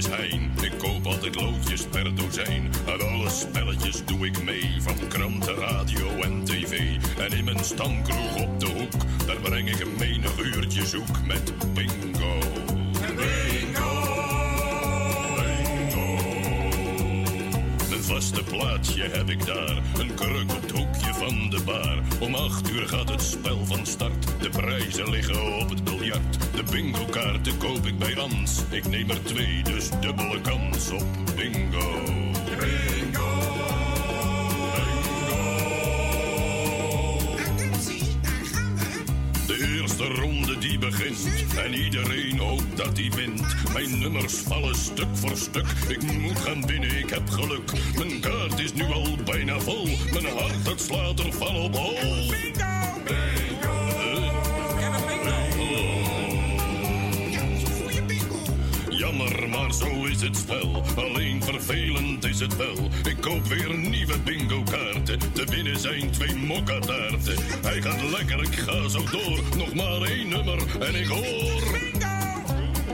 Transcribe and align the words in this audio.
Ik 0.00 0.72
koop 0.78 1.06
altijd 1.06 1.34
loodjes 1.34 1.86
per 1.86 2.14
dozijn. 2.14 2.70
Aan 2.88 3.08
alle 3.08 3.30
spelletjes 3.30 4.04
doe 4.04 4.26
ik 4.26 4.42
mee, 4.42 4.76
van 4.78 5.08
kranten, 5.08 5.54
radio 5.54 6.08
en 6.08 6.44
tv. 6.44 6.96
En 7.18 7.38
in 7.38 7.44
mijn 7.44 7.64
stamkroeg 7.64 8.36
op 8.36 8.60
de 8.60 8.66
hoek, 8.66 9.26
daar 9.26 9.36
breng 9.36 9.70
ik 9.70 9.80
een 9.80 9.96
menig 9.98 10.38
uurtje 10.38 10.86
zoek 10.86 11.26
met 11.26 11.52
bingo. 11.74 12.38
Bingo! 13.16 13.92
Bingo! 15.36 16.16
Een 17.92 18.02
vaste 18.02 18.42
plaatsje 18.42 19.02
heb 19.02 19.28
ik 19.30 19.46
daar, 19.46 19.82
een 19.98 20.14
kruk 20.14 20.49
van 21.20 21.50
de 21.50 21.60
bar. 21.64 21.98
Om 22.20 22.34
acht 22.34 22.70
uur 22.70 22.88
gaat 22.88 23.08
het 23.08 23.22
spel 23.22 23.64
van 23.64 23.86
start, 23.86 24.26
de 24.40 24.50
prijzen 24.50 25.10
liggen 25.10 25.58
op 25.58 25.68
het 25.68 25.84
biljart. 25.84 26.38
De 26.54 26.62
bingo 26.70 27.04
kaarten 27.04 27.56
koop 27.58 27.86
ik 27.86 27.98
bij 27.98 28.16
Ans, 28.16 28.62
ik 28.70 28.88
neem 28.88 29.10
er 29.10 29.22
twee, 29.22 29.62
dus 29.62 29.88
dubbele 30.00 30.40
kans 30.40 30.90
op. 30.90 31.06
Bingo! 31.36 32.19
En 41.00 41.74
iedereen 41.74 42.38
hoopt 42.38 42.76
dat 42.76 42.98
hij 42.98 43.10
wint. 43.16 43.42
Mijn 43.72 43.98
nummers 43.98 44.34
vallen 44.34 44.74
stuk 44.74 45.08
voor 45.12 45.36
stuk. 45.36 45.66
Ik 45.88 46.02
moet 46.02 46.38
gaan 46.38 46.66
winnen, 46.66 46.98
ik 46.98 47.10
heb 47.10 47.28
geluk. 47.28 47.72
Mijn 47.98 48.20
kaart 48.20 48.58
is 48.58 48.72
nu 48.72 48.84
al 48.84 49.16
bijna 49.24 49.60
vol. 49.60 49.88
Mijn 50.12 50.26
hart 50.36 50.64
dat 50.64 50.80
slaat 50.80 51.18
er 51.18 51.32
van 51.32 51.56
op 51.56 51.76
hol. 51.76 51.94
Jammer, 52.56 53.39
is 60.20 60.26
het 60.26 60.36
spel. 60.36 60.82
Alleen 60.96 61.42
vervelend 61.42 62.24
is 62.24 62.40
het 62.40 62.56
wel. 62.56 62.76
Ik 63.08 63.16
koop 63.20 63.46
weer 63.46 63.78
nieuwe 63.78 64.18
bingo 64.18 64.62
kaarten. 64.62 65.18
Te 65.32 65.44
winnen 65.44 65.78
zijn 65.78 66.10
twee 66.10 66.34
mokkataarten. 66.34 67.34
Hij 67.62 67.82
gaat 67.82 68.02
lekker, 68.02 68.42
ik 68.42 68.54
ga 68.54 68.88
zo 68.88 69.04
door. 69.10 69.40
Nog 69.56 69.74
maar 69.74 70.02
één 70.02 70.28
nummer 70.28 70.58
en 70.80 70.94
ik 70.94 71.06
hoor. 71.06 71.78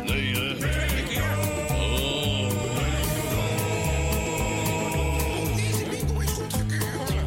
Nee, 0.07 0.33
eh. 0.33 0.67
Oh. 1.71 2.51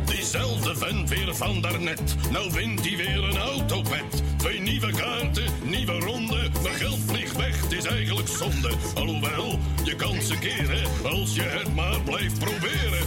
Diezelfde 0.06 0.76
vent 0.76 1.10
weer 1.10 1.36
van 1.36 1.62
daarnet. 1.62 2.16
Nou 2.32 2.52
wint 2.52 2.86
hij 2.88 2.98
weer 2.98 3.24
een 3.24 3.38
autopet. 3.38 4.24
Twee 4.38 4.62
nieuwe 4.62 4.92
kaarten, 4.92 5.52
nieuwe 5.64 6.00
ronde. 6.00 6.49
Mijn 6.64 6.76
geld 6.76 7.00
vliegt 7.08 7.36
weg, 7.38 7.62
het 7.62 7.72
is 7.72 7.86
eigenlijk 7.86 8.28
zonde. 8.28 8.72
Alhoewel, 8.96 9.60
je 9.84 9.96
kan 9.96 10.22
ze 10.22 10.38
keren. 10.40 10.88
Als 11.04 11.36
je 11.36 11.42
het 11.42 11.76
maar 11.76 12.02
blijft 12.02 12.40
proberen. 12.40 13.00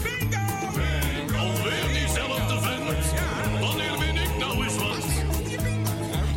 Alweer 1.39 1.93
diezelfde 1.93 2.59
vent. 2.61 3.13
Wanneer 3.61 3.99
win 3.99 4.17
ik 4.17 4.39
nou 4.39 4.65
eens 4.65 4.77
wat? 4.77 5.05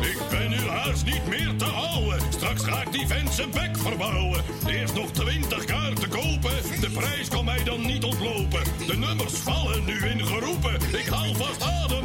Ik 0.00 0.18
ben 0.30 0.50
nu 0.50 0.68
haast 0.68 1.04
niet 1.04 1.26
meer 1.28 1.56
te 1.56 1.64
houden. 1.64 2.20
Straks 2.30 2.62
ga 2.62 2.82
ik 2.82 2.92
die 2.92 3.06
vent 3.06 3.32
zijn 3.32 3.50
bek 3.50 3.78
verbouwen. 3.78 4.42
Eerst 4.66 4.94
nog 4.94 5.10
twintig 5.10 5.64
kaarten 5.64 6.08
kopen. 6.08 6.80
De 6.80 6.90
prijs 6.94 7.28
kan 7.28 7.44
mij 7.44 7.64
dan 7.64 7.86
niet 7.86 8.04
ontlopen. 8.04 8.62
De 8.86 8.96
nummers 8.96 9.34
vallen 9.34 9.84
nu 9.84 10.06
in 10.06 10.26
geroepen. 10.26 10.74
Ik 10.74 11.06
haal 11.06 11.34
vast 11.34 11.62
adem 11.62 11.95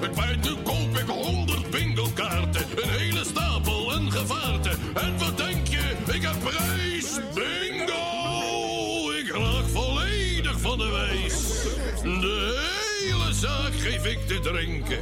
maar 0.00 0.36
nu 0.42 0.54
koop 0.62 0.96
ik 0.96 1.06
honderd 1.06 1.70
bingo 1.70 2.06
kaarten. 2.14 2.62
Een 2.82 2.88
hele 2.88 3.24
stapel 3.24 3.92
en 3.92 4.12
gevaarten. 4.12 4.78
En 4.94 5.18
wat 5.18 5.36
denk 5.36 5.66
je? 5.66 5.96
Ik 6.12 6.22
heb 6.22 6.34
prijs. 6.42 7.18
Bingo! 7.34 9.10
Ik 9.10 9.30
raak 9.30 9.68
volledig 9.72 10.60
van 10.60 10.78
de 10.78 10.88
wijs. 10.88 11.34
De 12.02 12.58
hele 13.00 13.32
zaak 13.32 13.72
geef 13.72 14.04
ik 14.04 14.26
te 14.26 14.40
drinken. 14.40 14.98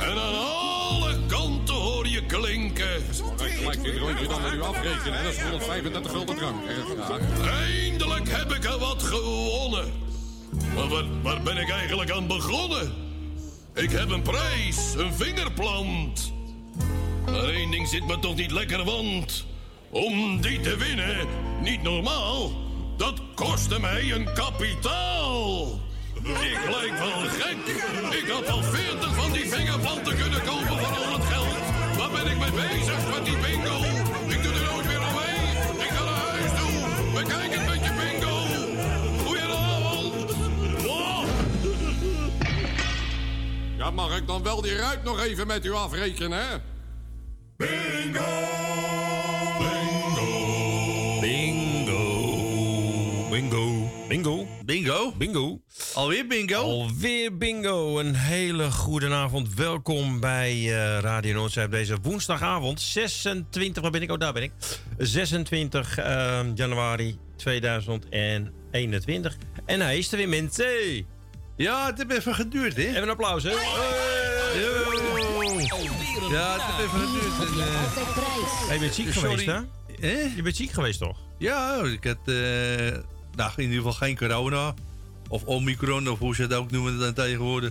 En 0.00 0.18
aan 0.18 0.34
alle 0.34 1.16
kanten 1.26 1.74
hoor 1.74 2.06
je 2.06 2.26
klinken. 2.26 3.02
Gelijk 3.36 3.82
dit 3.82 3.98
rondje 3.98 4.26
dan 4.28 4.42
met 4.42 4.52
u 4.52 4.62
afrekenen. 4.62 5.22
Dat 5.22 5.32
is 5.32 5.42
135 5.42 6.10
gulden 6.10 6.36
drank. 6.36 6.62
Eindelijk 7.46 8.28
heb 8.28 8.52
ik 8.52 8.64
er 8.64 8.78
wat 8.78 9.02
gewonnen. 9.02 9.92
Maar 10.74 10.88
waar, 10.88 11.04
waar 11.22 11.42
ben 11.42 11.56
ik 11.56 11.70
eigenlijk 11.70 12.10
aan 12.10 12.26
begonnen? 12.26 13.09
Ik 13.74 13.90
heb 13.90 14.10
een 14.10 14.22
prijs, 14.22 14.94
een 14.96 15.14
vingerplant. 15.14 16.32
Maar 17.24 17.44
één 17.44 17.70
ding 17.70 17.88
zit 17.88 18.06
me 18.06 18.18
toch 18.18 18.34
niet 18.34 18.50
lekker, 18.50 18.84
want... 18.84 19.48
Om 19.90 20.40
die 20.40 20.60
te 20.60 20.76
winnen, 20.76 21.26
niet 21.62 21.82
normaal, 21.82 22.52
dat 22.96 23.20
kostte 23.34 23.80
mij 23.80 24.12
een 24.12 24.28
kapitaal. 24.34 25.80
Ik 26.22 26.58
lijk 26.70 26.98
wel 26.98 27.28
gek. 27.28 27.56
Ik 28.22 28.28
had 28.28 28.48
al 28.48 28.62
veertig 28.62 29.14
van 29.14 29.32
die 29.32 29.48
vingerplanten 29.48 30.16
kunnen 30.16 30.42
kopen 30.44 30.78
voor 30.78 31.04
al 31.04 31.12
het 31.12 31.24
geld. 31.24 31.96
Waar 31.96 32.10
ben 32.10 32.32
ik 32.32 32.38
mee 32.38 32.68
bezig 32.68 33.14
met 33.14 33.24
die 33.24 33.36
bingo? 33.36 33.89
Ja, 43.90 43.96
mag 43.96 44.16
ik 44.16 44.26
dan 44.26 44.42
wel 44.42 44.62
die 44.62 44.76
ruit 44.76 45.04
nog 45.04 45.20
even 45.20 45.46
met 45.46 45.64
u 45.64 45.72
afrekenen, 45.72 46.38
hè? 46.38 46.56
Bingo. 47.56 48.48
Bingo. 53.20 53.90
Bingo. 54.08 54.46
Bingo. 54.64 55.12
Bingo. 55.18 55.60
Alweer 55.94 56.26
bingo? 56.26 56.56
Alweer 56.56 57.36
bingo. 57.36 57.98
Een 57.98 58.14
hele 58.14 58.70
goede 58.70 59.10
avond. 59.10 59.54
Welkom 59.54 60.20
bij 60.20 60.52
eh, 60.52 60.98
Radio 60.98 61.34
Noordzee 61.34 61.64
op 61.64 61.70
deze 61.70 61.96
woensdagavond. 62.02 62.80
26, 62.80 63.82
waar 63.82 63.90
ben 63.90 64.02
ik? 64.02 64.10
Oh, 64.10 64.18
daar 64.18 64.32
ben 64.32 64.42
ik. 64.42 64.52
26 64.98 65.98
eh, 65.98 66.40
januari 66.54 67.18
2021. 67.36 69.36
En 69.66 69.80
hij 69.80 69.98
is 69.98 70.12
er 70.12 70.18
weer, 70.18 70.28
mensen. 70.28 71.06
Ja, 71.60 71.86
het 71.86 71.98
heeft 71.98 72.10
even 72.10 72.34
geduurd, 72.34 72.76
hè? 72.76 72.82
Even 72.82 73.02
een 73.02 73.10
applaus, 73.10 73.42
hè? 73.42 73.50
Yo. 73.50 73.56
Ja, 76.30 76.52
het 76.52 76.62
heeft 76.62 76.78
even 76.88 77.00
geduurd. 77.00 77.54
En, 77.54 77.60
eh, 77.60 78.66
Hey, 78.66 78.74
je 78.74 78.80
bent 78.80 78.94
ziek 78.94 79.12
Sorry. 79.12 79.28
geweest, 79.28 79.46
hè? 79.46 79.60
hè? 80.08 80.32
Je 80.36 80.42
bent 80.42 80.56
ziek 80.56 80.70
geweest, 80.70 80.98
toch? 80.98 81.16
Ja, 81.38 81.82
ik 81.84 82.04
had 82.04 82.16
eh, 82.24 82.34
nou, 83.34 83.50
in 83.56 83.62
ieder 83.62 83.76
geval 83.76 83.92
geen 83.92 84.16
corona. 84.16 84.74
Of 85.28 85.44
omicron, 85.44 86.08
of 86.08 86.18
hoe 86.18 86.34
ze 86.34 86.42
het 86.42 86.54
ook 86.54 86.70
noemen 86.70 86.98
dan 86.98 87.12
tegenwoordig. 87.12 87.70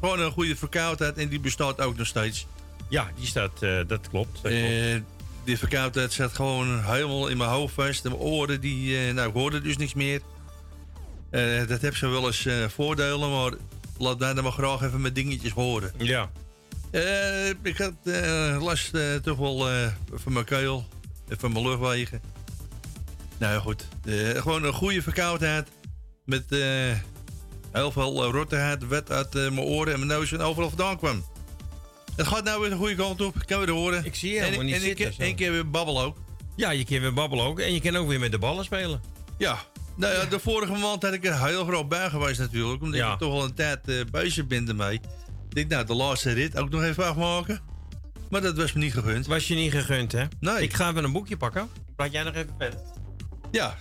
Gewoon 0.00 0.20
een 0.20 0.32
goede 0.32 0.56
verkoudheid 0.56 1.16
en 1.18 1.28
die 1.28 1.40
bestaat 1.40 1.80
ook 1.80 1.96
nog 1.96 2.06
steeds. 2.06 2.46
Ja, 2.88 3.10
die 3.16 3.26
staat, 3.26 3.62
eh, 3.62 3.80
dat 3.86 4.08
klopt. 4.10 4.42
Dat 4.42 4.52
klopt. 4.52 4.64
Eh, 4.64 5.00
die 5.44 5.58
verkoudheid 5.58 6.12
zat 6.12 6.32
gewoon 6.32 6.84
helemaal 6.84 7.28
in 7.28 7.36
mijn 7.36 7.50
hoofd 7.50 7.74
vast. 7.74 8.04
En 8.04 8.10
mijn 8.10 8.22
oren, 8.22 8.60
die, 8.60 8.98
eh, 8.98 9.14
nou, 9.14 9.28
ik 9.28 9.34
hoorde 9.34 9.60
dus 9.60 9.76
niks 9.76 9.94
meer. 9.94 10.20
Eh, 11.30 11.66
dat 11.66 11.80
heeft 11.80 11.96
zo 11.96 12.10
wel 12.10 12.26
eens 12.26 12.46
eh, 12.46 12.68
voordelen, 12.68 13.30
maar 13.30 13.52
laat 13.98 14.18
mij 14.18 14.34
dan 14.34 14.44
maar 14.44 14.52
graag 14.52 14.82
even 14.82 15.00
mijn 15.00 15.12
dingetjes 15.12 15.52
horen. 15.52 15.92
ja. 15.98 16.30
Eh, 16.90 17.48
ik 17.48 17.76
had 17.76 17.94
last 18.62 18.90
toch 19.22 19.38
wel 19.38 19.68
van 20.12 20.32
mijn 20.32 20.44
keel 20.44 20.86
en 21.28 21.38
van 21.38 21.52
mijn 21.52 21.66
luchtwegen. 21.66 22.20
Nou 23.38 23.52
ja, 23.52 23.60
goed. 23.60 23.88
Gewoon 24.34 24.64
een 24.64 24.72
goede 24.72 25.02
verkoudheid. 25.02 25.68
Met 26.24 26.44
heel 27.72 27.92
veel 27.92 28.30
rottigheid, 28.30 28.88
wet 28.88 29.10
uit 29.10 29.32
mijn 29.32 29.60
oren 29.60 29.92
en 29.92 29.98
mijn 30.06 30.18
neus 30.18 30.32
en 30.32 30.40
overal 30.40 30.68
vandaan 30.68 30.98
kwam. 30.98 31.24
Het 32.16 32.26
gaat 32.26 32.44
nou 32.44 32.60
weer 32.60 32.70
de 32.70 32.76
goede 32.76 32.94
kant 32.94 33.20
op. 33.20 33.34
Kan 33.46 33.58
weer 33.58 33.70
horen. 33.70 34.04
Ik 34.04 34.14
zie 34.14 34.32
je 34.32 34.38
en, 34.38 34.44
helemaal 34.44 34.64
niet 34.64 34.74
en 34.74 34.80
zitten, 34.80 35.12
zo. 35.12 35.22
één 35.22 35.34
keer 35.34 35.52
weer 35.52 35.70
babbel 35.70 36.02
ook. 36.02 36.16
ja, 36.56 36.70
je 36.70 36.84
kan 36.84 37.00
weer 37.00 37.14
babbelen 37.14 37.44
ook. 37.44 37.60
En 37.60 37.72
je 37.72 37.80
kan 37.80 37.96
ook 37.96 38.08
weer 38.08 38.20
met 38.20 38.30
de 38.30 38.38
ballen 38.38 38.64
spelen. 38.64 39.00
Ja. 39.38 39.58
Nou 39.98 40.14
ja, 40.14 40.24
de 40.24 40.38
vorige 40.38 40.72
maand 40.72 41.02
had 41.02 41.12
ik 41.12 41.24
er 41.24 41.44
heel 41.46 41.64
groot 41.64 41.88
bij 41.88 42.08
geweest 42.10 42.38
natuurlijk. 42.38 42.82
Omdat 42.82 42.98
Ja. 43.00 43.12
ik 43.12 43.18
toch 43.18 43.32
al 43.32 43.44
een 43.44 43.54
tijd 43.54 43.88
eh 43.88 44.00
bezig 44.10 44.46
ben 44.46 44.68
ermee. 44.68 44.94
Ik 45.48 45.54
denk, 45.54 45.68
nou, 45.70 45.86
de 45.86 45.94
laatste 45.94 46.32
rit 46.32 46.56
ook 46.58 46.70
nog 46.70 46.82
even 46.82 47.06
afmaken. 47.06 47.60
Maar 48.30 48.40
dat 48.40 48.56
was 48.56 48.72
me 48.72 48.80
niet 48.80 48.92
gegund. 48.92 49.26
Was 49.26 49.48
je 49.48 49.54
niet 49.54 49.72
gegund, 49.72 50.12
hè? 50.12 50.24
Nee. 50.40 50.62
Ik 50.62 50.74
ga 50.74 50.90
even 50.90 51.04
een 51.04 51.12
boekje 51.12 51.36
pakken. 51.36 51.68
Praat 51.96 52.12
jij 52.12 52.22
nog 52.22 52.34
even 52.34 52.54
verder? 52.58 52.80
Ja, 53.50 53.74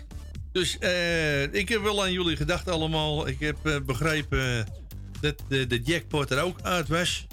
dus 0.51 0.77
eh, 0.77 1.53
ik 1.53 1.69
heb 1.69 1.81
wel 1.81 2.01
aan 2.03 2.11
jullie 2.11 2.35
gedacht 2.35 2.69
allemaal. 2.69 3.27
Ik 3.27 3.39
heb 3.39 3.57
eh, 3.63 3.75
begrepen 3.85 4.67
dat 5.21 5.35
de, 5.47 5.67
de 5.67 5.81
jackpot 5.81 6.31
er 6.31 6.41
ook 6.41 6.61
uit 6.61 6.87
was. 6.87 7.27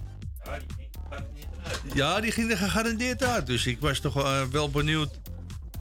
Ja, 1.95 2.21
die 2.21 2.33
ging 2.33 2.51
er 2.51 2.57
gegarandeerd 2.57 3.23
uit. 3.25 3.47
Dus 3.47 3.67
ik 3.67 3.81
was 3.81 3.99
toch 4.01 4.17
eh, 4.25 4.43
wel 4.43 4.71
benieuwd 4.71 5.21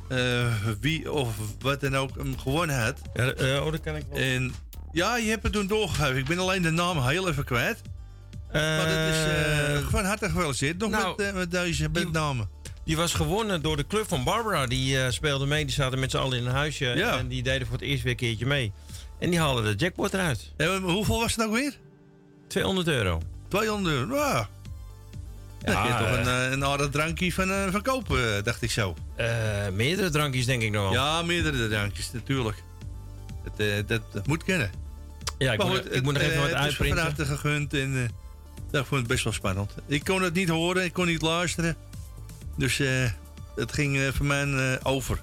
eh, 0.07 0.45
wie 0.79 1.11
of 1.11 1.35
wat 1.59 1.81
dan 1.81 1.95
ook 1.97 2.15
hem 2.17 2.37
gewonnen 2.39 2.83
had. 2.83 2.99
Ja, 3.13 3.31
eh, 3.33 3.65
oh, 3.65 3.71
dat 3.71 3.81
kan 3.81 3.95
ik 3.95 4.03
wel. 4.09 4.19
En 4.19 4.53
Ja, 4.91 5.17
je 5.17 5.29
hebt 5.29 5.43
het 5.43 5.53
toen 5.53 5.67
doorgegeven. 5.67 6.17
Ik 6.17 6.25
ben 6.25 6.39
alleen 6.39 6.61
de 6.61 6.69
naam 6.71 7.01
heel 7.07 7.29
even 7.29 7.43
kwijt. 7.45 7.81
Maar 8.51 8.77
dat 8.87 8.87
is 9.13 9.15
eh 9.25 9.75
Eh, 9.75 9.87
van 9.87 10.05
harte 10.05 10.29
gefeliciteerd 10.29 10.77
nog 10.77 10.89
nou, 10.89 11.13
met, 11.17 11.33
met 11.33 11.51
deze 11.51 11.83
met 11.83 11.93
die- 11.95 12.11
namen. 12.11 12.49
Die 12.85 12.97
was 12.97 13.13
gewonnen 13.13 13.61
door 13.61 13.77
de 13.77 13.87
club 13.87 14.07
van 14.07 14.23
Barbara. 14.23 14.65
Die 14.65 15.11
speelde 15.11 15.45
mee. 15.45 15.65
Die 15.65 15.73
zaten 15.73 15.99
met 15.99 16.11
z'n 16.11 16.17
allen 16.17 16.37
in 16.37 16.45
een 16.45 16.51
huisje. 16.51 16.85
Ja. 16.85 17.17
En 17.17 17.27
die 17.27 17.43
deden 17.43 17.67
voor 17.67 17.75
het 17.77 17.85
eerst 17.85 18.03
weer 18.03 18.11
een 18.11 18.17
keertje 18.17 18.45
mee. 18.45 18.71
En 19.19 19.29
die 19.29 19.39
haalden 19.39 19.63
de 19.63 19.75
jackpot 19.83 20.13
eruit. 20.13 20.51
En 20.57 20.81
hoeveel 20.81 21.19
was 21.19 21.35
het 21.35 21.45
ook 21.45 21.53
weer? 21.53 21.77
200 22.47 22.87
euro. 22.87 23.21
200 23.47 23.95
euro. 23.95 24.15
Ja. 24.15 24.49
Kun 25.63 25.73
je 25.73 25.95
toch 25.99 26.17
een, 26.17 26.27
eh, 26.27 26.51
een 26.51 26.65
aardig 26.65 26.89
drankje 26.89 27.33
van 27.33 27.51
eh, 27.51 27.69
verkopen, 27.69 28.37
eh, 28.37 28.43
dacht 28.43 28.61
ik 28.61 28.71
zo. 28.71 28.95
meerdere 29.73 30.09
drankjes 30.09 30.45
denk 30.45 30.61
ik 30.61 30.71
nog 30.71 30.83
wel. 30.83 30.93
Ja, 30.93 31.21
meerdere 31.21 31.67
drankjes, 31.67 32.11
natuurlijk. 32.11 32.63
Het, 33.43 33.87
dat, 33.87 34.01
dat 34.11 34.27
moet 34.27 34.43
kennen. 34.43 34.71
Ja, 35.37 35.51
ik, 35.51 35.57
Maar 35.57 35.67
moet, 35.67 35.77
goed, 35.77 35.95
ik 35.95 36.03
moet 36.03 36.13
nog 36.13 36.21
het, 36.21 36.31
even 36.31 36.41
wat 36.41 36.49
Het 36.51 36.59
is 36.69 36.75
van 36.75 36.85
uitprinten. 36.85 37.03
harte 37.03 37.25
gegund 37.25 37.73
en 37.73 38.11
ja, 38.71 38.79
ik 38.79 38.85
vond 38.85 38.99
het 38.99 39.07
best 39.09 39.23
wel 39.23 39.33
spannend. 39.33 39.71
Ik 39.87 40.03
kon 40.03 40.21
het 40.21 40.33
niet 40.33 40.49
horen, 40.49 40.83
ik 40.83 40.93
kon 40.93 41.05
niet 41.05 41.21
luisteren. 41.21 41.75
Dus 42.57 42.77
het 43.55 43.73
ging 43.73 44.11
voor 44.13 44.25
mij 44.25 44.79
over. 44.83 45.21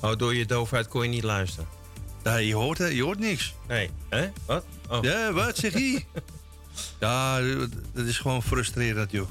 Oh, 0.00 0.16
door 0.16 0.34
je 0.34 0.46
doofheid 0.46 0.88
kon 0.88 1.02
je 1.02 1.08
niet 1.08 1.22
luisteren. 1.22 1.66
Ja, 2.24 2.36
je, 2.36 2.54
hoort, 2.54 2.78
je 2.78 3.02
hoort 3.02 3.18
niks. 3.18 3.54
Nee. 3.68 3.90
Hè? 4.08 4.30
Wat? 4.46 4.64
Oh. 4.88 5.02
Ja, 5.02 5.32
wat 5.32 5.56
zeg 5.56 5.72
je? 5.72 6.02
ja, 7.00 7.40
dat 7.92 8.06
is 8.06 8.18
gewoon 8.18 8.42
frustrerend, 8.42 9.10
joh. 9.10 9.28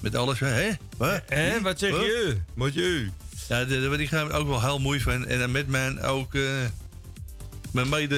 Met 0.00 0.14
alles, 0.14 0.40
hè? 0.40 0.70
Wat? 0.96 1.22
Hè? 1.26 1.60
Wat 1.60 1.78
zeg 1.78 1.90
je? 1.90 2.36
Wat 2.54 2.74
je? 2.74 3.08
Ja, 3.48 3.64
daar 3.64 3.86
word 3.86 4.00
ik 4.00 4.12
ook 4.14 4.46
wel 4.46 4.62
heel 4.62 4.78
moe 4.78 5.00
van. 5.00 5.26
En 5.26 5.38
dan 5.38 5.50
met 5.50 5.68
mij 5.68 6.02
ook 6.02 6.34
eh, 6.34 6.42
mijn 7.70 7.88
mede 7.88 8.16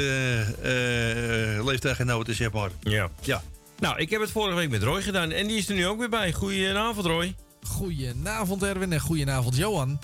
eh 0.62 1.64
leeftijdgenoten, 1.64 2.34
zeg 2.34 2.52
maar. 2.52 2.70
Ja. 2.80 3.10
Ja. 3.20 3.42
Nou, 3.78 3.98
ik 3.98 4.10
heb 4.10 4.20
het 4.20 4.30
vorige 4.30 4.56
week 4.56 4.70
met 4.70 4.82
Roy 4.82 5.02
gedaan. 5.02 5.30
En 5.30 5.46
die 5.46 5.56
is 5.56 5.68
er 5.68 5.74
nu 5.74 5.86
ook 5.86 5.98
weer 5.98 6.08
bij. 6.08 6.32
Goedenavond, 6.32 7.06
Roy. 7.06 7.34
Goedenavond 7.62 8.62
Erwin 8.62 8.92
en 8.92 9.00
goedenavond 9.00 9.56
Johan. 9.56 9.98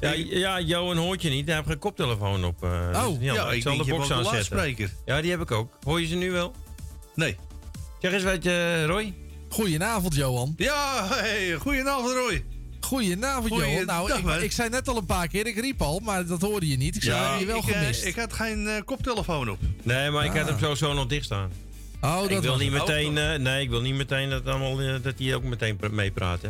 Ja, 0.00 0.12
ja 0.12 0.60
Johan 0.60 0.96
hoort 0.96 1.22
je 1.22 1.30
niet. 1.30 1.46
Hij 1.46 1.54
heeft 1.56 1.66
geen 1.68 1.78
koptelefoon 1.78 2.44
op. 2.44 2.62
eh, 2.64 2.70
Oh, 3.06 3.18
dus 3.20 3.32
Ja, 3.34 3.50
ik 3.50 3.62
zal 3.62 3.76
de 3.76 3.84
box 3.84 4.00
aanzetten. 4.10 4.24
luidspreker. 4.32 4.90
Ja, 5.06 5.20
die 5.20 5.30
heb 5.30 5.40
ik 5.40 5.50
ook. 5.50 5.72
Hoor 5.84 6.00
je 6.00 6.06
ze 6.06 6.14
nu 6.14 6.30
wel? 6.30 6.52
Nee. 7.14 7.36
Zeg 8.00 8.12
eens 8.12 8.22
wat, 8.22 8.44
eh, 8.44 8.84
Roy. 8.84 9.14
Goedenavond 9.48 10.14
Johan. 10.14 10.54
Ja, 10.56 11.06
hey, 11.10 11.54
goedenavond 11.54 12.12
Roy. 12.12 12.44
Goedenavond 12.80 13.54
Johan. 13.54 13.84
Nou, 13.86 14.12
ik, 14.12 14.40
ik 14.42 14.52
zei 14.52 14.68
net 14.68 14.88
al 14.88 14.96
een 14.96 15.06
paar 15.06 15.28
keer, 15.28 15.46
ik 15.46 15.60
riep 15.60 15.82
al, 15.82 15.98
maar 15.98 16.26
dat 16.26 16.40
hoorde 16.40 16.68
je 16.68 16.76
niet. 16.76 16.96
Ik 16.96 17.02
zei, 17.02 17.20
heb 17.30 17.40
je 17.40 17.46
wel 17.46 17.56
ik, 17.58 17.66
eh, 17.68 17.78
gemist. 17.78 18.04
ik 18.04 18.16
had 18.16 18.32
geen 18.32 18.66
eh, 18.68 18.74
koptelefoon 18.84 19.50
op. 19.50 19.58
Nee, 19.82 20.10
maar 20.10 20.24
ik 20.24 20.30
had 20.32 20.40
Ah. 20.40 20.46
hem 20.48 20.58
sowieso 20.58 20.92
nog 20.92 21.06
dicht 21.06 21.24
staan. 21.24 21.50
Oh, 22.00 22.20
dat 22.20 22.30
ik 22.30 22.40
wil 22.40 22.56
niet 22.56 22.72
het. 22.72 22.86
meteen, 22.86 23.18
eh, 23.18 23.38
nee, 23.38 23.62
ik 23.62 23.70
wil 23.70 23.80
niet 23.80 23.94
meteen 23.94 24.30
dat, 24.30 24.46
allemaal, 24.46 24.80
eh, 24.80 24.94
dat 25.02 25.14
hij 25.18 25.34
ook 25.34 25.42
meteen 25.42 25.76
pra- 25.76 25.88
meepraat. 25.88 26.40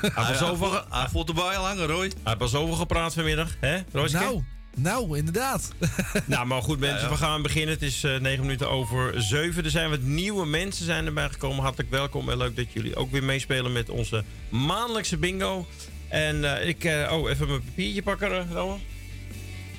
hij 0.00 0.24
al 0.24 0.34
zoveel, 0.34 0.68
ge- 0.70 0.84
Hij 0.90 1.08
voelt 1.10 1.28
erbij 1.28 1.54
hangen, 1.54 1.86
Roy. 1.86 1.98
hij 2.06 2.12
heeft 2.24 2.40
al 2.40 2.48
zoveel 2.48 2.74
gepraat 2.74 3.14
vanmiddag, 3.14 3.56
hè, 3.60 3.78
Royske? 3.92 4.18
Nou, 4.18 4.42
nou, 4.76 5.18
inderdaad. 5.18 5.72
Nou, 6.24 6.46
maar 6.46 6.62
goed 6.62 6.78
mensen, 6.78 6.98
Ja, 6.98 7.04
ja. 7.04 7.10
we 7.10 7.16
gaan 7.16 7.42
beginnen. 7.42 7.74
Het 7.74 7.82
is 7.82 8.04
eh 8.04 8.16
9 8.20 8.40
minuten 8.44 8.70
over 8.70 9.22
7. 9.22 9.64
Er 9.64 9.70
zijn 9.70 9.90
wat 9.90 10.00
nieuwe 10.00 10.46
mensen 10.46 10.84
zijn 10.84 11.06
erbij 11.06 11.28
gekomen. 11.28 11.62
Hartelijk 11.62 11.90
welkom 11.90 12.30
en 12.30 12.36
leuk 12.36 12.56
dat 12.56 12.72
jullie 12.72 12.96
ook 12.96 13.10
weer 13.10 13.24
meespelen 13.24 13.72
met 13.72 13.90
onze 13.90 14.24
maandelijkse 14.48 15.16
bingo. 15.16 15.66
En 16.08 16.44
ik, 16.68 16.84
oh, 17.10 17.30
even 17.30 17.48
mijn 17.48 17.64
papiertje 17.64 18.02
pakken, 18.02 18.52
Rowan. 18.52 18.80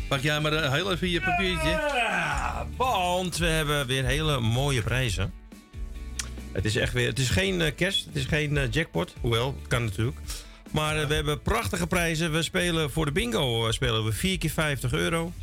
Pak 0.09 0.21
jij 0.21 0.39
maar 0.39 0.53
eh, 0.53 0.71
heel 0.71 0.91
even 0.91 1.09
je 1.09 1.21
papiertje. 1.21 1.69
Ja, 1.69 2.67
want 2.77 3.38
we 3.38 3.45
hebben 3.45 3.88
weer 3.88 4.06
hele 4.06 4.39
mooie 4.39 4.81
prijzen. 4.81 5.33
Het 6.51 6.65
is 6.65 6.75
echt 6.75 6.94
weer, 6.94 7.07
het 7.07 7.19
is 7.19 7.29
geen 7.29 7.61
eh, 7.61 7.75
kerst, 7.75 8.06
het 8.06 8.15
is 8.15 8.25
geen 8.25 8.57
eh, 8.57 8.71
jackpot. 8.71 9.13
Hoewel, 9.21 9.56
het 9.59 9.67
kan 9.67 9.83
natuurlijk. 9.83 10.17
Maar 10.71 11.07
we 11.07 11.13
hebben 11.13 11.41
prachtige 11.41 11.88
prijzen. 11.88 12.31
We 12.31 12.44
spelen 12.44 12.91
voor 12.91 13.06
de 13.06 13.11
bingo 13.11 13.71
spelen 13.71 14.06
we 14.06 14.11
4 14.11 14.38
keer 14.38 14.50
50 14.50 14.94
euro. 14.94 15.33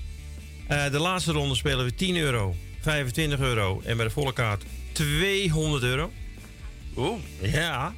Eh, 0.66 0.90
de 0.90 0.98
laatste 0.98 1.32
ronde 1.32 1.54
spelen 1.54 1.84
we 1.84 1.94
10 1.94 2.16
euro, 2.16 2.54
25 2.80 3.38
euro 3.38 3.80
en 3.84 3.96
bij 3.96 4.06
de 4.06 4.12
volle 4.12 4.32
kaart 4.32 4.64
200 4.92 5.82
euro. 5.82 6.12
Oeh. 6.96 7.18
Ja. 7.40 7.94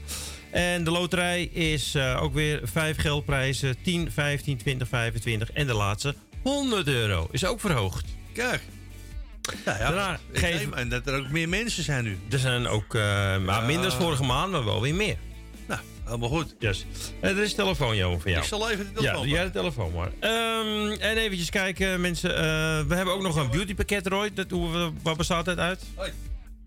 En 0.51 0.85
de 0.85 0.91
loterij 0.91 1.43
is 1.45 1.95
eh, 1.95 2.23
ook 2.23 2.35
weer 2.35 2.61
5 2.65 2.97
geldprijzen: 2.97 3.83
10, 3.83 4.13
15, 4.13 4.57
20, 4.57 4.89
25. 4.89 5.51
En 5.51 5.67
de 5.67 5.75
laatste 5.75 6.15
100 6.43 6.89
euro 6.89 7.29
is 7.31 7.45
ook 7.45 7.61
verhoogd. 7.61 8.05
Kijk. 8.33 8.61
Ja, 9.65 9.73
ja. 9.73 9.79
Daarna 9.79 10.19
geef- 10.33 10.59
neem 10.59 10.75
aan 10.75 10.89
dat 10.89 11.07
er 11.07 11.19
ook 11.19 11.29
meer 11.31 11.49
mensen 11.49 11.83
zijn 11.83 12.05
nu. 12.05 12.19
Er 12.31 12.39
zijn 12.39 12.67
ook, 12.67 12.95
eh, 12.95 13.39
maar 13.39 13.63
minder 13.65 13.91
dan 13.91 14.01
vorige 14.01 14.23
maand, 14.25 14.51
maar 14.53 14.65
wel 14.65 14.81
weer 14.81 14.95
meer. 14.95 15.17
Nou, 15.67 15.81
helemaal 16.05 16.29
goed. 16.29 16.55
Yes. 16.59 16.87
En 17.21 17.37
er 17.37 17.43
is 17.43 17.55
telefoon, 17.55 17.97
Johan, 17.97 18.21
van 18.21 18.31
jou. 18.31 18.43
Ik 18.43 18.49
zal 18.49 18.71
even 18.71 18.85
de 18.85 18.91
Ja, 18.91 18.97
telefoon 19.01 19.23
doe 19.23 19.33
jij 19.35 19.45
de 19.45 19.51
telefoon 19.51 19.93
maar. 19.95 20.11
Ehm, 20.21 20.91
en 21.01 21.17
eventjes 21.17 21.51
kijken, 21.51 22.01
mensen. 22.01 22.31
eh, 22.37 22.41
we 22.87 22.95
hebben 22.95 23.15
ook 23.15 23.23
nog 23.23 23.37
een 23.37 23.51
beautypakket, 23.51 24.07
Roy. 24.07 24.31
Dat, 24.35 24.51
hoe, 24.51 24.93
wat 25.03 25.17
bestaat 25.17 25.45
dat 25.45 25.59
uit? 25.59 25.83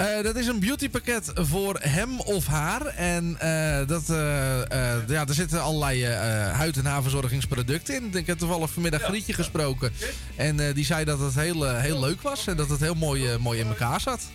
Eh, 0.01 0.24
dat 0.24 0.36
is 0.36 0.48
een 0.48 0.59
beautypakket 0.59 1.31
voor 1.33 1.80
hem 1.80 2.19
of 2.19 2.48
haar. 2.48 2.86
En 2.86 3.36
eh, 3.39 3.88
dat, 3.88 4.09
eh, 4.09 5.07
ja, 5.07 5.27
er 5.27 5.33
zitten 5.33 5.62
allerlei 5.62 6.06
huid- 6.06 6.77
en 6.77 6.86
haarverzorgingsproducten 6.86 7.95
in. 7.95 8.09
Ik 8.13 8.27
heb 8.27 8.38
toevallig 8.38 8.71
vanmiddag 8.71 9.01
Grietje 9.01 9.33
gesproken. 9.33 9.92
En 10.36 10.74
die 10.74 10.86
zei 10.86 11.06
dat 11.06 11.19
het 11.19 11.36
heel, 11.36 11.75
heel 11.75 12.00
leuk 12.00 12.21
was. 12.21 12.48
En 12.48 12.57
dat 12.57 12.69
het 12.69 12.80
heel 12.80 12.94
mooi, 12.94 13.38
mooi 13.38 13.59
in 13.59 13.68
elkaar 13.68 14.01
zat. 14.01 14.30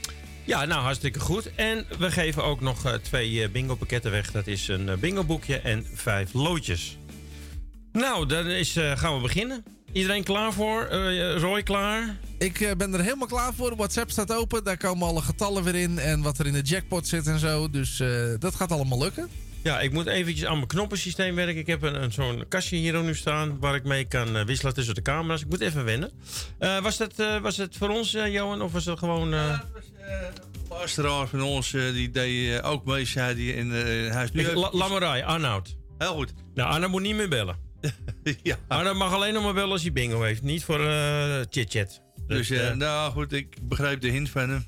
Ja, 0.44 0.64
nou, 0.64 0.82
hartstikke 0.82 1.20
goed. 1.20 1.54
En 1.54 1.86
we 1.98 2.10
geven 2.10 2.44
ook 2.44 2.60
nog 2.60 2.98
twee 3.02 3.50
bingo 3.50 3.74
pakketten 3.74 4.10
weg. 4.10 4.30
Dat 4.30 4.46
is 4.46 4.68
een 4.68 4.90
bingo 5.00 5.24
boekje 5.24 5.58
en 5.58 5.86
vijf 5.94 6.32
loodjes. 6.32 6.98
Nou, 7.92 8.26
dan 8.26 8.46
is, 8.46 8.76
gaan 8.94 9.14
we 9.14 9.20
beginnen. 9.20 9.64
Iedereen 9.92 10.24
klaar 10.24 10.52
voor? 10.52 10.88
Roy 11.38 11.62
klaar? 11.62 12.16
Ik 12.38 12.60
eh, 12.60 12.70
ben 12.76 12.94
er 12.94 13.00
helemaal 13.02 13.26
klaar 13.26 13.54
voor. 13.54 13.76
WhatsApp 13.76 14.10
staat 14.10 14.32
open. 14.34 14.64
Daar 14.64 14.76
komen 14.76 15.08
alle 15.08 15.20
getallen 15.22 15.62
weer 15.64 15.74
in. 15.74 15.98
En 15.98 16.22
wat 16.22 16.38
er 16.38 16.46
in 16.46 16.52
de 16.52 16.60
jackpot 16.62 17.06
zit 17.08 17.26
en 17.26 17.38
zo. 17.38 17.70
Dus 17.70 18.00
eh, 18.00 18.08
dat 18.38 18.54
gaat 18.54 18.72
allemaal 18.72 18.98
lukken. 18.98 19.28
Ja, 19.62 19.80
ik 19.80 19.92
moet 19.92 20.06
eventjes 20.06 20.46
aan 20.46 20.54
mijn 20.56 20.66
knoppensysteem 20.66 21.34
werken. 21.34 21.56
Ik 21.56 21.66
heb 21.66 21.82
een, 21.82 22.02
een, 22.02 22.12
zo'n 22.12 22.44
kastje 22.48 22.76
hier 22.76 23.02
nu 23.02 23.14
staan 23.14 23.58
waar 23.60 23.74
ik 23.74 23.84
mee 23.84 24.04
kan 24.04 24.36
eh, 24.36 24.44
wisselen 24.44 24.74
tussen 24.74 24.94
de 24.94 25.02
camera's. 25.02 25.40
Ik 25.40 25.48
moet 25.48 25.60
even 25.60 25.84
wennen. 25.84 26.10
Eh, 26.58 26.80
was, 26.82 26.96
dat, 26.96 27.12
eh, 27.18 27.40
was 27.40 27.56
het 27.56 27.76
voor 27.76 27.88
ons, 27.88 28.10
Johan, 28.10 28.62
of 28.62 28.72
was 28.72 28.84
dat 28.84 28.98
gewoon... 28.98 29.32
eh, 29.34 29.38
Ja, 29.40 29.50
het 29.50 30.40
was, 30.68 30.78
luisteraar 30.78 31.26
van 31.28 31.42
ons 31.42 31.70
die 31.70 32.10
deed 32.10 32.62
ook 32.62 32.84
mee, 32.84 33.04
zei 33.04 33.34
die. 33.34 33.54
En 33.54 33.72
eh, 33.72 34.12
hij 34.12 34.24
is 34.24 34.32
nu 34.32 34.40
ik, 34.40 34.46
even- 34.46 34.58
La- 34.58 34.70
Lammerij, 34.72 35.24
Arnoud. 35.24 35.76
Heel 35.98 36.14
goed. 36.14 36.32
Nou, 36.54 36.70
Arnoud 36.70 36.90
moet 36.90 37.02
niet 37.02 37.16
meer 37.16 37.28
bellen. 37.28 37.56
ja. 38.42 38.56
Arnoud 38.68 38.96
mag 38.96 39.12
alleen 39.12 39.32
nog 39.34 39.42
maar 39.42 39.54
bellen 39.54 39.70
als 39.72 39.82
hij 39.82 39.92
bingo 39.92 40.22
heeft. 40.22 40.42
Niet 40.42 40.64
voor 40.64 40.86
eh 40.88 41.40
chit-chat. 41.50 42.00
Dus 42.26 42.50
eh, 42.50 42.68
eh, 42.68 42.76
nou 42.76 43.12
goed, 43.12 43.32
ik 43.32 43.56
begrijp 43.62 44.00
de 44.00 44.08
hint 44.08 44.30
van 44.30 44.50
hem. 44.50 44.66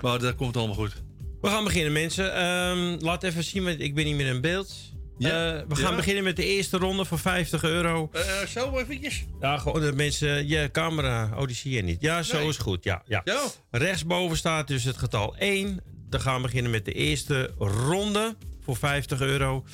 Maar 0.00 0.18
dat 0.18 0.34
komt 0.34 0.56
allemaal 0.56 0.74
goed. 0.76 1.02
we 1.40 1.48
gaan 1.48 1.64
beginnen, 1.64 1.92
mensen. 1.92 2.34
Ehm, 2.34 2.96
laat 3.04 3.22
even 3.22 3.44
zien, 3.44 3.64
want 3.64 3.80
ik 3.80 3.94
ben 3.94 4.04
niet 4.04 4.16
meer 4.16 4.26
in 4.26 4.40
beeld. 4.40 4.74
Ja? 5.18 5.54
Eh, 5.56 5.62
we 5.68 5.74
gaan 5.76 5.90
Ja? 5.90 5.96
beginnen 5.96 6.24
met 6.24 6.36
de 6.36 6.44
eerste 6.44 6.76
ronde 6.78 7.04
voor 7.04 7.18
50 7.18 7.62
euro. 7.64 8.10
Zo 8.48 8.78
eventjes. 8.78 9.24
Ja, 9.40 9.58
gewoon 9.58 9.80
de 9.80 9.92
mensen... 9.92 10.48
Je 10.48 10.68
camera, 10.72 11.30
oh, 11.36 11.46
die 11.46 11.56
zie 11.56 11.72
je 11.72 11.82
niet. 11.82 12.00
Ja, 12.00 12.22
zo 12.22 12.38
Nee. 12.38 12.48
is 12.48 12.56
goed. 12.56 12.84
Ja, 12.84 13.02
ja. 13.06 13.20
Ja. 13.24 13.42
Rechtsboven 13.70 14.36
staat 14.36 14.68
dus 14.68 14.84
het 14.84 14.96
getal 14.96 15.36
1. 15.36 15.80
Dan 16.08 16.20
gaan 16.20 16.36
we 16.36 16.42
beginnen 16.42 16.70
met 16.70 16.84
de 16.84 16.92
eerste 16.92 17.52
ronde 17.58 18.36
voor 18.64 18.76
50 18.76 19.20
euro. 19.20 19.64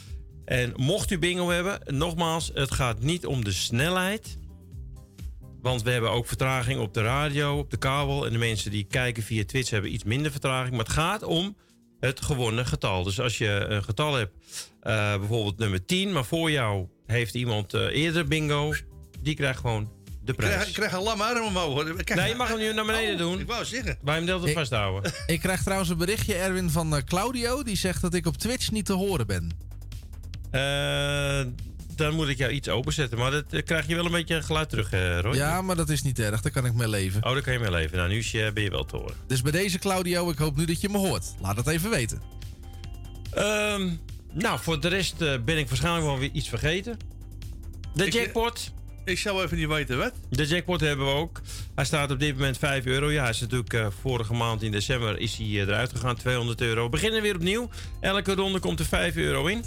En 0.44 0.73
mocht 0.76 1.11
u 1.11 1.18
bingo 1.18 1.49
hebben, 1.50 1.80
nogmaals, 1.87 2.50
het 2.54 2.70
gaat 2.70 3.00
niet 3.02 3.26
om 3.26 3.44
de 3.44 3.52
snelheid. 3.52 4.38
Want 5.62 5.82
we 5.82 5.90
hebben 5.90 6.10
ook 6.10 6.26
vertraging 6.26 6.80
op 6.80 6.94
de 6.94 7.02
radio, 7.02 7.58
op 7.58 7.70
de 7.70 7.76
kabel. 7.76 8.26
En 8.26 8.32
de 8.32 8.38
mensen 8.38 8.70
die 8.70 8.84
kijken 8.84 9.22
via 9.22 9.44
Twitch 9.44 9.70
hebben 9.70 9.92
iets 9.94 10.04
minder 10.04 10.30
vertraging. 10.30 10.70
Maar 10.76 10.84
het 10.84 10.92
gaat 10.94 11.22
om 11.22 11.56
het 12.00 12.20
gewonnen 12.22 12.66
getal. 12.66 13.02
Dus 13.02 13.20
als 13.20 13.38
je 13.38 13.48
een 13.48 13.84
getal 13.84 14.14
hebt, 14.14 14.32
eh, 14.80 15.16
bijvoorbeeld 15.18 15.58
nummer 15.58 15.84
10, 15.84 16.12
maar 16.12 16.24
voor 16.24 16.50
jou 16.50 16.86
heeft 17.06 17.34
iemand 17.34 17.74
eh, 17.74 17.80
eerder 17.86 18.26
bingo, 18.26 18.74
die 19.20 19.34
krijgt 19.34 19.60
gewoon 19.60 19.90
de 20.24 20.32
Ik 20.32 20.38
krijg, 20.38 20.52
prijs. 20.54 20.68
ik 20.68 20.74
krijg 20.74 20.92
een 20.92 21.02
lamme 21.02 21.24
arm 21.24 21.44
omhoog. 21.46 21.84
Kijk, 21.84 22.14
Nee, 22.14 22.28
je 22.28 22.34
mag 22.34 22.48
hem 22.48 22.58
nu 22.58 22.72
naar 22.74 22.86
beneden 22.86 23.12
Oh, 23.12 23.18
doen. 23.18 23.40
Ik 23.40 23.46
wou 23.46 23.64
zeggen. 23.64 23.98
Wij 24.02 24.14
hem 24.14 24.26
deelt 24.26 24.42
het 24.42 24.52
vasthouden. 24.52 25.12
Ik 25.26 25.40
krijg 25.40 25.62
trouwens 25.62 25.90
een 25.90 25.98
berichtje, 25.98 26.34
Erwin, 26.34 26.70
van 26.70 26.96
eh, 26.96 27.02
Claudio. 27.02 27.62
Die 27.62 27.76
zegt 27.76 28.02
dat 28.02 28.14
ik 28.14 28.26
op 28.26 28.36
Twitch 28.36 28.70
niet 28.70 28.84
te 28.86 28.92
horen 28.92 29.26
ben. 29.26 29.50
Dan 32.00 32.14
moet 32.14 32.28
ik 32.28 32.38
jou 32.38 32.52
iets 32.52 32.69
openzetten. 32.69 33.19
Maar 33.19 33.30
dat 33.30 33.45
eh, 33.50 33.62
krijg 33.62 33.87
je 33.87 33.95
wel 33.95 34.04
een 34.04 34.11
beetje 34.11 34.42
geluid 34.42 34.69
terug, 34.69 34.92
eh 34.92 35.19
Roy. 35.19 35.35
Ja, 35.35 35.62
maar 35.62 35.76
dat 35.76 35.88
is 35.88 36.02
niet 36.02 36.19
erg. 36.19 36.40
Daar 36.40 36.52
kan 36.52 36.66
ik 36.66 36.75
mee 36.75 36.88
leven. 36.88 37.25
Oh, 37.25 37.33
daar 37.33 37.42
kan 37.42 37.52
je 37.52 37.59
mee 37.59 37.71
leven. 37.71 37.97
Nou, 37.97 38.09
nu 38.09 38.19
is 38.19 38.30
je, 38.30 38.50
ben 38.54 38.62
je 38.62 38.71
wel 38.71 38.85
te 38.85 38.97
horen. 38.97 39.14
Dus 39.26 39.42
bij 39.42 39.52
deze 39.52 39.78
Claudio, 39.78 40.30
ik 40.30 40.38
hoop 40.38 40.57
nu 40.57 40.64
dat 40.64 40.80
je 40.80 40.88
me 40.88 40.99
hoort. 40.99 41.25
Laat 41.40 41.57
het 41.57 41.66
even 41.66 41.90
weten. 41.90 42.23
Ehm, 43.30 43.88
nou, 44.33 44.59
voor 44.61 44.80
de 44.80 44.88
rest 44.88 45.21
eh, 45.21 45.35
ben 45.45 45.59
ik 45.59 45.69
waarschijnlijk 45.69 46.04
wel 46.07 46.19
weer 46.19 46.30
iets 46.33 46.49
vergeten. 46.49 46.97
De 47.95 48.07
Ik, 48.07 48.12
jackpot. 48.12 48.73
Ik 49.04 49.19
zou 49.19 49.45
even 49.45 49.57
niet 49.57 49.69
weten 49.69 49.99
wat. 49.99 50.12
De 50.30 50.47
jackpot 50.47 50.80
hebben 50.80 51.07
we 51.07 51.12
ook. 51.12 51.40
Hij 51.75 51.85
staat 51.85 52.11
op 52.11 52.21
dit 52.21 52.35
moment 52.35 52.59
5 52.59 52.85
euro. 52.85 53.11
Ja, 53.11 53.21
hij 53.21 53.30
is 53.30 53.40
natuurlijk 53.40 53.73
eh, 53.73 53.87
vorige 54.02 54.35
maand 54.35 54.62
in 54.62 54.71
december 54.71 55.19
is 55.19 55.37
hij 55.37 55.47
eruit 55.47 55.90
gegaan. 55.90 56.16
200 56.16 56.61
euro. 56.61 56.85
We 56.85 56.90
beginnen 56.90 57.23
weer 57.23 57.35
opnieuw. 57.35 57.69
Elke 58.00 58.35
ronde 58.35 58.59
komt 58.59 58.78
er 58.78 58.87
5 58.87 59.16
euro 59.16 59.47
in. 59.47 59.64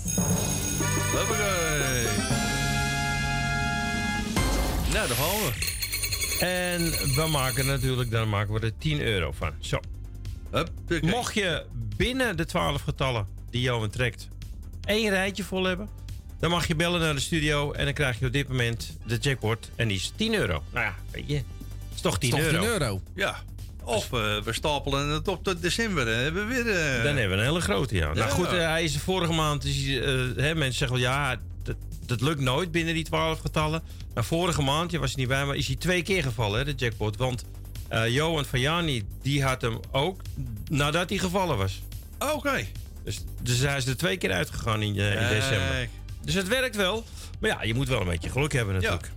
Hoppakee. 1.14 2.23
Nou, 4.94 5.08
daar 5.08 5.18
gaan 5.18 5.28
we. 5.40 5.52
En 6.46 6.82
we 7.16 7.28
maken 7.32 7.66
natuurlijk, 7.66 8.12
dan 8.12 8.30
maken 8.30 8.54
we 8.54 8.60
er 8.60 8.78
10 8.78 9.02
euro 9.02 9.32
van. 9.32 9.52
Zo. 9.60 9.80
Huppakee. 10.52 11.10
Mocht 11.10 11.34
je 11.34 11.66
binnen 11.98 12.38
de 12.38 12.46
12 12.46 12.82
getallen 12.82 13.28
die 13.50 13.62
Johan 13.62 13.90
trekt 13.90 14.28
één 14.86 15.10
rijtje 15.10 15.44
vol 15.44 15.64
hebben, 15.64 15.90
dan 16.40 16.50
mag 16.50 16.68
je 16.68 16.76
bellen 16.76 17.00
naar 17.00 17.14
de 17.14 17.20
studio 17.20 17.72
en 17.72 17.86
dan 17.86 17.94
krijg 17.94 18.20
je 18.20 18.26
op 18.26 18.32
dit 18.34 18.48
moment 18.48 18.98
de 19.06 19.18
jackpot 19.18 19.70
en 19.76 19.88
die 19.88 19.98
is 19.98 20.14
10 20.16 20.34
euro. 20.34 20.64
Nou 20.72 20.86
ja, 20.86 20.96
weet 21.12 21.24
je, 21.28 21.42
is 21.96 22.02
toch 22.02 22.18
10 22.18 22.30
Toch 22.30 22.40
euro. 22.40 22.60
10 22.62 22.68
euro. 22.70 23.02
Ja. 23.16 23.36
Of 23.84 24.04
eh, 24.14 24.42
we 24.42 24.54
stapelen 24.54 25.08
het 25.10 25.28
op 25.28 25.44
tot 25.44 25.62
december. 25.62 26.08
en 26.08 26.24
hebben 26.24 26.48
we 26.48 26.54
weer... 26.54 26.76
eh, 26.76 27.04
Dan 27.04 27.16
hebben 27.16 27.30
we 27.38 27.44
een 27.44 27.50
hele 27.50 27.62
grote, 27.62 27.96
ja. 27.96 28.08
Ja. 28.08 28.14
Nou 28.14 28.30
goed, 28.32 28.46
eh, 28.48 28.52
hij 28.68 28.84
is 28.84 28.98
vorige 28.98 29.34
maand, 29.34 29.66
eh, 29.66 29.72
hè, 30.36 30.56
mensen 30.56 30.74
zeggen 30.74 30.98
wel 30.98 31.06
ja, 31.08 31.36
dat, 32.06 32.22
lukt 32.22 32.40
nooit 32.40 32.72
binnen 32.72 32.94
die 32.94 33.04
12 33.04 33.40
getallen. 33.40 33.84
Maar 34.14 34.24
vorige 34.24 34.62
maand, 34.62 34.92
je 34.92 35.00
was 35.00 35.12
er 35.12 35.18
niet 35.18 35.28
bij, 35.28 35.46
maar 35.46 35.56
is 35.56 35.68
hij 35.68 35.76
twee 35.76 36.02
keer 36.02 36.24
gevallen, 36.24 36.60
hè, 36.60 36.66
de 36.66 36.74
jackpot. 36.76 37.18
Want 37.18 37.46
eh, 37.88 38.08
Johan 38.08 38.46
van 38.46 38.60
Jani, 38.60 39.04
die 39.22 39.44
had 39.44 39.62
hem 39.62 39.80
ook 39.92 40.22
nadat 40.70 41.10
hij 41.10 41.18
gevallen 41.18 41.58
was. 41.58 41.82
Oké. 42.20 42.66
Dus, 43.04 43.24
dus 43.42 43.60
hij 43.60 43.78
is 43.78 43.86
er 43.86 43.98
twee 43.98 44.18
keer 44.18 44.32
uitgegaan 44.32 44.82
in, 44.82 45.00
eh, 45.00 45.22
in 45.22 45.28
december. 45.28 45.88
Dus 46.24 46.34
het 46.34 46.48
werkt 46.48 46.76
wel. 46.76 47.04
Maar 47.40 47.50
ja, 47.50 47.64
je 47.64 47.74
moet 47.74 47.88
wel 47.88 48.02
een 48.02 48.08
beetje 48.08 48.30
geluk 48.30 48.54
hebben 48.54 48.74
natuurlijk. 48.74 49.12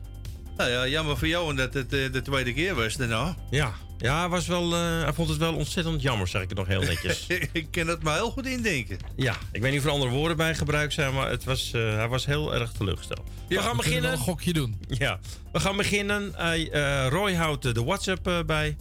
Nou 0.57 0.71
ja, 0.71 0.87
jammer 0.87 1.19
voor 1.19 1.29
jou 1.29 1.57
dat 1.57 1.75
het 1.75 1.93
eh, 1.93 2.13
de 2.13 2.23
tweede 2.23 2.53
keer 2.53 2.75
was 2.75 2.97
daarna. 2.97 3.37
Ja, 3.51 3.75
ja. 3.99 4.19
hij, 4.21 4.29
was 4.29 4.47
wel, 4.47 4.75
eh, 4.75 5.03
hij 5.03 5.13
vond 5.13 5.29
het 5.29 5.39
wel 5.39 5.55
ontzettend 5.55 6.03
jammer, 6.03 6.29
zeg 6.29 6.43
ik 6.43 6.49
het 6.49 6.59
nog 6.59 6.67
heel 6.67 6.81
netjes. 6.83 7.27
ik 7.53 7.67
kan 7.71 7.87
het 7.87 8.03
maar 8.03 8.15
heel 8.15 8.31
goed 8.31 8.47
indenken. 8.47 8.99
ja, 9.17 9.37
ik 9.53 9.61
weet 9.63 9.71
niet 9.71 9.81
of 9.81 9.87
er 9.87 9.93
andere 9.93 10.11
woorden 10.11 10.37
bij 10.37 10.55
gebruikt 10.55 10.93
zijn, 10.93 11.15
maar 11.15 11.31
het 11.31 11.45
was, 11.45 11.73
eh, 11.73 11.95
hij 11.95 12.09
was 12.09 12.27
heel 12.27 12.55
erg 12.55 12.73
teleurgesteld. 12.73 13.23
we 13.49 13.59
gaan 13.59 13.71
We 13.71 13.77
beginnen. 13.77 14.13
een 14.13 14.19
gokje 14.19 14.53
doen. 14.53 14.77
Ja, 14.89 15.19
we 15.53 15.61
gaan 15.61 15.77
beginnen. 15.77 16.35
Eh, 16.35 17.05
eh, 17.05 17.11
Roy 17.11 17.35
houdt 17.35 17.75
de 17.75 17.85
WhatsApp 17.85 18.27
eh, 18.27 18.39
bij. 18.47 18.77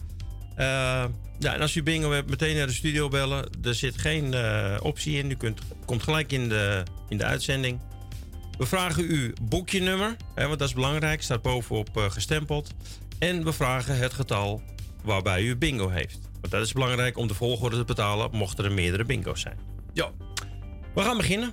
Ja, 1.38 1.54
en 1.54 1.60
als 1.60 1.74
u 1.74 1.82
bingo 1.82 2.12
hebt, 2.12 2.30
meteen 2.30 2.56
naar 2.56 2.66
de 2.66 2.72
studio 2.72 3.08
bellen. 3.08 3.48
Er 3.64 3.74
zit 3.74 3.98
geen 3.98 4.34
eh, 4.34 4.76
optie 4.82 5.18
in. 5.18 5.30
U 5.30 5.34
kunt, 5.34 5.60
komt 5.84 6.02
gelijk 6.02 6.32
in 6.32 6.48
de, 6.48 6.82
in 7.08 7.18
de 7.18 7.24
uitzending. 7.24 7.80
We 8.58 8.66
vragen 8.66 9.04
u 9.10 9.32
boekjenummer, 9.42 10.16
hè, 10.34 10.46
want 10.46 10.58
dat 10.58 10.68
is 10.68 10.74
belangrijk. 10.74 11.22
Staat 11.22 11.42
bovenop 11.42 11.96
eh, 11.96 12.10
gestempeld. 12.10 12.70
En 13.18 13.44
we 13.44 13.52
vragen 13.52 13.98
het 13.98 14.12
getal 14.12 14.62
waarbij 15.06 15.42
u 15.42 15.56
bingo 15.56 15.88
heeft. 15.88 16.18
Want 16.40 16.52
dat 16.52 16.62
is 16.62 16.72
belangrijk 16.72 17.16
om 17.16 17.28
de 17.28 17.34
volgorde 17.34 17.76
te 17.76 17.84
betalen, 17.84 18.30
mochten 18.32 18.64
er 18.64 18.72
meerdere 18.72 19.04
bingo's 19.04 19.40
zijn. 19.40 19.58
Ja. 19.92 20.10
We 20.94 21.02
gaan 21.02 21.16
beginnen. 21.16 21.52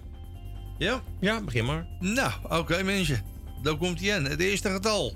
Ja? 0.78 1.02
Ja, 1.20 1.42
begin 1.42 1.66
maar. 1.66 1.88
Nou, 2.00 2.32
oké 2.50 2.84
mensen. 2.84 3.24
Dan 3.62 3.78
komt 3.78 4.00
hij 4.00 4.18
in. 4.18 4.26
Het 4.26 4.40
eerste 4.40 4.70
getal. 4.70 5.14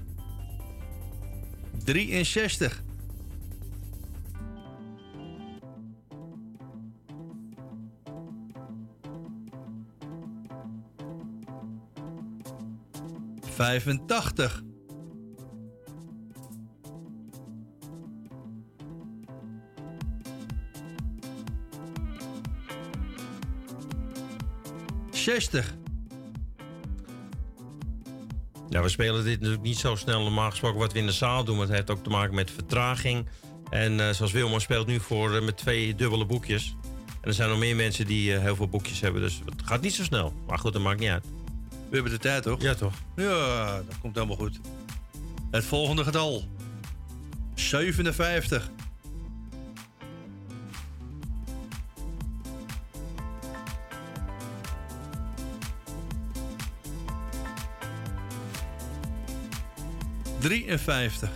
63. 1.84 2.84
Vijfentachtig. 13.42 14.64
Zestig. 25.28 25.76
Ja, 28.70 28.82
we 28.82 28.90
spelen 28.90 29.24
dit 29.24 29.40
natuurlijk 29.40 29.64
niet 29.64 29.78
zo 29.78 29.96
snel 29.96 30.22
normaal 30.22 30.50
gesproken 30.50 30.80
wat 30.80 30.94
we 30.94 31.00
in 31.00 31.06
de 31.06 31.12
zaal 31.12 31.44
doen. 31.44 31.58
Want 31.58 31.68
het 31.68 31.78
heeft 31.78 31.90
ook 31.90 32.04
te 32.04 32.10
maken 32.10 32.36
met 32.36 32.52
vertraging. 32.52 33.28
En 33.70 34.00
eh, 34.00 34.14
zoals 34.14 34.32
Wilma 34.32 34.60
speelt 34.60 34.88
nu 34.88 35.00
voor 35.00 35.36
eh, 35.36 35.44
met 35.44 35.58
twee 35.58 35.96
dubbele 35.96 36.26
boekjes. 36.26 36.76
En 37.22 37.28
er 37.28 37.34
zijn 37.34 37.50
nog 37.50 37.58
meer 37.58 37.76
mensen 37.76 38.06
die 38.06 38.34
eh, 38.34 38.42
heel 38.42 38.56
veel 38.56 38.68
boekjes 38.68 39.00
hebben. 39.00 39.22
Dus 39.22 39.42
het 39.46 39.62
gaat 39.66 39.82
niet 39.82 39.94
zo 39.94 40.04
snel. 40.04 40.34
Maar 40.48 40.60
goed, 40.60 40.74
dat 40.74 40.82
maakt 40.82 41.00
niet 41.00 41.10
uit. 41.10 41.26
We 41.70 41.96
hebben 41.96 42.12
de 42.12 42.20
tijd, 42.20 42.44
toch? 42.44 42.62
Ja, 42.62 42.74
toch? 42.74 42.94
Ja, 43.16 43.76
dat 43.76 44.00
komt 44.02 44.16
helemaal 44.16 44.38
goed. 44.38 44.60
Het 45.52 45.64
volgende 45.64 46.04
getal. 46.04 46.48
57. 47.56 48.70
Drieënvijftig. 60.48 61.30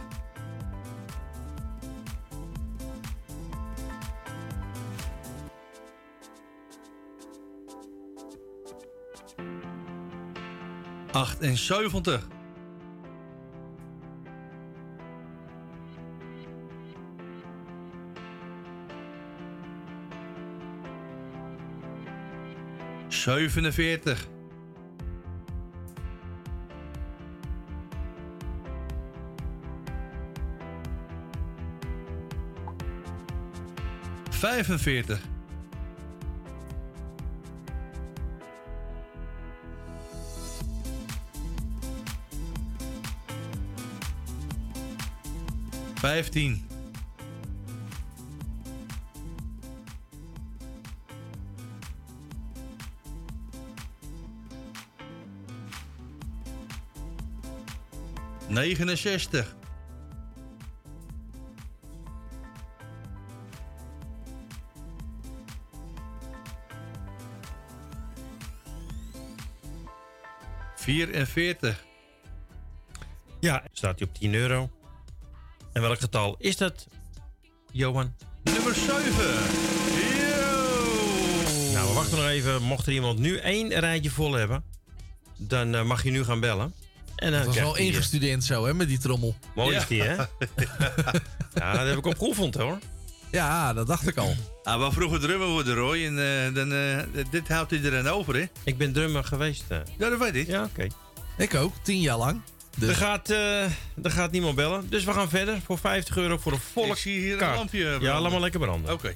Achtenzeventig. 11.12 12.28
Zevenenveertig. 23.08 24.28
Vijfenveertig. 34.42 35.20
Vijftien. 45.96 46.68
Negenenzestig. 58.48 59.61
Vierenveertig. 70.92 71.86
Ja, 73.40 73.64
staat 73.74 74.00
hij 74.00 74.08
op 74.08 74.14
10 74.16 74.34
euro. 74.34 74.70
En 75.74 75.82
welk 75.82 76.00
getal 76.00 76.36
is 76.40 76.58
dat, 76.58 76.88
Johan? 77.72 78.14
Nummer 78.44 78.76
7. 78.76 78.92
Yo! 80.18 81.74
Nou, 81.74 81.88
we 81.88 81.94
wachten 81.94 82.18
nog 82.18 82.28
even. 82.28 82.62
Mocht 82.64 82.88
er 82.88 82.94
iemand 82.94 83.20
nu 83.20 83.38
één 83.38 83.80
rijtje 83.80 84.10
vol 84.10 84.34
hebben, 84.34 84.64
dan 85.38 85.76
eh, 85.76 85.84
mag 85.84 86.04
je 86.04 86.12
nu 86.12 86.24
gaan 86.24 86.40
bellen. 86.40 86.74
En 87.16 87.32
dan 87.32 87.40
Dat 87.40 87.46
was 87.48 87.56
wel 87.56 87.78
eh, 87.78 87.86
ingestudeerd 87.86 88.44
zo, 88.44 88.66
hè, 88.66 88.74
met 88.74 88.88
die 88.88 89.00
trommel. 89.00 89.36
Mooi 89.56 89.76
is 89.76 89.82
Ja. 89.82 89.88
die, 89.88 90.02
hè? 90.02 90.16
ja, 91.60 91.74
dat 91.78 91.88
heb 91.88 91.98
ik 91.98 92.06
op 92.06 92.18
geoefend, 92.18 92.56
hoor. 92.56 92.78
Ja, 93.32 93.74
dat 93.74 93.88
dacht 93.88 94.08
ik 94.08 94.18
al. 94.18 94.36
Ah, 94.64 94.86
we 94.88 94.92
vroeger 94.92 95.20
drummer 95.20 95.48
worden, 95.48 95.76
Roy. 95.76 96.06
En 96.06 96.46
eh, 96.46 96.54
dan, 96.54 96.74
eh, 96.74 97.24
dit 97.32 97.48
houdt 97.48 97.72
hij 97.72 97.84
er 97.84 97.98
aan 97.98 98.08
over, 98.08 98.36
hè? 98.36 98.46
Ik 98.64 98.78
ben 98.78 98.94
drummer 98.94 99.24
geweest. 99.24 99.64
eh. 99.68 99.78
Ja, 99.98 100.10
dat 100.10 100.20
weet 100.20 100.36
ik. 100.36 100.48
Ja, 100.48 100.64
oké. 100.64 100.88
Ik 101.38 101.56
ook, 101.56 101.74
tien 101.82 102.00
jaar 102.02 102.18
lang. 102.18 102.42
Dus 102.78 102.90
Er, 102.90 102.96
gaat, 102.96 103.30
eh, 103.30 103.64
er 104.04 104.12
gaat 104.12 104.32
niemand 104.32 104.56
bellen. 104.56 104.90
Dus 104.90 105.04
we 105.04 105.14
gaan 105.14 105.30
verder 105.30 105.62
voor 105.66 105.78
50 105.78 106.18
euro 106.18 106.38
voor 106.38 106.52
een 106.76 106.90
Ik 106.90 106.96
zie 106.96 107.20
hier 107.20 107.38
kaart. 107.38 107.52
een 107.52 107.58
lampje 107.58 107.84
branden. 107.84 108.08
Ja, 108.10 108.22
laat 108.22 108.32
maar 108.32 108.42
lekker 108.42 108.60
branden. 108.60 108.94
Oké. 108.94 109.14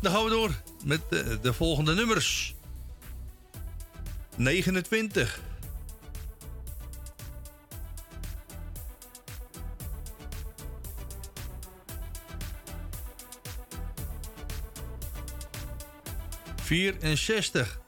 Dan 0.00 0.12
gaan 0.12 0.24
we 0.24 0.30
door 0.30 0.50
met 0.84 1.00
de 1.42 1.52
volgende 1.52 1.94
nummers. 1.94 2.54
29. 4.36 5.40
64. 16.66 17.80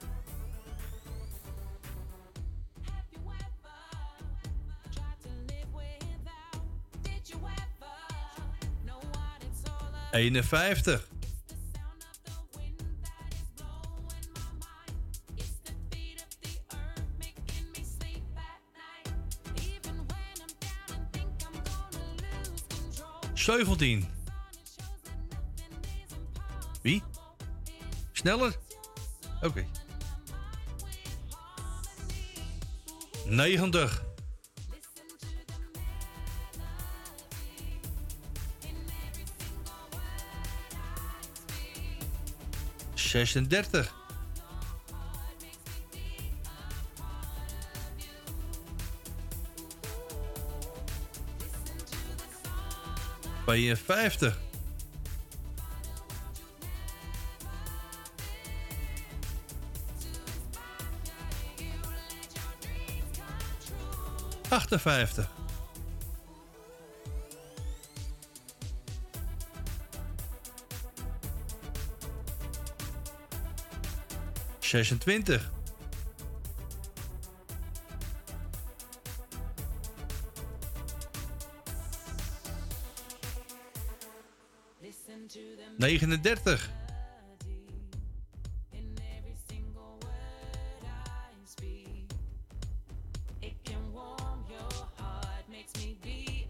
Eenenvijftig. 10.13 11.09
Zeventien. 23.35 24.09
Wie? 26.83 27.03
Sneller. 28.13 28.68
Oké. 29.43 29.67
90. 33.27 34.03
Zesendertig. 42.95 43.95
Tweeënvijftig. 53.45 54.48
Achtenvijftig. 64.59 65.29
Zesentwintig. 74.59 75.51
Negenendertig. 85.77 86.71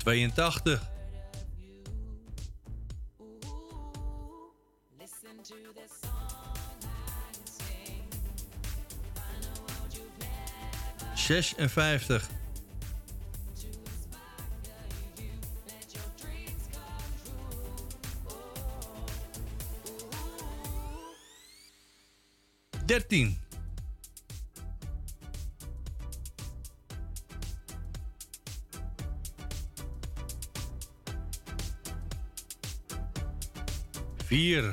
Tweeëntachtig. 0.08 0.80
Zesenvijftig. 11.14 12.28
Dertien. 22.86 23.47
Vier. 34.38 34.72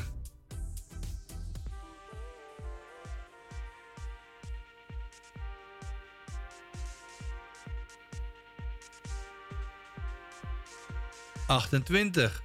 Achtentwintig. 11.48 12.44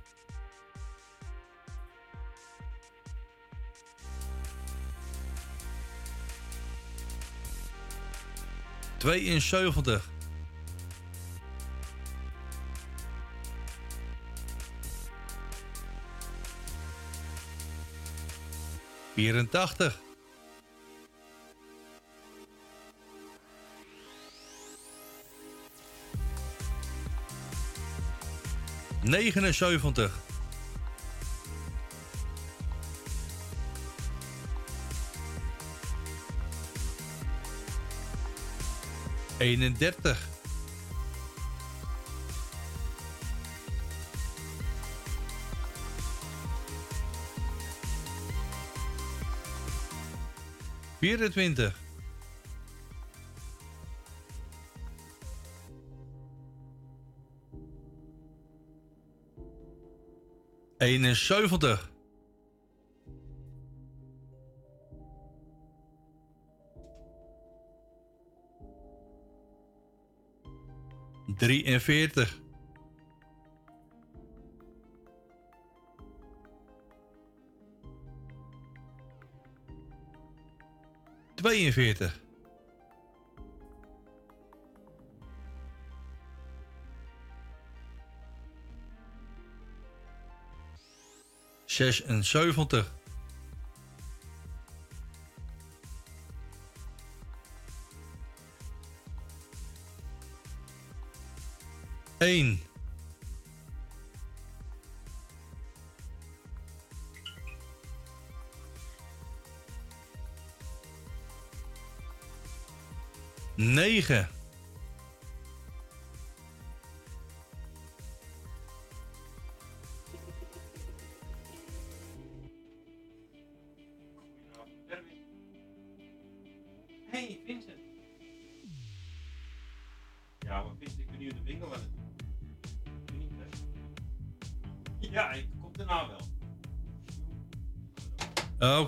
Tweeënzeventig. 8.98 10.19
Vierentachtig. 19.20 19.92
Negenenzeventig. 29.02 30.10
Eenendertig. 39.38 40.29
Vierentwintig. 51.00 51.74
Eenenzeventig. 60.78 61.90
Drieënveertig. 71.26 72.40
Tweeënveertig. 81.70 82.20
Zesenzeventig. 91.64 92.99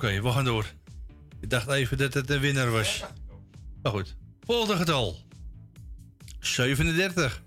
okay, 0.02 0.22
we 0.22 0.30
gaan 0.30 0.44
door. 0.44 0.66
Ik 1.40 1.50
dacht 1.50 1.68
even 1.68 1.98
dat 1.98 2.14
het 2.14 2.26
de 2.26 2.38
winnaar 2.38 2.70
was. 2.70 3.04
Maar 3.82 3.92
goed, 3.92 4.16
volgende 4.40 4.76
getal. 4.76 5.16
37. 6.40 7.42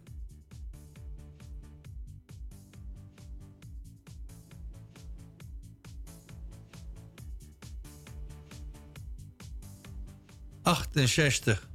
Achtenzestig. 10.61 11.69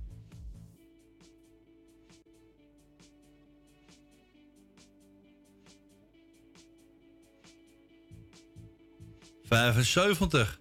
Vijfenzeventig. 9.42 10.60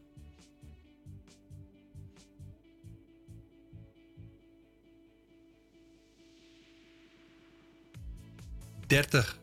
30. 8.89 9.37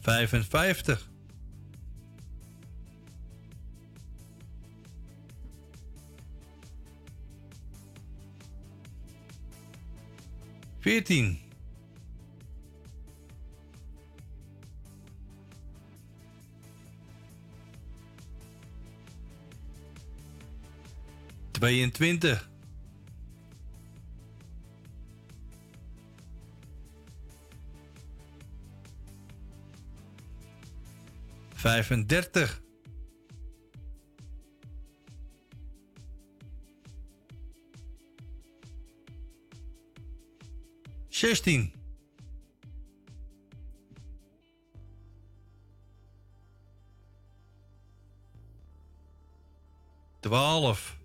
Vijfenvijftig. 0.00 1.08
Veertien. 10.80 11.43
Tweeëntwintig. 21.64 22.50
Vijfendertig. 31.54 32.62
Zestien. 41.08 41.72
Twaalf. 50.20 51.02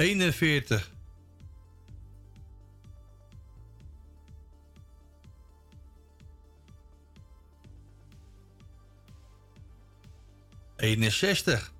Eenenveertig. 0.00 0.90
Eenenzestig. 10.76 11.72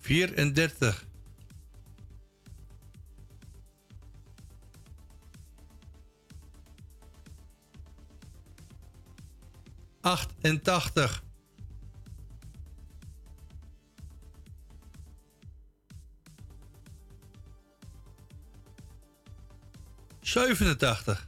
Vierendertig. 0.00 1.11
Achtentachtig. 10.02 11.22
Zevenentachtig. 20.22 21.26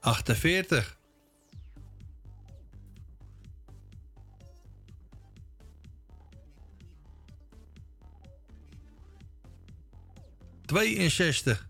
Achtenveertig. 0.00 0.99
Tweeënzestig. 10.70 11.68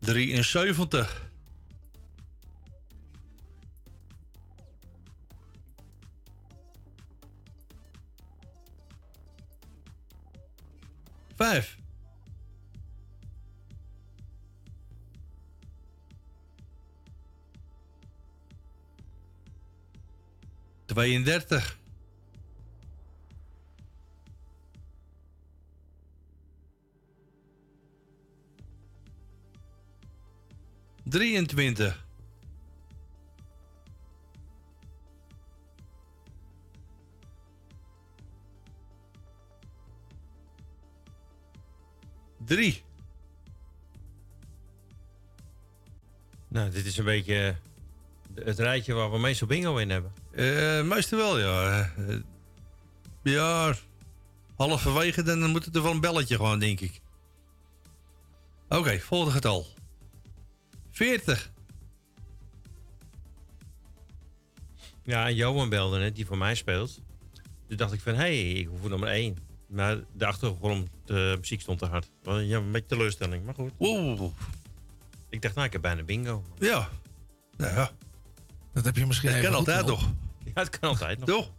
Drieënzeventig. 0.00 1.25
32. 20.96 21.78
Drieëntwintig. 31.04 32.04
Drie. 42.44 42.84
Nou, 46.48 46.70
dit 46.70 46.86
is 46.86 46.96
een 46.96 47.04
beetje 47.04 47.56
het 48.44 48.58
rijtje 48.58 48.92
waar 48.94 49.10
we 49.10 49.18
meestal 49.18 49.46
bingo 49.46 49.76
in 49.76 49.90
hebben. 49.90 50.12
Eh 50.32 50.82
meestal 50.82 51.18
wel, 51.18 51.38
ja. 51.38 51.80
Eh, 51.96 52.16
ja, 53.22 53.74
halverwege, 54.56 55.22
dan 55.22 55.50
moet 55.50 55.64
het 55.64 55.76
er 55.76 55.82
wel 55.82 55.92
een 55.92 56.00
belletje 56.00 56.36
gewoon, 56.36 56.58
denk 56.58 56.80
ik. 56.80 57.00
Oké, 58.68 58.98
volgende 58.98 59.32
getal. 59.32 59.66
40. 60.90 61.50
Ja, 65.02 65.26
en 65.26 65.34
Johan 65.34 65.68
belde 65.68 65.98
net, 65.98 66.14
die 66.16 66.26
voor 66.26 66.38
mij 66.38 66.54
speelt. 66.54 67.00
Toen 67.68 67.76
dacht 67.76 67.92
ik 67.92 68.00
van, 68.00 68.14
hé, 68.14 68.18
hey, 68.20 68.50
ik 68.52 68.66
hoef 68.68 68.82
er 68.84 68.90
nog 68.90 69.00
maar 69.00 69.08
één. 69.08 69.36
Maar 69.68 69.98
de 70.12 70.26
achtergrond 70.26 70.88
de 71.04 71.36
muziek 71.40 71.60
stond 71.60 71.78
te 71.78 71.86
hard. 71.86 72.10
Ja, 72.22 72.32
een 72.56 72.72
beetje 72.72 72.88
teleurstelling, 72.88 73.44
maar 73.44 73.54
goed. 73.54 73.72
Oeh, 73.78 74.30
Ik 75.28 75.42
dacht, 75.42 75.54
nou, 75.54 75.66
ik 75.66 75.72
heb 75.72 75.82
bijna 75.82 76.02
bingo. 76.02 76.44
ja. 76.58 76.88
Nou 77.56 77.74
ja, 77.74 77.90
Dat 78.76 78.84
heb 78.84 78.96
je 78.96 79.06
misschien 79.06 79.28
dat 79.28 79.38
even 79.38 79.50
kan 79.50 79.58
goed 79.58 79.68
altijd 79.68 79.86
wel. 79.86 79.96
toch? 79.96 80.12
Ja, 80.44 80.52
het 80.54 80.78
kan 80.78 80.88
altijd 80.88 81.18
nog. 81.18 81.28
Toch? 81.28 81.50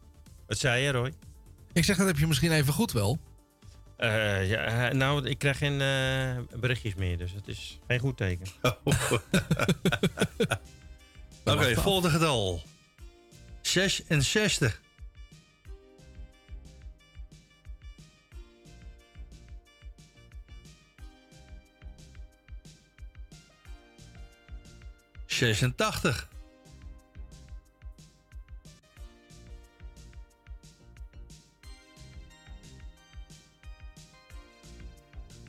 Wat 0.47 0.57
zei 0.57 0.83
je, 0.83 0.91
Roy? 0.91 1.13
Ik 1.73 1.83
zeg, 1.83 1.97
dat 1.97 2.07
heb 2.07 2.17
je 2.17 2.27
misschien 2.27 2.51
even 2.51 2.73
goed 2.73 2.91
wel. 2.91 3.19
Eh, 3.97 4.49
ja, 4.49 4.93
nou, 4.93 5.27
ik 5.27 5.37
krijg 5.37 5.57
geen 5.57 5.81
eh, 5.81 6.59
berichtjes 6.59 6.95
meer, 6.95 7.17
dus 7.17 7.31
het 7.31 7.47
is 7.47 7.79
geen 7.87 7.99
goed 7.99 8.17
teken. 8.17 8.47
Oké, 8.61 8.77
wacht 11.43 11.77
af. 11.77 11.83
volgende 11.83 12.09
getal. 12.09 12.61
66. 13.61 14.81
Zesentachtig. 25.25 26.27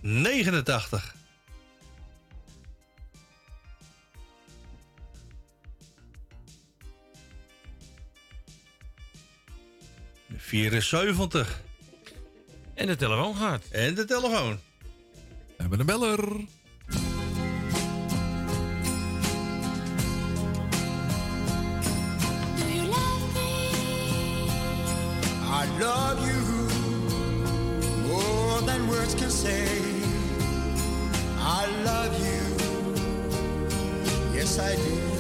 Negenentachtig. 0.09 1.14
Vierenzeventig. 10.37 11.62
En 12.75 12.87
de 12.87 12.97
telefoon 12.97 13.37
gaat. 13.37 13.64
En 13.71 13.94
de 13.94 14.05
telefoon. 14.05 14.61
We 15.47 15.55
hebben 15.57 15.81
een 15.81 15.87
beller. 15.87 16.18
I 25.51 25.66
love 25.79 26.27
you 26.27 26.68
more 28.07 28.64
than 28.64 28.87
words 28.87 29.14
can 29.14 29.31
say 29.31 29.97
I 31.50 31.64
love 31.82 32.12
you. 32.26 32.42
Yes, 34.34 34.58
I 34.58 34.76
do. 34.76 35.17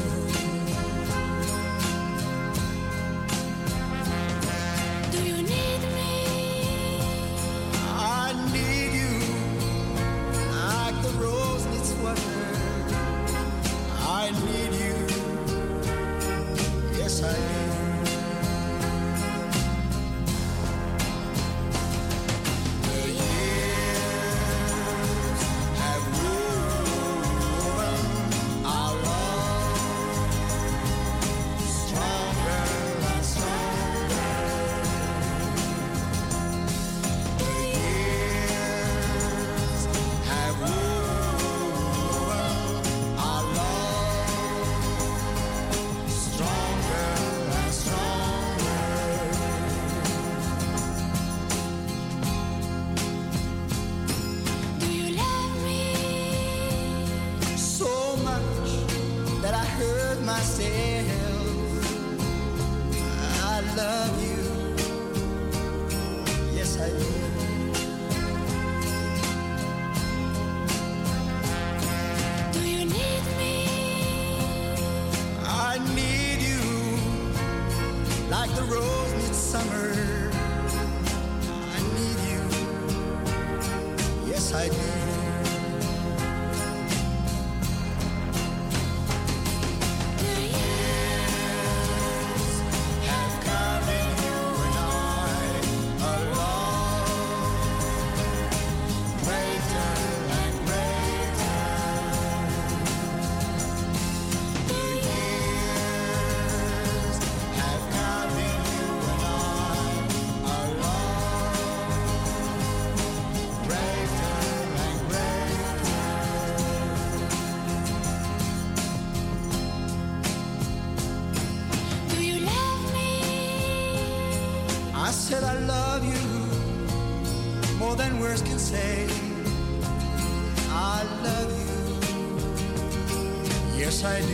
Yes, 133.88 134.02
I 134.04 134.20
do. 134.20 134.26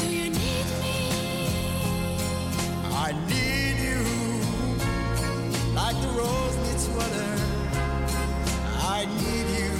Do 0.00 0.06
you 0.06 0.28
need 0.30 0.66
me? 0.82 0.98
I 3.06 3.12
need 3.26 3.76
you 3.88 3.98
like 5.74 5.96
the 6.02 6.08
rose 6.18 6.56
needs 6.66 6.88
water. 6.88 7.30
I 8.98 9.06
need 9.06 9.48
you. 9.58 9.70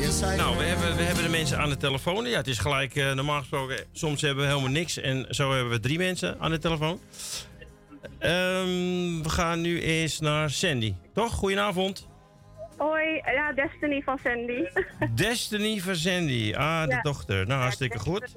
Yes, 0.00 0.22
I 0.22 0.36
Nou, 0.36 0.52
do. 0.52 0.58
we 0.58 0.64
hebben, 0.64 0.96
we 0.96 1.02
hebben 1.02 1.24
de 1.24 1.30
mensen 1.30 1.58
aan 1.58 1.68
de 1.68 1.76
telefoon. 1.76 2.24
Ja, 2.24 2.36
het 2.36 2.46
is 2.48 2.58
gelijk, 2.58 2.94
eh, 2.96 3.12
normaal 3.12 3.38
gesproken, 3.38 3.84
soms 3.92 4.20
hebben 4.20 4.44
we 4.44 4.50
helemaal 4.50 4.70
niks. 4.72 4.96
En 4.96 5.26
zo 5.30 5.52
hebben 5.52 5.70
we 5.70 5.80
drie 5.80 5.98
mensen 5.98 6.36
aan 6.40 6.50
de 6.50 6.58
telefoon. 6.58 7.00
Ehm, 8.18 9.22
we 9.22 9.28
gaan 9.28 9.60
nu 9.60 9.80
eerst 9.80 10.20
naar 10.20 10.50
Sandy. 10.50 10.94
Toch? 11.14 11.32
Goedenavond. 11.32 12.08
Hoi, 12.80 13.20
ja, 13.34 13.52
Destiny 13.52 14.02
van 14.02 14.18
Sandy. 14.18 14.68
Destiny 15.14 15.78
van 15.80 15.94
Sandy. 15.96 16.54
Ah, 16.56 16.84
de 16.84 16.90
Ja. 16.94 17.00
dochter. 17.00 17.46
Nou, 17.46 17.60
hartstikke 17.60 17.98
goed. 17.98 18.32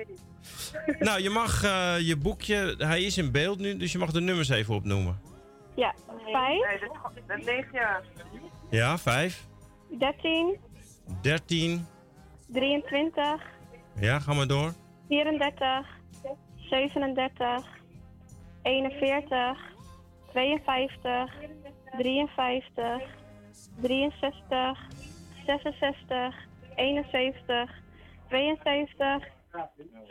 Nou, 0.99 1.21
je 1.21 1.29
mag 1.29 1.63
eh, 1.63 1.95
je 1.99 2.17
boekje... 2.17 2.75
Hij 2.77 3.01
is 3.03 3.17
in 3.17 3.32
beeld 3.32 3.60
nu, 3.60 3.77
dus 3.77 3.91
je 3.91 3.97
mag 3.97 4.12
de 4.12 4.21
nummers 4.21 4.49
even 4.49 4.75
opnoemen. 4.75 5.19
Ja, 5.75 5.93
5, 6.32 6.79
Dat 7.27 7.43
leeg 7.43 7.71
jaar. 7.73 8.03
Ja, 8.69 8.97
5, 8.97 9.45
13, 9.99 10.58
13. 11.21 11.86
23, 12.53 13.41
Ja, 13.99 14.19
ga 14.19 14.34
maar 14.34 14.47
door. 14.47 14.73
34, 15.08 15.88
37, 16.58 17.65
41, 18.63 19.58
52, 20.32 21.34
53, 21.97 23.01
63, 23.81 24.88
66, 25.45 26.36
71, 26.75 27.69
72, 28.29 29.27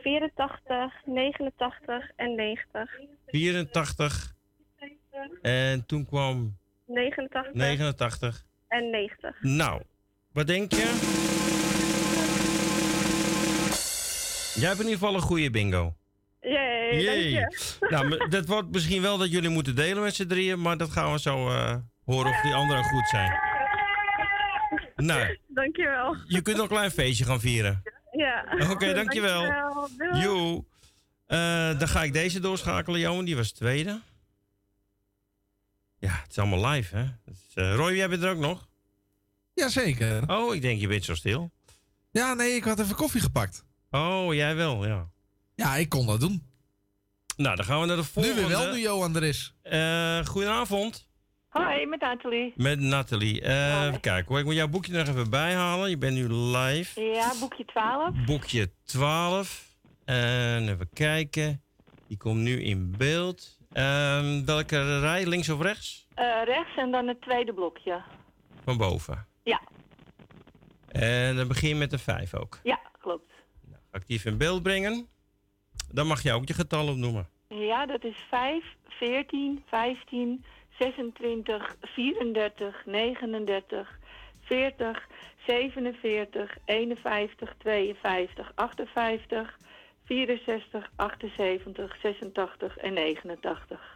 84, 0.03 0.93
89 1.05 2.11
en 2.17 2.35
90. 2.35 2.91
84. 3.27 4.35
En 5.43 5.87
toen 5.87 6.07
kwam 6.07 6.57
89 6.87 7.53
89. 7.55 8.45
en 8.69 8.91
90. 8.91 9.43
Nou, 9.43 9.83
wat 10.33 10.47
denk 10.47 10.73
je? 10.73 11.21
Jij 14.55 14.69
hebt 14.69 14.81
in 14.81 14.87
ieder 14.89 14.99
geval 14.99 15.15
een 15.15 15.21
goede 15.21 15.51
bingo. 15.51 15.95
Jee, 16.41 17.05
dank 17.05 17.51
je. 17.51 17.77
Nou, 17.89 18.29
dat 18.29 18.47
wordt 18.47 18.73
misschien 18.73 19.03
wel 19.03 19.19
dat 19.19 19.31
jullie 19.31 19.51
moeten 19.51 19.75
delen 19.75 20.03
met 20.03 20.15
z'n 20.15 20.27
drieën, 20.27 20.61
maar 20.61 20.77
dat 20.77 20.91
gaan 20.91 21.13
we 21.13 21.19
zo 21.21 21.49
eh, 21.49 21.77
horen 22.05 22.31
of 22.31 22.41
die 22.41 22.55
anderen 22.55 22.85
goed 22.85 23.09
zijn. 23.09 23.52
Nou, 25.07 25.39
Dankjewel. 25.49 26.17
je 26.27 26.43
kunt 26.43 26.57
nog 26.57 26.65
een 26.65 26.77
klein 26.77 26.91
feestje 26.91 27.25
gaan 27.25 27.41
vieren. 27.41 27.83
Ja. 28.13 28.45
Oké, 28.71 28.93
dankjewel. 29.03 29.41
Dankjewel. 29.43 29.89
Doei. 29.97 30.21
Joe. 30.23 30.65
Eh, 31.27 31.79
dan 31.79 31.89
ga 31.89 32.03
ik 32.03 32.13
deze 32.13 32.41
doorschakelen, 32.41 33.01
Johan. 33.01 33.25
Die 33.25 33.37
was 33.37 33.53
tweede. 33.53 34.01
Ja, 35.99 36.13
het 36.23 36.31
is 36.31 36.39
allemaal 36.39 36.67
live, 36.71 36.97
hè? 36.97 37.05
Dus, 37.25 37.37
eh, 37.55 37.75
Roy, 37.75 37.93
jij 37.93 38.09
bent 38.09 38.23
er 38.23 38.31
ook 38.31 38.39
nog? 38.39 38.69
Jazeker. 39.55 40.29
Oh, 40.31 40.55
ik 40.55 40.63
denk 40.63 40.81
je 40.81 40.89
bent 40.89 41.05
zo 41.05 41.15
stil. 41.15 41.51
Ja, 42.11 42.35
nee, 42.35 42.55
ik 42.55 42.65
had 42.65 42.81
even 42.81 42.95
koffie 42.97 43.21
gepakt. 43.21 43.65
Oh, 43.91 44.35
jij 44.35 44.55
wel, 44.57 44.87
ja. 44.87 45.11
Ja, 45.55 45.77
ik 45.77 45.89
kon 45.89 46.07
dat 46.07 46.21
doen. 46.21 46.47
Nou, 47.37 47.57
dan 47.57 47.65
gaan 47.65 47.81
we 47.81 47.87
naar 47.87 47.97
de 47.97 48.05
volgende. 48.05 48.41
Nu 48.41 48.47
weer 48.49 48.59
wel, 48.59 48.73
nu 48.73 48.81
Johan 48.81 49.17
er 49.17 49.23
is. 49.23 49.55
Eh, 49.63 50.25
goedenavond. 50.25 51.09
Hoi, 51.53 51.87
met 51.87 52.01
Nathalie. 52.01 52.53
Met 52.57 52.81
Nathalie. 52.81 53.41
Eh, 53.43 53.85
even 53.87 54.01
kijken 54.01 54.29
hoor. 54.29 54.39
Ik 54.39 54.45
moet 54.45 54.55
jouw 54.55 54.69
boekje 54.69 54.93
nog 54.93 55.09
even 55.09 55.31
bijhalen. 55.31 55.91
Je 55.91 55.99
bent 55.99 56.15
nu 56.15 56.29
live. 56.33 57.01
Ja, 57.01 57.33
boekje 57.41 57.65
12. 57.65 58.15
Boekje 58.27 58.71
12. 58.85 59.71
En 60.05 60.69
even 60.69 60.89
kijken. 60.93 61.63
Die 62.09 62.17
komt 62.17 62.41
nu 62.41 62.63
in 62.63 62.95
beeld. 62.99 63.59
Ehm, 63.73 64.45
welke 64.45 65.01
rij? 65.01 65.27
Links 65.27 65.49
of 65.49 65.61
rechts? 65.61 66.07
Eh, 66.15 66.43
rechts 66.45 66.77
en 66.77 66.91
dan 66.91 67.07
het 67.09 67.21
tweede 67.21 67.53
blokje. 67.55 68.03
Van 68.65 68.77
boven. 68.77 69.27
Ja, 69.43 69.61
En 70.89 71.37
dan 71.37 71.49
begin 71.49 71.69
je 71.69 71.75
met 71.75 71.93
een 71.93 71.99
5 71.99 72.35
ook. 72.35 72.59
ja, 72.63 72.81
klopt. 73.01 73.31
Actief 73.91 74.25
in 74.25 74.39
beeld 74.39 74.63
brengen. 74.63 75.09
Dan 75.91 76.07
mag 76.07 76.23
je 76.23 76.33
ook 76.33 76.49
je 76.49 76.55
getal 76.55 76.89
opnoemen. 76.89 77.29
Ja, 77.49 77.87
dat 77.87 78.05
is 78.05 78.17
5, 78.31 78.65
14, 78.89 79.63
15, 79.67 80.45
26, 80.83 81.15
34, 81.15 82.75
39, 82.85 83.87
40, 84.49 84.97
47, 85.47 85.49
51, 85.49 86.49
52, 86.67 87.29
58, 90.07 90.09
64, 90.09 90.89
78, 90.99 91.89
86 92.03 92.73
en 92.83 92.99
89. 92.99 93.92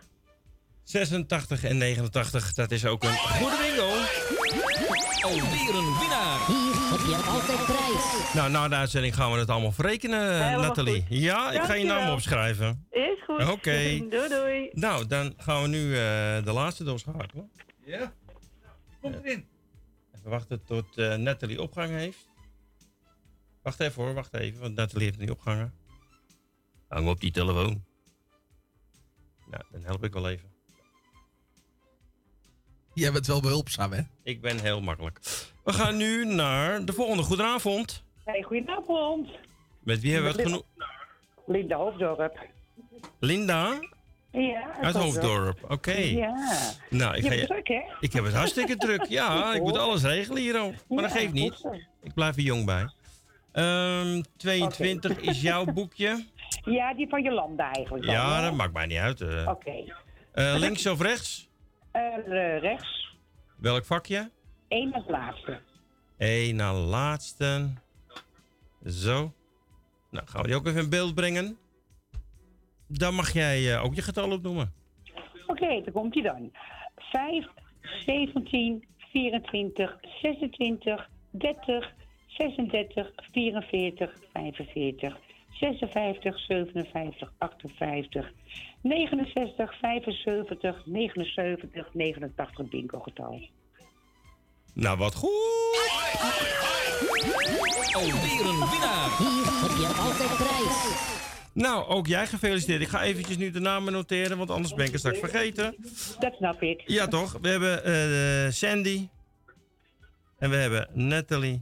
86 0.90 1.64
en 1.64 1.76
89, 1.78 2.52
dat 2.52 2.70
is 2.70 2.84
ook 2.86 3.02
een 3.04 3.16
goede 3.16 3.56
bingo. 3.56 3.88
Alweer 5.22 5.74
een 5.74 5.98
winnaar. 5.98 6.46
Hier 6.46 6.90
heb 6.90 7.00
je 7.06 7.24
altijd 7.28 7.64
prijs. 7.64 8.32
Nou, 8.34 8.50
na 8.50 8.68
de 8.68 8.74
uitzending 8.74 9.14
gaan 9.14 9.32
we 9.32 9.38
het 9.38 9.50
allemaal 9.50 9.72
verrekenen, 9.72 10.32
Helemaal 10.44 10.60
Nathalie. 10.66 11.00
goed. 11.06 11.18
Ja, 11.18 11.52
ik 11.52 11.60
ga 11.62 11.74
je 11.74 11.84
naam 11.84 12.12
opschrijven. 12.12 12.86
Is 12.90 13.24
goed. 13.26 13.48
Oké. 13.50 13.98
doei 14.10 14.28
doei. 14.28 14.68
Nou, 14.72 15.06
dan 15.06 15.34
gaan 15.36 15.62
we 15.62 15.68
nu 15.68 15.84
eh, 15.94 16.44
de 16.44 16.52
laatste 16.52 16.84
doorschakelen. 16.84 17.50
Ja. 17.84 18.12
Komt 19.00 19.14
erin. 19.24 19.46
Even 20.16 20.30
wachten 20.30 20.64
tot 20.64 20.98
eh 20.98 21.14
Nathalie 21.14 21.62
opgang 21.62 21.90
heeft. 21.90 22.28
Wacht 23.62 23.80
even 23.80 24.02
hoor, 24.02 24.14
wacht 24.14 24.34
even, 24.34 24.60
want 24.60 24.74
Nathalie 24.74 25.06
heeft 25.06 25.18
niet 25.18 25.30
opgehangen. 25.30 25.74
Hang 26.88 27.08
op 27.08 27.20
die 27.20 27.30
telefoon. 27.30 27.84
Nou, 29.50 29.62
dan 29.70 29.82
help 29.82 30.04
ik 30.04 30.12
wel 30.12 30.28
even. 30.28 30.54
Jij 33.02 33.12
bent 33.12 33.26
wel 33.26 33.40
behulpzaam, 33.40 33.92
hè? 33.92 34.00
Ik 34.22 34.40
ben 34.40 34.60
heel 34.60 34.80
makkelijk. 34.80 35.18
We 35.64 35.72
gaan 35.72 35.96
nu 35.96 36.24
naar 36.24 36.84
de 36.84 36.92
volgende. 36.92 37.22
Goedenavond. 37.22 38.02
Hey, 38.24 38.42
goedenavond. 38.42 39.28
Met 39.82 40.00
wie 40.00 40.12
hebben 40.12 40.32
we 40.32 40.36
het 40.38 40.46
genoeg? 40.48 40.62
Linda 41.46 41.76
Hoofddorp. 41.76 42.46
Linda 43.20 43.78
Ja, 44.30 44.74
uit 44.80 44.94
Hoofddorp. 44.94 45.70
Oké. 45.70 45.92
Ja. 45.96 46.34
Nou, 46.90 47.16
ik, 47.16 47.22
Je 47.22 47.28
ga 47.28 47.34
hebt 47.36 47.40
je... 47.40 47.46
druk, 47.54 47.68
hè? 47.68 47.80
ik 48.00 48.12
heb 48.12 48.24
het 48.24 48.34
hartstikke 48.34 48.76
druk. 48.86 49.04
Ja, 49.04 49.54
ik 49.54 49.62
moet 49.62 49.78
alles 49.78 50.02
regelen 50.02 50.42
hier 50.42 50.56
al. 50.56 50.72
Maar 50.88 51.02
dat 51.02 51.12
geeft 51.12 51.32
niet. 51.32 51.64
Ik 52.02 52.14
blijf 52.14 52.36
er 52.36 52.42
jong 52.42 52.64
bij. 52.64 52.90
Ehm 53.52 54.22
22 54.36 55.18
is 55.20 55.40
jouw 55.40 55.64
boekje. 55.64 56.24
Ja, 56.64 56.94
die 56.94 57.08
van 57.08 57.22
Jolanda 57.22 57.72
eigenlijk. 57.72 58.04
dan, 58.06 58.14
Ja, 58.14 58.36
hè? 58.36 58.42
dat 58.42 58.54
maakt 58.54 58.72
mij 58.72 58.86
niet 58.86 58.98
uit. 58.98 59.20
eh. 59.20 59.48
Oké. 59.48 59.72
Eh, 60.32 60.54
links 60.58 60.86
of 60.86 61.00
rechts? 61.00 61.45
Eh, 61.96 62.58
rechts. 62.60 63.16
Welk 63.58 63.84
vakje? 63.84 64.30
Eén 64.68 64.94
als 64.94 65.04
laatste. 65.08 65.60
Eén 66.18 66.56
na 66.56 66.72
laatste. 66.72 67.68
Zo. 68.84 69.32
Nou, 70.10 70.26
gaan 70.26 70.42
we 70.42 70.46
die 70.46 70.56
ook 70.56 70.66
even 70.66 70.82
in 70.82 70.90
beeld 70.90 71.14
brengen. 71.14 71.58
Dan 72.86 73.14
mag 73.14 73.32
jij 73.32 73.74
eh, 73.74 73.84
ook 73.84 73.94
je 73.94 74.02
getal 74.02 74.32
opnoemen. 74.32 74.72
Oké, 75.46 75.66
daar 75.66 75.92
komt 75.92 76.14
hij 76.14 76.22
dan. 76.22 76.52
5, 76.96 77.46
17, 78.04 78.84
24, 78.98 79.96
26, 80.22 81.08
30, 81.30 81.92
36, 82.26 83.12
44, 83.32 84.14
45, 84.32 85.18
56, 85.60 86.38
57, 86.38 87.32
58, 87.38 88.32
69, 88.80 89.78
75, 89.80 90.86
79, 90.86 91.86
89 91.92 92.68
bingo 92.68 93.00
getal. 93.00 93.40
Nou, 94.74 94.98
wat 94.98 95.14
goed. 95.14 95.30
Alweer 97.92 98.46
een 98.46 98.68
winnaar. 98.70 99.18
Hier 99.18 99.44
heb 99.62 99.76
je 99.78 99.96
altijd 100.00 100.36
prijs. 100.36 101.14
Nou, 101.52 101.86
ook 101.86 102.06
jij 102.06 102.26
gefeliciteerd. 102.26 102.80
Ik 102.80 102.88
ga 102.88 103.02
eventjes 103.02 103.36
nu 103.36 103.50
de 103.50 103.60
namen 103.60 103.92
noteren, 103.92 104.38
want 104.38 104.50
anders 104.50 104.74
ben 104.74 104.84
ik 104.84 104.90
het 104.90 105.00
straks 105.00 105.18
vergeten. 105.18 105.76
Dat 106.18 106.34
snap 106.34 106.62
ik. 106.62 106.82
Ja, 106.86 107.06
toch? 107.06 107.38
We 107.40 107.48
hebben 107.48 107.84
eh, 107.84 108.50
Sandy. 108.50 109.08
En 110.38 110.50
we 110.50 110.56
hebben 110.56 110.88
Natalie. 110.92 111.60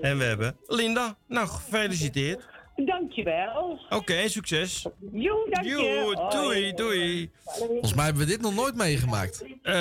En 0.00 0.18
we 0.18 0.24
hebben 0.24 0.56
Linda. 0.66 1.16
Nou, 1.26 1.48
gefeliciteerd. 1.48 2.51
Dankjewel. 2.76 3.80
Oké, 3.90 4.28
succes. 4.28 4.86
Jo, 5.12 5.46
dank 5.50 5.66
je. 5.66 5.70
Jo, 5.70 6.14
Hoi. 6.14 6.30
doei, 6.30 6.72
doei. 6.72 7.30
Volgens 7.44 7.94
mij 7.94 8.04
hebben 8.04 8.22
we 8.22 8.28
dit 8.28 8.40
nog 8.40 8.54
nooit 8.54 8.74
meegemaakt. 8.74 9.44
Eh, 9.62 9.74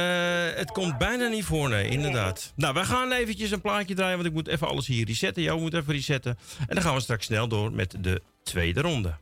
het 0.56 0.72
komt 0.72 0.98
bijna 0.98 1.28
niet 1.28 1.44
voor, 1.46 1.70
nee, 1.70 1.90
inderdaad. 1.90 2.54
Nou, 2.56 2.74
wij 2.74 2.84
gaan 2.84 3.12
eventjes 3.12 3.52
een 3.52 3.62
plaatje 3.62 3.96
draaien, 3.96 4.16
want 4.16 4.28
ik 4.28 4.34
moet 4.34 4.48
even 4.48 4.68
alles 4.68 4.88
hier 4.88 5.06
resetten. 5.06 5.44
Jou 5.44 5.60
moet 5.60 5.74
even 5.74 5.94
resetten. 5.94 6.38
En 6.68 6.76
dan 6.76 6.84
gaan 6.84 6.96
we 6.96 7.02
straks 7.02 7.26
snel 7.26 7.48
door 7.48 7.72
met 7.72 7.96
de 8.00 8.22
tweede 8.44 8.82
ronde. 8.82 9.14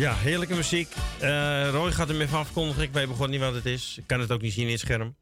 Ja, 0.00 0.14
heerlijke 0.14 0.54
muziek. 0.54 0.94
Eh, 1.18 1.68
Roy 1.70 1.92
gaat 1.92 2.08
hem 2.08 2.20
even 2.20 2.38
afkondigen. 2.38 2.82
Ik 2.82 2.92
weet 2.92 3.08
begon 3.08 3.30
niet 3.30 3.40
wat 3.40 3.54
het 3.54 3.66
is. 3.66 3.94
Ik 3.98 4.04
kan 4.06 4.20
het 4.20 4.32
ook 4.32 4.40
niet 4.40 4.52
zien 4.52 4.64
in 4.66 4.70
het 4.70 4.80
scherm. 4.80 5.16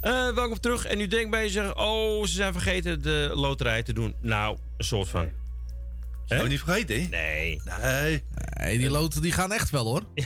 Eh, 0.00 0.34
welkom 0.34 0.60
terug. 0.60 0.84
En 0.84 1.00
u 1.00 1.06
denkt 1.06 1.30
bij 1.30 1.42
jezelf... 1.42 1.74
Oh, 1.74 2.24
ze 2.24 2.32
zijn 2.32 2.52
vergeten 2.52 3.02
de 3.02 3.30
loterij 3.34 3.82
te 3.82 3.92
doen. 3.92 4.14
Nou, 4.20 4.58
een 4.76 4.84
soort 4.84 5.08
van. 5.08 5.28
Zijn 6.24 6.42
we 6.42 6.48
niet 6.48 6.58
vergeten, 6.58 7.02
hè? 7.02 7.08
Nee. 7.08 7.60
Nee. 7.82 8.22
Nee, 8.58 8.78
die 8.78 8.90
loten 8.90 9.22
die 9.22 9.32
gaan 9.32 9.52
echt 9.52 9.70
wel 9.70 9.84
hoor. 9.84 10.02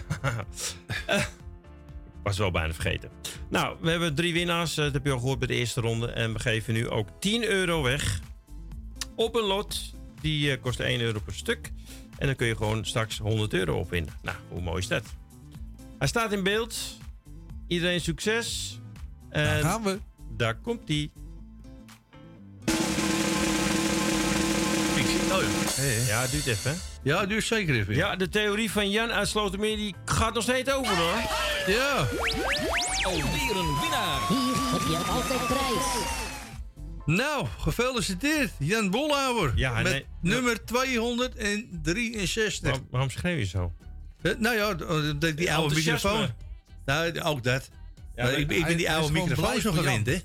Was 2.23 2.39
wel 2.39 2.51
bijna 2.51 2.73
vergeten. 2.73 3.11
Nou, 3.51 3.77
we 3.81 3.91
hebben 3.91 4.15
drie 4.15 4.33
winnaars. 4.33 4.77
eh, 4.77 4.85
Dat 4.85 4.93
heb 4.93 5.05
je 5.05 5.13
al 5.13 5.19
gehoord 5.19 5.39
bij 5.39 5.49
de 5.49 5.55
eerste 5.55 5.81
ronde. 5.81 6.07
En 6.11 6.33
we 6.33 6.39
geven 6.39 6.75
nu 6.75 6.89
ook 6.89 7.09
10 7.21 7.45
euro 7.45 7.83
weg. 7.83 8.21
Op 9.17 9.35
een 9.35 9.45
lot. 9.45 9.95
Die 10.21 10.51
eh, 10.53 10.63
kost 10.63 10.81
1 10.81 11.01
euro 11.01 11.19
per 11.25 11.35
stuk. 11.35 11.71
En 12.21 12.27
dan 12.27 12.37
kun 12.37 12.47
je 12.47 12.57
gewoon 12.57 12.85
straks 12.85 13.19
100 13.19 13.53
euro 13.55 13.79
opwinnen. 13.79 14.13
Nou, 14.23 14.37
hoe 14.49 14.61
mooi 14.61 14.79
is 14.79 14.89
dat? 14.89 15.03
Hij 15.99 16.09
staat 16.09 16.33
in 16.33 16.43
beeld. 16.43 16.77
Iedereen 17.67 18.01
succes. 18.01 18.79
En 19.31 19.45
Daar 19.45 19.63
gaan 19.63 19.83
we. 19.83 19.99
Daar 20.37 20.55
komt 20.55 20.89
hij. 20.89 21.11
Ik 24.97 25.07
zie, 25.07 25.33
oh 25.35 25.43
ja. 25.77 26.07
Ja, 26.07 26.21
het 26.21 26.31
duurt 26.31 26.47
even. 26.47 26.71
hè? 26.71 26.77
Ja, 27.03 27.27
duurt 27.27 27.45
zeker 27.45 27.75
even. 27.75 27.95
Ja, 27.95 28.17
de 28.17 28.29
theorie 28.29 28.71
van 28.71 28.91
Jan 28.91 29.11
uit 29.11 29.29
Slotermeer 29.29 29.77
die 29.77 29.95
gaat 30.05 30.35
nog 30.35 30.43
steeds 30.43 30.71
over 30.73 30.97
hoor. 30.97 31.17
Ja. 31.67 32.07
Alweer 33.03 33.57
een 33.57 33.79
winnaar. 33.81 34.29
Hier 34.29 34.57
heb 34.73 34.81
je 34.89 34.97
altijd 35.09 35.47
prijs. 35.47 36.30
Nou, 37.15 37.47
gefeliciteerd, 37.59 38.53
Jan 38.59 38.91
Bolhouwer. 38.91 39.53
Ja, 39.55 39.73
met 39.81 39.93
nee. 39.93 40.07
nummer 40.21 40.65
263. 40.65 42.71
Waar- 42.71 42.81
waarom 42.91 43.11
schreef 43.11 43.39
je 43.39 43.45
zo? 43.45 43.73
Eh, 44.23 44.33
nou 44.39 44.57
ja, 44.57 44.69
oh, 44.71 45.21
die, 45.21 45.35
die 45.35 45.53
oude 45.53 45.75
microfoon. 45.75 46.29
Nou, 46.85 47.21
ook 47.21 47.43
dat. 47.43 47.69
Ja, 48.17 48.23
Maar 48.23 48.33
maar 48.33 48.41
ik, 48.41 48.47
ben 48.67 48.77
die 48.77 48.91
oude 48.91 49.13
microfoon 49.13 49.61
zo 49.61 49.69
Jan. 49.71 49.75
gewend, 49.79 50.07
hè? 50.07 50.19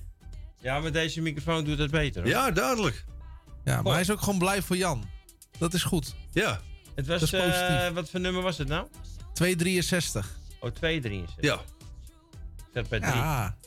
Ja, 0.62 0.80
maar 0.80 0.92
deze 0.92 1.22
microfoon 1.22 1.64
doet 1.64 1.78
het 1.78 1.92
beter. 1.92 2.22
hoor. 2.22 2.32
Ja, 2.32 2.52
duidelijk. 2.52 3.06
Ja, 3.64 3.82
maar 3.82 3.92
hij 3.92 4.02
is 4.02 4.10
ook 4.12 4.20
gewoon 4.22 4.40
blij 4.40 4.62
voor 4.62 4.78
Jan. 4.78 5.10
Dat 5.58 5.74
is 5.74 5.84
goed. 5.84 6.16
Ja. 6.32 6.62
Het 6.96 7.08
was, 7.08 7.20
Dat 7.20 7.34
is 7.34 7.40
positief. 7.40 7.78
eh, 7.80 7.90
wat 7.90 8.10
voor 8.10 8.20
nummer 8.20 8.42
was 8.42 8.58
het 8.58 8.68
nou? 8.68 8.88
263. 9.34 10.38
Oh, 10.60 10.72
263. 10.72 11.46
Ja. 11.46 11.54
Ik 12.58 12.64
zat 12.74 12.90
bij 12.90 13.00
3. 13.00 13.14
Ja. 13.14 13.58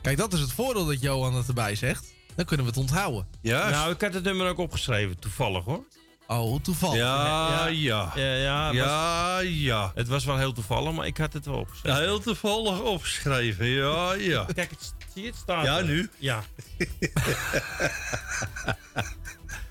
Kijk, 0.00 0.16
dat 0.16 0.32
is 0.32 0.40
het 0.40 0.52
voordeel 0.52 0.86
dat 0.86 1.00
Johan 1.00 1.34
het 1.34 1.48
erbij 1.48 1.74
zegt. 1.74 2.12
Dan 2.36 2.44
kunnen 2.44 2.66
we 2.66 2.72
het 2.72 2.80
onthouden. 2.80 3.26
Ja. 3.40 3.70
Nou, 3.70 3.92
ik 3.92 4.00
had 4.00 4.14
het 4.14 4.24
nummer 4.24 4.48
ook 4.48 4.58
opgeschreven, 4.58 5.18
toevallig 5.18 5.64
hoor. 5.64 5.84
Oh, 6.26 6.60
toevallig. 6.60 6.96
ja, 6.96 7.66
Ja. 7.66 8.12
ja. 8.12 8.12
Ja, 8.14 8.32
ja, 8.34 8.66
het, 8.66 8.76
Was, 8.78 8.84
Ja, 8.84 9.38
ja. 9.38 9.92
het 9.94 10.08
was 10.08 10.24
wel 10.24 10.38
heel 10.38 10.52
toevallig, 10.52 10.92
maar 10.92 11.06
ik 11.06 11.16
had 11.16 11.32
het 11.32 11.44
wel 11.46 11.54
Ja, 11.54 11.60
opgeschreven. 11.60 12.02
heel 12.02 12.20
toevallig 12.20 12.80
opgeschreven. 12.80 13.66
Ja, 13.66 14.12
ja. 14.14 14.46
Kijk, 14.54 14.70
het, 14.70 14.94
zie 15.14 15.22
je 15.22 15.28
het 15.28 15.36
staan? 15.38 15.64
Ja, 15.64 15.80
nu. 15.80 16.10
Ja. 16.18 16.42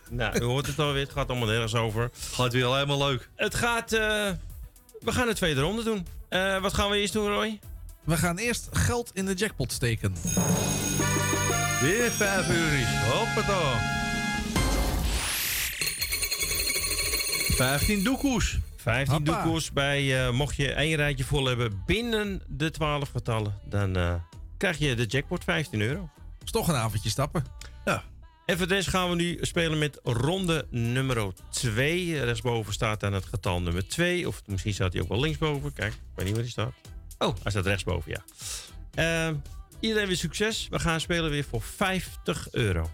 nou, 0.10 0.40
u 0.40 0.44
hoort 0.44 0.68
het 0.68 0.80
alweer, 0.80 1.04
het 1.04 1.12
gaat 1.12 1.30
allemaal 1.30 1.48
nergens 1.48 1.76
over. 1.76 2.12
Gaat 2.32 2.54
weer 2.54 2.74
helemaal 2.74 2.98
leuk. 3.08 3.30
Het 3.36 3.56
gaat, 3.56 3.92
eh, 3.92 4.00
we 5.00 5.12
gaan 5.12 5.28
de 5.28 5.34
tweede 5.34 5.62
ronde 5.62 5.84
doen. 5.84 6.08
Eh, 6.30 6.62
wat 6.62 6.74
gaan 6.74 6.90
we 6.90 6.98
eerst 6.98 7.14
doen, 7.14 7.28
Roy? 7.28 7.60
We 8.04 8.18
gaan 8.18 8.38
eerst 8.38 8.70
geld 8.72 9.12
in 9.14 9.26
de 9.26 9.34
jackpot 9.34 9.72
steken. 9.72 10.14
Weer 11.82 12.12
5 12.12 12.50
euro's. 12.50 13.14
Hoppata. 13.14 13.78
15 17.56 18.04
doekoes. 18.04 18.60
15 18.76 19.14
Hoppa. 19.14 19.44
doekoes 19.44 19.72
bij, 19.72 20.26
eh, 20.26 20.34
mocht 20.34 20.56
je 20.56 20.74
één 20.74 20.96
rijtje 20.96 21.24
vol 21.24 21.46
hebben 21.46 21.84
binnen 21.86 22.42
de 22.48 22.72
12 22.72 23.10
getallen, 23.10 23.60
dan 23.70 23.96
eh, 23.96 24.14
krijg 24.58 24.78
je 24.78 24.96
de 24.96 25.06
jackpot 25.06 25.44
15 25.44 25.82
euro. 25.82 26.10
is 26.44 26.52
toch 26.52 26.68
een 26.68 26.76
avondje 26.76 27.10
stappen. 27.10 27.46
Ja. 27.86 28.04
En 28.46 28.58
voor 28.58 28.68
deze 28.68 28.90
gaan 28.90 29.10
we 29.10 29.16
nu 29.16 29.38
spelen 29.42 29.78
met 29.78 30.00
ronde 30.04 30.68
nummer 30.70 31.34
2. 31.50 32.24
Rechtsboven 32.24 32.74
staat 32.74 33.00
dan 33.00 33.14
het 33.14 33.26
getal 33.26 33.62
nummer 33.62 33.88
2. 33.88 34.28
Of 34.28 34.42
misschien 34.46 34.74
staat 34.74 34.94
hij 34.94 35.02
ook 35.02 35.08
wel 35.08 35.20
linksboven. 35.20 35.74
Kijk, 35.74 35.94
ik 35.94 36.00
weet 36.16 36.26
niet 36.26 36.34
waar 36.34 36.44
hij 36.44 36.52
staat. 36.52 36.93
Oh, 37.28 37.36
hij 37.42 37.52
staat 37.52 37.66
rechtsboven, 37.66 38.12
ja. 38.12 38.24
Eh, 39.30 39.36
iedereen 39.80 40.08
weer 40.08 40.18
succes. 40.18 40.68
We 40.70 40.80
gaan 40.80 41.00
spelen 41.00 41.30
weer 41.30 41.44
voor 41.44 41.62
50 41.62 42.48
euro. 42.52 42.90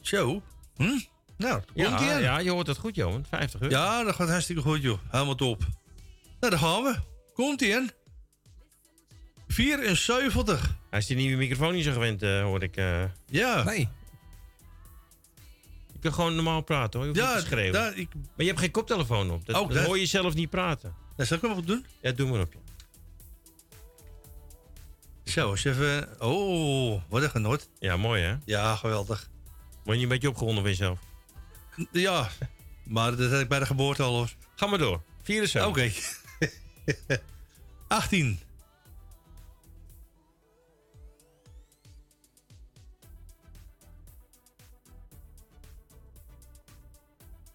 Zo. 0.00 0.42
Hm? 0.76 0.98
Nou, 1.36 1.60
komt 1.74 2.00
Ja, 2.00 2.16
ja, 2.18 2.38
je 2.38 2.50
hoort 2.50 2.66
het 2.66 2.78
goed, 2.78 2.94
Johan. 2.94 3.24
50 3.28 3.60
euro. 3.60 3.74
Ja, 3.74 4.04
dat 4.04 4.14
gaat 4.14 4.28
hartstikke 4.28 4.62
goed, 4.62 4.82
joh. 4.82 4.98
Helemaal 5.10 5.34
top. 5.34 5.58
Nou, 6.40 6.50
daar 6.52 6.58
gaan 6.58 6.82
we. 6.82 6.96
Komt 7.34 7.60
ie 7.60 7.68
in. 7.68 7.90
74. 9.48 10.76
Hij 10.90 10.98
is 10.98 11.06
die 11.06 11.16
nieuwe 11.16 11.36
microfoon 11.36 11.72
niet 11.74 11.84
zo 11.84 11.92
gewend, 11.92 12.22
eh 12.22 12.42
hoor 12.42 12.62
ik. 12.62 12.76
eh. 12.76 13.02
Ja. 13.26 13.62
Nee. 13.62 13.88
je 15.92 15.98
kan 16.00 16.12
gewoon 16.12 16.34
normaal 16.34 16.60
praten, 16.62 17.00
hoor. 17.00 17.08
Je 17.08 17.14
hoeft 17.14 17.30
Ja, 17.30 17.34
niet 17.36 17.44
te 17.44 17.50
schreeuwen. 17.50 17.98
ik, 17.98 18.14
Maar 18.14 18.24
je 18.36 18.44
hebt 18.46 18.58
geen 18.58 18.70
koptelefoon 18.70 19.30
op. 19.30 19.46
Dat, 19.46 19.70
dat. 19.72 19.84
hoor 19.86 19.98
je 19.98 20.06
zelf 20.06 20.34
niet 20.34 20.50
praten. 20.50 20.94
dat 21.16 21.26
zal 21.26 21.36
ik 21.36 21.42
wel 21.42 21.54
wat 21.54 21.66
doen. 21.66 21.86
Ja, 22.02 22.12
doe 22.12 22.30
maar 22.30 22.40
op. 22.40 22.52
Ja. 22.52 22.60
Zo, 25.32 25.50
eens 25.50 25.64
even. 25.64 26.20
Oh, 26.20 27.02
wat 27.08 27.22
een 27.22 27.30
genot. 27.30 27.68
Ja, 27.78 27.96
mooi 27.96 28.22
hè? 28.22 28.36
Ja, 28.44 28.76
geweldig. 28.76 29.30
Word 29.84 29.96
je 29.96 30.02
een 30.02 30.08
beetje 30.08 30.28
opgewonden 30.28 30.62
van 30.62 30.70
jezelf? 30.70 30.98
Ja, 31.92 32.28
maar 32.84 33.16
dat 33.16 33.30
had 33.30 33.40
ik 33.40 33.48
bij 33.48 33.58
de 33.58 33.66
geboorte 33.66 34.02
al 34.02 34.14
hoor. 34.14 34.34
Ga 34.54 34.66
maar 34.66 34.78
door. 34.78 35.02
74. 35.22 35.70
Oké. 35.70 35.92
18. 37.88 38.40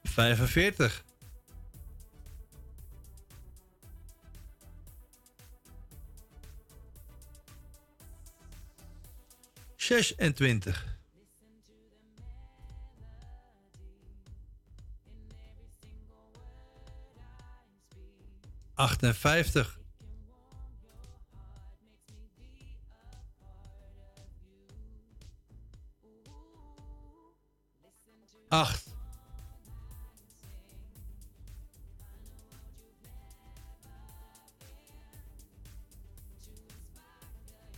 Vijfenveertig. 0.04 1.04
Zesentwintig. 9.88 10.86
Achtenvijftig. 18.76 19.80
Acht. 28.50 28.86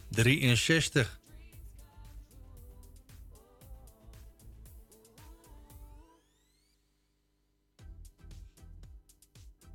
Drieënzestig. 0.10 1.19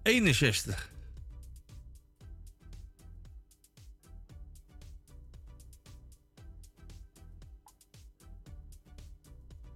Eenenzestig. 0.05 0.91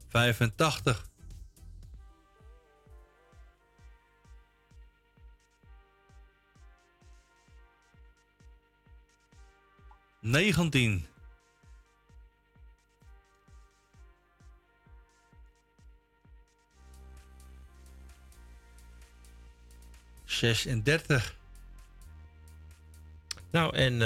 Vijfentachtig. 0.08 1.06
Negentien. 10.20 11.06
Zesendertig. 20.38 21.36
Nou, 23.50 23.74
en 23.76 23.98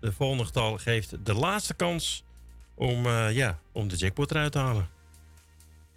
de 0.00 0.12
volgende 0.12 0.44
getal 0.44 0.78
geeft 0.78 1.24
de 1.26 1.34
laatste 1.34 1.74
kans 1.74 2.24
om, 2.74 3.08
ja, 3.08 3.58
om 3.72 3.88
de 3.88 3.96
jackpot 3.96 4.30
eruit 4.30 4.52
te 4.52 4.58
halen. 4.58 4.88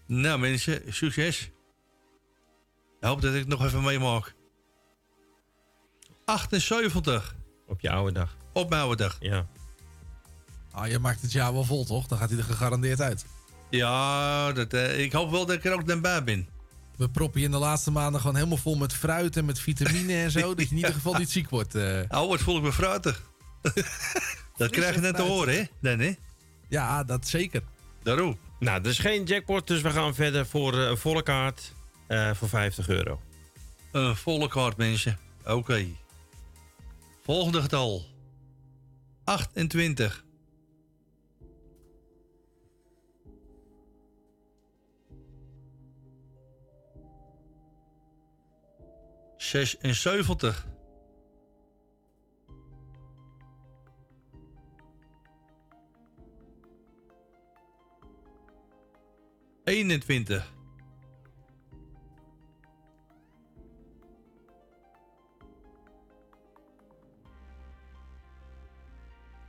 Nou 0.06 0.40
mensen, 0.40 0.94
succes. 0.94 1.42
Ik 3.00 3.08
hoop 3.08 3.22
dat 3.22 3.34
ik 3.34 3.40
het 3.40 3.48
nog 3.48 3.64
even 3.66 3.84
meemaak. 3.84 4.34
78 6.26 7.36
Op 7.68 7.80
je 7.82 7.90
oude 7.90 8.12
dag. 8.12 8.36
op 8.54 8.70
mijn 8.70 8.82
oude 8.82 8.96
dag. 9.04 9.18
Ja. 9.20 9.48
Ah, 10.72 10.88
je 10.88 11.00
maakt 11.00 11.22
het 11.22 11.32
jaar 11.32 11.54
wel 11.54 11.64
vol, 11.64 11.86
toch? 11.86 12.08
Dan 12.08 12.18
gaat 12.18 12.30
hij 12.30 12.38
er 12.38 12.44
gegarandeerd 12.44 13.02
uit. 13.02 13.26
Ja, 13.70 14.52
dat, 14.52 14.74
ik 14.74 15.12
hoop 15.12 15.32
wel 15.32 15.46
dat 15.46 15.56
ik 15.56 15.66
er 15.66 15.74
ook 15.74 15.88
dan 15.88 16.02
bij 16.02 16.24
ben. 16.24 16.48
We 17.00 17.10
proppen 17.10 17.40
je 17.40 17.46
in 17.46 17.52
de 17.52 17.58
laatste 17.58 17.92
maanden 17.92 18.22
gewoon 18.22 18.36
helemaal 18.36 18.58
vol 18.58 18.76
met 18.76 18.94
fruit 18.94 19.38
en 19.38 19.46
met 19.46 19.60
vitamine 19.60 20.14
en 20.14 20.32
zo. 20.32 20.40
dat 20.56 20.66
je 20.66 20.72
in 20.72 20.76
ieder 20.76 20.94
geval 20.94 21.14
niet 21.14 21.30
ziek 21.30 21.50
wordt. 21.50 21.76
eh. 21.76 22.02
Oh, 22.10 22.30
wat 22.30 22.40
voel 22.40 22.58
ik 22.58 22.64
me 22.64 22.74
fruitig. 22.74 23.24
dat 24.58 24.70
krijg 24.70 24.96
je 24.96 25.02
net 25.02 25.16
te 25.16 25.22
horen, 25.22 25.54
hè? 25.56 25.64
Dan, 25.82 26.00
hè? 26.00 26.14
Ja, 26.68 27.04
dat 27.04 27.28
zeker. 27.28 27.62
Daarom. 28.04 28.38
Nou, 28.60 28.82
er 28.82 28.90
is 28.90 29.00
geen 29.00 29.24
jackpot, 29.24 29.68
dus 29.68 29.82
we 29.82 29.90
gaan 29.90 30.16
verder 30.16 30.46
voor 30.46 30.74
eh, 30.74 30.90
een 30.90 30.98
volle 30.98 31.24
kaart 31.24 31.74
eh, 32.08 32.34
voor 32.34 32.50
50 32.50 32.90
euro. 32.90 33.22
Een 33.92 34.16
volle 34.16 34.48
kaart, 34.48 34.78
mensen. 34.78 35.18
Oké. 35.46 35.86
Volgende 37.24 37.62
getal. 37.62 38.06
28. 39.24 40.24
76. 49.50 50.66
Eenentwintig. 59.66 60.54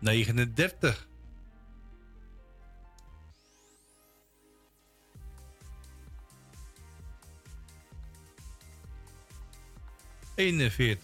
Negenendertig. 0.00 1.09
41. 10.40 10.98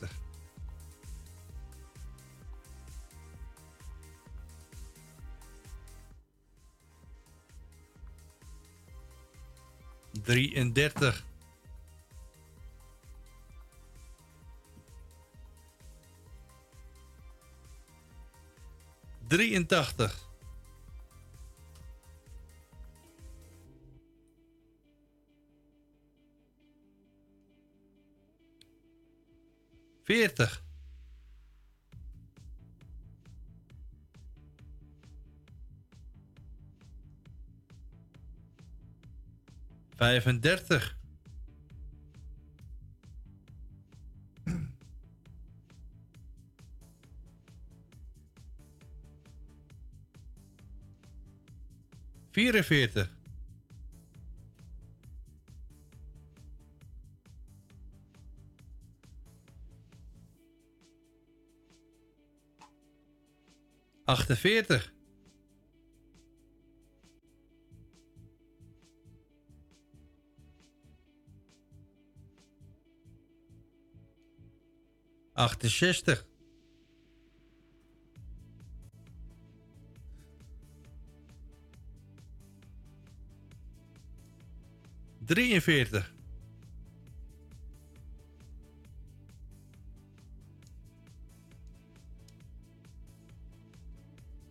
Drieëndertig. 10.22 11.24
Drieëntachtig. 19.26 20.25
Veertig. 30.06 30.62
Vijfendertig. 39.96 40.96
Vierenveertig. 52.30 53.15
Achtenveertig. 64.06 64.92
Achtenzestig. 75.32 76.24
Drieënveertig. 85.18 86.15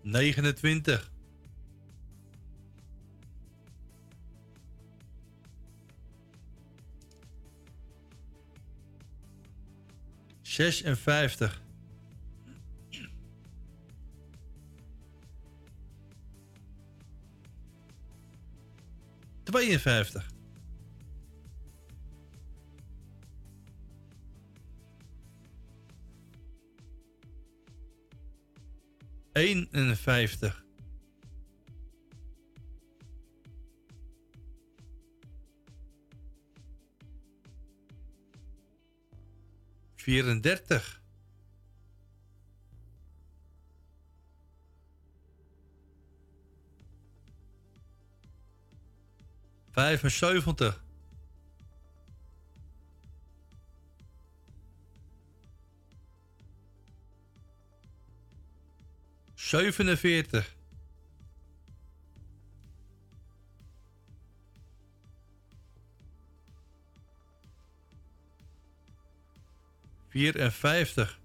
Negenentwintig. 0.06 1.12
Zesenvijftig. 10.42 11.62
Tweeënvijftig. 19.44 20.35
Eenenvijftig. 29.36 30.66
Vierendertig. 39.96 41.02
Vijfenzeventig. 49.72 50.85
Zevenenveertig. 59.46 60.56
Vierenvijftig. 70.08 71.20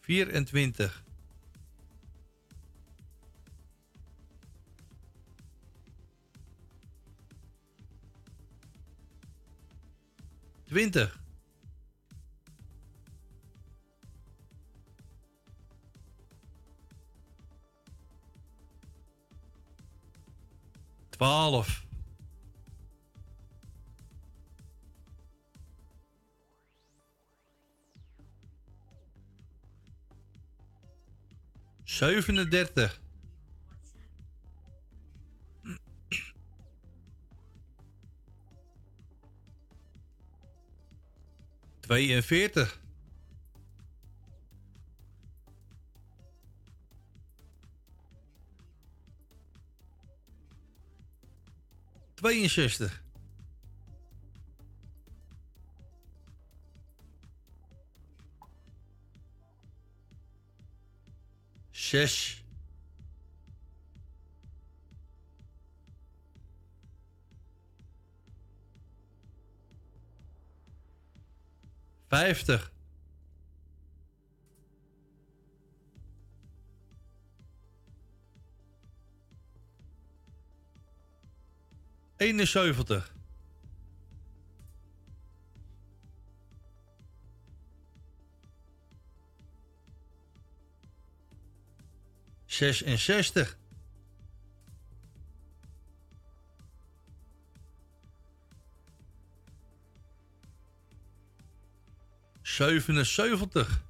Vierentwintig. 0.00 1.05
Twintig. 10.76 11.10
Twaalf. 21.10 21.84
Zevenendertig. 31.84 33.05
Tweeënveertig. 41.96 42.80
Tweeënzestig. 52.14 53.02
Zes. 61.70 62.45
Vijftig. 72.16 72.72
Eenenzeventig. 82.16 83.14
Zesenzestig. 92.46 93.58
Zevenenzeventig. 102.56 103.84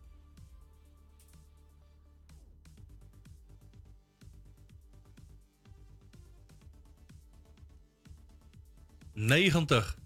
Negentig. 9.15 9.97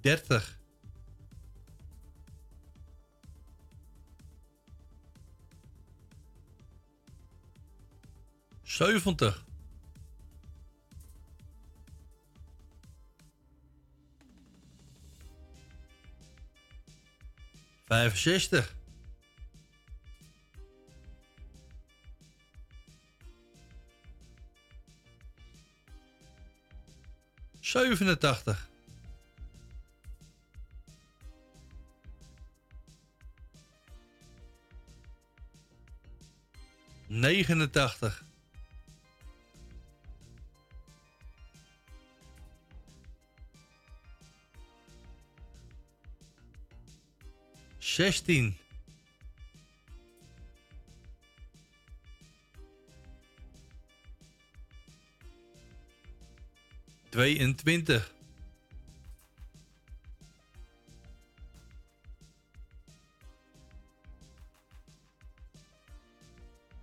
Dertig. 0.00 0.57
Zeventig. 8.78 9.44
Vijfenzestig. 17.86 18.74
Zevenentachtig. 27.60 28.68
Negenentachtig. 37.06 38.27
Zestien. 47.98 48.56
Tweeëntwintig. 57.08 58.14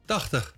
Tachtig. 0.05 0.55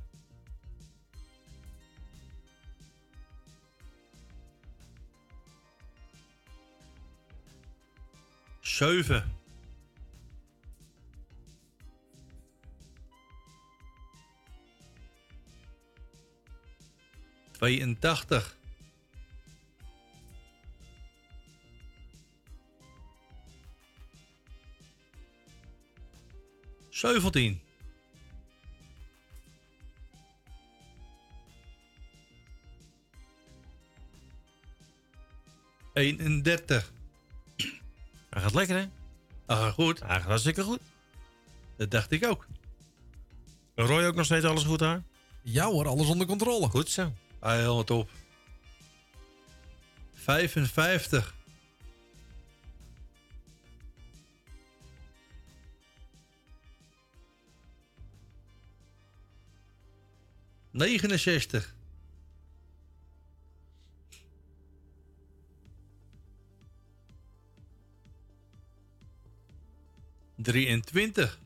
Zeven. 8.62 9.37
Tweeëntachtig. 17.58 18.58
Zeventien. 26.90 27.62
Eenendertig. 35.94 36.92
Hij 38.30 38.42
gaat 38.42 38.54
lekker, 38.54 38.78
hè? 38.78 38.86
Ah, 39.46 39.74
goed. 39.74 40.00
Hij 40.00 40.16
gaat 40.16 40.24
hartstikke 40.24 40.64
goed. 40.64 40.80
Dat 41.78 41.92
dacht 41.92 42.12
ik 42.12 42.26
ook. 42.26 42.48
Roy 43.76 44.06
ook 44.06 44.16
nog 44.16 44.26
steeds 44.26 44.46
alles 44.46 44.64
goed 44.64 44.80
daar? 44.80 45.04
Ja 45.42 45.66
hoor, 45.66 45.88
alles 45.88 46.08
onder 46.08 46.28
controle. 46.28 46.68
Goed 46.68 46.90
zo. 46.90 47.14
Ah, 47.48 47.54
helemaal 47.54 47.84
top. 47.84 48.10
55. 50.14 51.36
Negenenzestig. 60.72 61.76
Drieëntwintig. 70.36 71.40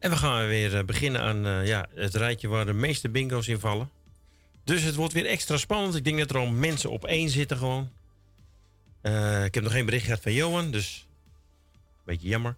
En 0.00 0.10
we 0.10 0.16
gaan 0.16 0.46
weer 0.46 0.76
eh, 0.76 0.84
beginnen 0.84 1.20
aan 1.20 1.46
eh, 1.46 1.66
ja, 1.66 1.86
het 1.94 2.14
rijtje 2.14 2.48
waar 2.48 2.66
de 2.66 2.72
meeste 2.72 3.08
bingo's 3.08 3.48
in 3.48 3.60
vallen. 3.60 3.90
Dus 4.64 4.82
het 4.82 4.94
wordt 4.94 5.12
weer 5.12 5.26
extra 5.26 5.56
spannend. 5.56 5.94
Ik 5.94 6.04
denk 6.04 6.18
dat 6.18 6.30
er 6.30 6.36
al 6.36 6.46
mensen 6.46 6.90
op 6.90 7.04
één 7.04 7.28
zitten 7.28 7.56
gewoon. 7.56 7.90
Eh, 9.00 9.44
ik 9.44 9.54
heb 9.54 9.62
nog 9.62 9.72
geen 9.72 9.84
bericht 9.84 10.04
gehad 10.04 10.20
van 10.20 10.32
Johan, 10.32 10.70
dus... 10.70 11.06
Beetje 12.04 12.28
jammer. 12.28 12.56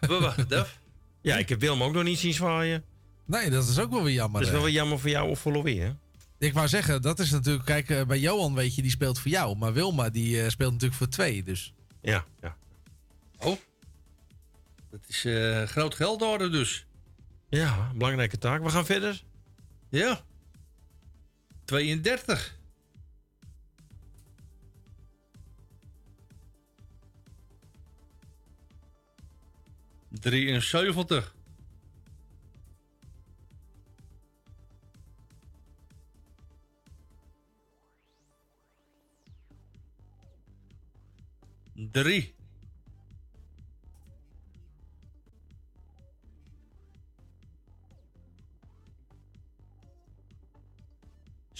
We 0.00 0.18
wachten, 0.20 0.48
Daf. 0.48 0.78
Ja, 1.20 1.36
ik 1.36 1.48
heb 1.48 1.60
Wilm 1.60 1.82
ook 1.82 1.92
nog 1.92 2.02
niet 2.04 2.18
zien 2.18 2.32
zwaaien. 2.32 2.84
Nee, 3.26 3.50
dat 3.50 3.68
is 3.68 3.78
ook 3.78 3.90
wel 3.90 4.02
weer 4.02 4.14
jammer. 4.14 4.40
Dat 4.40 4.48
is 4.48 4.54
wel 4.54 4.64
weer 4.64 4.72
jammer 4.72 4.98
voor 4.98 5.10
jou 5.10 5.30
of 5.30 5.38
voor 5.38 5.52
Louis, 5.52 5.78
hè? 5.78 5.90
Ik 6.38 6.52
wou 6.52 6.68
zeggen, 6.68 7.02
dat 7.02 7.18
is 7.18 7.30
natuurlijk... 7.30 7.64
Kijk, 7.64 8.06
bij 8.06 8.18
Johan 8.18 8.54
weet 8.54 8.74
je, 8.74 8.82
die 8.82 8.90
speelt 8.90 9.18
voor 9.18 9.30
jou. 9.30 9.56
Maar 9.56 9.72
Wilma, 9.72 10.10
die 10.10 10.42
eh, 10.42 10.48
speelt 10.48 10.72
natuurlijk 10.72 10.98
voor 10.98 11.08
twee. 11.08 11.42
Dus 11.42 11.72
Ja, 12.02 12.24
ja. 12.40 12.56
Oh. 13.38 13.58
Dat 14.94 15.08
is 15.08 15.24
eh, 15.24 15.62
groot 15.62 15.94
geld 15.94 16.22
orde 16.22 16.50
dus. 16.50 16.86
Ja, 17.48 17.92
belangrijke 17.94 18.38
taak. 18.38 18.62
We 18.62 18.70
gaan 18.70 18.86
verder. 18.86 19.22
Ja. 19.88 20.20
32. 21.64 22.58
Drieënzeventig. 30.08 31.34
Drie. 41.74 42.33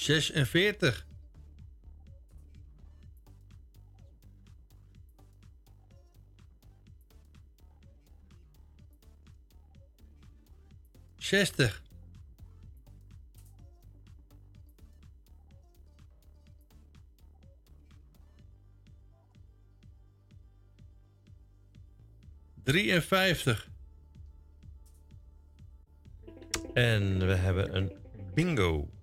Zesenveertig. 0.04 1.06
Zestig. 11.16 11.82
Drieënvijftig. 22.62 23.68
En 26.74 27.26
we 27.26 27.34
hebben 27.34 27.76
een 27.76 27.92
bingo. 28.34 28.93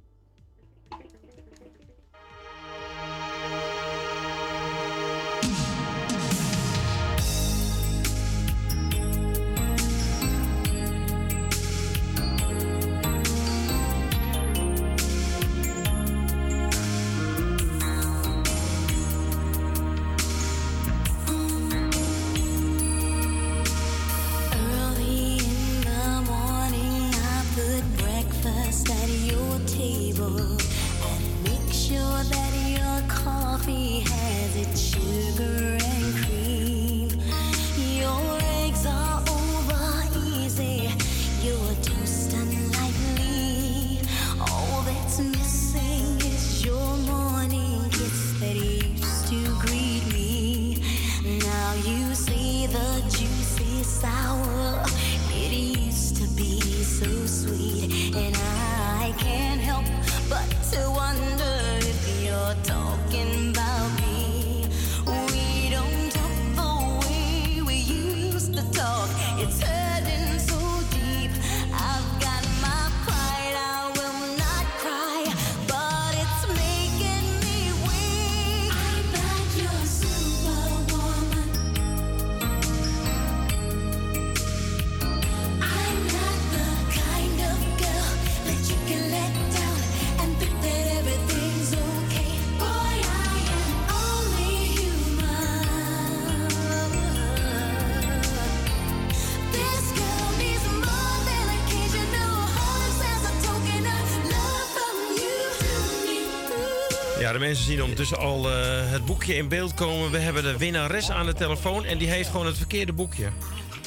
Zien 107.71 107.81
ondertussen 107.81 108.17
al 108.17 108.49
eh, 108.51 108.55
het 108.91 109.05
boekje 109.05 109.35
in 109.35 109.47
beeld 109.47 109.73
komen. 109.73 110.11
We 110.11 110.17
hebben 110.17 110.43
de 110.43 110.57
winnares 110.57 111.11
aan 111.11 111.25
de 111.25 111.33
telefoon 111.33 111.85
en 111.85 111.97
die 111.97 112.09
heeft 112.09 112.29
gewoon 112.29 112.45
het 112.45 112.57
verkeerde 112.57 112.93
boekje. 112.93 113.29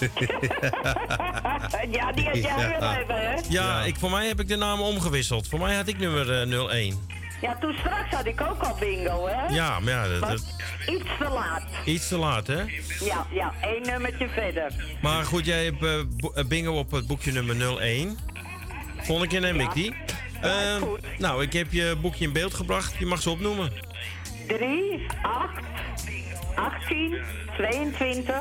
ja, 1.91 2.13
die 2.13 2.25
had 2.25 2.35
jij 2.37 2.41
Ja. 2.41 2.79
wel 2.79 2.91
hebben, 2.91 3.17
hè? 3.17 3.35
Ja, 3.49 3.83
Ik, 3.85 3.97
voor 3.97 4.11
mij 4.11 4.27
heb 4.27 4.41
ik 4.41 4.49
de 4.49 4.57
naam 4.57 4.81
omgewisseld. 4.81 5.49
Voor 5.49 5.59
mij 5.59 5.75
had 5.75 5.89
ik 5.89 5.99
nummer 5.99 6.33
eh, 6.33 6.69
01. 6.71 7.09
Ja, 7.41 7.57
toen 7.61 7.75
straks 7.79 8.11
had 8.15 8.27
ik 8.27 8.41
ook 8.41 8.63
al 8.63 8.77
bingo, 8.81 9.27
hè? 9.29 9.55
Ja, 9.55 9.81
maar 9.81 9.93
ja, 9.93 10.09
dat, 10.09 10.21
Maar 10.21 10.31
dat- 10.31 10.45
iets 10.87 11.09
te 11.19 11.29
laat. 11.29 11.63
iets 11.85 12.09
te 12.09 12.17
laat, 12.17 12.47
hè? 12.47 12.61
Ja, 13.01 13.27
ja, 13.31 13.53
één 13.63 13.83
nummertje 13.83 14.29
verder. 14.29 14.73
Maar 15.03 15.25
goed, 15.25 15.45
jij 15.47 15.65
hebt 15.65 15.83
eh, 15.85 15.99
eh, 16.35 16.45
bingo 16.47 16.79
op 16.79 16.91
het 16.91 17.07
boekje 17.07 17.33
nummer 17.33 17.79
01. 17.81 18.19
Volgende 19.01 19.31
keer 19.31 19.41
neem 19.41 19.61
ik 19.61 19.73
die. 19.75 19.95
Eh, 20.45 20.83
nou, 21.19 21.43
ik 21.43 21.53
heb 21.53 21.73
je 21.73 21.97
boekje 22.01 22.25
in 22.25 22.33
beeld 22.33 22.55
gebracht. 22.55 22.95
Je 22.99 23.07
mag 23.07 23.23
ze 23.23 23.31
opnoemen. 23.31 23.73
3, 24.47 25.07
8, 25.23 25.65
18, 26.55 27.19
22, 27.57 28.37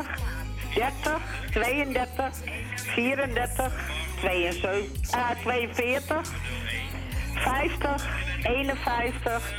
30, 0.73 1.21
32, 1.51 2.33
34, 2.75 3.71
72, 4.19 5.11
eh, 5.11 5.29
42, 5.43 6.31
50, 7.35 8.07
51, 8.43 9.53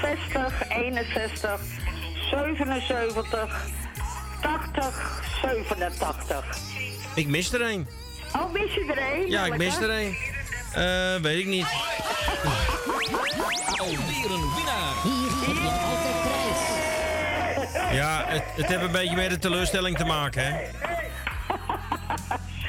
60, 0.00 0.68
61, 0.68 1.60
77, 2.30 3.66
80, 4.40 5.22
87. 5.42 6.44
Ik 7.14 7.26
mis 7.26 7.52
er 7.52 7.60
een. 7.60 7.86
Oh, 8.36 8.52
mis 8.52 8.74
je 8.74 8.92
er 8.94 9.20
een? 9.20 9.30
Ja, 9.30 9.44
ik 9.44 9.56
mis 9.56 9.76
er 9.76 9.90
een. 9.90 10.16
Eh, 10.74 11.14
weet 11.22 11.38
ik 11.38 11.46
niet. 11.46 11.66
Alweer 13.76 14.30
een 14.30 14.54
winnaar. 14.54 14.94
Hier 15.02 15.30
heb 15.46 15.56
je 15.62 15.70
altijd 15.70 16.16
prijs. 16.22 17.94
Ja, 17.96 18.24
het, 18.26 18.42
het 18.56 18.66
heeft 18.66 18.82
een 18.82 18.92
beetje 18.92 19.16
met 19.16 19.30
de 19.30 19.38
teleurstelling 19.38 19.96
te 19.96 20.04
maken, 20.04 20.44
hè? 20.44 20.52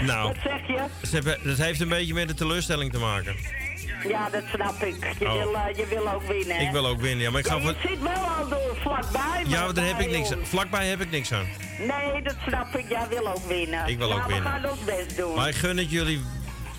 Nou, 0.06 0.28
Wat 0.28 0.36
zeg 0.44 0.68
je? 0.68 0.80
het 1.02 1.12
heeft, 1.12 1.44
het 1.44 1.58
heeft 1.58 1.80
een 1.82 1.90
beetje 1.90 2.14
met 2.14 2.28
de 2.28 2.34
teleurstelling 2.34 2.92
te 2.92 2.98
maken. 3.00 3.36
Ja, 4.08 4.30
dat 4.30 4.44
snap 4.54 4.82
ik. 4.84 5.16
Je, 5.20 5.26
Oh. 5.26 5.34
wil, 5.34 5.56
eh, 5.56 5.76
je 5.78 5.86
wil 5.90 6.10
ook 6.14 6.28
winnen, 6.28 6.56
hè? 6.56 6.62
Ik 6.64 6.72
wil 6.72 6.86
ook 6.88 7.02
winnen, 7.02 7.24
ja, 7.24 7.32
maar 7.32 7.40
ik 7.40 7.48
ga 7.48 7.56
Ja, 7.56 7.62
voor... 7.62 7.70
je 7.82 7.88
zit 7.88 8.00
wel 8.02 8.14
al 8.14 8.48
door 8.50 8.78
vlakbij. 8.82 9.44
Ja, 9.48 9.50
maar 9.56 9.64
maar 9.66 9.74
daar 9.74 9.86
heb 9.86 10.00
ik 10.00 10.10
niks 10.10 10.32
aan. 10.32 10.40
ons. 10.40 10.50
Vlakbij 10.50 10.88
heb 10.88 11.02
ik 11.02 11.12
niks 11.12 11.32
aan. 11.34 11.48
Nee, 11.78 12.22
dat 12.24 12.36
snap 12.48 12.76
ik. 12.76 12.90
Jij 12.90 13.08
wil 13.10 13.28
ook 13.28 13.48
winnen. 13.48 13.88
Ik 13.88 13.98
wil 13.98 14.08
ja, 14.10 14.16
ook 14.16 14.26
winnen. 14.26 14.44
we 14.44 14.50
gaan 14.50 14.70
ons 14.70 14.84
best 14.84 15.18
doen. 15.18 15.36
Maar 15.36 15.48
ik 15.50 15.56
gun 15.56 15.78
het 15.78 15.92
jullie 15.92 16.22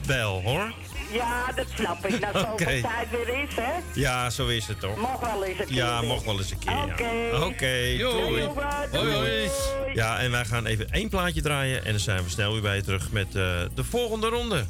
wel, 0.06 0.42
hoor. 0.42 0.72
Ja, 1.10 1.52
dat 1.56 1.66
snap 1.74 2.06
ik. 2.06 2.20
Nou, 2.20 2.32
zoveel 2.38 2.52
Oké. 2.52 2.64
tijd 2.80 3.10
weer 3.10 3.42
is, 3.42 3.54
hè? 3.54 3.72
Ja, 3.94 4.30
zo 4.30 4.46
is 4.46 4.66
het 4.66 4.80
toch? 4.80 4.96
Mocht 4.96 5.20
wel 5.20 5.44
eens 5.44 5.58
een 5.58 5.66
keer 5.66 5.74
Ja, 5.76 6.02
mocht 6.02 6.24
wel 6.24 6.38
eens 6.38 6.50
een 6.50 6.58
keer. 6.58 6.72
ja. 6.72 6.84
Oké. 6.84 7.44
Oké, 7.44 7.96
Doei. 7.98 8.48
doei. 8.92 9.50
Ja, 9.94 10.18
en 10.18 10.30
wij 10.30 10.44
gaan 10.44 10.66
even 10.66 10.90
één 10.90 11.08
plaatje 11.08 11.42
draaien 11.42 11.84
en 11.84 11.90
dan 11.90 12.00
zijn 12.00 12.22
we 12.24 12.30
snel 12.30 12.52
weer 12.52 12.62
bij 12.62 12.76
je 12.76 12.82
terug 12.82 13.10
met 13.12 13.26
eh, 13.26 13.60
de 13.74 13.84
volgende 13.84 14.28
ronde. 14.28 14.64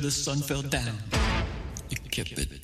The 0.00 0.10
sun 0.10 0.40
fell 0.40 0.62
down. 0.62 0.96
You 1.90 1.96
kept 2.10 2.32
it 2.32 2.59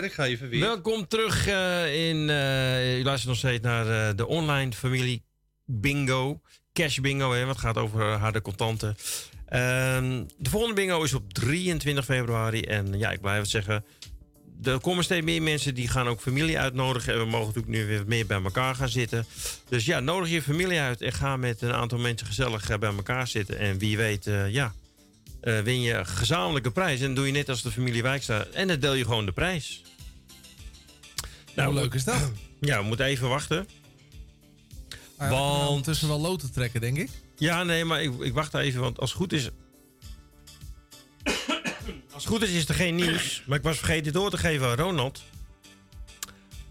werkgever 0.00 0.48
weer. 0.48 0.60
Welkom 0.60 1.06
terug 1.06 1.46
eh, 1.46 2.08
in. 2.08 2.30
eh 2.30 2.98
u 2.98 3.04
luistert 3.04 3.28
nog 3.28 3.36
steeds 3.36 3.62
naar 3.62 4.08
eh, 4.08 4.16
de 4.16 4.26
online 4.26 4.72
familie 4.72 5.22
Bingo. 5.64 6.40
Cash 6.72 6.98
Bingo, 6.98 7.32
hè, 7.32 7.44
wat 7.44 7.58
gaat 7.58 7.76
over 7.76 8.04
harde 8.04 8.42
contanten. 8.42 8.96
Ehm, 9.46 10.24
de 10.38 10.50
volgende 10.50 10.74
bingo 10.74 11.02
is 11.02 11.14
op 11.14 11.32
23 11.32 12.04
februari. 12.04 12.60
En 12.60 12.98
ja, 12.98 13.10
ik 13.10 13.20
blijf 13.20 13.40
het 13.40 13.50
zeggen. 13.50 13.84
er 14.62 14.80
komen 14.80 15.04
steeds 15.04 15.24
meer 15.24 15.42
mensen 15.42 15.74
die 15.74 15.88
gaan 15.88 16.08
ook 16.08 16.20
familie 16.20 16.58
uitnodigen. 16.58 17.12
En 17.12 17.18
we 17.18 17.24
mogen 17.24 17.46
natuurlijk 17.46 17.74
nu 17.74 17.86
weer 17.86 18.02
meer 18.06 18.26
bij 18.26 18.42
elkaar 18.42 18.74
gaan 18.74 18.88
zitten. 18.88 19.26
Dus 19.68 19.84
ja, 19.84 20.00
nodig 20.00 20.30
je 20.30 20.42
familie 20.42 20.80
uit 20.80 21.00
en 21.00 21.12
ga 21.12 21.36
met 21.36 21.62
een 21.62 21.72
aantal 21.72 21.98
mensen 21.98 22.26
gezellig 22.26 22.78
bij 22.78 22.94
elkaar 22.96 23.28
zitten. 23.28 23.58
En 23.58 23.78
wie 23.78 23.96
weet, 23.96 24.24
ja, 24.48 24.74
eh, 25.44 25.60
win 25.60 25.80
je 25.80 25.92
een 25.92 26.06
gezamenlijke 26.06 26.70
prijs. 26.70 27.00
En 27.00 27.06
dan 27.06 27.14
doe 27.14 27.26
je 27.26 27.32
net 27.32 27.48
als 27.48 27.62
de 27.62 27.70
familie 27.70 28.02
Wijkstra. 28.02 28.44
En 28.52 28.68
dan 28.68 28.78
deel 28.78 28.94
je 28.94 29.04
gewoon 29.04 29.26
de 29.26 29.32
prijs. 29.32 29.82
Nou, 31.54 31.72
Hoe 31.72 31.80
leuk 31.80 31.94
is 31.94 32.04
dat? 32.04 32.30
Ja, 32.60 32.78
we 32.78 32.84
moeten 32.84 33.06
even 33.06 33.28
wachten. 33.28 33.68
Want... 35.16 35.84
tussen 35.84 36.08
wel 36.08 36.20
loten 36.20 36.52
trekken, 36.52 36.80
denk 36.80 36.96
ik. 36.96 37.10
Ja, 37.36 37.62
nee, 37.62 37.84
maar 37.84 38.02
ik, 38.02 38.20
ik 38.20 38.34
wacht 38.34 38.54
even, 38.54 38.80
want 38.80 39.00
als 39.00 39.10
het 39.10 39.18
goed 39.18 39.32
is... 39.32 39.48
als 42.14 42.24
het 42.24 42.26
goed 42.26 42.42
is, 42.42 42.50
is 42.50 42.68
er 42.68 42.74
geen 42.74 42.94
nieuws. 42.94 43.42
Maar 43.46 43.58
ik 43.58 43.64
was 43.64 43.76
vergeten 43.76 44.12
door 44.12 44.30
te 44.30 44.36
geven 44.38 44.66
aan 44.66 44.76
Ronald. 44.76 45.22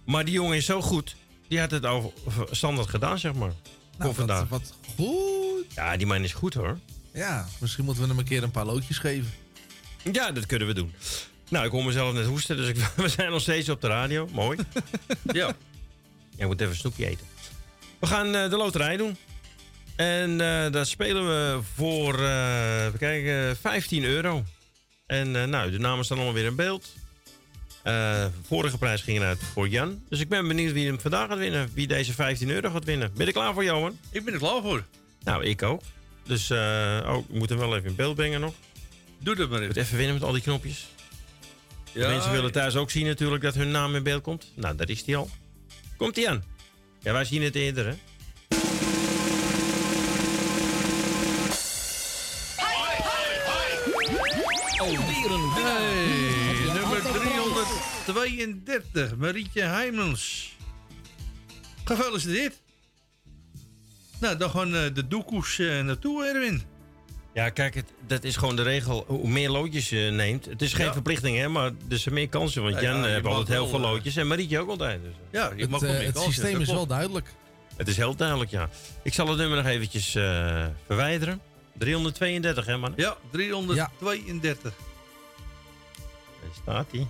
Maar 0.05 0.25
die 0.25 0.33
jongen 0.33 0.57
is 0.57 0.65
zo 0.65 0.81
goed. 0.81 1.15
Die 1.47 1.59
had 1.59 1.71
het 1.71 1.85
al 1.85 2.13
standaard 2.51 2.89
gedaan, 2.89 3.19
zeg 3.19 3.33
maar. 3.33 3.53
voor 3.99 4.13
vandaag. 4.13 4.49
Nou, 4.49 4.61
Wat 4.61 4.73
goed. 4.95 5.73
Ja, 5.75 5.97
die 5.97 6.07
man 6.07 6.23
is 6.23 6.33
goed 6.33 6.53
hoor. 6.53 6.79
Ja, 7.13 7.47
misschien 7.59 7.85
moeten 7.85 8.03
we 8.03 8.09
hem 8.09 8.19
een 8.19 8.25
keer 8.25 8.43
een 8.43 8.51
paar 8.51 8.65
loodjes 8.65 8.97
geven. 8.97 9.31
Ja, 10.11 10.31
dat 10.31 10.45
kunnen 10.45 10.67
we 10.67 10.73
doen. 10.73 10.93
Nou, 11.49 11.65
ik 11.65 11.71
hoor 11.71 11.85
mezelf 11.85 12.13
net 12.13 12.25
hoesten, 12.25 12.57
dus 12.57 12.67
ik, 12.67 12.75
we 12.95 13.09
zijn 13.09 13.31
nog 13.31 13.41
steeds 13.41 13.69
op 13.69 13.81
de 13.81 13.87
radio. 13.87 14.27
Mooi. 14.31 14.59
ja. 15.31 15.55
Jij 16.35 16.47
moet 16.47 16.59
even 16.61 16.73
een 16.73 16.79
snoepje 16.79 17.05
eten. 17.05 17.25
We 17.99 18.07
gaan 18.07 18.35
eh, 18.35 18.49
de 18.49 18.57
loterij 18.57 18.97
doen. 18.97 19.17
En 19.95 20.31
eh, 20.31 20.71
daar 20.71 20.85
spelen 20.85 21.25
we 21.25 21.59
voor, 21.75 22.19
eh 22.19 22.85
even 22.85 22.99
kijken, 22.99 23.57
15 23.57 24.03
euro. 24.03 24.43
En 25.05 25.35
eh, 25.35 25.43
nou, 25.43 25.71
de 25.71 25.79
namen 25.79 26.05
staan 26.05 26.17
allemaal 26.17 26.35
weer 26.35 26.45
in 26.45 26.55
beeld. 26.55 26.93
Eh, 27.83 28.25
vorige 28.47 28.77
prijs 28.77 29.01
ging 29.01 29.17
eruit 29.17 29.39
voor 29.53 29.67
Jan. 29.67 30.03
Dus 30.09 30.19
ik 30.19 30.29
ben 30.29 30.47
benieuwd 30.47 30.73
wie 30.73 30.87
hem 30.87 30.99
vandaag 30.99 31.27
gaat 31.27 31.37
winnen. 31.37 31.69
Wie 31.73 31.87
deze 31.87 32.13
15 32.13 32.49
euro 32.49 32.69
gaat 32.69 32.85
winnen. 32.85 33.11
Ben 33.11 33.19
je 33.19 33.25
er 33.25 33.33
klaar 33.39 33.53
voor, 33.53 33.63
Johan? 33.63 33.97
Ik 34.11 34.25
ben 34.25 34.33
er 34.33 34.39
klaar 34.39 34.61
voor. 34.61 34.83
Nou, 35.23 35.43
ik 35.45 35.63
ook. 35.63 35.81
Dus 36.25 36.49
eh, 36.49 36.99
oh, 37.07 37.17
ik 37.29 37.35
moet 37.35 37.49
hem 37.49 37.57
wel 37.57 37.75
even 37.75 37.89
in 37.89 37.95
beeld 37.95 38.15
brengen 38.15 38.39
nog. 38.41 38.53
Doe 39.19 39.35
dat 39.35 39.49
maar 39.49 39.61
Ik 39.61 39.63
even. 39.63 39.75
moet 39.75 39.85
even 39.85 39.97
winnen 39.97 40.13
met 40.15 40.23
al 40.23 40.31
die 40.31 40.41
knopjes. 40.41 40.87
Ja, 41.91 42.07
mensen 42.07 42.31
willen 42.31 42.51
thuis 42.51 42.75
ook 42.75 42.91
zien 42.91 43.05
natuurlijk 43.05 43.43
dat 43.43 43.55
hun 43.55 43.71
naam 43.71 43.95
in 43.95 44.03
beeld 44.03 44.21
komt. 44.21 44.51
Nou, 44.55 44.75
daar 44.75 44.89
is 44.89 45.05
hij 45.05 45.15
al. 45.15 45.29
Komt 45.97 46.15
hij 46.15 46.29
aan? 46.29 46.43
Ja, 47.01 47.13
wij 47.13 47.25
zien 47.25 47.41
het 47.41 47.55
eerder, 47.55 47.85
hè? 47.85 47.93
Alweer 54.77 55.31
een. 55.31 55.49
Hey, 55.53 56.73
nummer 56.73 57.01
332, 58.05 59.15
Marietje 59.17 59.61
Heimels. 59.61 60.55
Gefeliciteerd. 61.83 62.61
Nou, 64.23 64.37
dan 64.37 64.49
gewoon 64.49 64.75
eh, 64.75 64.81
de 64.93 65.07
doekoes 65.07 65.59
eh, 65.59 65.81
naartoe, 65.81 66.25
Erwin. 66.25 66.63
Ja, 67.33 67.49
kijk, 67.49 67.75
het, 67.75 67.85
dat 68.07 68.23
is 68.23 68.35
gewoon 68.35 68.55
de 68.55 68.61
regel. 68.61 69.03
Hoe 69.07 69.27
meer 69.27 69.49
loodjes 69.49 69.89
je 69.89 69.97
neemt. 70.11 70.45
Het 70.45 70.61
is 70.61 70.73
geen 70.73 70.85
Ja. 70.85 70.93
verplichting, 70.93 71.37
hè, 71.37 71.47
maar 71.47 71.71
er 71.89 71.97
zijn 71.97 72.15
meer 72.15 72.29
kansen. 72.29 72.63
Want 72.63 72.75
Ja, 72.75 72.81
Jan 72.81 72.97
ja, 72.97 73.05
eh, 73.05 73.11
heeft 73.11 73.25
altijd 73.25 73.47
heel 73.47 73.67
veel 73.67 73.79
loodjes. 73.79 74.15
En 74.15 74.27
Marietje 74.27 74.59
ook 74.59 74.69
altijd. 74.69 75.01
Dus. 75.03 75.13
Ja, 75.31 75.51
je 75.55 75.61
Het, 75.61 75.69
mag 75.69 75.81
wel 75.81 75.91
meer 75.91 76.05
het 76.05 76.13
kansen, 76.13 76.33
systeem 76.33 76.61
is 76.61 76.67
wel 76.67 76.87
duidelijk. 76.87 77.33
Het 77.75 77.87
is 77.87 77.97
heel 77.97 78.15
duidelijk, 78.15 78.51
ja. 78.51 78.69
Ik 79.03 79.13
zal 79.13 79.27
het 79.27 79.37
nummer 79.37 79.57
nog 79.57 79.65
eventjes 79.67 80.15
eh, 80.15 80.65
verwijderen. 80.85 81.41
332, 81.77 82.65
hè, 82.65 82.77
man? 82.77 82.93
Ja, 82.95 83.17
332. 83.31 84.73
Daar 86.41 86.51
staat 86.61 86.85
hij. 86.91 87.07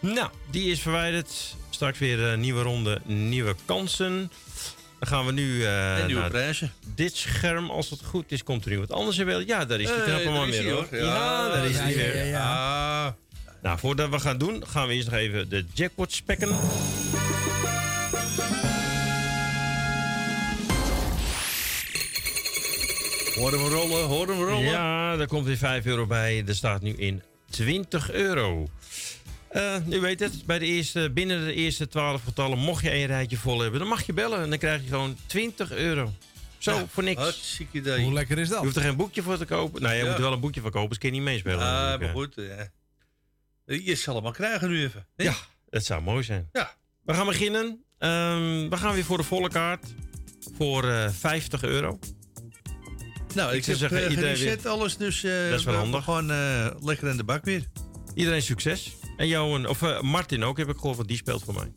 Nou, 0.00 0.30
die 0.50 0.70
is 0.70 0.80
verwijderd. 0.80 1.56
Straks 1.70 1.98
weer 1.98 2.20
een 2.20 2.40
nieuwe 2.40 2.62
ronde, 2.62 3.00
nieuwe 3.04 3.54
kansen. 3.64 4.30
Dan 4.98 5.08
gaan 5.08 5.26
we 5.26 5.32
nu 5.32 5.64
eh, 5.64 6.06
nieuwe 6.06 6.20
naar 6.20 6.30
prijzen. 6.30 6.72
dit 6.94 7.16
scherm. 7.16 7.70
Als 7.70 7.90
het 7.90 8.00
goed 8.04 8.32
is, 8.32 8.42
komt 8.44 8.64
er 8.64 8.70
iemand 8.72 8.92
anders 8.92 9.18
in 9.18 9.26
beeld. 9.26 9.46
Ja, 9.48 9.64
daar 9.64 9.80
is 9.80 9.86
die 9.86 9.96
Eh, 9.96 10.04
knappe 10.04 10.30
man 10.30 10.48
is 10.48 10.58
weer, 10.60 10.72
hoor. 10.72 10.86
Ja, 10.90 10.98
Ja, 11.04 11.48
daar 11.48 11.66
is 11.66 11.76
hij 11.78 11.90
ja, 11.90 11.96
weer. 11.96 12.26
ja. 12.26 13.04
Ah, 13.06 13.12
Nou, 13.62 13.78
voordat 13.78 14.10
we 14.10 14.18
gaan 14.20 14.38
doen, 14.38 14.64
gaan 14.66 14.88
we 14.88 14.94
eerst 14.94 15.10
nog 15.10 15.18
even 15.18 15.48
de 15.48 15.64
jackpot 15.74 16.12
spekken. 16.12 16.48
hoor 23.34 23.50
hem 23.52 23.60
rollen, 23.66 24.04
hoor 24.06 24.26
hem 24.28 24.38
rollen. 24.42 24.62
Ja, 24.70 25.16
daar 25.16 25.26
komt 25.26 25.46
weer 25.46 25.56
5 25.56 25.86
euro 25.86 26.06
bij. 26.06 26.44
Er 26.46 26.54
staat 26.54 26.82
nu 26.82 26.92
in 26.96 27.22
20 27.50 28.12
euro. 28.12 28.68
Eh, 29.54 29.76
u 29.90 30.00
weet 30.00 30.20
het, 30.20 30.46
bij 30.46 30.58
de 30.58 30.66
eerste, 30.66 31.10
binnen 31.10 31.44
de 31.44 31.52
eerste 31.54 31.88
12 31.88 32.24
getallen, 32.24 32.58
mocht 32.58 32.82
je 32.82 32.94
een 32.94 33.06
rijtje 33.06 33.36
vol 33.36 33.60
hebben, 33.60 33.78
dan 33.80 33.88
mag 33.88 34.06
je 34.06 34.12
bellen 34.12 34.40
en 34.42 34.48
dan 34.50 34.58
krijg 34.58 34.82
je 34.82 34.88
gewoon 34.88 35.16
20 35.26 35.72
euro. 35.72 36.12
Zo, 36.58 36.74
Ja, 36.74 36.86
voor 36.90 37.02
niks. 37.02 37.20
Hartstikke 37.20 37.78
idee. 37.78 38.02
Hoe 38.04 38.12
lekker 38.12 38.38
is 38.38 38.48
Je 38.48 38.54
dat? 38.54 38.62
hoeft 38.62 38.76
er 38.76 38.82
geen 38.82 38.96
boekje 38.96 39.22
voor 39.22 39.36
te 39.38 39.44
kopen. 39.44 39.82
Nou, 39.82 39.94
je 39.94 40.00
Ja. 40.00 40.06
moet 40.06 40.14
er 40.16 40.22
wel 40.22 40.32
een 40.32 40.40
boekje 40.40 40.60
voor 40.60 40.70
kopen, 40.70 40.88
dus 40.88 40.98
kun 40.98 41.08
je 41.08 41.14
niet 41.14 41.24
meespelen. 41.24 41.58
Ah, 41.58 42.00
maar 42.00 42.08
goed. 42.08 42.36
eh. 42.38 43.78
Je 43.86 43.94
zal 43.94 44.14
hem 44.14 44.24
al 44.24 44.32
krijgen 44.32 44.68
nu 44.68 44.82
even. 44.84 45.06
hè? 45.16 45.24
Ja, 45.24 45.34
dat 45.70 45.84
zou 45.84 46.02
mooi 46.02 46.22
zijn. 46.22 46.48
Ja. 46.52 46.74
We 47.04 47.14
gaan 47.14 47.26
beginnen. 47.26 47.84
Ehm, 47.98 48.68
we 48.68 48.76
gaan 48.76 48.94
weer 48.94 49.04
voor 49.04 49.16
de 49.18 49.22
volle 49.24 49.48
kaart. 49.48 49.86
Voor 50.56 50.88
eh 50.88 51.08
50 51.10 51.62
euro. 51.62 51.98
Nou, 53.34 53.50
ik, 53.50 53.56
Ik 53.56 53.64
zou 53.64 53.78
heb 53.78 53.90
zeggen, 54.16 54.58
eh, 54.64 54.70
alles, 54.70 54.96
dus 54.96 55.24
eh, 55.24 55.48
Dat 55.50 55.58
is 55.58 55.64
wel 55.64 55.74
we- 55.74 55.80
handig. 55.80 56.04
gewoon 56.04 56.30
eh, 56.30 56.70
lekker 56.80 57.08
in 57.08 57.16
de 57.16 57.24
bak 57.24 57.44
weer. 57.44 57.62
Iedereen 58.14 58.42
succes. 58.42 58.92
En 59.16 59.28
Johan, 59.28 59.66
of 59.66 59.82
eh, 59.82 60.00
Martin 60.00 60.42
ook, 60.44 60.58
heb 60.58 60.68
ik 60.68 60.76
gehoord, 60.76 60.96
want 60.96 61.08
die 61.08 61.16
speelt 61.16 61.44
voor 61.44 61.54
mij. 61.54 61.72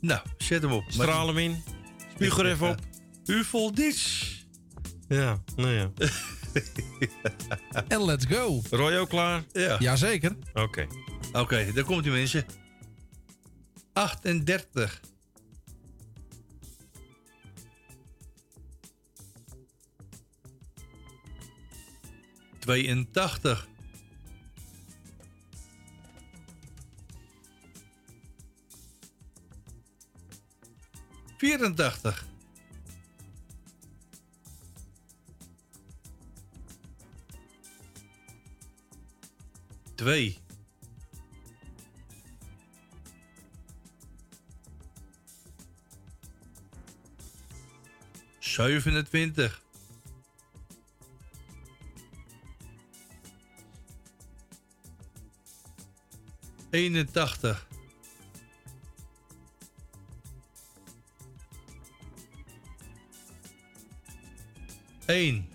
Nou, 0.00 0.20
zet 0.38 0.62
hem 0.62 0.72
op. 0.72 0.84
Straal 0.88 1.26
hem 1.26 1.38
in. 1.38 1.62
Spuug 2.14 2.38
er 2.38 2.46
even 2.46 2.68
op. 2.68 2.78
U 3.26 3.44
vol 3.44 3.74
dit. 3.74 4.26
Ja, 5.08 5.42
nou 5.56 5.70
ja. 5.70 5.90
En 7.88 8.04
let's 8.04 8.24
go. 8.24 8.62
Roy 8.70 8.96
ook 8.96 9.08
klaar? 9.08 9.44
Ja. 9.52 9.76
Jazeker. 9.78 10.36
Oké. 10.54 10.86
Oké, 11.32 11.72
daar 11.74 11.84
komt 11.84 12.02
die 12.02 12.12
mensen. 12.12 12.44
38. 13.92 15.00
Tweeëntachtig. 22.58 23.68
Vierentachtig. 31.38 32.26
Twee. 39.94 40.38
Zevenentwintig. 48.38 49.62
Eenentachtig. 56.70 57.67
Eén. 65.08 65.48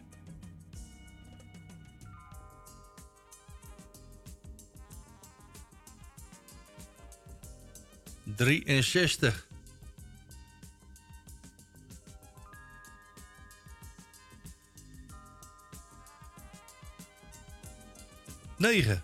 Drieënzestig. 8.24 9.48
Negen. 18.58 19.04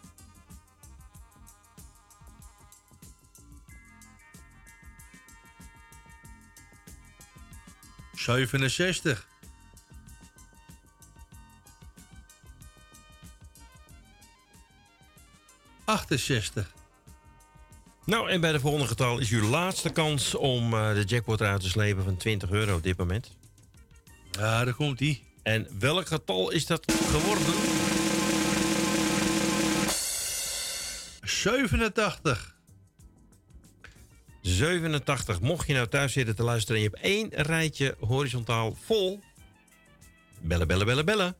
Zevenenzestig. 8.14 9.28
Achtenzestig. 16.10 16.74
Nou, 18.06 18.30
en 18.30 18.42
bij 18.42 18.52
de 18.52 18.60
volgende 18.60 18.88
getal 18.88 19.20
is 19.20 19.30
uw 19.30 19.50
laatste 19.50 19.90
kans 19.90 20.36
om 20.36 20.74
eh, 20.74 20.94
de 20.94 21.04
jackpot 21.04 21.42
eruit 21.42 21.62
te 21.62 21.70
slepen 21.70 22.04
van 22.04 22.18
20 22.18 22.50
euro 22.52 22.76
op 22.76 22.84
dit 22.84 22.98
moment. 22.98 23.38
Ja, 24.32 24.66
daar 24.66 24.74
komt 24.74 25.00
ie. 25.00 25.24
En 25.44 25.68
welk 25.80 26.08
getal 26.08 26.52
is 26.52 26.66
dat 26.66 26.92
geworden? 26.92 27.54
87. 31.22 32.56
87. 34.42 35.40
Mocht 35.42 35.68
je 35.68 35.74
nou 35.74 35.88
thuis 35.88 36.14
zitten 36.14 36.36
te 36.36 36.44
luisteren 36.44 36.82
en 36.82 36.84
je 36.84 36.90
hebt 36.94 37.04
één 37.04 37.46
rijtje 37.46 37.96
horizontaal 38.00 38.78
vol. 38.86 39.20
Bellen, 40.42 40.68
bellen, 40.68 40.86
bellen, 40.86 41.06
bellen. 41.06 41.36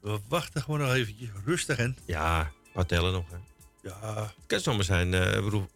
We 0.00 0.18
wachten 0.28 0.62
gewoon 0.62 0.80
nog 0.80 0.92
eventjes 0.92 1.28
rustig 1.44 1.78
in. 1.78 1.96
Ja, 2.06 2.52
wat 2.72 2.88
tellen 2.88 3.12
nog. 3.12 3.30
Hè. 3.30 3.53
Ja. 3.84 4.22
Het 4.22 4.46
kan 4.46 4.60
zomaar 4.60 4.84
zijn. 4.84 5.14
ik 5.14 5.44
bedoel, 5.44 5.66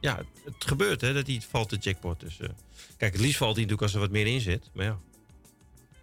ja, 0.00 0.16
het 0.44 0.54
gebeurt 0.58 1.00
hè, 1.00 1.12
dat 1.12 1.26
hij 1.26 1.40
valt 1.50 1.70
de 1.70 1.76
jackpot. 1.76 2.20
Dus, 2.20 2.40
eh, 2.40 2.48
kijk, 2.96 3.12
het 3.12 3.20
liefst 3.22 3.36
valt 3.38 3.56
hij 3.56 3.64
natuurlijk 3.64 3.82
als 3.82 3.94
er 3.94 4.00
wat 4.00 4.10
meer 4.10 4.26
in 4.26 4.40
zit. 4.40 4.70
Maar 4.74 4.84
ja, 4.84 4.98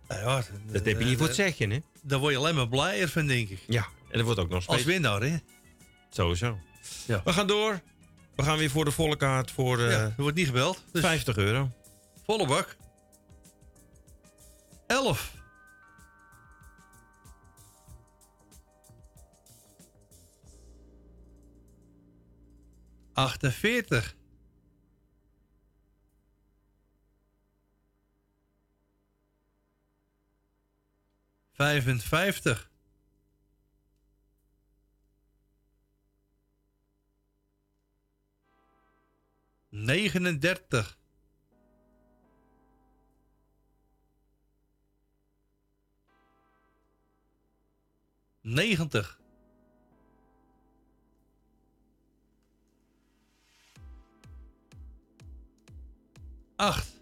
Nou 0.08 0.20
ja, 0.22 0.44
dat 0.72 0.86
heb 0.86 1.00
je 1.00 1.06
niet 1.06 1.18
voor 1.18 1.28
het 1.28 1.36
zeggen, 1.36 1.70
hè? 1.72 1.80
Daar 2.02 2.20
word 2.20 2.34
je 2.34 2.40
alleen 2.40 2.56
maar 2.56 2.68
blijer 2.68 3.10
van, 3.10 3.26
denk 3.28 3.50
ik. 3.50 3.60
Ja, 3.68 3.88
en 4.10 4.18
dat 4.18 4.22
wordt 4.22 4.40
ook 4.40 4.50
nog 4.50 4.62
steeds. 4.64 4.78
Als 4.78 4.88
winnaar, 4.88 5.22
hè? 5.22 5.38
Sowieso. 6.10 6.60
Ja. 7.06 7.22
We 7.26 7.34
gaan 7.34 7.48
door. 7.48 7.82
We 8.36 8.44
gaan 8.44 8.58
weer 8.58 8.70
voor 8.70 8.86
de 8.86 8.92
volle 8.92 9.16
kaart 9.18 9.52
voor 9.52 9.80
eh, 9.80 9.92
Ja, 9.92 10.00
er 10.00 10.14
wordt 10.18 10.38
niet 10.38 10.46
gebeld. 10.48 10.84
Dus 10.92 11.02
50 11.02 11.38
euro. 11.38 11.72
volle 12.26 12.48
bak. 12.48 12.78
11. 14.88 15.32
48. 23.28 24.16
Vijfenvijftig. 31.52 32.70
Negenendertig. 39.70 40.98
Negentig. 48.42 49.19
Acht. 56.60 57.02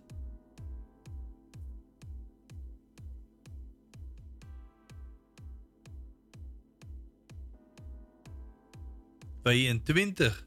Tweeëntwintig. 9.42 10.46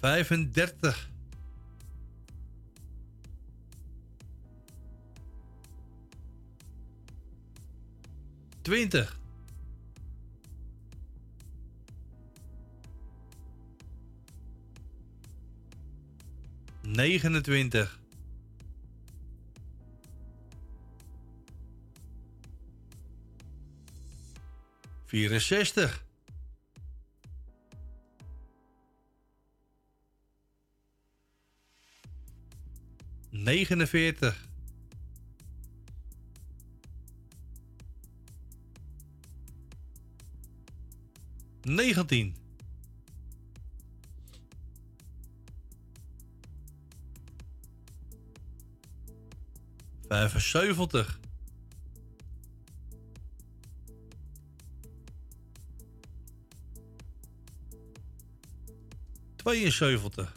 Vijfendertig. 0.00 1.10
Twintig. 8.62 9.21
Negenentwintig. 16.94 17.88
Vierenzestig. 25.06 26.04
Negenenveertig. 33.30 34.34
Negentien. 41.64 42.41
Vijfenzeventig. 50.12 51.20
Tweeënzeventig. 59.36 60.36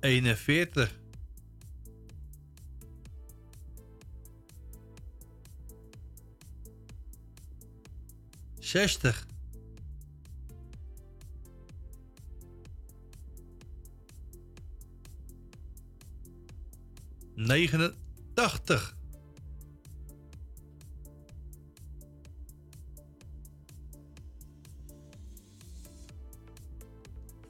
Eenenveertig. 0.00 0.98
Zestig. 8.58 9.26
Negenentachtig. 17.44 18.96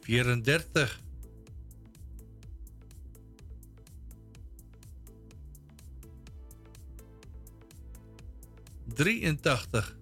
Vierendertig. 0.00 1.00
Drieëntachtig. 8.84 9.96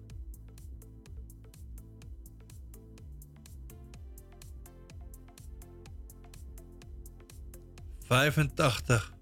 Vijfentachtig. 8.07 9.13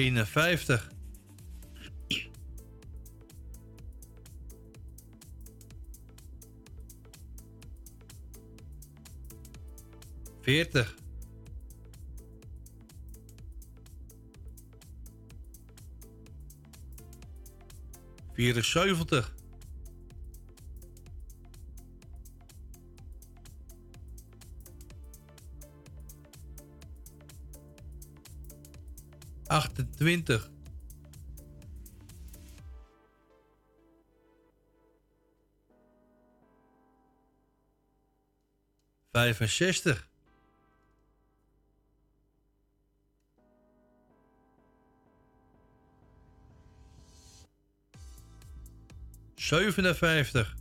Eenenvijftig. 0.00 0.90
Veertig. 10.40 10.94
Vierenzeventig. 18.32 19.39
Achtentwintig. 29.50 30.50
Vijfenzestig. 39.12 40.08
Zevenenvijftig. 49.34 50.59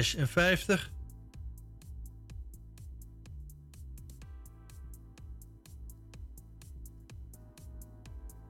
56. 0.00 0.90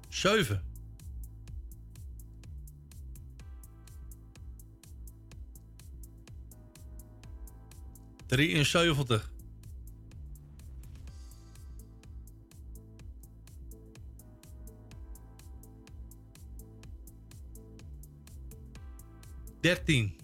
Zeven. 0.09 0.63
Drieënzeventig. 8.27 9.31
Dertien. 19.61 20.22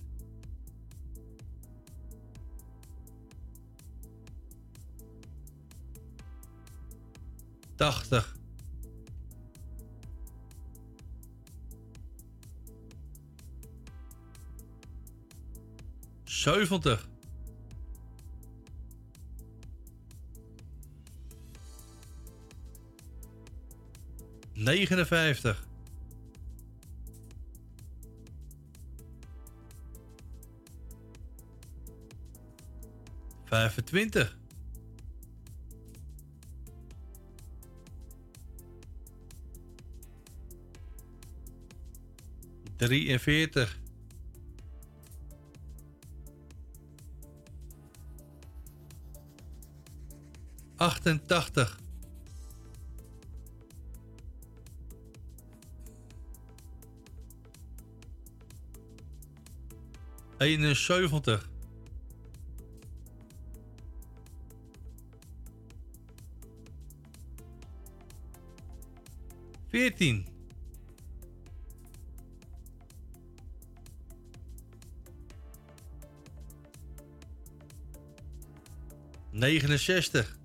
80. 7.81 8.37
Zeventig. 16.25 17.09
Negenenvijftig. 24.55 25.67
25. 33.49 34.38
Drieënveertig. 42.79 43.79
Achtentachtig. 50.77 51.79
Eenenzeventig. 60.39 61.49
Veertien. 69.69 70.38
Negenenzestig. 79.39 80.37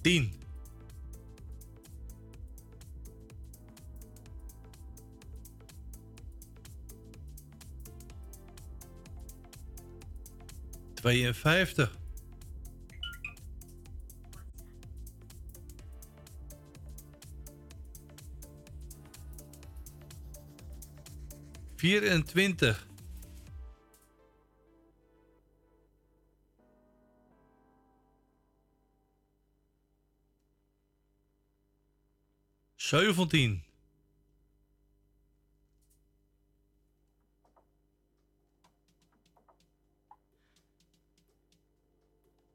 Tien. 0.00 0.32
Tweeënvijftig. 10.94 12.02
Vierentwintig. 21.84 22.86
Zeventien. 32.76 33.64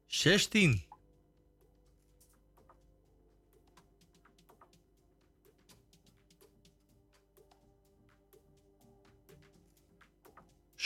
Zestien. 0.08 0.89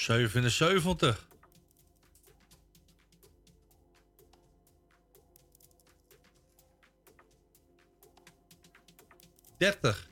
Zevenenzeventig. 0.04 1.28
Dertig. 9.58 10.08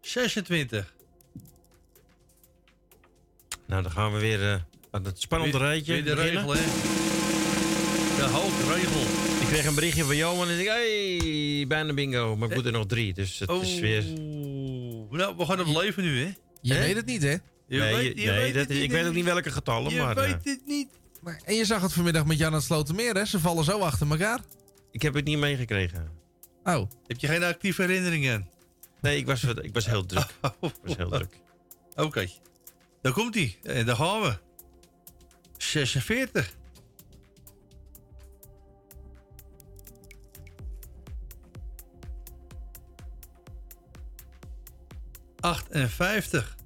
Zesentwintig. 0.00 0.94
Nou, 3.66 3.82
dan 3.82 3.90
gaan 3.90 4.12
we 4.12 4.18
weer 4.18 4.52
eh, 4.52 4.60
aan 4.90 5.04
het 5.04 5.20
spannende 5.20 5.58
rijtje 5.58 5.92
weer 5.92 6.04
de 6.04 6.14
beginnen. 6.14 6.46
regel, 6.46 6.54
hè? 6.54 6.64
De 8.16 8.28
hoofdregel. 8.32 9.41
Ik 9.52 9.58
kreeg 9.58 9.70
een 9.70 9.74
berichtje 9.74 10.04
van 10.04 10.16
Johan 10.16 10.48
en 10.48 10.58
ik 10.58 10.66
hey, 10.66 11.64
bijna 11.68 11.94
bingo. 11.94 12.36
Maar 12.36 12.48
ik 12.48 12.54
moet 12.54 12.66
er 12.66 12.72
nog 12.72 12.86
drie, 12.86 13.14
dus 13.14 13.38
het 13.38 13.50
is 13.50 13.80
weer... 13.80 14.04
Oeh. 14.18 15.10
Nou, 15.10 15.36
we 15.36 15.46
gaan 15.46 15.60
op 15.60 15.66
leven 15.66 16.02
nu, 16.02 16.20
hè? 16.24 16.32
Je 16.60 16.74
weet 16.74 16.96
het 16.96 17.06
niet, 17.06 17.22
hè? 17.22 17.30
Je 17.30 17.40
nee, 17.66 17.94
weet- 17.94 18.18
je 18.18 18.26
nee 18.26 18.40
weet 18.40 18.54
dat 18.54 18.62
het 18.62 18.70
is, 18.70 18.76
niet, 18.76 18.84
ik 18.84 18.90
weet 18.90 19.06
ook 19.06 19.14
niet 19.14 19.24
welke 19.24 19.50
getallen, 19.50 19.92
Je 19.92 19.98
maar 19.98 20.16
eh, 20.16 20.24
weet 20.24 20.44
het 20.44 20.66
niet. 20.66 20.88
Maar, 21.20 21.40
en 21.44 21.54
je 21.54 21.64
zag 21.64 21.82
het 21.82 21.92
vanmiddag 21.92 22.24
met 22.26 22.38
Jan 22.38 22.46
aan 22.46 22.54
het 22.54 22.62
Slotermeer, 22.62 23.14
hè? 23.14 23.24
Ze 23.24 23.40
vallen 23.40 23.64
zo 23.64 23.78
achter 23.78 24.10
elkaar. 24.10 24.40
ik 24.90 25.02
heb 25.02 25.14
het 25.14 25.24
niet 25.24 25.38
meegekregen. 25.38 26.08
Oh. 26.64 26.90
Heb 27.06 27.20
je 27.20 27.26
geen 27.26 27.42
actieve 27.44 27.82
herinneringen? 27.82 28.48
Nee, 29.00 29.16
ik 29.16 29.26
was, 29.26 29.44
ik 29.44 29.74
was 29.74 29.86
heel 29.86 30.06
druk. 30.06 30.26
Ik 30.60 30.70
was 30.82 30.96
heel 30.96 31.10
druk. 31.10 31.38
Oké. 31.94 32.28
Daar 33.02 33.12
komt 33.12 33.34
hij. 33.34 33.58
En 33.62 33.86
daar 33.86 33.96
gaan 33.96 34.20
we. 34.20 34.38
46. 35.56 36.54
Achtenvijftig. 45.42 46.56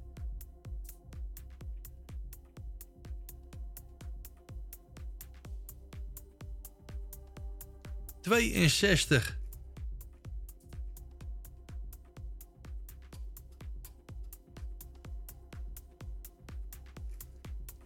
Tweeënzestig. 8.21 9.39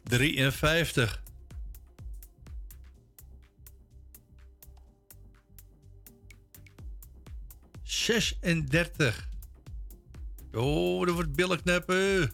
Drieënvijftig. 0.03 1.23
Zesendertig. 7.83 9.30
Oh, 10.55 11.07
dat 11.07 11.15
wordt 11.15 11.33
billen 11.33 11.63
knappen. 11.63 12.33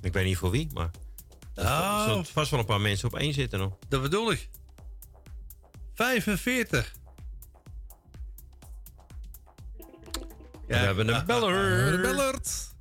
Ik 0.00 0.12
weet 0.12 0.24
niet 0.24 0.36
voor 0.36 0.50
wie, 0.50 0.68
maar... 0.74 0.90
Er 1.54 1.64
Nou. 1.64 2.08
zullen 2.08 2.24
vast 2.26 2.50
wel 2.50 2.60
een 2.60 2.66
paar 2.66 2.80
mensen 2.80 3.08
op 3.08 3.16
één 3.18 3.34
zitten 3.34 3.58
nog. 3.58 3.76
Dat 3.88 4.02
bedoel 4.02 4.30
ik. 4.32 4.48
45. 5.94 6.92
we 10.66 10.76
hebben 10.76 11.08
een 11.08 11.26
beller. 11.26 12.00
Bellert. 12.00 12.74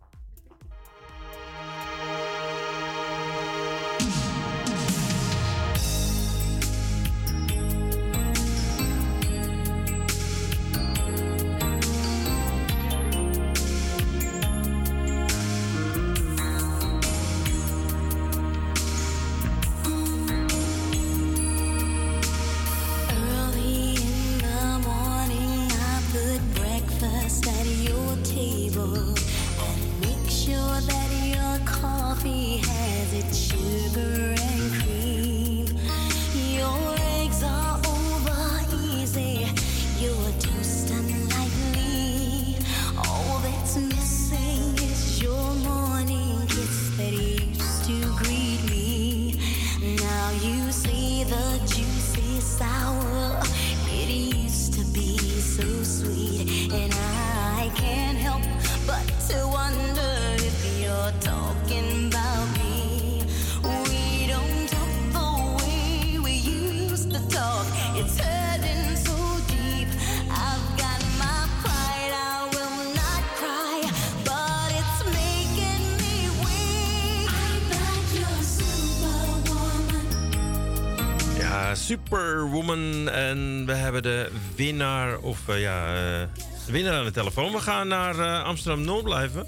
Ja, 85.54 85.88
eh, 85.88 86.28
de 86.66 86.72
winnaar 86.72 86.94
aan 86.94 87.06
de 87.06 87.12
telefoon. 87.12 87.52
We 87.52 87.60
gaan 87.60 87.88
naar 87.88 88.20
eh, 88.20 88.44
Amsterdam-Noord 88.44 89.04
blijven. 89.04 89.46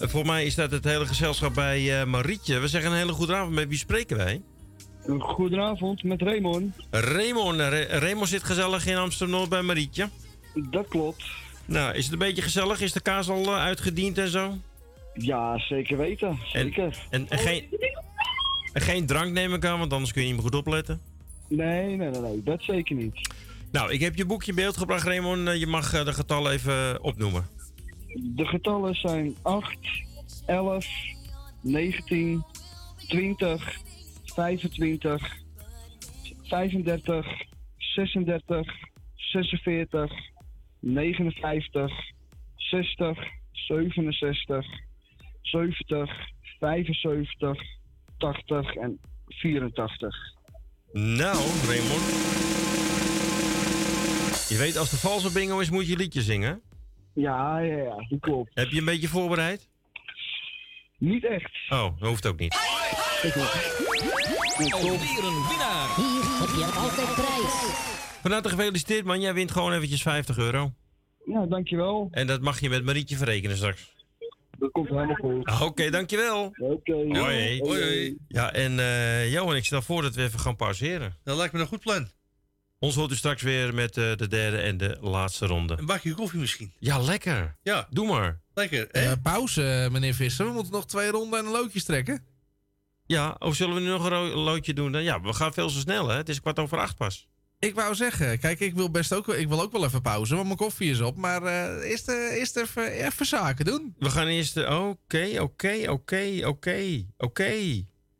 Eh, 0.00 0.08
voor 0.08 0.26
mij 0.26 0.44
is 0.44 0.54
dat 0.54 0.70
het 0.70 0.84
hele 0.84 1.06
gezelschap 1.06 1.54
bij 1.54 2.00
eh, 2.00 2.06
Marietje. 2.06 2.58
We 2.58 2.68
zeggen 2.68 2.90
een 2.90 2.96
hele 2.96 3.12
goede 3.12 3.34
avond. 3.34 3.54
Met 3.54 3.68
wie 3.68 3.78
spreken 3.78 4.16
wij? 4.16 4.42
Goedenavond, 5.18 6.02
met 6.02 6.22
Raymond. 6.22 6.74
Raymond. 6.90 7.60
Eh, 7.60 7.68
Ra- 7.68 7.98
Raymond 7.98 8.28
zit 8.28 8.42
gezellig 8.44 8.86
in 8.86 8.96
Amsterdam-Noord 8.96 9.48
bij 9.48 9.62
Marietje. 9.62 10.08
Dat 10.54 10.88
klopt. 10.88 11.24
Nou, 11.64 11.94
is 11.94 12.04
het 12.04 12.12
een 12.12 12.18
beetje 12.18 12.42
gezellig? 12.42 12.80
Is 12.80 12.92
de 12.92 13.00
kaas 13.00 13.28
al 13.28 13.42
eh, 13.44 13.54
uitgediend 13.62 14.18
en 14.18 14.28
zo? 14.28 14.58
Ja, 15.14 15.58
zeker 15.58 15.96
weten. 15.96 16.38
Zeker. 16.52 16.98
En, 17.10 17.26
en, 17.28 17.38
geen, 17.38 17.64
en 18.72 18.80
geen 18.82 19.06
drank 19.06 19.32
neem 19.32 19.54
ik 19.54 19.64
aan, 19.64 19.78
want 19.78 19.92
anders 19.92 20.12
kun 20.12 20.20
je 20.22 20.26
niet 20.28 20.36
meer 20.36 20.46
goed 20.46 20.54
opletten. 20.60 21.00
Nee, 21.48 21.96
nee, 21.96 22.10
nee, 22.10 22.20
nee, 22.20 22.42
dat 22.42 22.62
zeker 22.62 22.96
niet. 22.96 23.14
Nou, 23.72 23.92
ik 23.92 24.00
heb 24.00 24.16
je 24.16 24.26
boekje 24.26 24.50
in 24.50 24.56
beeld 24.56 24.76
gebracht, 24.76 25.04
Raymond. 25.04 25.48
Eh, 25.48 25.56
Je 25.56 25.66
mag 25.66 25.92
eh, 25.92 26.04
de 26.04 26.12
getallen 26.12 26.52
even 26.52 27.02
opnoemen. 27.02 27.46
De 28.14 28.46
getallen 28.46 28.94
zijn 28.94 29.36
8, 29.42 29.76
11, 30.46 30.86
19, 31.62 32.44
20, 33.08 33.76
25, 34.24 35.36
35, 36.42 37.26
36, 37.76 38.66
46, 39.14 40.12
59, 40.80 41.92
60, 42.56 43.18
67, 43.52 44.66
70, 45.42 46.10
75, 46.58 47.62
80 48.18 48.74
en 48.74 49.00
84. 49.26 50.16
Nou, 50.92 51.36
Raymond. 51.66 52.67
Je 54.48 54.56
weet, 54.58 54.76
als 54.76 54.90
de 54.90 54.96
valse 54.96 55.32
bingo 55.32 55.58
is, 55.58 55.70
moet 55.70 55.88
je 55.88 55.96
liedje 55.96 56.22
zingen. 56.22 56.62
Ja, 57.14 57.58
ja, 57.58 57.76
ja, 57.76 57.94
dat 58.08 58.20
klopt. 58.20 58.50
Heb 58.54 58.70
je 58.70 58.78
een 58.78 58.84
beetje 58.84 59.08
voorbereid? 59.08 59.68
Niet 60.98 61.24
echt. 61.24 61.50
Oh, 61.68 61.98
dat 61.98 62.08
hoeft 62.08 62.26
ook 62.26 62.38
niet. 62.38 62.54
Alweer 64.70 65.24
een 65.24 65.46
winnaar. 65.48 65.96
Hier 65.96 66.22
heb 66.40 66.48
je 66.56 66.72
altijd 66.76 67.14
prijs. 67.14 67.76
Van 68.22 68.30
harte 68.32 68.48
gefeliciteerd, 68.48 69.04
man. 69.04 69.20
Jij 69.20 69.34
wint 69.34 69.50
gewoon 69.50 69.72
eventjes 69.72 70.02
50 70.02 70.38
euro. 70.38 70.72
Ja, 71.24 71.46
dankjewel. 71.46 72.08
En 72.10 72.26
dat 72.26 72.40
mag 72.40 72.60
je 72.60 72.68
met 72.68 72.84
Marietje 72.84 73.16
verrekenen 73.16 73.56
straks. 73.56 73.96
Dat 74.58 74.70
komt 74.70 74.88
helemaal 74.88 75.14
goed. 75.14 75.44
Ah, 75.46 75.62
Oké, 75.62 75.90
dankjewel. 75.90 76.54
Oké. 76.58 76.92
Hoi. 76.92 77.58
Hoi, 77.58 77.60
hoi. 77.60 78.16
Ja, 78.28 78.52
en 78.52 78.78
eh 78.78 79.32
Johan, 79.32 79.56
ik 79.56 79.64
stel 79.64 79.82
voor 79.82 80.02
dat 80.02 80.14
we 80.14 80.22
even 80.22 80.38
gaan 80.38 80.56
pauzeren. 80.56 81.16
Dat 81.24 81.36
lijkt 81.36 81.52
me 81.52 81.60
een 81.60 81.66
goed 81.66 81.80
plan. 81.80 82.08
Ons 82.78 82.94
hoort 82.94 83.10
u 83.10 83.16
straks 83.16 83.42
weer 83.42 83.74
met 83.74 83.96
eh, 83.96 84.16
de 84.16 84.28
derde 84.28 84.56
en 84.56 84.76
de 84.76 84.98
laatste 85.00 85.46
ronde. 85.46 85.76
Een 85.78 85.86
bakje 85.86 86.14
koffie 86.14 86.40
misschien. 86.40 86.72
Ja, 86.78 86.98
lekker. 86.98 87.56
Ja, 87.62 87.86
Doe 87.90 88.06
maar. 88.06 88.40
lekker. 88.54 88.90
Eh, 88.90 89.12
pauze, 89.22 89.62
eh, 89.84 89.90
meneer 89.90 90.14
Visser. 90.14 90.46
We 90.46 90.52
moeten 90.52 90.72
nog 90.72 90.86
twee 90.86 91.10
ronden 91.10 91.38
en 91.38 91.44
een 91.44 91.50
loodjes 91.52 91.84
trekken. 91.84 92.24
Ja, 93.06 93.36
of 93.38 93.54
zullen 93.56 93.74
we 93.74 93.80
nu 93.80 93.86
nog 93.88 94.04
een 94.10 94.28
loodje 94.28 94.74
doen? 94.74 94.92
Dan? 94.92 95.02
Ja, 95.02 95.20
we 95.20 95.32
gaan 95.32 95.52
veel 95.52 95.70
zo 95.70 95.78
snel, 95.78 96.08
hè? 96.08 96.16
Het 96.16 96.28
is 96.28 96.40
kwart 96.40 96.58
over 96.58 96.78
acht 96.78 96.96
pas. 96.96 97.28
Ik 97.58 97.74
wou 97.74 97.94
zeggen, 97.94 98.38
kijk, 98.38 98.60
ik 98.60 98.74
wil 98.74 98.90
best 98.90 99.12
ook, 99.14 99.28
ik 99.28 99.48
wil 99.48 99.60
ook 99.60 99.72
wel 99.72 99.84
even 99.84 100.02
pauze, 100.02 100.34
want 100.34 100.46
mijn 100.46 100.56
koffie 100.58 100.90
is 100.90 101.00
op. 101.00 101.16
Maar 101.16 101.42
eh 101.42 101.90
eerst, 101.90 102.08
eh, 102.08 102.14
eerst 102.38 102.56
even, 102.56 102.90
even 102.90 103.26
zaken 103.26 103.64
doen. 103.64 103.94
We 103.98 104.10
gaan 104.10 104.26
eerst... 104.26 104.56
Oké, 104.56 105.40
oké, 105.40 105.84
oké, 105.88 106.40
oké, 106.44 107.04
oké. 107.16 107.52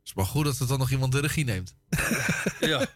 is 0.05 0.14
maar 0.14 0.24
goed 0.26 0.44
dat 0.44 0.59
er 0.59 0.66
dan 0.66 0.78
nog 0.78 0.90
iemand 0.90 1.12
de 1.12 1.20
regie 1.20 1.44
neemt. 1.44 1.74
Ja. 2.60 2.86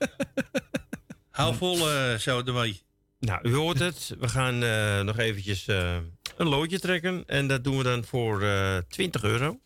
Hou 1.32 1.54
vol, 1.54 1.90
eh 1.90 2.14
zo 2.14 2.42
ermee. 2.44 2.80
Nou, 3.18 3.48
u 3.48 3.54
hoort 3.54 3.78
het. 3.78 4.14
We 4.18 4.28
gaan 4.28 4.62
eh, 4.62 5.00
nog 5.00 5.18
eventjes 5.18 5.66
eh, 5.66 5.96
een 6.36 6.48
loodje 6.48 6.78
trekken. 6.78 7.24
En 7.26 7.46
dat 7.46 7.64
doen 7.64 7.76
we 7.76 7.82
dan 7.82 8.04
voor 8.04 8.42
eh 8.42 8.76
20 8.88 9.22
euro. 9.22 9.60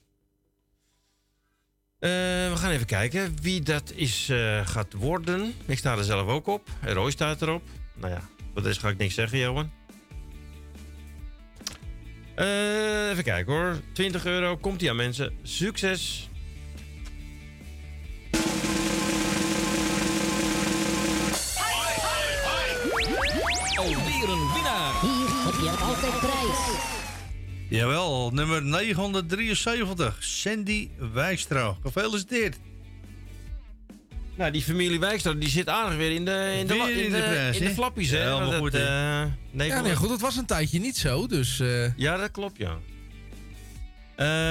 We 1.98 2.52
gaan 2.54 2.70
even 2.70 2.86
kijken 2.86 3.34
wie 3.42 3.60
dat 3.60 3.92
is, 3.94 4.32
gaat 4.64 4.92
worden. 4.92 5.54
Ik 5.66 5.78
sta 5.78 5.96
er 5.96 6.04
zelf 6.04 6.28
ook 6.28 6.46
op. 6.46 6.68
Roy 6.82 7.10
staat 7.10 7.42
erop. 7.42 7.62
Nou 7.94 8.12
ja, 8.12 8.20
voor 8.52 8.62
deze 8.62 8.80
ga 8.80 8.88
ik 8.88 8.98
niks 8.98 9.14
zeggen, 9.14 9.38
Johan. 9.38 9.70
Even 13.10 13.24
kijken 13.24 13.52
hoor. 13.52 13.80
20 13.92 14.24
euro. 14.24 14.56
Komt 14.56 14.82
ie 14.82 14.90
aan 14.90 14.96
mensen. 14.96 15.32
Succes. 15.42 16.28
Altijd 25.70 26.18
prijs. 26.18 26.58
Jawel, 27.68 28.30
nummer 28.30 28.62
973. 28.62 30.16
Sandy 30.20 30.88
Wijkstra. 31.12 31.76
Gefeliciteerd. 31.82 32.56
Nou, 34.34 34.50
die 34.52 34.62
familie 34.62 35.00
Wijkstra 35.00 35.32
die 35.32 35.48
zit 35.48 35.68
aardig 35.68 35.96
weer 35.96 36.10
in 36.10 36.24
de, 36.24 36.54
in 36.58 36.66
de, 36.66 36.74
in 36.74 37.12
de 37.12 37.18
prijs, 37.18 37.58
in 37.58 37.64
de 37.64 37.74
flappies, 37.74 38.10
hè? 38.10 38.22
Ja, 38.22 38.48
het, 38.48 38.58
goed, 38.58 38.72
hè? 38.72 39.22
eh, 39.22 39.30
nee, 39.50 39.68
Ja, 39.68 39.80
nee, 39.80 39.96
goed, 39.96 40.10
het 40.10 40.20
was 40.20 40.36
een 40.36 40.46
tijdje 40.46 40.80
niet 40.80 40.96
zo, 40.96 41.26
dus, 41.26 41.60
eh, 41.60 41.96
Ja, 41.96 42.16
dat 42.16 42.30
klopt, 42.30 42.58
ja. 42.58 42.78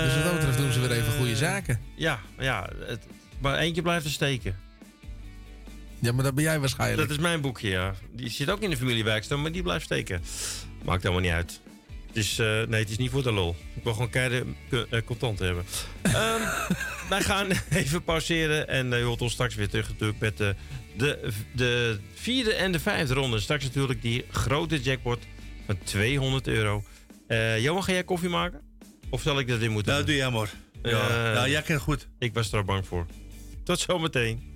dus 0.04 0.16
wat 0.16 0.24
dat 0.24 0.34
betreft 0.34 0.58
doen 0.58 0.72
ze 0.72 0.80
weer 0.80 0.92
even 0.92 1.14
goede 1.14 1.36
zaken. 1.36 1.80
Ja, 1.96 2.20
ja 2.40 2.70
het, 2.86 3.06
maar 3.40 3.58
eentje 3.58 3.82
blijft 3.82 4.06
er 4.06 4.12
steken. 4.12 4.58
Ja, 6.00 6.12
maar 6.12 6.24
dat 6.24 6.36
ben 6.36 6.44
jij 6.44 6.60
waarschijnlijk. 6.60 7.08
Dat 7.08 7.18
is 7.18 7.24
mijn 7.24 7.42
boekje, 7.42 7.70
ja. 7.70 7.94
Die 8.12 8.30
zit 8.30 8.50
ook 8.50 8.62
in 8.62 8.70
de 8.70 8.78
familie 8.78 9.04
Wijkstra, 9.04 9.38
maar 9.38 9.52
die 9.52 9.64
blijft 9.64 9.86
steken. 9.86 10.22
Maakt 10.86 11.04
helemaal 11.04 11.24
niet 11.24 11.32
uit. 11.32 11.62
Het 12.08 12.16
is, 12.16 12.40
eh, 12.40 12.46
nee, 12.46 12.80
het 12.80 12.90
is 12.90 12.98
niet 12.98 13.12
voor 13.12 13.24
de 13.24 13.32
lol. 13.32 13.56
Ik 13.76 13.84
wil 13.84 13.94
gewoon 13.94 14.10
keiharde 14.10 14.46
uh, 14.70 15.02
contant 15.06 15.40
hebben. 15.40 15.66
Ehm, 16.02 16.42
wij 17.10 17.22
gaan 17.22 17.48
even 17.70 18.04
pauzeren 18.04 18.68
en 18.68 18.92
uh, 18.92 18.98
je 18.98 19.04
hoort 19.04 19.22
ons 19.22 19.32
straks 19.32 19.56
weer 19.56 19.70
terug 19.70 19.90
natuurlijk 19.90 20.20
met 20.20 20.38
de, 20.38 20.56
de, 20.98 21.32
de 21.52 22.00
vierde 22.14 22.54
en 22.54 22.72
de 22.72 22.80
vijfde 22.80 23.14
ronde. 23.14 23.40
Straks 23.40 23.64
natuurlijk 23.64 24.02
die 24.02 24.26
grote 24.32 24.82
jackpot 24.82 25.20
van 25.66 25.78
200 25.84 26.48
euro. 26.48 26.84
Uh, 27.28 27.60
Johan, 27.60 27.84
ga 27.84 27.92
jij 27.92 28.04
koffie 28.04 28.30
maken? 28.30 28.62
Of 29.10 29.22
zal 29.22 29.40
ik 29.40 29.48
dat 29.48 29.60
weer 29.60 29.72
moeten 29.72 29.94
nou, 29.94 30.06
doen? 30.06 30.16
doe 30.16 30.24
jij 30.24 30.32
maar. 30.32 30.54
Ja, 30.84 31.34
ja 31.34 31.48
jij 31.48 31.62
kent 31.62 31.82
goed. 31.82 32.08
Ik 32.20 32.34
was 32.34 32.52
er 32.52 32.66
bang 32.66 32.88
voor. 32.88 33.06
Tot 33.64 33.80
zometeen. 33.80 34.55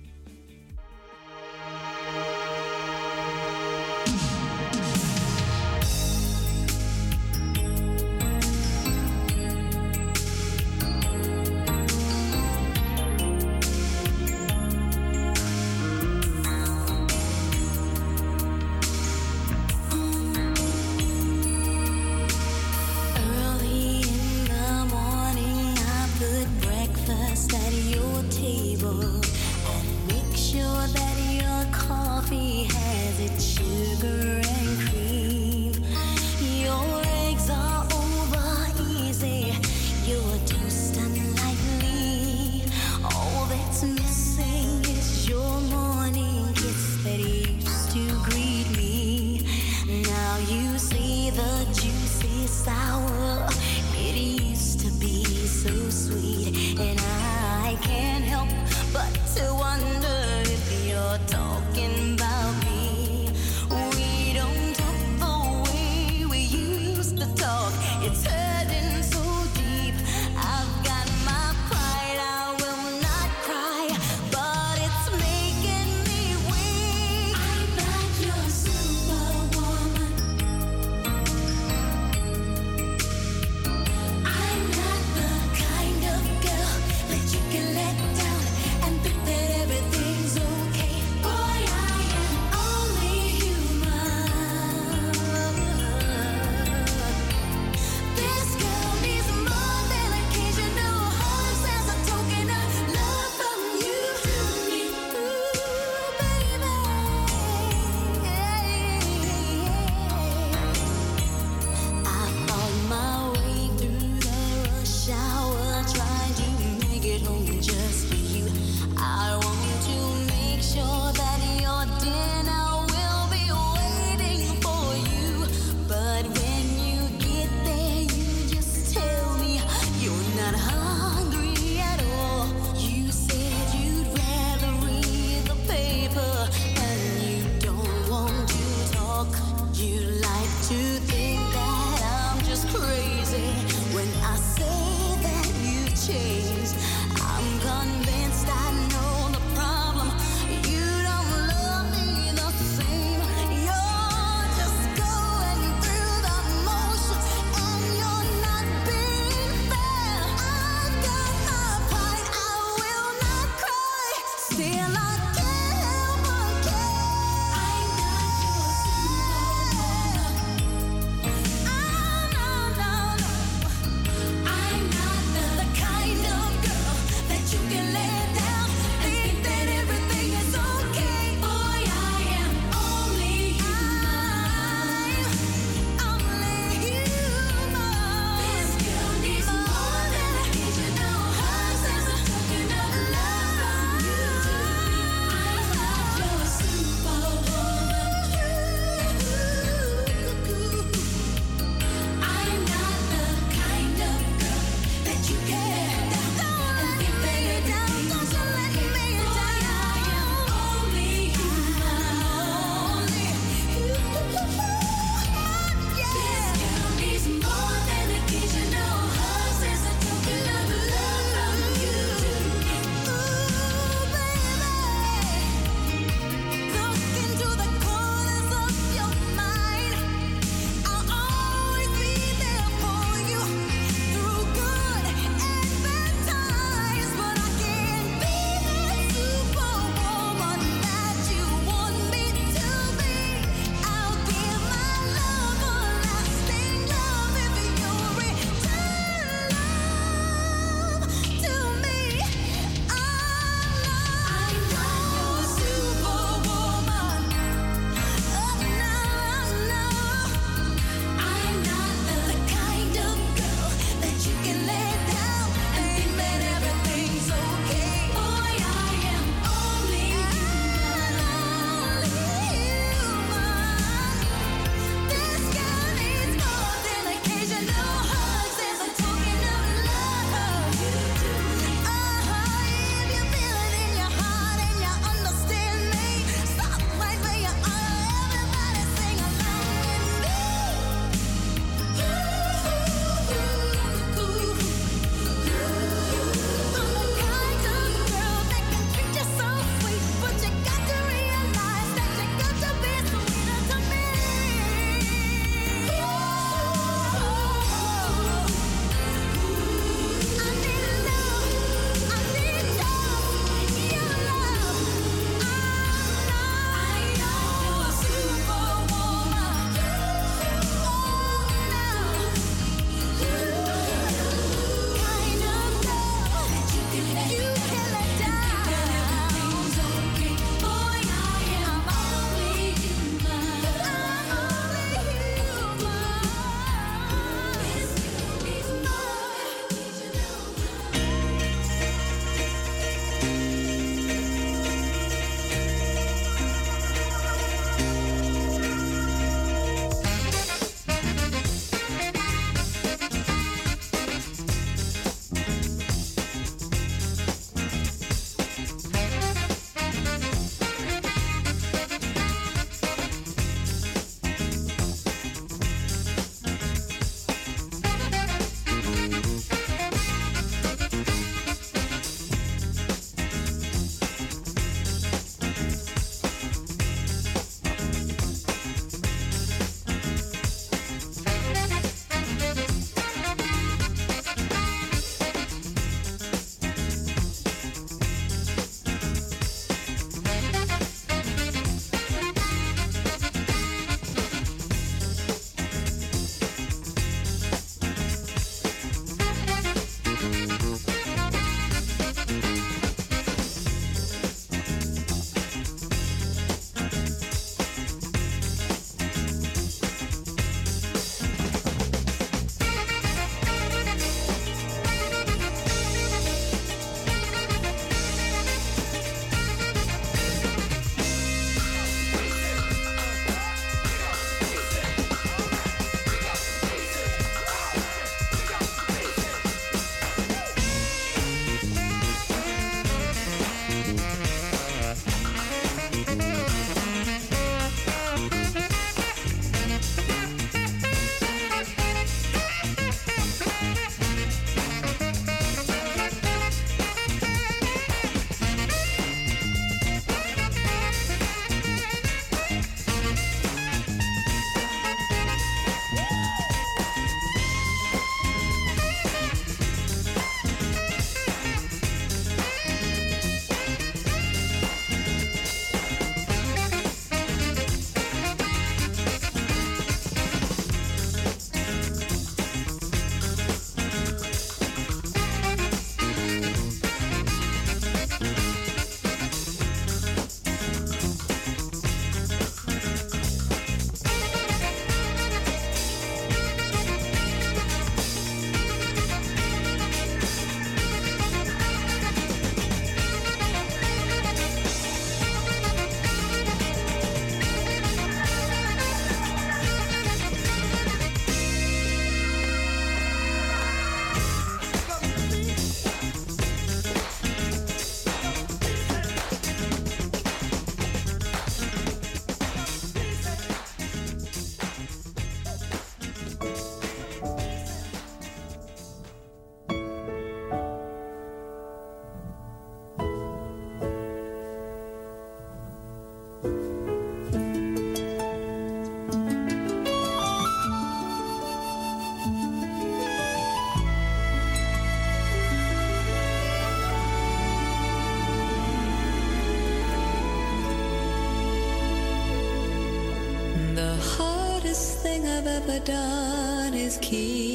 I've 545.30 545.46
ever 545.46 545.78
done 545.80 546.74
is 546.74 546.98
keep. 546.98 547.49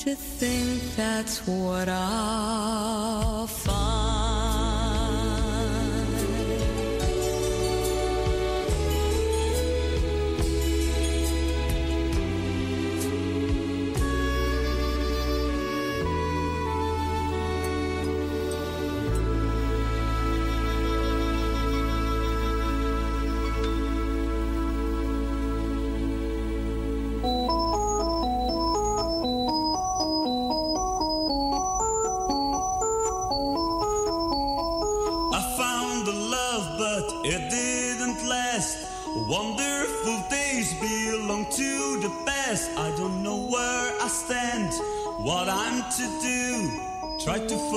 to 0.00 0.14
think 0.14 0.96
that's 0.96 1.46
what 1.46 1.86
I'll 1.86 3.46
find. 3.46 4.19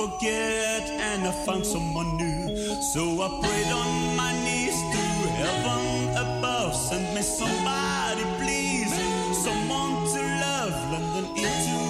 forget 0.04 0.90
and 0.90 1.26
I 1.26 1.32
found 1.32 1.64
someone 1.64 2.16
new. 2.16 2.56
So 2.92 3.02
I 3.22 3.28
prayed 3.40 3.72
on 3.72 4.16
my 4.16 4.32
knees 4.44 4.76
to 4.92 5.04
heaven 5.40 6.08
above. 6.24 6.74
Send 6.74 7.14
me 7.14 7.22
somebody, 7.22 8.24
please. 8.38 8.92
Someone 9.44 9.94
to 10.12 10.20
love, 10.44 10.76
London 10.92 11.26
into 11.36 11.83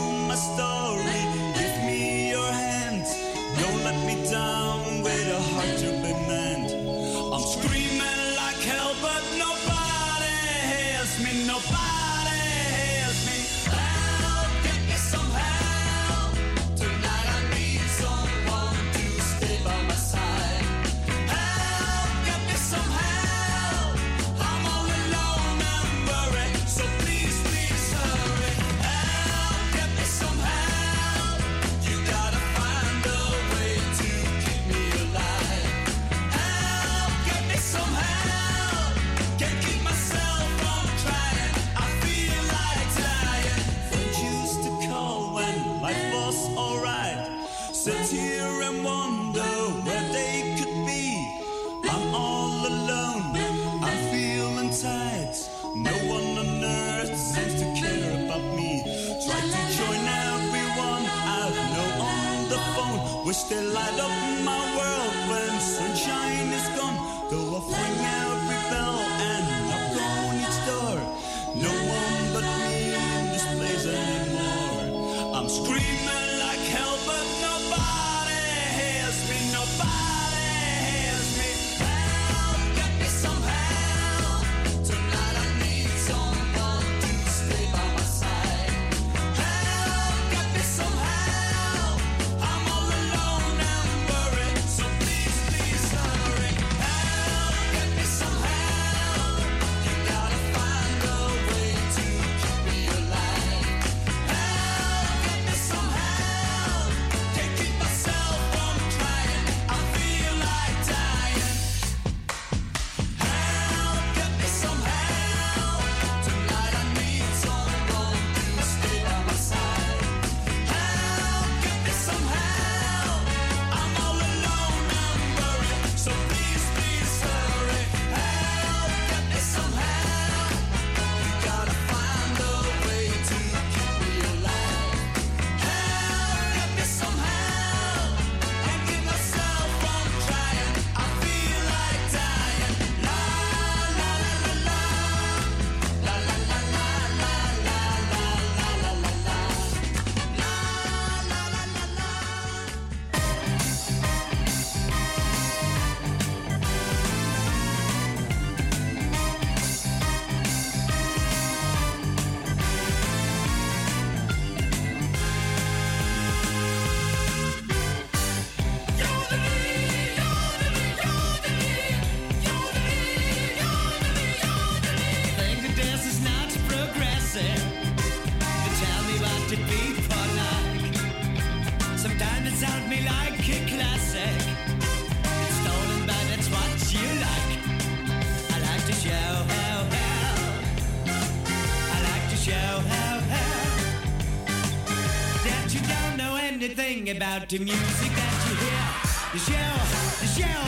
anything 197.04 197.16
about 197.16 197.48
the 197.48 197.58
music 197.58 198.12
that 198.16 198.34
you 198.48 198.54
hear. 198.64 198.84
The 199.32 199.38
show, 199.38 199.72
the 200.20 200.26
show, 200.26 200.60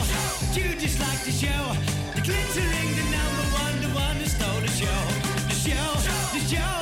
you 0.53 0.75
just 0.75 0.99
like 0.99 1.23
the 1.23 1.31
show. 1.31 1.75
The 2.15 2.21
glittering, 2.21 2.89
the 2.95 3.05
number 3.09 3.45
one, 3.57 3.81
the 3.81 3.89
one 3.95 4.15
who 4.17 4.25
stole 4.25 4.61
the 4.61 4.67
show. 4.67 5.01
The 5.47 5.55
show, 5.55 5.87
the 6.33 6.41
show, 6.51 6.73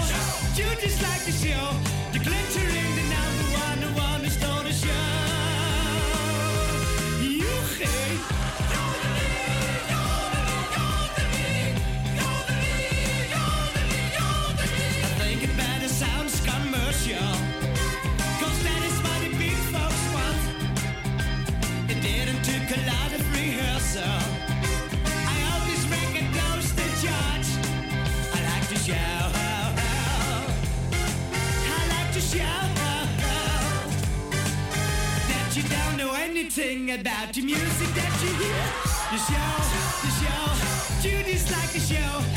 you 0.56 0.68
just 0.82 1.02
like 1.02 1.23
the 1.26 1.32
show. 1.32 1.65
The 2.11 2.19
glittering, 2.19 2.95
the 2.95 3.05
about 36.99 37.34
the 37.34 37.41
music 37.41 37.88
that 37.95 38.11
you 38.22 38.31
hear. 38.39 38.63
The 39.11 39.19
show, 39.27 39.51
the 40.03 40.11
show, 40.22 41.09
you 41.09 41.23
dislike 41.23 41.72
the 41.72 41.80
show. 41.80 42.35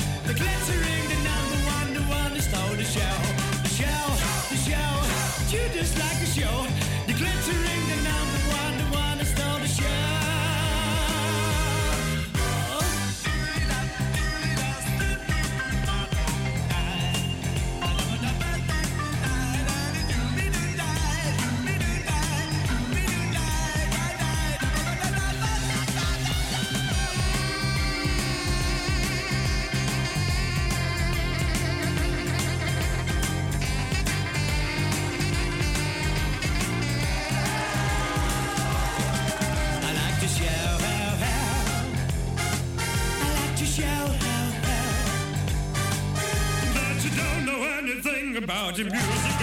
Mountain 48.69 48.93
music. 48.93 49.38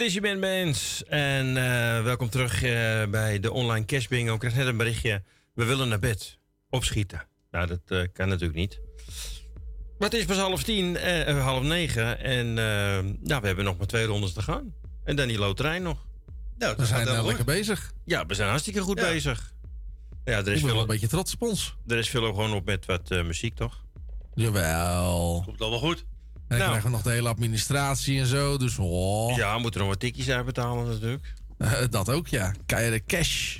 Dit 0.00 0.08
is 0.08 0.14
je 0.14 0.20
Ben 0.20 0.40
Bens. 0.40 1.04
En 1.04 1.56
eh, 1.56 2.02
welkom 2.02 2.28
terug 2.28 2.62
eh, 2.62 2.70
bij 3.10 3.40
de 3.40 3.52
online 3.52 3.84
cash 3.84 4.06
bingo. 4.06 4.34
Ik 4.34 4.40
kreeg 4.40 4.54
net 4.54 4.66
een 4.66 4.76
berichtje. 4.76 5.22
We 5.54 5.64
willen 5.64 5.88
naar 5.88 5.98
bed. 5.98 6.38
Opschieten. 6.68 7.26
Nou, 7.50 7.66
dat 7.66 7.80
eh, 7.86 8.02
kan 8.12 8.28
natuurlijk 8.28 8.58
niet. 8.58 8.80
Maar 9.98 10.08
het 10.08 10.18
is 10.18 10.24
pas 10.24 10.36
half 10.36 10.62
tien, 10.62 10.96
half 11.26 11.62
negen. 11.62 12.18
En 12.20 12.54
nou, 13.22 13.40
we 13.40 13.46
hebben 13.46 13.64
nog 13.64 13.78
maar 13.78 13.86
twee 13.86 14.04
rondes 14.04 14.32
te 14.32 14.42
gaan. 14.42 14.74
En 15.04 15.16
dan 15.16 15.28
die 15.28 15.38
loterij 15.38 15.78
nog. 15.78 16.06
Nou, 16.58 16.74
We 16.76 16.86
zijn 16.86 17.08
eh, 17.08 17.24
lekker 17.24 17.44
bezig. 17.44 17.92
Ja, 18.04 18.26
we 18.26 18.34
zijn 18.34 18.48
hartstikke 18.48 18.80
goed 18.80 18.98
Ja. 19.00 19.08
bezig. 19.08 19.52
Ja, 20.24 20.32
er 20.32 20.48
Ik 20.48 20.54
is 20.54 20.60
ben 20.60 20.72
wel 20.72 20.80
een 20.80 20.86
beetje 20.86 21.08
trots 21.08 21.34
op 21.34 21.42
ons. 21.42 21.76
er 21.86 21.98
is 21.98 22.08
veel 22.08 22.22
gewoon 22.24 22.52
op 22.52 22.64
met 22.64 22.86
wat 22.86 23.08
muziek, 23.08 23.54
toch? 23.54 23.84
Jawel. 24.34 25.42
Komt 25.44 25.60
allemaal 25.60 25.78
goed. 25.78 26.04
En 26.50 26.58
dan 26.58 26.68
Nou. 26.68 26.70
krijgen 26.70 26.90
we 26.90 26.96
nog 26.96 27.02
de 27.02 27.10
hele 27.10 27.28
administratie 27.28 28.20
en 28.20 28.26
zo. 28.26 28.56
Dus 28.56 28.78
oh. 28.78 29.36
Ja, 29.36 29.54
we 29.54 29.60
moeten 29.60 29.80
nog 29.80 29.88
wat 29.88 30.00
tikjes 30.00 30.28
uitbetalen 30.30 30.86
natuurlijk. 30.86 31.34
Eh, 31.58 31.72
dat 31.90 32.08
ook, 32.10 32.28
ja. 32.28 32.54
Keiharde 32.66 33.04
cash. 33.04 33.58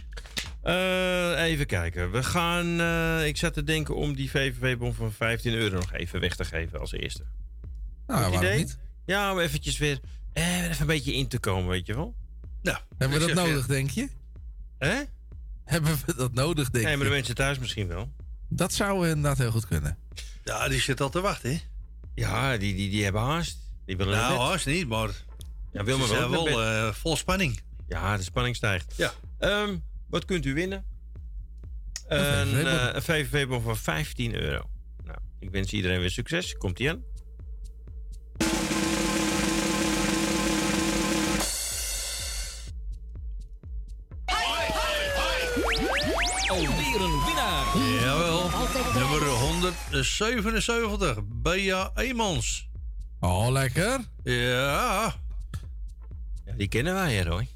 Eh, 0.63 1.43
even 1.45 1.67
kijken. 1.67 2.11
We 2.11 2.23
gaan. 2.23 2.81
eh, 2.81 3.27
ik 3.27 3.37
zat 3.37 3.55
te 3.55 3.65
denken 3.65 3.97
om 3.97 4.15
die 4.17 4.31
VVV-bon 4.31 4.95
van 4.95 5.13
15 5.13 5.53
euro 5.55 5.75
nog 5.75 5.93
even 5.93 6.21
weg 6.21 6.37
te 6.37 6.45
geven 6.45 6.81
als 6.81 6.93
eerste. 6.93 7.23
Nou, 8.07 8.23
Goed 8.23 8.31
waarom 8.31 8.49
idee? 8.49 8.59
niet? 8.59 8.79
Ja, 9.07 9.33
om 9.33 9.39
eventjes 9.39 9.79
weer, 9.79 10.01
eh, 10.33 10.65
even 10.65 10.81
een 10.81 10.87
beetje 10.87 11.13
in 11.15 11.29
te 11.29 11.39
komen, 11.39 11.69
weet 11.69 11.87
je 11.87 11.95
wel. 11.95 12.15
Nou, 12.63 12.79
Hebben 12.99 13.19
we 13.19 13.25
ik 13.29 13.35
dat 13.35 13.45
je- 13.45 13.51
nodig, 13.51 13.67
denk 13.67 13.91
je? 13.91 14.09
Hè? 14.79 15.03
Hebben 15.65 15.99
we 16.07 16.15
dat 16.17 16.33
nodig, 16.35 16.71
denk 16.71 16.85
Nee, 16.85 16.97
maar 16.97 17.05
je? 17.05 17.11
de 17.11 17.17
mensen 17.17 17.35
thuis 17.35 17.59
misschien 17.59 17.89
wel. 17.89 18.13
Dat 18.49 18.73
zou 18.73 19.09
inderdaad 19.09 19.39
heel 19.39 19.51
goed 19.51 19.67
kunnen. 19.67 19.99
Ja, 20.45 20.69
die 20.69 20.81
zit 20.81 21.01
al 21.01 21.11
te 21.11 21.21
wachten, 21.21 21.51
hè? 21.51 21.61
Ja, 22.21 22.57
die, 22.57 22.75
die, 22.75 22.91
die 22.91 23.05
hebben 23.05 23.21
haast. 23.23 23.59
Die 23.87 23.97
willen 23.97 24.17
Nou, 24.17 24.39
haast 24.39 24.67
niet, 24.67 24.89
maar... 24.89 25.11
Ja, 25.73 25.85
wil 25.85 25.99
maar 25.99 26.07
ze 26.07 26.13
wel. 26.15 26.31
zijn 26.31 26.45
wel 26.55 26.63
eh, 26.63 26.93
vol 26.93 27.17
spanning. 27.17 27.61
Ja, 27.89 28.17
de 28.17 28.23
spanning 28.23 28.57
stijgt. 28.57 28.95
Ja. 28.97 29.13
Ehm, 29.39 29.77
wat 30.09 30.25
kunt 30.25 30.47
u 30.47 30.55
winnen? 30.55 30.85
Een 32.09 32.67
Een, 32.67 33.03
VVV-bon. 33.03 33.59
eh, 33.59 33.65
van 33.65 33.77
15 33.77 34.35
euro. 34.35 34.71
Nou, 35.05 35.19
ik 35.39 35.51
wens 35.51 35.73
iedereen 35.73 36.01
weer 36.01 36.11
succes. 36.11 36.57
Komt 36.57 36.79
ie 36.79 36.91
aan? 36.91 37.03
Jawel. 47.75 48.51
Nummer 48.95 49.27
177. 49.29 51.19
Bea 51.27 51.91
Eemans. 51.95 52.69
Oh, 53.21 53.49
lekker. 53.51 54.01
Ja. 54.25 55.15
Ja, 56.47 56.53
die 56.57 56.69
kennen 56.69 56.95
wij, 56.95 57.15
hè, 57.15 57.23
Roy. 57.23 57.49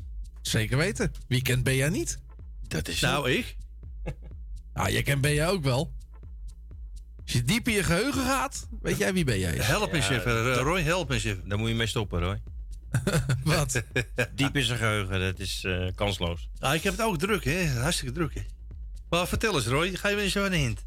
Zeker 0.42 0.76
weten. 0.76 1.12
Wie 1.28 1.42
kent 1.42 1.62
Bea 1.64 1.88
niet? 1.88 2.18
Dat 2.68 2.88
is 2.88 3.00
Nou, 3.00 3.30
ik. 3.30 3.56
Ah, 4.72 4.88
jij 4.88 5.02
kent 5.02 5.20
Bea 5.20 5.48
ook 5.48 5.62
wel. 5.62 5.92
Als 7.22 7.32
je 7.32 7.42
diep 7.42 7.68
in 7.68 7.74
je 7.74 7.82
geheugen 7.82 8.22
gaat, 8.24 8.68
weet 8.80 8.98
jij 8.98 9.12
wie 9.12 9.24
Bea 9.24 9.48
is. 9.50 9.66
Help 9.66 9.92
eens 9.92 10.08
Ja, 10.08 10.14
even. 10.14 10.44
dat- 10.44 10.58
Roy, 10.62 10.82
help 10.82 11.10
eens 11.10 11.24
even. 11.24 11.48
Daar 11.48 11.58
moet 11.58 11.68
je 11.68 11.74
mee 11.74 11.86
stoppen, 11.86 12.20
Roy. 12.20 12.42
Wat? 13.44 13.82
Diep 14.34 14.56
in 14.56 14.62
zijn 14.64 14.78
geheugen, 14.78 15.20
dat 15.20 15.38
is 15.38 15.64
eh, 15.64 15.86
kansloos. 15.94 16.48
Ah, 16.58 16.74
ik 16.74 16.82
heb 16.82 16.92
het 16.96 17.02
ook 17.06 17.18
druk, 17.18 17.44
hè? 17.44 17.66
Hartstikke 17.66 18.14
druk, 18.14 18.34
hè? 18.34 18.40
Maar 19.14 19.28
vertel 19.28 19.54
eens, 19.54 19.66
Roy. 19.66 19.94
Ga 19.94 20.08
je 20.08 20.16
eens 20.16 20.34
een 20.34 20.52
hint. 20.52 20.84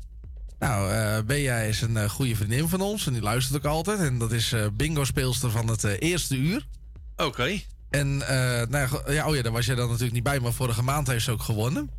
Nou, 0.59 1.23
Bea 1.23 1.57
is 1.57 1.81
een 1.81 1.97
eh, 1.97 2.09
goede 2.09 2.35
vriendin 2.35 2.67
van 2.67 2.81
ons 2.81 3.07
en 3.07 3.13
die 3.13 3.21
luistert 3.21 3.57
ook 3.57 3.71
altijd. 3.71 3.99
En 3.99 4.17
dat 4.17 4.31
is 4.31 4.51
eh 4.51 4.65
bingo-speelster 4.73 5.51
van 5.51 5.67
het 5.67 5.83
eerste 5.83 6.35
uur. 6.35 6.67
Oké. 7.15 7.59
En, 7.89 8.27
eh, 8.27 8.67
nou, 8.67 9.13
ja, 9.13 9.27
oh 9.27 9.35
ja, 9.35 9.41
daar 9.41 9.51
was 9.51 9.65
jij 9.65 9.75
dan 9.75 9.85
natuurlijk 9.85 10.13
niet 10.13 10.23
bij, 10.23 10.39
maar 10.39 10.53
vorige 10.53 10.83
maand 10.83 11.07
heeft 11.07 11.23
ze 11.23 11.31
ook 11.31 11.41
gewonnen. 11.41 11.89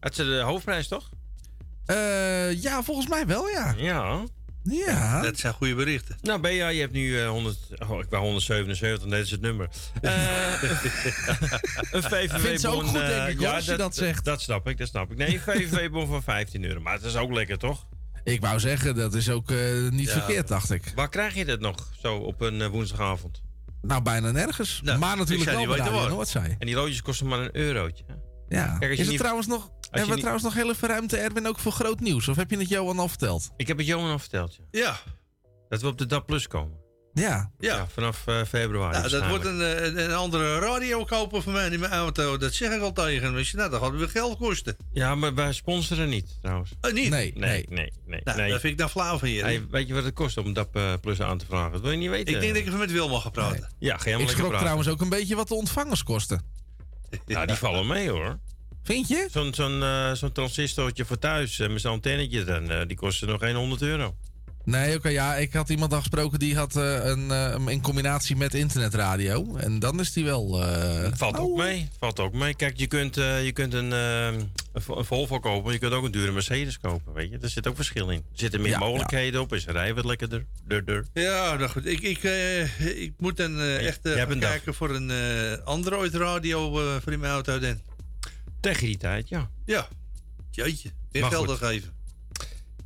Had 0.00 0.14
ze 0.14 0.24
de 0.24 0.40
hoofdprijs, 0.40 0.88
toch? 0.88 1.08
Ja, 2.54 2.82
volgens 2.82 3.08
mij 3.08 3.26
wel, 3.26 3.48
ja. 3.48 3.74
Ja. 3.76 4.24
Ja. 4.64 5.22
Dat 5.22 5.38
zijn 5.38 5.52
goede 5.52 5.74
berichten. 5.74 6.16
Nou, 6.22 6.40
Bea, 6.40 6.68
je 6.68 6.80
hebt 6.80 6.92
nu 6.92 7.20
eh 7.20 7.28
100... 7.28 7.58
Oh, 7.88 8.00
ik 8.00 8.06
wou 8.10 8.22
177, 8.22 9.08
dat 9.08 9.18
is 9.18 9.30
het 9.30 9.40
nummer. 9.40 9.68
Eh, 10.00 10.62
een 11.92 12.02
VVV-bon... 12.02 12.84
Goed, 12.84 13.00
eh, 13.00 13.06
denk 13.08 13.28
ik, 13.28 13.36
hoor, 13.36 13.46
ja, 13.46 13.54
als 13.54 13.64
je 13.64 13.76
dat 13.76 13.94
zegt. 13.94 14.24
Dat 14.24 14.40
snap 14.40 14.68
ik, 14.68 14.78
dat 14.78 14.88
snap 14.88 15.10
ik. 15.10 15.16
Nee, 15.16 15.34
een 15.34 15.40
VVV-bon 15.40 16.06
van 16.06 16.22
15 16.22 16.64
euro. 16.64 16.80
Maar 16.80 16.92
het 16.94 17.02
is 17.04 17.16
ook 17.16 17.32
lekker, 17.32 17.58
toch? 17.58 17.86
Ik 18.24 18.40
wou 18.40 18.60
zeggen, 18.60 18.94
dat 18.94 19.14
is 19.14 19.30
ook 19.30 19.50
eh, 19.50 19.58
niet 19.90 20.06
Ja. 20.08 20.12
verkeerd, 20.12 20.48
dacht 20.48 20.70
ik. 20.70 20.92
Waar 20.94 21.08
krijg 21.08 21.34
je 21.34 21.44
dat 21.44 21.60
nog, 21.60 21.88
zo 22.00 22.16
op 22.16 22.40
een 22.40 22.68
woensdagavond? 22.68 23.42
Nou, 23.82 24.02
bijna 24.02 24.30
nergens. 24.30 24.80
Nou, 24.84 24.98
maar 24.98 25.16
natuurlijk 25.16 25.50
wel 25.50 25.58
niet 25.58 25.68
bij 25.68 25.90
waar. 25.90 26.08
Noordzij. 26.08 26.56
En 26.58 26.66
die 26.66 26.74
loodjes 26.74 27.02
kosten 27.02 27.26
maar 27.26 27.38
een 27.38 27.56
eurotje. 27.56 28.04
Ja. 28.54 28.76
Kijk, 28.78 28.80
als 28.80 28.80
je 28.80 28.90
is 28.90 28.98
het 28.98 29.08
niet- 29.08 29.18
trouwens 29.18 29.46
nog... 29.46 29.70
Hebben 29.80 30.00
we 30.02 30.08
niet- 30.08 30.18
trouwens 30.18 30.44
nog 30.44 30.54
heel 30.54 30.70
even 30.70 30.88
ruimte, 30.88 31.16
Erwin, 31.16 31.48
ook 31.48 31.58
voor 31.58 31.72
groot 31.72 32.00
nieuws? 32.00 32.28
Of 32.28 32.36
heb 32.36 32.50
je 32.50 32.56
het 32.58 32.68
Johan 32.68 32.98
al 32.98 33.08
verteld? 33.08 33.50
Ik 33.56 33.66
heb 33.66 33.76
het 33.76 33.86
Johan 33.86 34.10
al 34.10 34.18
verteld, 34.18 34.54
ja. 34.56 34.64
Ja. 34.70 35.00
Dat 35.68 35.80
we 35.80 35.86
op 35.86 35.98
de 35.98 36.06
DAP 36.06 36.26
Plus 36.26 36.46
komen. 36.46 36.80
Ja. 37.14 37.50
Ja. 37.58 37.86
vanaf 37.92 38.26
eh, 38.26 38.42
februari. 38.48 38.98
Nou, 38.98 39.08
dat 39.08 39.28
wordt 39.28 39.44
een, 39.44 39.60
eh, 39.60 39.84
een, 39.84 39.98
een 40.04 40.14
andere 40.14 40.58
radio 40.58 41.04
kopen 41.04 41.42
voor 41.42 41.52
mij 41.52 41.68
in 41.68 41.80
mijn 41.80 41.92
auto. 41.92 42.36
Dat 42.36 42.52
zeg 42.54 42.72
ik 42.72 42.80
al 42.80 42.92
tegen 42.92 43.32
Nou, 43.32 43.70
dat 43.70 43.82
gaat 43.82 43.90
weer 43.90 44.08
geld 44.08 44.38
kosten. 44.38 44.76
Ja, 44.92 45.14
maar 45.14 45.34
wij 45.34 45.52
sponsoren 45.52 46.08
niet, 46.08 46.38
trouwens. 46.40 46.70
Oh, 46.80 46.92
niet? 46.92 47.10
Nee, 47.10 47.32
nee, 47.36 47.66
nee. 47.68 47.92
nee, 48.06 48.20
Nou, 48.24 48.38
nee. 48.38 48.50
dat 48.50 48.60
vind 48.60 48.72
ik 48.72 48.78
dan 48.78 48.90
flauw 48.90 49.18
van 49.18 49.28
je. 49.30 49.42
Hey, 49.42 49.66
weet 49.70 49.88
je 49.88 49.94
wat 49.94 50.04
het 50.04 50.14
kost 50.14 50.36
om 50.36 50.52
DAP 50.52 50.76
eh, 50.76 50.92
Plus 51.00 51.20
aan 51.20 51.38
te 51.38 51.46
vragen? 51.46 51.72
Dat 51.72 51.80
wil 51.80 51.90
je 51.90 51.96
niet 51.96 52.10
weten. 52.10 52.34
ik 52.34 52.40
denk 52.40 52.52
dat 52.52 52.62
ik 52.62 52.66
even 52.66 52.78
met 52.78 52.92
Wil 52.92 53.08
mag 53.08 53.22
gaan 53.22 53.30
praten. 53.30 53.72
Ja, 53.78 53.96
ga 53.96 54.10
je 54.10 54.18
Ik 54.18 54.28
schrok 54.28 54.56
trouwens 54.56 54.88
ook 54.88 55.00
een 55.00 55.08
beetje 55.08 55.36
wat 55.36 55.48
de 55.48 55.54
ontvangers 55.54 56.02
kosten. 56.02 56.42
Ja, 57.26 57.46
die 57.46 57.56
vallen 57.56 57.86
mee 57.86 58.10
hoor. 58.10 58.38
Vind 58.82 59.08
je? 59.08 59.28
Zo'n 59.30 59.54
zo'n 59.54 59.82
eh, 59.82 60.12
zo'n 60.12 60.32
transistortje 60.32 61.04
voor 61.04 61.18
thuis 61.18 61.58
eh, 61.58 61.68
met 61.68 61.80
zo'n 61.80 61.92
antennetje, 61.92 62.44
dan, 62.44 62.70
eh, 62.70 62.86
die 62.86 62.96
kosten 62.96 63.28
nog 63.28 63.40
geen 63.40 63.54
100 63.54 63.82
euro. 63.82 64.14
Nee, 64.64 64.96
oké, 64.96 65.08
ja, 65.08 65.36
ik 65.36 65.52
had 65.52 65.68
iemand 65.68 65.92
al 65.92 65.98
gesproken 65.98 66.38
die 66.38 66.56
had 66.56 66.76
eh, 66.76 67.04
een, 67.04 67.30
eh, 67.30 67.54
in 67.66 67.80
combinatie 67.82 68.36
met 68.36 68.54
internetradio. 68.54 69.56
En 69.56 69.78
dan 69.78 70.00
is 70.00 70.12
die 70.12 70.24
wel... 70.24 70.62
eh, 70.64 71.10
Valt 71.14 71.36
ook 71.38 71.56
mee. 71.56 71.88
Valt 71.98 72.20
ook 72.20 72.32
mee. 72.32 72.54
Kijk, 72.54 72.78
je 72.78 72.86
kunt, 72.86 73.16
eh, 73.16 73.44
je 73.44 73.52
kunt 73.52 73.74
een, 73.74 73.90
een 73.90 74.50
Vo- 74.74 74.96
een 74.98 75.04
Volvo 75.04 75.38
kopen, 75.40 75.64
maar 75.64 75.72
je 75.72 75.78
kunt 75.78 75.92
ook 75.92 76.04
een 76.04 76.10
dure 76.10 76.32
Mercedes 76.32 76.78
kopen. 76.80 77.12
Weet 77.12 77.30
je? 77.30 77.38
Er 77.40 77.48
zit 77.48 77.66
ook 77.66 77.76
verschil 77.76 78.10
in. 78.10 78.18
Er 78.18 78.38
zitten 78.38 78.60
meer 78.60 78.70
Ja, 78.70 78.78
mogelijkheden 78.78 79.40
op, 79.40 79.52
is 79.54 79.64
rij 79.66 79.94
wat 79.94 80.04
lekkerder. 80.04 80.44
Dur, 80.66 80.84
dur. 80.84 81.06
Ja, 81.12 81.54
nou 81.56 81.70
goed. 81.70 81.86
Ik, 81.86 82.00
ik, 82.00 82.24
eh, 82.24 83.00
ik 83.02 83.12
moet 83.18 83.36
dan 83.36 83.58
eh, 83.60 83.86
echt 83.86 84.02
dag. 84.02 84.38
kijken 84.38 84.74
voor 84.74 84.90
een 84.94 85.10
eh, 85.10 85.64
Android 85.64 86.14
radio 86.14 86.80
eh, 86.80 86.96
voor 87.02 87.12
in 87.12 87.20
mijn 87.20 87.32
auto 87.32 87.58
dan. 87.58 87.80
Tegen 88.60 88.86
die 88.86 88.96
tijd, 88.96 89.28
ja. 89.28 89.50
Ja. 89.64 89.88
Jeetje. 90.50 90.90
Weer 91.10 91.24
geld 91.24 91.48
goed. 91.50 91.60
nog 91.60 91.70
even. 91.70 91.90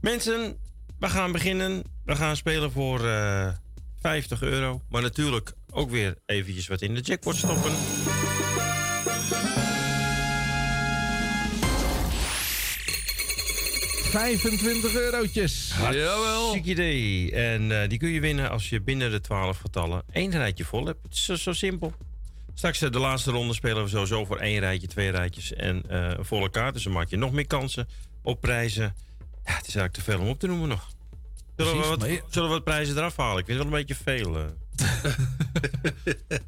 Mensen, 0.01 0.57
we 0.99 1.09
gaan 1.09 1.33
beginnen. 1.33 1.83
We 2.05 2.17
gaan 2.17 2.37
spelen 2.37 2.73
voor 2.73 3.07
eh 3.07 3.49
50 4.01 4.43
euro. 4.43 4.83
Maar 4.89 5.03
natuurlijk 5.03 5.53
ook 5.71 5.91
weer 5.91 6.15
eventjes 6.27 6.67
wat 6.67 6.83
in 6.83 6.95
de 6.95 7.01
jackpot 7.01 7.37
stoppen. 7.37 7.73
...25 14.07 14.93
eurotjes. 14.95 15.73
Hartstikke 15.73 16.71
idee. 16.71 17.33
En 17.33 17.83
eh, 17.83 17.89
die 17.89 17.99
kun 17.99 18.09
je 18.09 18.21
winnen 18.21 18.51
als 18.51 18.69
je 18.69 18.81
binnen 18.81 19.11
de 19.11 19.21
12 19.21 19.59
getallen 19.59 20.03
één 20.13 20.31
rijtje 20.31 20.65
vol 20.65 20.87
hebt. 20.87 21.03
Het 21.03 21.13
is 21.13 21.25
zo, 21.25 21.35
zo 21.35 21.53
simpel. 21.53 21.93
Straks 22.55 22.83
eh, 22.83 22.91
de 22.91 22.99
laatste 22.99 23.31
ronde 23.31 23.55
spelen 23.55 23.83
we 23.83 23.89
sowieso 23.89 24.25
voor 24.25 24.39
één 24.39 24.61
rijtje, 24.61 24.87
twee 24.87 25.11
rijtjes 25.11 25.53
en 25.53 25.83
eh, 25.89 26.11
een 26.17 26.25
volle 26.25 26.51
kaart. 26.51 26.75
Dus 26.75 26.83
dan 26.83 26.93
maak 26.93 27.09
je 27.09 27.17
nog 27.17 27.33
meer 27.33 27.47
kansen 27.47 27.89
op 28.23 28.41
prijzen. 28.41 28.95
Ja, 29.47 29.57
het 29.57 29.67
is 29.67 29.75
eigenlijk 29.75 29.93
te 29.93 30.03
veel 30.03 30.21
om 30.21 30.29
op 30.29 30.39
te 30.41 30.47
noemen 30.47 30.69
nog. 30.69 30.89
Zullen, 31.57 31.81
we 31.81 31.87
wat, 31.97 32.03
je- 32.09 32.23
zullen 32.31 32.49
we 32.49 32.55
wat 32.55 32.65
prijzen 32.65 32.97
eraf 32.97 33.17
halen? 33.17 33.39
Ik 33.39 33.45
vind 33.47 33.59
het 33.59 33.69
wel 33.69 33.79
een 33.79 33.85
beetje 33.87 34.03
veel. 34.05 34.37
eh. 34.37 34.45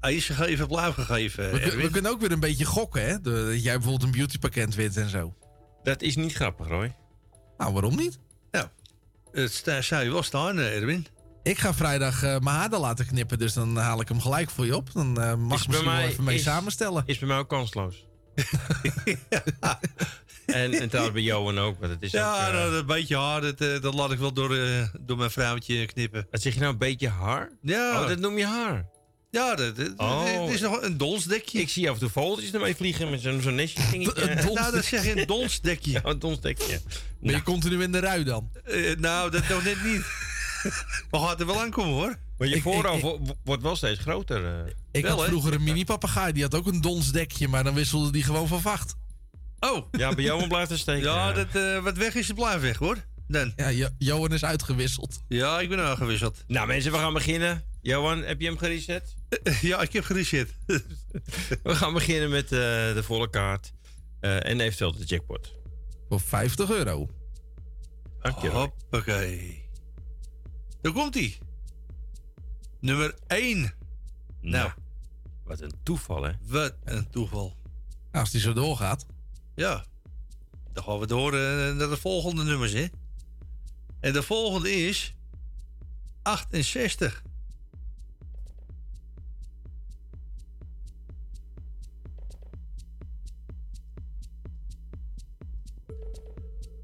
Ijs 0.00 0.26
gegeven, 0.26 0.66
blauw 0.68 0.92
gegeven. 0.92 1.50
We, 1.52 1.76
we 1.76 1.90
kunnen 1.90 2.10
ook 2.10 2.20
weer 2.20 2.32
een 2.32 2.40
beetje 2.40 2.64
gokken, 2.64 3.02
hè? 3.06 3.20
De- 3.20 3.46
dat 3.52 3.62
jij 3.62 3.72
bijvoorbeeld 3.74 4.02
een 4.02 4.10
beautypakket 4.18 4.74
wint 4.74 4.96
en 4.96 5.08
zo. 5.08 5.34
Dat 5.82 6.02
is 6.02 6.16
niet 6.16 6.32
grappig, 6.34 6.66
Roy. 6.66 6.94
Nou, 7.58 7.72
waarom 7.72 7.96
niet? 7.96 8.18
Ja. 8.50 8.70
Het 9.32 9.64
zou 9.80 10.04
je 10.04 10.10
wel 10.12 10.22
staan, 10.22 10.58
eh, 10.58 10.76
Erwin. 10.76 11.06
Ik 11.42 11.58
ga 11.58 11.74
vrijdag 11.74 12.22
eh, 12.22 12.38
mijn 12.38 12.56
haar 12.56 12.70
dan 12.70 12.80
laten 12.80 13.06
knippen, 13.06 13.38
dus 13.38 13.52
dan 13.52 13.76
haal 13.76 14.00
ik 14.00 14.08
hem 14.08 14.20
gelijk 14.20 14.50
voor 14.50 14.66
je 14.66 14.76
op. 14.76 14.92
Dan 14.92 15.12
mag 15.12 15.28
Is 15.28 15.36
je 15.36 15.46
misschien 15.68 15.72
wel 15.74 15.84
mij- 15.84 16.06
even 16.06 16.24
mee 16.24 16.36
is- 16.36 16.42
samenstellen. 16.42 17.02
Is 17.06 17.18
bij 17.18 17.28
mij 17.28 17.38
ook 17.38 17.48
kansloos. 17.48 18.06
en, 20.54 20.72
en 20.72 20.88
trouwens 20.88 21.14
bij 21.14 21.24
Johan 21.24 21.58
ook. 21.58 21.78
Want 21.80 21.92
het 21.92 22.02
is 22.02 22.10
Ja, 22.12 22.34
ook, 22.34 22.48
eh, 22.48 22.52
nou, 22.54 22.72
dat 22.72 22.86
beetje 22.86 23.16
haar, 23.16 23.40
dat, 23.40 23.60
eh, 23.60 23.80
dat 23.80 23.94
laat 23.94 24.12
ik 24.12 24.18
wel 24.18 24.32
door, 24.32 24.56
eh, 24.56 24.82
door 25.00 25.16
mijn 25.16 25.30
vrouwtje 25.30 25.86
knippen. 25.86 26.26
Wat 26.30 26.42
zeg 26.42 26.54
je 26.54 26.60
nou, 26.60 26.72
een 26.72 26.78
beetje 26.78 27.08
haar? 27.08 27.50
Ja. 27.62 28.00
Oh, 28.02 28.08
dat 28.08 28.18
noem 28.18 28.38
je 28.38 28.46
haar? 28.46 28.86
Ja, 29.30 29.54
dat, 29.54 29.76
dat- 29.76 29.92
Oh. 29.96 30.44
het 30.44 30.54
is 30.54 30.60
nog 30.60 30.82
een 30.82 30.96
donsdekje. 30.96 31.60
Ik 31.60 31.68
zie 31.68 31.88
af 31.88 31.94
en 31.94 32.00
toe 32.00 32.08
vogeltjes 32.10 32.52
ermee 32.52 32.76
vliegen 32.76 33.10
met 33.10 33.20
zo'n 33.20 33.40
zo'n 33.40 33.54
nestje 33.54 33.82
dingetje. 33.90 34.34
Nou, 34.34 34.72
dat 34.72 34.84
zeg 34.84 35.04
je 35.04 35.20
een 35.20 35.26
donsdekje. 35.26 35.90
Ja, 35.98 36.00
een 36.04 36.18
donsdekje. 36.18 36.80
Ben 37.20 37.34
je 37.34 37.42
continu 37.42 37.82
in 37.82 37.92
de 37.92 37.98
rui 37.98 38.24
dan? 38.24 38.50
Eh, 38.64 38.96
nou, 38.96 39.30
dat 39.30 39.48
nog 39.48 39.64
net 39.64 39.84
niet. 39.84 40.02
Maar 41.10 41.20
gaat 41.20 41.40
er 41.40 41.46
wel 41.46 41.60
aankomen 41.60 41.92
hoor. 41.92 42.16
Maar 42.38 42.48
je 42.48 42.54
Ik- 42.56 42.62
voorhoofd 42.62 43.04
ik- 43.04 43.34
wordt 43.44 43.62
wel 43.62 43.76
steeds 43.76 44.00
groter. 44.00 44.64
Ik 44.92 45.02
Wel, 45.04 45.16
had 45.16 45.26
vroeger 45.26 45.52
een 45.54 45.62
mini-papegaai, 45.62 46.32
die 46.32 46.42
had 46.42 46.54
ook 46.54 46.66
een 46.66 46.80
donsdekje, 46.80 47.48
maar 47.48 47.64
dan 47.64 47.74
wisselde 47.74 48.10
die 48.10 48.22
gewoon 48.22 48.48
van 48.48 48.60
vacht. 48.60 48.94
Oh. 49.60 49.86
Ja, 49.92 50.14
bij 50.14 50.24
Johan 50.24 50.48
blijft 50.48 50.70
het 50.70 50.78
steken. 50.78 51.02
Ja, 51.10 51.32
dat, 51.32 51.54
eh, 51.54 51.82
wat 51.82 51.96
weg 51.96 52.14
is, 52.14 52.26
het 52.26 52.36
blijft 52.36 52.60
weg 52.62 52.76
hoor. 52.76 52.96
Dan. 53.28 53.52
Ja, 53.56 53.68
Jo- 53.70 53.88
Johan 53.98 54.32
is 54.32 54.44
uitgewisseld. 54.44 55.20
Ja, 55.28 55.60
ik 55.60 55.68
ben 55.68 55.78
uitgewisseld. 55.78 56.44
Nou 56.46 56.66
mensen, 56.66 56.92
we 56.92 56.98
gaan 56.98 57.12
beginnen. 57.12 57.64
Johan, 57.82 58.22
heb 58.22 58.40
je 58.40 58.46
hem 58.46 58.58
gereset? 58.58 59.14
Ja, 59.60 59.80
ik 59.80 59.92
heb 59.92 60.04
gereset. 60.04 60.54
We 61.62 61.74
gaan 61.74 61.92
beginnen 61.92 62.30
met 62.30 62.44
eh, 62.44 62.58
de 62.94 63.00
volle 63.02 63.30
kaart. 63.30 63.72
eh, 64.20 64.46
en 64.46 64.60
eventueel 64.60 64.92
de 64.96 65.04
jackpot. 65.04 65.54
Voor 66.08 66.20
50 66.20 66.70
euro. 66.70 67.08
Dank 68.22 68.38
je. 68.38 68.48
Roy. 68.48 68.60
Hoppakee. 68.60 69.68
Daar 70.80 70.92
komt 70.92 71.14
hij. 71.14 71.38
Nummer 72.80 73.14
1. 73.26 73.74
Nou, 74.40 74.70
Wat 75.44 75.60
een 75.60 75.72
toeval, 75.82 76.22
hè? 76.22 76.32
wat 76.42 76.74
een 76.84 77.10
toeval. 77.10 77.56
Als 78.12 78.30
die 78.30 78.40
zo 78.40 78.52
doorgaat. 78.52 79.06
Ja. 79.58 79.84
Dan 80.72 80.84
gaan 80.84 80.98
we 80.98 81.06
door 81.06 81.32
eh, 81.32 81.74
naar 81.74 81.88
de 81.88 81.96
volgende 81.96 82.44
nummers, 82.44 82.72
hè. 82.72 82.86
En 84.00 84.12
de 84.12 84.22
volgende 84.22 84.72
is 84.72 85.14
68. 86.22 87.22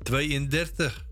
Tweeëndertig. 0.03 1.07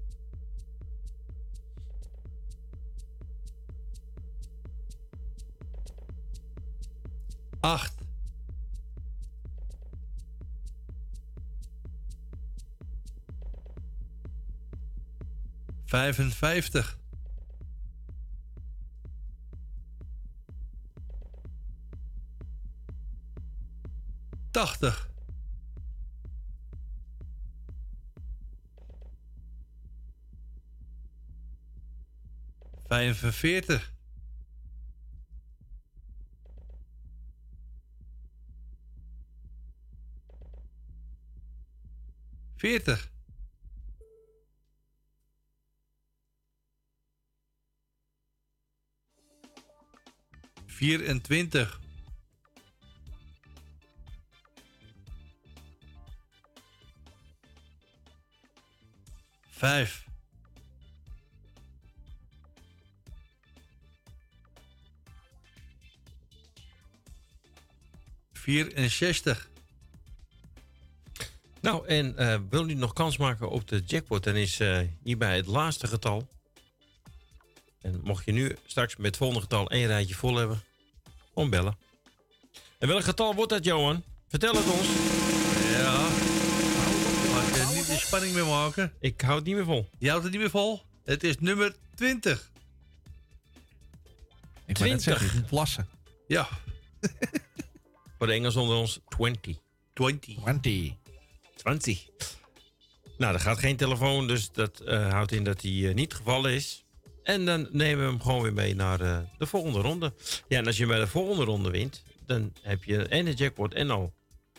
Acht. 7.60 8.01
Vijfenvijftig. 15.92 16.98
Tachtig. 24.50 25.10
Vijfenveertig. 32.86 33.92
Veertig. 42.56 43.11
Vierentwintig. 50.82 51.80
Vijf. 59.50 60.04
Vierenzestig. 68.32 69.48
Nou, 71.60 71.86
en 71.86 72.16
eh, 72.16 72.40
wil 72.50 72.68
u 72.68 72.74
nog 72.74 72.92
kans 72.92 73.16
maken 73.16 73.50
op 73.50 73.68
de 73.68 73.82
jackpot, 73.86 74.24
dan 74.24 74.36
is 74.36 74.60
eh, 74.60 74.80
hierbij 75.02 75.36
het 75.36 75.46
laatste 75.46 75.86
getal. 75.86 76.28
En 77.80 78.00
mocht 78.02 78.24
je 78.24 78.32
nu 78.32 78.56
straks 78.66 78.96
met 78.96 79.06
het 79.06 79.16
volgende 79.16 79.42
getal 79.42 79.70
één 79.70 79.86
rijtje 79.86 80.14
vol 80.14 80.36
hebben, 80.36 80.62
gewoon 81.34 81.50
bellen. 81.50 81.78
En 82.78 82.88
welk 82.88 83.04
getal 83.04 83.34
wordt 83.34 83.50
dat, 83.50 83.64
Johan? 83.64 84.04
Vertel 84.28 84.54
het 84.54 84.66
ons. 84.66 84.86
Ja. 85.70 85.92
Laat 87.32 87.68
je 87.68 87.74
niet 87.74 87.86
de 87.86 87.96
spanning 87.96 88.34
meer 88.34 88.46
maken. 88.46 88.92
Ik 89.00 89.20
hou 89.20 89.36
het 89.36 89.44
niet 89.44 89.54
meer 89.54 89.64
vol. 89.64 89.88
Je 89.98 90.08
houdt 90.08 90.22
het 90.22 90.32
niet 90.32 90.40
meer 90.40 90.50
vol. 90.50 90.82
Het 91.04 91.24
is 91.24 91.38
nummer 91.38 91.76
20. 91.94 92.50
Ik 94.66 94.78
wou 94.78 94.90
net 94.90 95.00
20. 95.00 95.02
zeggen, 95.02 95.26
je 95.26 95.32
moet 95.34 95.46
plassen. 95.46 95.88
Ja. 96.26 96.48
Voor 98.18 98.26
de 98.26 98.32
Engels 98.32 98.56
onder 98.56 98.76
ons 98.76 99.00
20. 99.08 99.56
20. 99.92 100.36
20. 100.42 100.94
20. 101.54 102.06
Nou, 103.18 103.34
er 103.34 103.40
gaat 103.40 103.58
geen 103.58 103.76
telefoon, 103.76 104.26
dus 104.26 104.52
dat 104.52 104.80
eh, 104.80 105.10
houdt 105.10 105.32
in 105.32 105.44
dat 105.44 105.62
hij 105.62 105.88
eh, 105.88 105.94
niet 105.94 106.14
gevallen 106.14 106.52
is. 106.52 106.81
En 107.22 107.44
dan 107.44 107.68
nemen 107.70 108.04
we 108.04 108.10
hem 108.10 108.20
gewoon 108.20 108.42
weer 108.42 108.52
mee 108.52 108.74
naar 108.74 109.00
eh, 109.00 109.18
de 109.38 109.46
volgende 109.46 109.80
ronde. 109.80 110.14
Ja, 110.48 110.58
en 110.58 110.66
als 110.66 110.76
je 110.76 110.86
bij 110.86 110.98
de 110.98 111.06
volgende 111.06 111.44
ronde 111.44 111.70
wint, 111.70 112.02
dan 112.26 112.52
heb 112.62 112.84
je 112.84 113.08
en 113.08 113.24
de 113.24 113.34
jackpot 113.34 113.74
en 113.74 113.90
al 113.90 114.12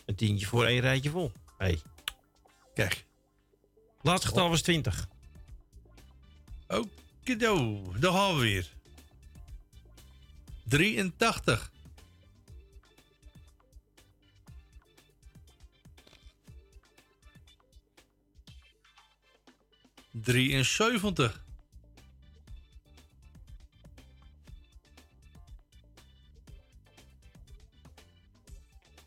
een 0.04 0.14
tientje 0.14 0.46
voor 0.46 0.64
één 0.64 0.80
rijtje 0.80 1.10
vol. 1.10 1.32
Hey. 1.58 1.80
Kijk. 2.74 3.04
Laatste 4.02 4.28
getal 4.28 4.48
was 4.48 4.62
20. 4.62 5.08
Okido, 6.68 7.82
daar 7.98 8.12
gaan 8.12 8.34
we 8.34 8.40
weer. 8.40 8.72
83. 10.64 11.72
Drieënzeventig. 20.10 21.43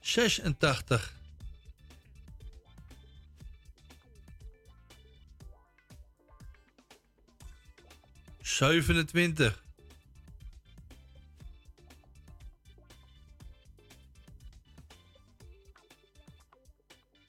Zesentachtig. 0.07 1.13
Zevenentwintig. 8.41 9.63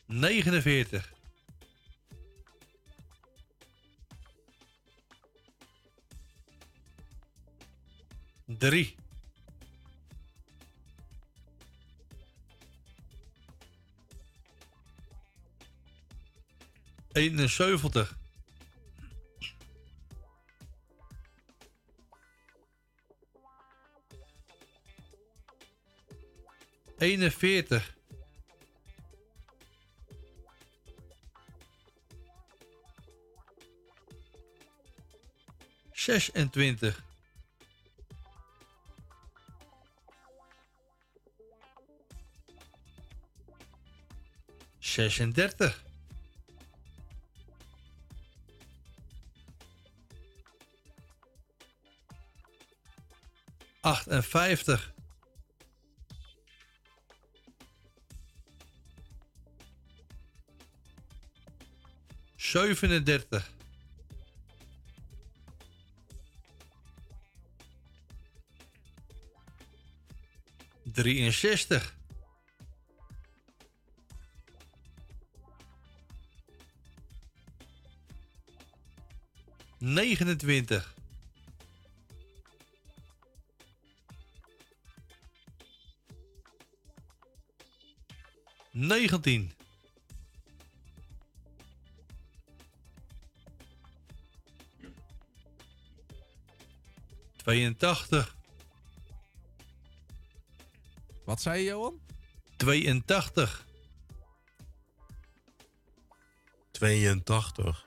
Negenenveertig. 0.06 1.12
Drie. 8.46 8.97
71. 17.18 18.16
Eenenveertig. 26.98 27.96
Zesentwintig. 35.92 37.02
Zesendertig. 44.78 45.87
58. 53.96 54.92
Zevenendertig. 62.36 63.50
Drieënzestig. 70.84 71.96
29. 79.78 80.97
Negentien. 88.88 89.52
Tweeëntachtig. 97.36 98.36
Wat 101.24 101.42
zei 101.42 101.58
je, 101.58 101.64
Johan? 101.64 102.00
82. 102.56 103.66
82. 106.70 107.86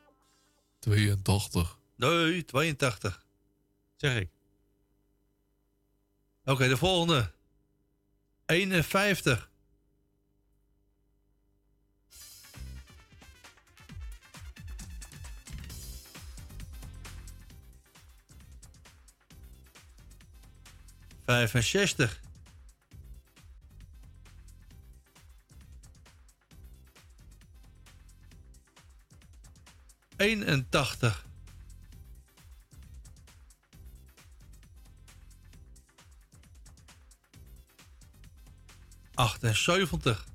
82. 0.80 1.78
Nee, 1.96 2.46
82. 2.46 3.26
Zeg 3.96 4.20
ik. 4.20 4.30
Oké, 6.46 6.68
de 6.68 6.78
volgende. 6.78 7.32
51. 8.46 9.51
Vijfenzestig. 21.32 22.22
Eenentachtig. 30.18 31.26
Achtenzeventig. 39.16 40.26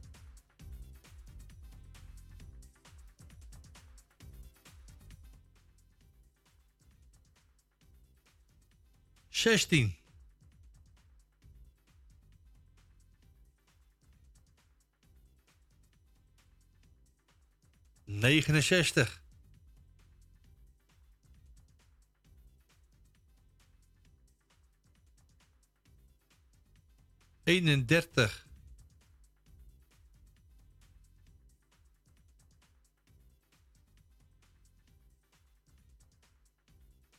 Zestien. 9.28 10.05
Negenenzestig. 18.26 19.22
Eenendertig. 27.44 28.46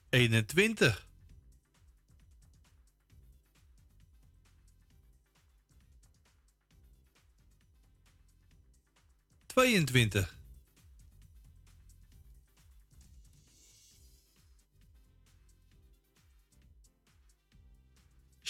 Eenentwintig. 0.10 1.08
Tweeëntwintig. 9.46 10.37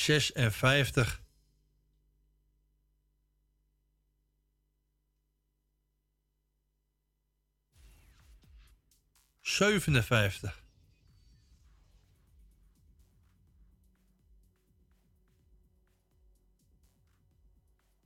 Zesenvijftig. 0.07 1.21
Zevenenvijftig. 9.41 10.63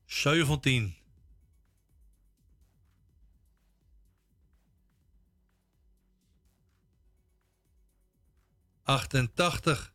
Zeventien. 0.05 0.95
Achtentachtig. 8.83 9.93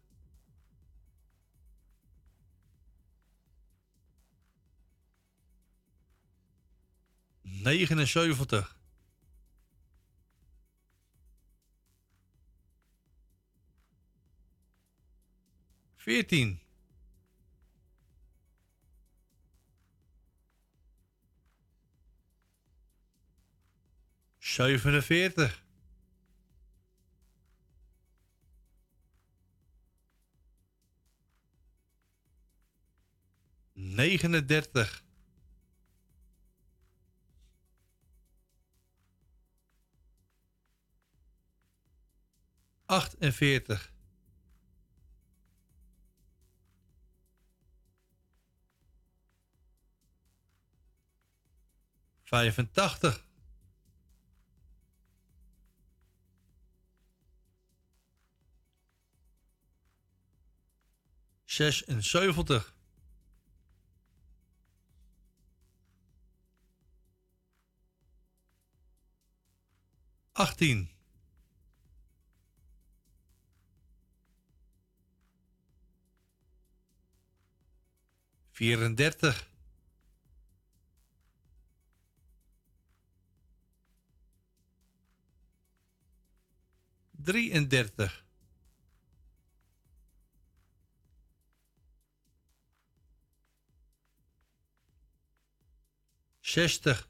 79. 7.62 8.76
Veertien. 15.96 16.60
Zevenenveertig. 24.38 25.64
Negenendertig. 33.72 35.05
Achtenveertig. 42.86 43.92
Vijfentachtig. 52.22 53.24
Zesenzeventig. 61.44 62.74
Achttien. 70.32 70.95
Vierendertig. 78.56 79.50
Drieëndertig. 87.10 88.24
Zestig. 96.40 97.08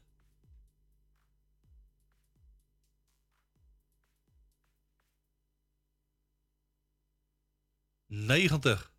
Negentig. 8.07 8.96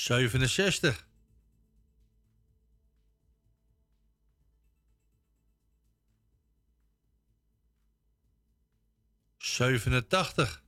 Zevenenzestig. 0.00 1.06
Zevenentachtig. 9.38 10.62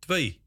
Twee. 0.00 0.40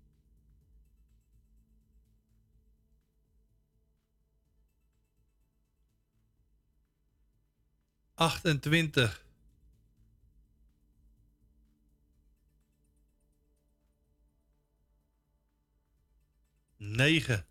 Achtentwintig. 8.16 9.25
Negen. 16.92 17.46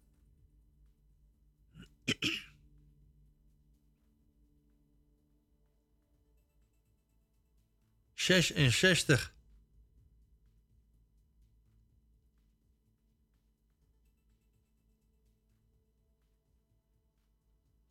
Zesenzestig. 8.15 9.35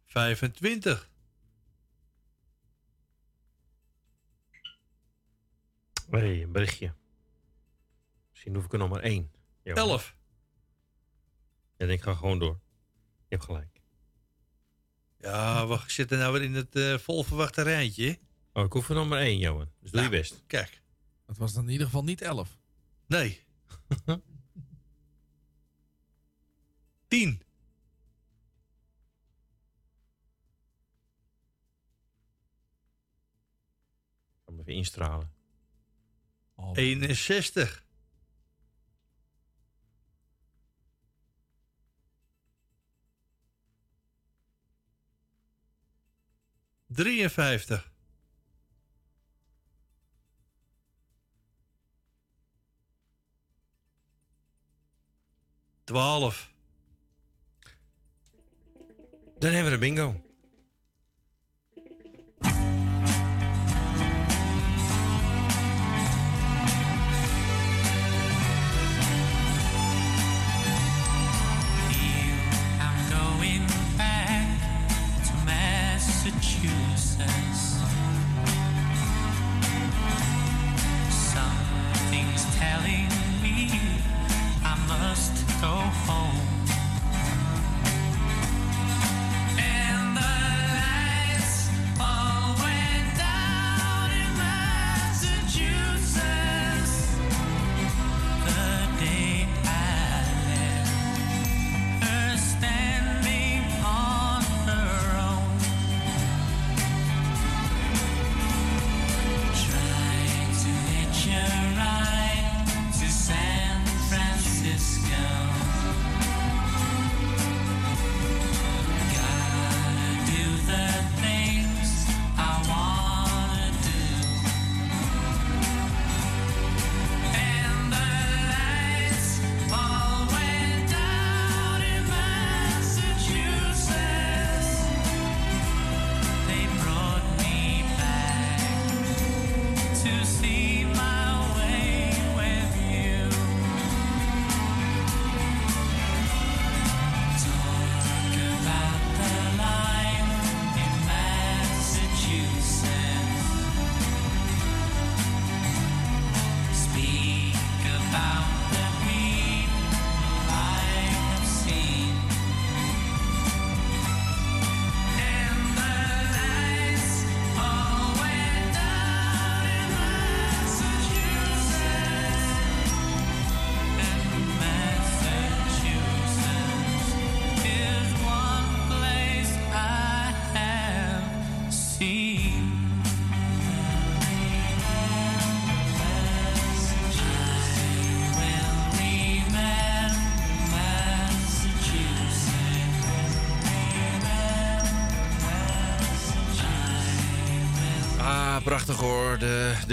Vijfentwintig. 0.03 1.11
hey, 6.09 6.43
een 6.43 6.51
berichtje. 6.51 6.93
Misschien 8.29 8.55
hoef 8.55 8.65
ik 8.65 8.73
er 8.73 8.79
nog 8.79 8.89
maar 8.89 9.01
één. 9.01 9.31
Elf. 9.63 10.15
En 11.83 11.89
ik 11.89 12.01
ga 12.01 12.13
gewoon 12.13 12.39
door. 12.39 12.59
Je 13.17 13.35
hebt 13.35 13.43
gelijk. 13.43 13.81
Ja, 15.17 15.65
wacht, 15.65 15.83
ik 15.83 15.89
zit 15.89 16.11
er 16.11 16.17
nou 16.17 16.33
weer 16.33 16.41
in 16.41 16.53
het 16.53 16.75
eh 16.75 16.97
volverwachte 16.97 17.61
rijtje. 17.61 18.19
Oh, 18.53 18.63
ik 18.65 18.73
hoef 18.73 18.89
er 18.89 18.95
nog 18.95 19.07
maar 19.07 19.19
één, 19.19 19.37
Johan. 19.37 19.71
Dus 19.79 19.91
doe 19.91 20.01
je 20.01 20.09
best. 20.09 20.43
Kijk. 20.47 20.81
Het 21.25 21.37
was 21.37 21.53
dan 21.53 21.63
in 21.63 21.69
ieder 21.69 21.85
geval 21.85 22.03
niet 22.03 22.21
11. 22.21 22.57
Nee. 23.05 23.45
Tien. 27.07 27.29
Ik 27.29 27.41
ga 34.45 34.51
hem 34.51 34.59
even 34.59 34.73
instralen. 34.73 35.33
61. 36.73 37.82
Drieënvijftig. 46.93 47.91
Twaalf. 55.83 56.51
Dan 59.39 59.51
hebben 59.51 59.63
we 59.63 59.69
de 59.69 59.77
bingo. 59.77 60.21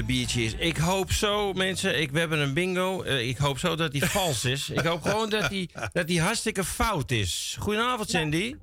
De. 0.06 0.54
Ik 0.58 0.76
hoop 0.76 1.12
zo, 1.12 1.52
mensen, 1.52 2.00
ik, 2.00 2.10
we 2.10 2.18
hebben 2.18 2.38
een 2.38 2.54
bingo. 2.54 3.02
Eh, 3.02 3.28
ik 3.28 3.36
hoop 3.36 3.58
zo 3.58 3.74
dat 3.76 3.92
die 3.92 4.04
vals 4.04 4.44
is. 4.44 4.70
Ik 4.70 4.80
hoop 4.80 5.02
gewoon 5.02 5.30
dat 5.30 5.48
die, 5.50 5.70
dat 5.92 6.06
die 6.06 6.20
hartstikke 6.20 6.64
fout 6.64 7.10
is. 7.10 7.56
Goedenavond, 7.60 8.10
Sandy. 8.10 8.56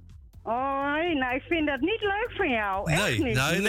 Oh, 0.44 0.94
nee, 0.94 1.16
nou, 1.16 1.36
ik 1.36 1.42
vind 1.42 1.68
dat 1.68 1.80
niet 1.80 2.02
leuk 2.02 2.32
van 2.36 2.50
jou. 2.50 2.92
Echt 2.92 3.02
Nee, 3.04 3.12
niet. 3.14 3.24
nee, 3.24 3.34
dat, 3.34 3.62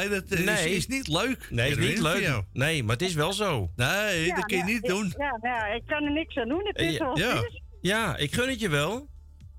nee, 0.00 0.08
dat 0.08 0.30
is, 0.30 0.44
Nee. 0.44 0.74
is 0.76 0.86
niet 0.86 1.08
leuk. 1.08 1.46
Nee, 1.50 1.70
is 1.70 1.76
niet 1.76 1.98
leuk. 2.00 2.22
jou. 2.22 2.44
Nee, 2.52 2.82
maar 2.82 2.92
het 2.96 3.02
is 3.04 3.14
wel 3.14 3.32
zo. 3.32 3.70
Nee, 3.76 4.26
Ja, 4.26 4.34
dat 4.34 4.44
kun 4.44 4.56
je 4.56 4.64
niet 4.64 4.82
ik- 4.84 4.88
doen. 4.88 5.14
Ja, 5.18 5.38
nou, 5.42 5.74
ik 5.74 5.82
kan 5.86 6.02
er 6.04 6.12
niks 6.12 6.36
aan 6.36 6.48
doen. 6.48 6.60
Het 6.66 6.78
is 6.78 6.96
zoals 6.96 7.20
ja. 7.20 7.34
het 7.36 7.44
is. 7.44 7.62
Ja, 7.80 8.16
ik 8.16 8.34
gun 8.34 8.48
het 8.48 8.60
je 8.60 8.68
wel. 8.68 9.08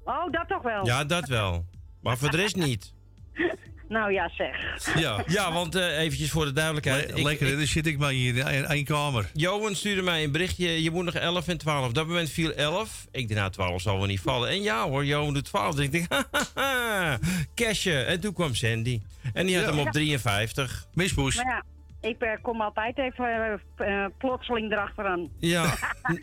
Oh, 0.04 0.32
dat 0.32 0.48
toch 0.48 0.62
wel? 0.62 0.86
Ja, 0.86 1.04
dat 1.04 1.28
wel. 1.28 1.66
Maar 2.02 2.18
voor 2.18 2.32
de 2.32 2.38
rest 2.38 2.56
niet. 2.56 2.94
Nou 3.90 4.12
ja, 4.14 4.30
zeg. 4.38 4.56
Ja. 5.00 5.24
Ja, 5.28 5.52
want 5.54 5.76
eh, 5.76 6.00
eventjes 6.00 6.30
voor 6.32 6.46
de 6.46 6.52
duidelijkheid. 6.54 7.12
Le- 7.18 7.24
lekker, 7.24 7.58
dan 7.58 7.66
zit 7.66 7.88
ik 7.88 7.98
maar 7.98 8.12
hier 8.12 8.36
in 8.54 8.66
één- 8.66 8.86
kamer. 8.86 9.30
Johan 9.34 9.76
stuurde 9.76 10.02
mij 10.02 10.24
een 10.24 10.32
berichtje. 10.32 10.84
Je 10.84 10.92
moet 10.92 11.06
nog 11.06 11.14
11 11.14 11.48
en 11.48 11.58
12. 11.58 11.88
Op 11.88 11.94
dat 11.94 12.08
moment 12.08 12.30
viel 12.30 12.52
11. 12.54 13.06
Ik 13.12 13.28
dacht, 13.28 13.40
nou, 13.40 13.52
12 13.52 13.82
zal 13.82 13.98
wel 13.98 14.06
niet 14.08 14.20
vallen. 14.20 14.50
En 14.50 14.62
ja 14.62 14.88
hoor, 14.90 15.06
Johan 15.06 15.34
doet 15.34 15.46
12. 15.46 15.76
Dus 15.76 15.86
ik 15.86 15.92
denk, 15.92 16.06
haha, 16.54 17.20
cashje. 17.56 17.94
En 18.04 18.20
toen 18.20 18.34
kwam 18.34 18.56
Sandy. 18.56 19.02
En 19.34 19.46
die 19.46 19.56
had 19.56 19.64
Ja. 19.66 19.70
hem 19.70 19.80
op 19.80 19.86
Ja. 19.86 19.92
53. 19.92 20.86
Mispoes. 20.94 21.36
Ja, 21.36 21.64
ik 22.02 22.22
eh, 22.22 22.30
kom 22.42 22.62
altijd 22.62 22.98
even 22.98 23.26
eh, 23.78 24.04
eh, 24.04 24.10
plotseling 24.18 24.72
erachteraan. 24.72 25.30
Ja. 25.40 25.74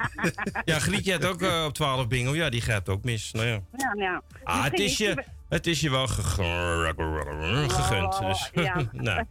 ja, 0.64 0.78
Grietje 0.78 1.12
had 1.12 1.24
ook 1.24 1.42
op 1.66 1.74
12 1.74 2.08
bingo. 2.08 2.34
Ja, 2.34 2.50
die 2.50 2.60
gaat 2.60 2.88
ook 2.88 3.02
mis. 3.04 3.32
Nou 3.32 3.46
ja. 3.46 3.60
Ja, 3.76 3.94
ja. 3.98 4.22
Ah, 4.44 4.64
het 4.64 4.78
is 4.78 4.96
je, 4.98 5.24
het 5.52 5.66
is 5.66 5.80
je 5.80 5.90
wel 5.90 6.06
geg- 6.06 6.34
gegund. 7.68 8.18
Dus. 8.18 8.50
Oh, 8.54 8.64
ja. 8.64 8.74
nou, 8.92 9.24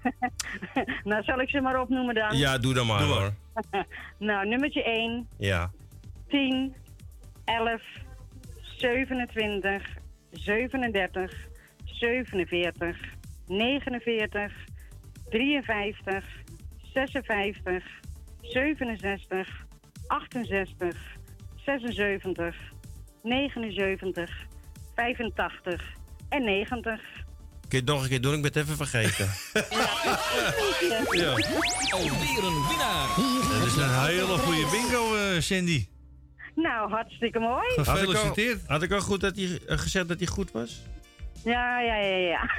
nou, 1.03 1.23
zal 1.23 1.39
ik 1.41 1.49
ze 1.49 1.61
maar 1.61 1.80
opnoemen 1.81 2.15
dan? 2.15 2.38
ja, 2.38 2.57
doe 2.57 2.73
dan 2.73 2.88
maar 2.88 2.99
Doe 2.99 3.07
maar. 3.07 3.18
hoor. 3.19 3.85
nou, 4.27 4.48
nummertje 4.48 4.84
1, 4.84 5.27
Ja. 5.38 5.72
10, 6.27 6.76
11, 7.45 7.81
27, 8.77 9.84
37, 10.31 11.34
47, 11.85 12.98
49, 13.48 14.53
53, 15.30 16.23
56, 16.93 17.84
67, 18.41 19.65
68, 20.07 20.95
76, 21.65 22.56
79, 23.23 24.45
85 24.95 25.99
en 26.31 26.43
90. 26.43 26.99
Kun 27.67 27.79
je 27.79 27.85
het 27.85 27.85
nog 27.85 28.03
een 28.03 28.09
keer 28.09 28.21
doen? 28.21 28.33
Ik 28.33 28.41
ben 28.41 28.51
het 28.53 28.63
even 28.63 28.75
vergeten. 28.75 29.27
Ja. 31.11 31.29
Alweer 31.91 32.43
een 32.43 32.67
winnaar. 32.67 33.07
Dat 33.59 33.67
is 33.67 33.75
een 33.75 34.05
hele 34.05 34.37
goede 34.37 34.67
bingo, 34.71 35.15
eh, 35.15 35.39
Sandy. 35.39 35.87
Nou, 36.55 36.91
hartstikke 36.91 37.39
mooi. 37.39 37.67
Had 37.75 37.77
ik 37.77 37.87
al, 37.87 37.95
Gefeliciteerd. 37.95 38.59
had 38.67 38.83
ik 38.83 38.91
al 38.91 38.99
goed 39.01 39.21
dat 39.21 39.35
hij, 39.35 39.59
eh, 39.67 39.77
gezegd 39.77 40.07
dat 40.07 40.17
hij 40.17 40.27
goed 40.27 40.51
was? 40.51 40.81
Ja, 41.43 41.79
ja, 41.79 41.95
ja, 41.95 42.15
ja. 42.17 42.49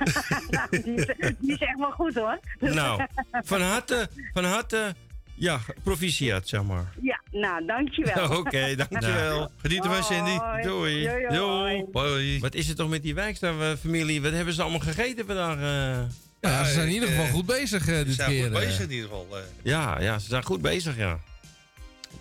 nou, 0.50 0.68
die, 0.84 0.94
is, 0.94 1.06
die 1.38 1.52
is 1.52 1.58
echt 1.58 1.78
wel 1.78 1.90
goed 1.90 2.14
hoor. 2.14 2.38
Nou, 2.60 3.02
van 3.32 3.60
harte, 3.60 4.08
van 4.32 4.44
harte, 4.44 4.94
ja, 5.34 5.60
proficiat, 5.82 6.48
zeg 6.48 6.62
maar. 6.62 6.92
Ja, 7.02 7.20
nou, 7.30 7.66
dankjewel. 7.66 8.36
Oké, 8.38 8.74
dankjewel. 8.76 9.38
Nou, 9.38 9.50
geniet 9.60 9.84
ervan. 9.84 10.16
Hoi. 10.38 10.62
Doei. 10.62 11.08
Hoi. 11.28 11.84
Hoi. 11.92 12.40
Wat 12.40 12.54
is 12.54 12.68
het 12.68 12.76
toch 12.76 12.88
met 12.88 13.02
die 13.02 13.14
Wijkstra-familie? 13.14 14.22
Wat 14.22 14.32
hebben 14.32 14.54
ze 14.54 14.62
allemaal 14.62 14.80
gegeten 14.80 15.26
vandaag? 15.26 15.56
eh? 15.56 16.00
Ja, 16.40 16.64
ze 16.64 16.72
zijn 16.72 16.86
in 16.86 16.92
ieder 16.94 17.08
geval 17.08 17.26
goed 17.26 17.46
bezig 17.46 17.88
eh, 17.88 17.98
Ze 17.98 18.04
dit 18.04 18.14
zijn 18.14 18.30
keer. 18.30 18.44
goed 18.46 18.54
eh. 18.56 18.64
bezig 18.66 18.80
in 18.80 18.90
ieder 18.90 19.04
geval. 19.08 19.26
Ja, 19.62 20.00
ja, 20.00 20.18
ze 20.18 20.28
zijn 20.28 20.42
goed 20.44 20.62
bezig, 20.62 20.96
ja. 20.96 21.18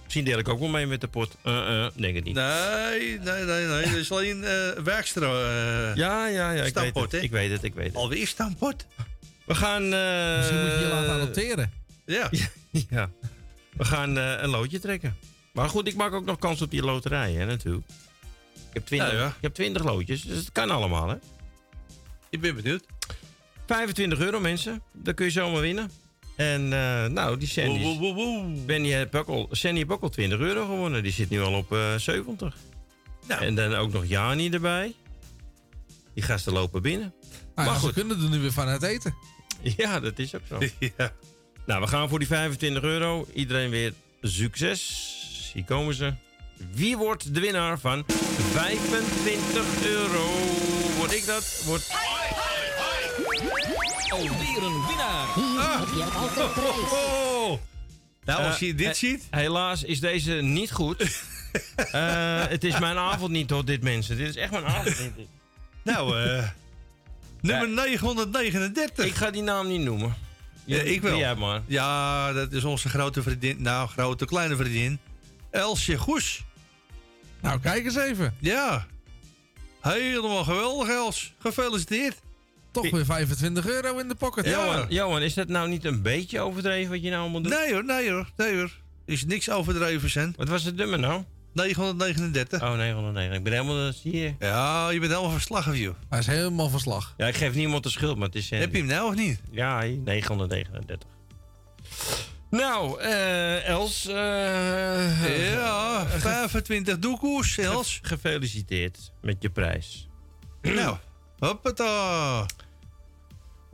Misschien 0.03 0.25
deel 0.25 0.39
ik 0.39 0.49
ook 0.49 0.59
wel 0.59 0.67
mee 0.69 0.85
met 0.85 1.01
de 1.01 1.07
pot. 1.07 1.35
Uh, 1.45 1.53
uh, 1.53 1.87
denk 1.95 2.15
het 2.15 2.23
niet. 2.23 2.35
Nee, 2.35 3.19
nee, 3.19 3.43
nee, 3.43 3.65
nee. 3.65 3.83
Dat 3.83 3.93
is 3.93 4.11
alleen 4.11 4.43
eh 4.43 4.69
Werkstra. 4.83 5.27
eh, 5.27 5.95
Ja, 5.95 6.27
ja, 6.27 6.51
ja. 6.51 6.63
Ik 6.63 6.73
weet, 6.73 6.95
het, 6.95 7.11
hè? 7.11 7.17
ik 7.19 7.31
weet 7.31 7.51
het, 7.51 7.63
ik 7.63 7.73
weet 7.73 7.85
het. 7.85 7.95
Alweer 7.95 8.27
stampot. 8.27 8.85
We 9.45 9.55
gaan... 9.55 9.93
eh, 9.93 10.37
Misschien 10.37 10.61
moet 10.61 10.71
je 10.71 10.79
je 10.79 10.87
laten 10.91 11.09
adopteren. 11.09 11.71
Ja. 12.05 12.29
Ja. 12.89 13.09
We 13.73 13.85
gaan 13.85 14.17
eh, 14.17 14.41
een 14.41 14.49
loodje 14.49 14.79
trekken. 14.79 15.17
Maar 15.53 15.69
goed, 15.69 15.87
ik 15.87 15.95
maak 15.95 16.13
ook 16.13 16.25
nog 16.25 16.39
kans 16.39 16.61
op 16.61 16.71
die 16.71 16.81
loterij, 16.81 17.33
hè, 17.33 17.45
natuurlijk. 17.45 17.85
Ik 18.53 18.73
heb 18.73 18.85
20, 18.85 19.11
Ja, 19.11 19.17
ja. 19.17 19.27
Ik 19.27 19.41
heb 19.41 19.53
20 19.53 19.83
loodjes, 19.83 20.21
dus 20.21 20.37
het 20.37 20.51
kan 20.51 20.69
allemaal, 20.69 21.07
hè. 21.07 21.15
Ik 22.29 22.41
ben 22.41 22.55
benieuwd. 22.55 22.83
25 23.65 24.19
euro, 24.19 24.39
mensen. 24.39 24.81
Dat 24.93 25.15
kun 25.15 25.25
je 25.25 25.31
zomaar 25.31 25.61
winnen. 25.61 25.91
En 26.35 26.73
eh, 26.73 27.05
nou, 27.05 27.37
die 27.37 27.47
Sandy... 27.47 27.81
Woe, 27.81 27.97
woe, 27.99 28.13
woe, 28.13 28.43
woe. 28.43 28.65
Benny 28.65 29.07
al, 29.25 29.47
Sandy 29.51 29.77
heeft 29.77 29.89
ook 29.91 30.01
al 30.01 30.09
20 30.09 30.39
euro 30.39 30.65
gewonnen. 30.65 31.03
Die 31.03 31.11
zit 31.11 31.29
nu 31.29 31.41
al 31.41 31.53
op 31.53 31.73
eh 31.73 31.95
70. 31.95 32.55
Nou. 33.27 33.45
En 33.45 33.55
dan 33.55 33.73
ook 33.73 33.91
nog 33.91 34.05
Jani 34.05 34.49
erbij. 34.49 34.95
Die 36.13 36.23
gasten 36.23 36.53
lopen 36.53 36.81
binnen. 36.81 37.13
Ah, 37.55 37.55
Maar 37.55 37.65
ja, 37.65 37.73
goed. 37.73 37.93
Ze 37.93 37.99
kunnen 37.99 38.23
er 38.23 38.29
nu 38.29 38.39
weer 38.39 38.51
van 38.51 38.67
het 38.67 38.83
eten. 38.83 39.15
Ja, 39.77 39.99
dat 39.99 40.19
is 40.19 40.35
ook 40.35 40.41
zo. 40.47 40.59
Ja. 40.97 41.13
Nou, 41.65 41.81
we 41.81 41.87
gaan 41.87 42.09
voor 42.09 42.19
die 42.19 42.27
25 42.27 42.83
euro. 42.83 43.27
Iedereen 43.33 43.69
weer 43.69 43.93
succes. 44.21 45.07
Hier 45.53 45.63
komen 45.63 45.93
ze. 45.93 46.13
Wie 46.71 46.97
wordt 46.97 47.33
de 47.33 47.39
winnaar 47.39 47.79
van 47.79 48.03
25 48.51 49.85
euro? 49.85 50.25
Word 50.97 51.13
ik 51.13 51.25
dat? 51.25 51.61
Wordt... 51.65 51.89
Alweer 54.09 54.63
een 54.63 54.85
winnaar. 54.87 55.33
Hier 55.35 55.79
heb 55.79 55.87
je 55.95 56.03
altijd 56.03 56.53
prijs. 56.53 56.91
Oh! 56.91 57.59
Nou, 58.25 58.43
als 58.43 58.53
Eh, 58.53 58.59
je 58.67 58.75
dit 58.75 58.87
eh, 58.87 58.93
ziet. 58.93 59.27
Helaas 59.29 59.83
is 59.83 59.99
deze 59.99 60.31
niet 60.31 60.71
goed. 60.71 60.97
Eh, 61.91 62.47
het 62.47 62.63
is 62.63 62.79
mijn 62.79 62.97
avond 62.97 63.31
niet 63.31 63.49
hoor, 63.49 63.65
dit 63.65 63.81
mensen. 63.81 64.17
Dit 64.17 64.29
is 64.29 64.35
echt 64.35 64.51
mijn 64.51 64.65
avond 64.65 65.15
niet. 65.17 65.27
Nou, 65.83 66.19
eh 66.23 66.47
nummer 67.41 67.69
939. 67.69 69.05
Ik 69.05 69.15
ga 69.15 69.31
die 69.31 69.41
naam 69.41 69.67
niet 69.67 69.81
noemen. 69.81 70.15
Ja, 70.75 70.81
ik 70.81 71.01
wel. 71.01 71.17
Jij 71.17 71.35
maar. 71.35 71.61
Ja, 71.67 72.33
dat 72.33 72.51
is 72.51 72.63
onze 72.63 72.89
grote 72.89 73.21
vriendin. 73.21 73.61
Nou, 73.61 73.89
grote, 73.89 74.25
kleine 74.25 74.55
vriendin. 74.55 74.99
Elsje 75.49 75.97
Goes. 75.97 76.43
Nou, 77.41 77.59
kijk 77.59 77.85
eens 77.85 77.95
even. 77.95 78.35
Ja. 78.39 78.87
Helemaal 79.81 80.43
geweldig, 80.43 80.89
Els. 80.89 81.33
Gefeliciteerd. 81.39 82.21
Toch 82.71 82.89
weer 82.89 83.05
25 83.05 83.67
euro 83.67 83.97
in 83.97 84.07
de 84.07 84.15
pocket. 84.15 84.45
Ja. 84.45 84.51
Johan, 84.51 84.85
Johan, 84.89 85.21
is 85.21 85.33
dat 85.33 85.47
nou 85.47 85.69
niet 85.69 85.85
een 85.85 86.01
beetje 86.01 86.39
overdreven 86.39 86.91
wat 86.91 87.03
je 87.03 87.09
nou 87.09 87.21
allemaal 87.21 87.41
doet? 87.41 87.53
Nee 87.53 87.73
hoor, 87.73 87.85
nee 87.85 88.11
hoor, 88.11 88.29
nee 88.37 88.55
hoor. 88.55 88.71
Is 89.05 89.25
niks 89.25 89.49
overdreven, 89.49 90.09
zijn. 90.09 90.33
Wat 90.37 90.47
was 90.47 90.63
het 90.63 90.75
nummer 90.75 90.99
nou? 90.99 91.23
939. 91.53 92.61
Oh, 92.61 92.73
909. 92.75 93.33
Ik 93.35 93.43
ben 93.43 93.53
helemaal 93.53 93.87
uh, 93.87 93.93
zie 93.93 94.17
je. 94.17 94.33
Ja, 94.39 94.89
je 94.89 94.99
bent 94.99 95.11
helemaal 95.11 95.31
verslagen, 95.31 95.77
joh. 95.77 95.95
Hij 96.09 96.19
is 96.19 96.27
helemaal 96.27 96.69
verslag. 96.69 97.13
Ja, 97.17 97.27
ik 97.27 97.35
geef 97.35 97.53
niemand 97.55 97.83
de 97.83 97.89
schuld, 97.89 98.17
maar 98.17 98.25
het 98.27 98.35
is... 98.35 98.47
Sandy. 98.47 98.63
Heb 98.63 98.73
je 98.73 98.79
hem 98.79 98.87
nou 98.87 99.07
of 99.09 99.15
niet? 99.15 99.41
Ja, 99.51 99.81
hier, 99.81 99.97
939. 99.97 101.07
Nou, 102.49 102.99
eh 103.01 103.67
Els. 103.67 104.05
eh, 104.07 105.51
Ja, 105.53 106.05
25 106.07 106.99
doekoes, 106.99 107.57
Els. 107.57 107.99
Gefeliciteerd 108.01 109.11
met 109.21 109.35
je 109.39 109.49
prijs. 109.49 110.07
nou, 110.61 110.97
hoppata. 111.39 112.45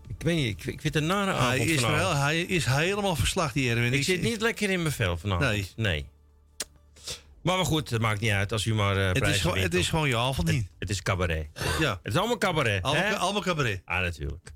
Ik 0.07 0.23
weet 0.23 0.35
niet, 0.35 0.47
ik, 0.47 0.65
ik 0.73 0.81
vind 0.81 0.93
het 0.93 0.95
een 1.03 1.09
nare 1.09 1.31
avond 1.31 1.47
Hij 1.57 1.65
is, 1.67 1.81
wel, 1.81 2.15
hij 2.15 2.41
is 2.41 2.65
helemaal 2.65 3.15
verslag, 3.15 3.51
die 3.51 3.69
Erwin. 3.69 3.93
Ik 3.93 4.03
zit 4.03 4.21
niet 4.21 4.41
lekker 4.41 4.69
in 4.69 4.81
mijn 4.81 4.93
vel 4.93 5.17
vanavond. 5.17 5.49
Nee. 5.49 5.67
nee. 5.75 6.05
Maar, 7.47 7.55
maar 7.55 7.65
goed, 7.65 7.89
het 7.89 8.01
maakt 8.01 8.19
niet 8.19 8.31
uit 8.31 8.51
als 8.51 8.65
u 8.65 8.73
maar 8.73 8.97
eh 8.97 9.07
het, 9.13 9.27
is 9.27 9.41
gewoon, 9.41 9.57
het 9.57 9.73
is 9.73 9.89
gewoon 9.89 10.07
je 10.07 10.17
avond 10.17 10.51
niet. 10.51 10.67
Het 10.79 10.89
is 10.89 11.01
cabaret. 11.01 11.47
Ja, 11.79 11.99
Het 12.03 12.13
is 12.13 12.19
allemaal 12.19 12.37
cabaret. 12.37 12.83
allemaal, 12.83 13.03
hè? 13.03 13.15
allemaal 13.15 13.41
cabaret. 13.41 13.81
Ah, 13.85 14.01
natuurlijk. 14.01 14.51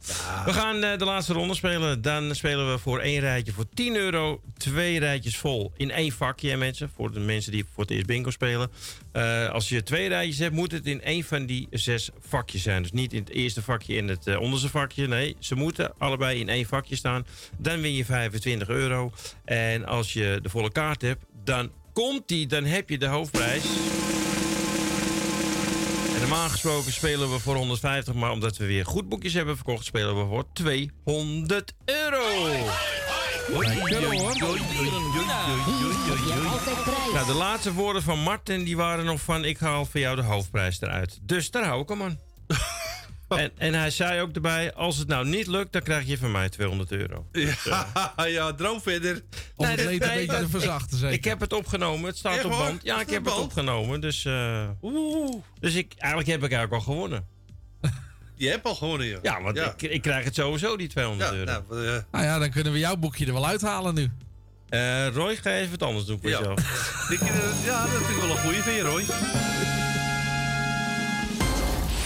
We 0.46 0.54
gaan 0.54 0.84
eh, 0.84 0.98
de 0.98 1.06
laatste 1.06 1.34
ronde 1.34 1.54
spelen. 1.54 2.02
Dan 2.02 2.36
spelen 2.36 2.72
we 2.72 2.78
voor 2.78 3.00
één 3.00 3.20
rijtje 3.20 3.54
voor 3.54 3.70
10 3.74 3.96
euro. 3.96 4.42
Twee 4.58 5.00
rijtjes 5.00 5.38
vol 5.38 5.72
in 5.78 5.92
één 5.92 6.12
vakje, 6.12 6.58
mensen. 6.58 6.92
Voor 6.96 7.12
de 7.12 7.20
mensen 7.20 7.52
die 7.52 7.66
voor 7.74 7.84
het 7.84 7.92
eerst 7.92 8.06
bingo 8.06 8.30
spelen. 8.30 8.72
Eh, 9.12 9.50
als 9.50 9.70
je 9.70 9.84
twee 9.84 10.08
rijtjes 10.08 10.38
hebt, 10.38 10.56
moet 10.56 10.72
het 10.72 10.86
in 10.86 11.02
één 11.02 11.24
van 11.24 11.46
die 11.46 11.68
zes 11.72 12.10
vakjes 12.20 12.62
zijn. 12.62 12.82
Dus 12.82 12.92
niet 12.92 13.14
in 13.14 13.20
het 13.20 13.30
eerste 13.30 13.62
vakje 13.62 13.98
en 13.98 14.08
het 14.08 14.38
onderste 14.38 14.70
vakje. 14.70 15.08
Nee, 15.08 15.36
ze 15.40 15.56
moeten 15.56 15.94
allebei 15.98 16.40
in 16.40 16.50
één 16.50 16.66
vakje 16.66 16.96
staan. 16.96 17.26
Dan 17.58 17.82
win 17.82 17.94
je 17.94 18.06
25 18.06 18.68
euro. 18.68 19.12
En 19.46 19.86
als 19.86 20.14
je 20.14 20.40
de 20.42 20.50
volle 20.50 20.72
kaart 20.72 21.02
hebt, 21.02 21.26
dan 21.44 21.72
komt 21.94 22.28
die. 22.28 22.48
Dan 22.48 22.64
heb 22.64 22.90
je 22.90 22.98
de 22.98 23.06
hoofdprijs. 23.06 23.64
En 26.14 26.20
normaal 26.20 26.50
gesproken 26.50 26.92
spelen 26.92 27.32
we 27.32 27.40
voor 27.40 27.56
150, 27.56 28.14
maar 28.14 28.32
omdat 28.32 28.58
we 28.58 28.66
weer 28.66 28.86
goed 28.86 29.10
boekjes 29.10 29.34
hebben 29.34 29.56
verkocht, 29.56 29.86
spelen 29.86 30.18
we 30.18 30.26
voor 30.26 30.46
200 30.54 31.74
euro. 31.86 32.24
Nou, 37.14 37.26
de 37.26 37.34
laatste 37.34 37.74
woorden 37.74 38.02
van 38.04 38.20
Martin 38.20 38.64
die 38.64 38.78
waren 38.78 39.06
nog 39.06 39.22
van 39.22 39.46
ik 39.46 39.58
haal 39.58 39.86
voor 39.86 40.00
jou 40.00 40.16
de 40.16 40.22
hoofdprijs 40.22 40.82
eruit. 40.82 41.20
Dus 41.22 41.52
daar 41.52 41.66
hou 41.66 41.82
ik 41.82 41.90
hem 41.90 42.02
aan. 42.02 42.20
En, 43.38 43.52
en 43.58 43.74
hij 43.74 43.90
zei 43.90 44.22
ook 44.22 44.36
erbij, 44.36 44.74
als 44.74 44.98
het 44.98 45.08
nou 45.08 45.26
niet 45.28 45.48
lukt, 45.48 45.72
dan 45.74 45.82
krijg 45.82 46.06
je 46.08 46.18
van 46.18 46.32
mij 46.32 46.50
200 46.50 46.92
euro. 46.92 47.26
Ja, 47.32 48.14
ja, 48.28 48.54
droom 48.54 48.82
verder. 48.82 49.22
Om 49.56 49.66
het 49.66 49.76
Nee, 49.76 49.86
leed 49.86 50.00
dat- 50.02 50.10
een 50.10 50.16
beetje 50.16 50.40
te 50.40 50.50
verzachten, 50.50 50.92
Ik, 50.94 50.98
zeker. 51.00 51.16
ik 51.18 51.24
heb 51.24 51.40
het 51.40 51.54
opgenomen, 51.54 52.06
het 52.10 52.18
staat 52.18 52.36
Echt 52.36 52.46
op 52.46 52.52
band. 52.52 52.84
Ja, 52.84 53.00
ik 53.02 53.10
heb 53.10 53.26
het 53.26 53.38
opgenomen, 53.38 54.02
dus... 54.02 54.26
eh, 54.26 54.70
dus 55.60 55.74
ik, 55.76 55.94
eigenlijk 55.98 56.32
heb 56.32 56.44
ik 56.44 56.52
eigenlijk 56.52 56.74
al 56.74 56.94
gewonnen. 56.94 57.26
Je 58.36 58.50
hebt 58.50 58.66
al 58.66 58.76
gewonnen, 58.76 59.08
joh. 59.08 59.20
Ja, 59.24 59.42
want 59.42 59.58
Ik, 59.58 59.82
ik 59.82 60.02
krijg 60.02 60.26
het 60.26 60.36
sowieso, 60.36 60.78
die 60.78 60.88
200 60.88 61.30
Ja, 61.32 61.38
euro. 61.38 61.52
nou, 61.70 61.86
eh, 61.88 62.02
Nou 62.12 62.26
ja, 62.26 62.40
dan 62.40 62.50
kunnen 62.52 62.74
we 62.74 62.80
jouw 62.80 62.96
boekje 62.96 63.26
er 63.26 63.34
wel 63.34 63.46
uithalen 63.48 63.94
nu. 63.96 64.12
Eh, 64.70 65.08
Roy, 65.08 65.36
ga 65.36 65.52
even 65.52 65.72
wat 65.72 65.84
anders 65.84 66.06
doen 66.06 66.20
voor 66.22 66.30
Ja. 66.30 66.38
jezelf. 66.38 66.60
eh, 67.12 67.66
ja, 67.66 67.82
dat 67.82 67.92
vind 67.92 68.10
ik 68.10 68.22
wel 68.22 68.30
een 68.32 68.38
goeie 68.38 68.62
van 68.62 68.74
je, 68.74 68.82
Roy. 68.82 69.04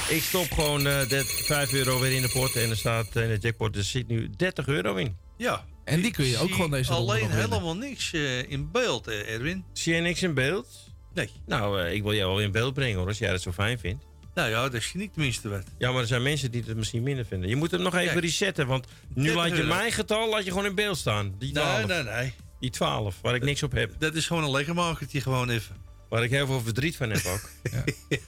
Ik 0.10 0.22
stop 0.23 0.52
gewoon 0.52 0.88
eh, 0.88 1.07
dit 1.10 1.26
5 1.26 1.73
euro 1.73 1.99
weer 1.99 2.11
in 2.15 2.22
de 2.22 2.30
pot 2.30 2.56
en 2.56 2.69
er 2.69 2.77
staat 2.77 3.15
eh, 3.15 3.23
in 3.23 3.30
de 3.30 3.38
jackpot, 3.38 3.76
er 3.76 3.84
zit 3.84 4.07
nu 4.07 4.30
30 4.38 4.68
euro 4.68 4.95
in. 4.95 5.18
Ja. 5.38 5.65
En 5.84 6.02
die 6.02 6.11
kun 6.11 6.26
je 6.26 6.38
ook 6.38 6.52
gewoon 6.52 6.72
deze 6.72 6.94
ronde 6.94 7.11
alleen 7.11 7.32
helemaal 7.32 7.76
niks 7.76 8.14
eh, 8.14 8.52
in 8.52 8.72
beeld, 8.72 9.07
eh, 9.07 9.34
Erwin. 9.34 9.65
Zie 9.73 9.95
je 9.95 10.02
niks 10.02 10.23
in 10.23 10.34
beeld? 10.34 10.68
Nee. 11.14 11.30
Nou, 11.45 11.82
eh, 11.82 11.94
ik 11.94 12.03
wil 12.03 12.14
jou 12.14 12.30
wel 12.30 12.41
in 12.41 12.52
beeld 12.52 12.73
brengen 12.73 12.98
hoor, 12.98 13.07
als 13.07 13.18
jij 13.18 13.32
dat 13.32 13.41
zo 13.41 13.52
fijn 13.52 13.80
vindt. 13.80 14.06
Nou 14.34 14.49
ja, 14.49 14.69
dat 14.69 14.82
zie 14.82 15.02
ik 15.02 15.14
tenminste 15.14 15.49
wat. 15.49 15.64
Ja, 15.77 15.91
maar 15.91 16.02
er 16.02 16.07
zijn 16.07 16.23
mensen 16.23 16.52
die 16.52 16.64
het 16.68 16.77
misschien 16.77 17.03
minder 17.03 17.26
vinden. 17.26 17.49
Je 17.49 17.56
moet 17.56 17.72
hem 17.72 17.82
nog 17.82 17.95
even 17.95 18.07
Kijk. 18.07 18.19
resetten, 18.19 18.68
want 18.68 18.88
nu 19.14 19.23
30 19.23 19.36
laat 19.36 19.49
je 19.52 19.56
euro. 19.64 19.76
mijn 19.76 19.91
getal 19.91 20.30
laat 20.30 20.44
je 20.44 20.49
gewoon 20.49 20.65
in 20.65 20.76
beeld 20.76 20.98
staan. 20.98 21.36
Die 21.40 21.52
12. 21.52 21.86
Nee, 21.88 22.03
nee, 22.03 22.14
nee. 22.14 22.34
Die 22.60 22.69
12, 22.69 23.15
waar 23.22 23.36
ik 23.36 23.44
niks 23.44 23.64
op 23.64 23.72
heb. 23.72 23.91
Dat 23.99 24.15
is 24.15 24.27
gewoon 24.27 24.44
een 24.44 24.52
lekkermakertje 24.52 25.22
gewoon 25.22 25.49
even. 25.49 25.76
Waar 26.10 26.23
ik 26.23 26.30
heel 26.30 26.45
veel 26.48 26.61
verdriet 26.61 26.95
van 26.95 27.10
heb 27.10 27.26
ook. 27.26 27.49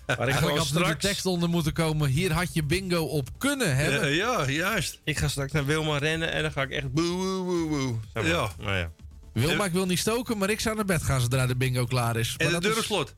Waar 0.17 0.27
ik 0.27 0.35
gewoon 0.35 0.57
had 0.57 0.67
er 0.67 0.73
de 0.73 0.79
straks... 0.79 1.03
tekst 1.05 1.25
onder 1.25 1.49
moeten 1.49 1.73
komen. 1.73 2.09
Hier 2.09 2.31
had 2.33 2.53
je 2.53 2.63
bingo 2.63 3.03
op 3.03 3.29
kunnen 3.37 3.75
hebben. 3.75 4.09
Ja, 4.15 4.37
ja, 4.41 4.49
juist. 4.49 4.99
Ik 5.03 5.17
ga 5.17 5.27
straks 5.27 5.51
naar 5.51 5.65
Wilma 5.65 5.97
rennen 5.97 6.31
en 6.31 6.41
dan 6.41 6.51
ga 6.51 6.61
ik 6.61 6.69
echt 6.71 6.91
boe, 6.91 7.15
boe, 7.15 7.43
boe, 7.43 7.67
boe. 7.69 7.95
Zeg 8.13 8.23
maar. 8.23 8.31
Ja. 8.31 8.49
Nou 8.59 8.77
ja. 8.77 8.91
Wilma, 9.33 9.65
ik 9.65 9.71
wil 9.71 9.85
niet 9.85 9.99
stoken, 9.99 10.37
maar 10.37 10.49
ik 10.49 10.59
zou 10.59 10.75
naar 10.75 10.85
bed 10.85 11.03
gaan 11.03 11.21
zodra 11.21 11.47
de 11.47 11.55
bingo 11.55 11.85
klaar 11.85 12.15
is. 12.17 12.33
En 12.37 12.45
de 12.45 12.51
dat 12.51 12.61
deur 12.61 12.77
is- 12.77 12.85
slot. 12.85 13.15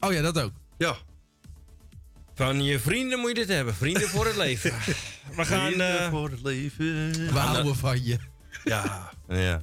Oh 0.00 0.12
ja, 0.12 0.22
dat 0.22 0.40
ook. 0.40 0.52
Ja. 0.78 0.96
Van 2.34 2.62
je 2.64 2.78
vrienden 2.78 3.18
moet 3.18 3.28
je 3.28 3.34
dit 3.34 3.48
hebben. 3.48 3.74
Vrienden 3.74 4.08
voor 4.08 4.26
het 4.26 4.36
leven. 4.46 4.72
We 5.36 5.44
gaan... 5.44 5.66
Vrienden 5.66 5.98
eh, 6.00 6.10
voor 6.10 6.30
het 6.30 6.42
leven. 6.42 7.12
We 7.32 7.38
houden 7.38 7.76
van 7.76 8.04
je. 8.04 8.18
Ja. 8.64 9.10
Ja, 9.28 9.62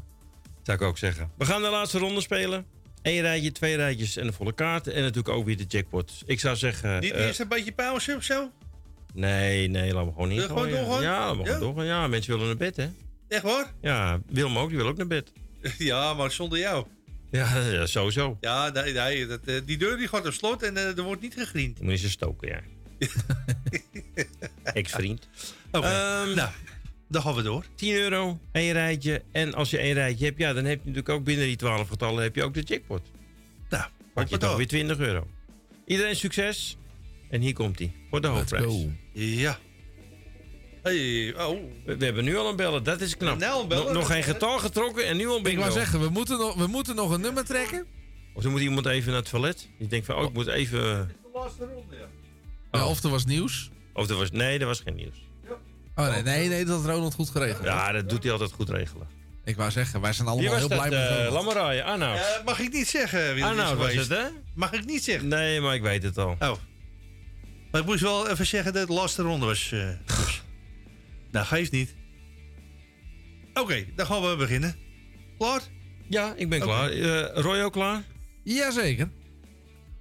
zou 0.64 0.78
ik 0.78 0.82
ook 0.82 0.98
zeggen. 0.98 1.32
We 1.38 1.45
gaan 1.45 1.62
de 1.62 1.70
laatste 1.70 1.98
ronde 1.99 2.22
spelen. 2.22 2.66
Eén 3.06 3.22
rijtje, 3.22 3.52
twee 3.52 3.76
rijtjes 3.76 4.18
en 4.18 4.27
de 4.27 4.34
volle 4.34 4.53
kaarten. 4.53 4.94
En 4.94 5.02
natuurlijk 5.02 5.30
ook 5.36 5.45
weer 5.45 5.57
de 5.57 5.65
jackpot. 5.68 6.23
Ik 6.26 6.40
zou 6.40 6.56
zeggen... 6.56 6.99
Niet 6.99 7.11
eh, 7.11 7.26
eerst 7.26 7.40
een 7.40 7.48
beetje 7.48 7.72
pauze 7.72 8.15
of 8.15 8.23
zo? 8.23 8.52
nee, 9.14 9.68
nee, 9.68 9.94
laten 9.94 10.07
we 10.07 10.14
gewoon 10.14 10.30
niet 10.30 10.41
gewoon 10.41 10.69
doorgaan? 10.69 11.02
Ja, 11.02 11.19
laten 11.19 11.38
we 11.38 11.44
gewoon 11.45 11.60
doorgaan. 11.60 11.86
Ja, 11.86 12.07
mensen 12.07 12.32
willen 12.32 12.48
naar 12.48 12.57
bed, 12.57 12.76
hè? 12.76 12.88
Echt 13.27 13.44
waar? 13.44 13.73
Ja, 13.82 14.19
Wilma 14.27 14.60
ook. 14.60 14.69
Die 14.69 14.77
wil 14.77 14.88
ook 14.88 14.98
naar 14.98 15.07
bed. 15.07 15.32
Ja, 15.77 16.14
maar 16.14 16.32
zonder 16.32 16.60
jou. 16.60 16.86
Ja, 17.32 17.57
ja 17.60 17.86
sowieso. 17.86 18.38
Ja, 18.41 18.69
nee, 18.69 18.94
nee 18.94 19.27
dat, 19.27 19.40
eh, 19.45 19.56
die 19.65 19.77
deur 19.77 19.98
die 19.98 20.07
gaat 20.07 20.26
op 20.26 20.34
slot 20.34 20.64
en 20.64 20.77
eh, 20.77 20.98
er 20.98 21.03
wordt 21.03 21.22
niet 21.22 21.34
gegriend. 21.34 21.77
Dan 21.77 21.86
moet 21.86 21.94
je 21.94 21.99
ze 21.99 22.10
stoken, 22.10 22.48
ja. 22.48 22.60
Ex-vriend. 24.73 25.27
Oké, 25.72 25.88
Ehm, 25.88 26.36
nou, 26.36 26.49
dan 27.07 27.22
gaan 27.22 27.34
we 27.36 27.41
door. 27.41 27.65
10 27.76 27.94
euro, 27.94 28.40
één 28.52 28.73
rijtje. 28.73 29.22
En 29.32 29.53
als 29.53 29.69
je 29.69 29.77
één 29.77 29.94
rijtje 29.94 30.26
hebt, 30.26 30.38
ja, 30.38 30.53
dan 30.53 30.65
heb 30.65 30.80
je 30.80 30.90
natuurlijk 30.90 31.10
ook 31.10 31.23
binnen 31.23 31.45
die 31.45 31.56
12 31.56 31.88
getallen 31.88 32.23
heb 32.23 32.36
je 32.36 32.44
ook 32.44 32.53
de 32.53 32.61
jackpot. 32.61 33.02
Nou, 33.69 33.84
Pak 34.14 34.27
je 34.27 34.38
toch 34.38 34.56
weer 34.56 34.68
20 34.68 34.98
euro. 34.98 35.27
Iedereen 35.86 36.15
succes. 36.15 36.77
En 37.30 37.41
hier 37.41 37.53
komt 37.53 37.80
hij. 37.80 37.91
Voor 38.10 38.22
de 38.22 38.27
hoofdprijs. 38.27 38.64
go. 38.64 38.91
Ja. 39.14 39.60
Hey, 40.84 41.34
oh. 41.38 41.60
We, 41.86 41.98
we 41.98 42.06
hebben 42.06 42.23
nu 42.23 42.38
al 42.38 42.49
een 42.49 42.56
bellen, 42.56 42.84
dat 42.84 43.02
is 43.02 43.18
knap. 43.18 43.38
Nou, 43.40 43.61
een 43.61 43.68
bellen, 43.68 43.94
nog, 43.94 44.07
geen 44.07 44.23
getal 44.23 44.60
getrokken 44.60 45.06
en 45.06 45.18
nu 45.18 45.27
al 45.27 45.38
Ik 45.38 45.44
bingo. 45.44 45.60
wou 45.60 45.72
zeggen, 45.72 45.99
we 45.99 46.10
moeten, 46.10 46.38
nog, 46.38 46.56
we 46.56 46.68
moeten 46.68 46.95
nog 46.95 47.11
een 47.11 47.22
nummer 47.22 47.45
trekken. 47.45 47.86
Of 48.34 48.44
dan 48.44 48.52
moet 48.52 48.61
iemand 48.61 48.86
even 48.86 49.11
naar 49.11 49.22
het 49.22 49.30
toilet. 49.30 49.69
Die 49.77 49.88
denkt 49.88 50.06
van, 50.06 50.15
oh, 50.15 50.23
ik 50.23 50.34
moet 50.34 50.48
even... 50.48 50.80
De 50.80 51.30
laatste 51.34 51.65
ronde, 51.65 51.95
ja. 51.95 52.07
Ja, 52.80 52.88
of 52.88 53.03
er 53.03 53.10
was 53.10 53.26
nieuws. 53.26 53.69
Of 53.94 54.10
er 54.10 54.15
was... 54.15 54.32
Nee, 54.32 54.60
er 54.60 54.65
was 54.65 54.80
geen 54.80 54.95
nieuws. 54.95 55.24
Oh 55.95 56.09
nee, 56.11 56.22
nee, 56.23 56.47
nee, 56.49 56.65
dat 56.65 56.81
had 56.81 56.85
Ronald 56.95 57.13
goed 57.13 57.30
geregeld. 57.30 57.63
Ja, 57.65 57.91
dat 57.91 58.09
doet 58.09 58.23
hij 58.23 58.31
altijd 58.31 58.51
goed 58.51 58.69
regelen. 58.69 59.07
Ik 59.43 59.55
wou 59.55 59.72
zeggen, 59.72 60.01
wij 60.01 60.13
zijn 60.13 60.27
allemaal 60.27 60.57
heel 60.57 60.67
dat? 60.67 60.77
blij 60.77 60.89
met 60.89 61.09
Uh, 61.09 61.26
Ronald. 61.26 61.34
Lamaraaien, 61.45 61.84
Arnoud. 61.85 62.17
Eh, 62.17 62.45
mag 62.45 62.59
ik 62.59 62.73
niet 62.73 62.88
zeggen 62.88 63.27
wie 63.34 63.43
is 63.43 63.49
Arnoud 63.49 63.77
was 63.77 63.88
geweest? 63.89 64.09
het, 64.09 64.17
hè? 64.19 64.26
Mag 64.53 64.72
ik 64.73 64.85
niet 64.85 65.03
zeggen? 65.03 65.27
Nee, 65.27 65.61
maar 65.61 65.76
ik 65.76 65.81
weet 65.81 66.03
het 66.03 66.17
al. 66.17 66.35
Oh. 66.39 66.55
Maar 67.72 67.81
ik 67.81 67.88
moest 67.88 68.01
wel 68.01 68.30
even 68.30 68.45
zeggen 68.45 68.72
dat 68.72 68.81
het 68.81 68.89
de 68.91 68.95
laatste 68.97 69.22
ronde 69.22 69.45
was. 69.45 69.72
eh, 69.72 69.89
dus. 70.05 70.43
nou, 71.31 71.45
geeft 71.45 71.72
niet. 71.72 71.95
Oké, 73.53 73.85
dan 73.95 74.05
gaan 74.05 74.30
we 74.30 74.35
beginnen. 74.35 74.76
Klaar? 75.38 75.61
Ja, 76.09 76.34
ik 76.38 76.49
ben 76.49 76.59
klaar. 76.59 76.89
Eh, 76.89 77.41
Roy 77.41 77.61
ook 77.61 77.73
klaar? 77.73 78.03
Jazeker. 78.43 79.09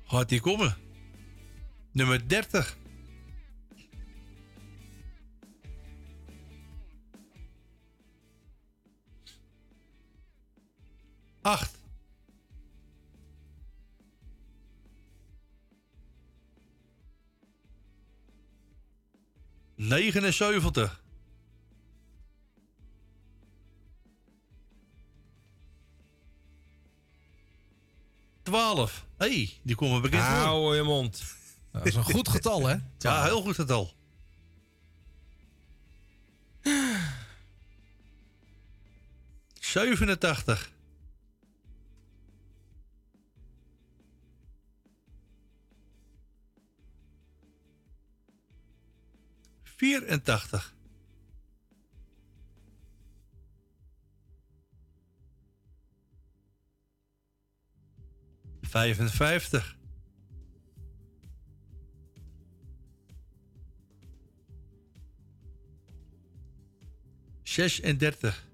Gaat 0.07 0.29
die 0.29 0.41
komen? 0.41 0.77
Nummer 1.93 2.29
30. 2.29 2.77
Acht. 11.45 11.79
Negenenzeventig. 19.75 21.03
Twaalf. 28.43 29.07
Hé, 29.17 29.27
hey, 29.27 29.61
die 29.63 29.77
komen 29.77 30.03
bekend 30.03 30.23
voor. 30.23 30.33
Hou 30.33 30.77
je 30.77 30.83
mond. 30.83 31.23
Dat 31.73 31.87
is 31.87 31.95
een 31.95 32.05
goed 32.05 32.29
getal, 32.29 32.67
hè? 32.67 32.77
Ja, 32.99 33.23
heel 33.23 33.43
goed 33.43 33.55
getal. 33.55 33.95
Zevenentachtig. 39.61 40.73
Vierentachtig. 49.85 50.75
Vijfenvijftig. 58.61 59.77
36. 67.43 68.49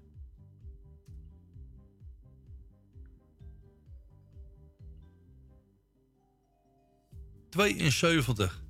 Tweeënzeventig. 7.49 8.60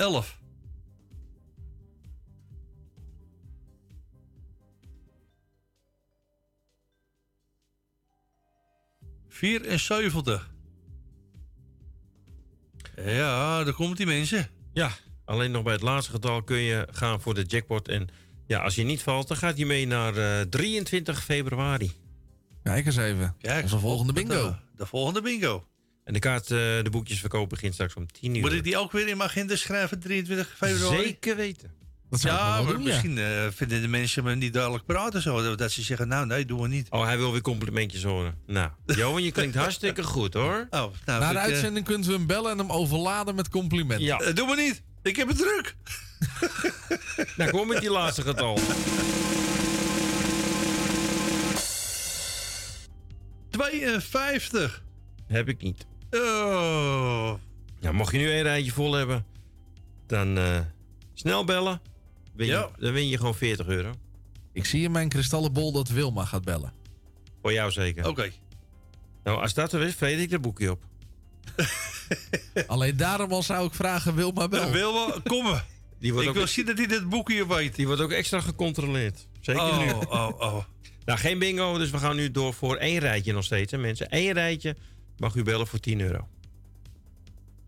Elf. 0.00 0.38
Vierenzeventig. 9.28 10.50
Ja, 12.96 13.64
daar 13.64 13.74
komt 13.74 13.96
die 13.96 14.06
mensen. 14.06 14.48
Ja, 14.72 14.90
alleen 15.24 15.50
nog 15.50 15.62
bij 15.62 15.72
het 15.72 15.82
laatste 15.82 16.10
getal 16.10 16.42
kun 16.42 16.58
je 16.58 16.88
gaan 16.90 17.20
voor 17.20 17.34
de 17.34 17.42
jackpot. 17.42 17.88
En 17.88 18.08
ja, 18.46 18.62
als 18.62 18.74
je 18.74 18.82
niet 18.82 19.02
valt, 19.02 19.28
dan 19.28 19.36
gaat 19.36 19.56
hij 19.56 19.66
mee 19.66 19.86
naar 19.86 20.16
eh, 20.16 20.46
23 20.46 21.24
februari. 21.24 21.92
Kijk 22.62 22.86
eens 22.86 22.96
even. 22.96 23.36
Kijk, 23.38 23.62
Onze 23.62 23.78
volgende 23.78 24.12
bingo. 24.12 24.48
De, 24.48 24.56
de 24.76 24.86
volgende 24.86 25.22
bingo. 25.22 25.69
En 26.10 26.16
de 26.16 26.22
kaart, 26.22 26.42
eh, 26.50 26.58
de 26.58 26.90
boekjesverkoop 26.90 27.48
begint 27.48 27.74
straks 27.74 27.94
om 27.94 28.06
10 28.12 28.34
uur. 28.34 28.40
Moet 28.40 28.52
ik 28.52 28.64
die 28.64 28.76
ook 28.76 28.92
weer 28.92 29.08
in 29.08 29.16
mijn 29.16 29.28
agenda 29.28 29.56
schrijven, 29.56 30.00
23 30.00 30.54
februari? 30.56 31.02
Zeker 31.02 31.36
weten. 31.36 31.70
Dat 32.10 32.22
Ja, 32.22 32.54
wel 32.54 32.64
maar 32.64 32.72
doen, 32.72 32.82
ja. 32.82 32.88
misschien 32.88 33.18
eh, 33.18 33.46
vinden 33.54 33.82
de 33.82 33.88
mensen 33.88 34.24
me 34.24 34.34
niet 34.34 34.52
duidelijk 34.52 34.84
praten 34.86 35.22
zo. 35.22 35.56
Dat 35.56 35.72
ze 35.72 35.82
zeggen, 35.82 36.08
nou 36.08 36.26
nee, 36.26 36.44
doen 36.44 36.60
we 36.60 36.68
niet. 36.68 36.86
Oh, 36.90 37.04
hij 37.04 37.16
wil 37.18 37.32
weer 37.32 37.40
complimentjes 37.40 38.02
horen. 38.02 38.34
Nou, 38.46 38.70
Johan, 38.86 39.22
je 39.22 39.32
klinkt 39.32 39.54
hartstikke 39.64 40.02
goed 40.02 40.34
hoor. 40.34 40.66
Oh, 40.70 40.80
nou, 40.80 40.92
Na 41.04 41.18
de 41.18 41.24
ik, 41.24 41.36
eh, 41.36 41.42
uitzending 41.42 41.86
kunt 41.86 42.08
u 42.08 42.12
hem 42.12 42.26
bellen 42.26 42.50
en 42.50 42.58
hem 42.58 42.70
overladen 42.70 43.34
met 43.34 43.48
complimenten. 43.48 44.06
Ja, 44.06 44.18
eh, 44.18 44.34
doe 44.34 44.46
maar 44.46 44.56
niet. 44.56 44.82
Ik 45.02 45.16
heb 45.16 45.28
het 45.28 45.36
druk. 45.36 45.76
nou 47.36 47.50
kom 47.50 47.68
met 47.68 47.80
die 47.80 47.90
laatste 47.90 48.22
getal. 48.22 48.58
52. 53.50 54.82
Heb 55.26 55.48
ik 55.48 55.62
niet. 55.62 55.86
Oh. 56.10 57.34
Ja, 57.80 57.92
mocht 57.92 58.12
je 58.12 58.18
nu 58.18 58.30
een 58.30 58.42
rijtje 58.42 58.72
vol 58.72 58.92
hebben, 58.92 59.24
dan 60.06 60.38
eh, 60.38 60.58
snel 61.14 61.44
bellen. 61.44 61.80
Win 62.32 62.46
je, 62.46 62.52
Ja. 62.52 62.70
Dan 62.78 62.92
win 62.92 63.08
je 63.08 63.16
gewoon 63.16 63.34
40 63.34 63.66
euro. 63.66 63.92
Ik 64.52 64.64
zie 64.64 64.82
in 64.82 64.90
mijn 64.90 65.08
kristallenbol 65.08 65.72
dat 65.72 65.88
Wilma 65.88 66.24
gaat 66.24 66.44
bellen. 66.44 66.72
Voor 67.42 67.52
jou 67.52 67.70
zeker. 67.70 68.08
Oké. 68.08 68.30
Nou, 69.24 69.40
als 69.40 69.54
dat 69.54 69.70
zo 69.70 69.78
is, 69.78 69.94
vreet 69.94 70.20
ik 70.20 70.30
dat 70.30 70.40
boekje 70.40 70.70
op. 70.70 70.82
Alleen 72.66 72.96
daarom 72.96 73.32
al 73.32 73.42
zou 73.42 73.66
ik 73.66 73.74
vragen, 73.74 74.14
Wilma 74.14 74.48
bel. 74.48 74.70
Wilma, 74.70 75.14
kom 75.24 75.44
maar. 75.44 75.64
Die 76.00 76.12
wordt 76.12 76.26
Ik 76.28 76.32
ook, 76.32 76.38
wil 76.38 76.46
zien 76.46 76.66
dat 76.66 76.78
hij 76.78 76.86
dit 76.86 77.08
boekje 77.08 77.46
weet. 77.46 77.76
Die 77.76 77.86
wordt 77.86 78.02
ook 78.02 78.10
extra 78.10 78.40
gecontroleerd. 78.40 79.26
Zeker 79.40 79.78
nu. 79.78 79.90
Oh, 79.92 80.00
oh, 80.10 80.40
oh. 80.40 80.64
Nou, 81.04 81.18
geen 81.18 81.38
bingo, 81.38 81.78
dus 81.78 81.90
we 81.90 81.98
gaan 81.98 82.16
nu 82.16 82.30
door 82.30 82.54
voor 82.54 82.76
één 82.76 82.98
rijtje 82.98 83.32
nog 83.32 83.44
steeds. 83.44 83.72
Hè, 83.72 83.78
mensen. 83.78 84.06
Eén 84.10 84.32
rijtje 84.32 84.76
mag 85.20 85.34
u 85.34 85.42
bellen 85.42 85.66
voor 85.66 85.80
10 85.80 86.00
euro. 86.00 86.28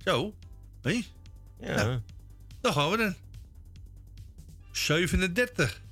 Zo. 0.04 0.34
Hé? 0.82 1.02
Ja. 1.60 1.74
Nou, 1.74 2.00
dan 2.60 2.72
gaan 2.72 2.90
we 2.90 2.96
dan. 2.96 3.14
37. 4.70 5.82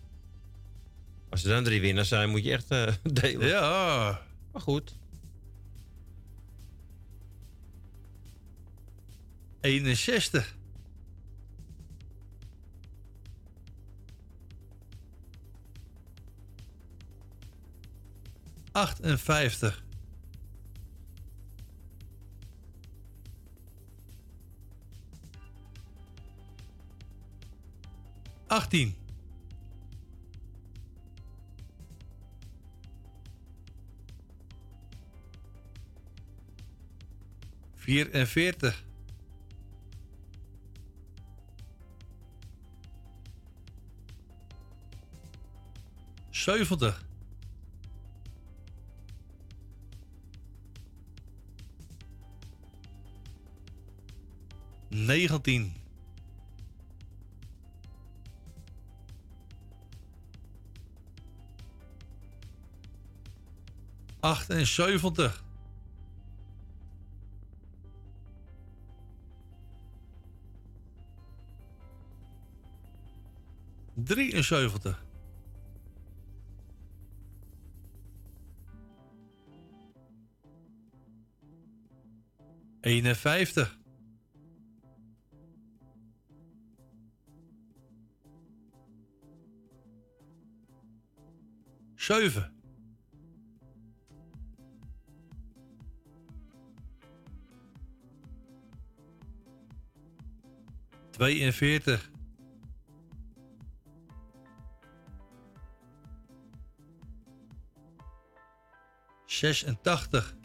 Als 1.29 1.45
er 1.45 1.51
dan 1.51 1.65
drie 1.65 1.81
winnaars 1.81 2.09
zijn, 2.09 2.31
moet 2.31 2.45
je 2.45 2.53
echt 2.53 2.71
eh, 2.71 2.93
delen. 3.23 3.47
Ja. 3.47 4.23
Maar 4.53 4.63
goed. 4.63 4.97
61. 9.61 10.57
Achtenvijftig. 18.73 19.89
Achttien. 28.51 28.95
Vierenveertig. 37.75 38.85
Zeventig. 46.31 47.05
Negentien. 54.89 55.80
Achtenzeventig. 64.21 65.45
Drieënzeventig. 73.95 75.05
Eenenvijftig. 82.81 83.79
Zeven. 91.95 92.60
Tweeënveertig. 101.21 102.11
Zesentachtig. 109.27 110.37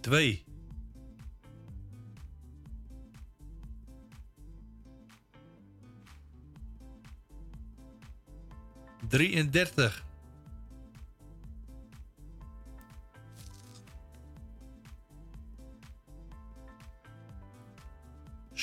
Twee. 0.00 0.44
Drieëndertig. 9.08 10.09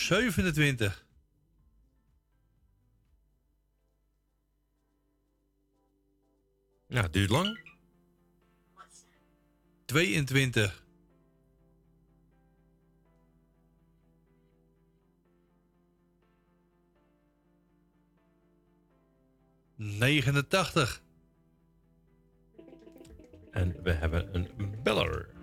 Zevenentwintig. 0.07 1.05
Nou, 6.87 7.03
het 7.03 7.13
duurt 7.13 7.29
lang. 7.29 7.59
22. 9.85 10.83
Negenentachtig. 19.75 21.01
En 23.51 23.83
we 23.83 23.91
hebben 23.91 24.35
een 24.35 24.81
beller. 24.83 25.36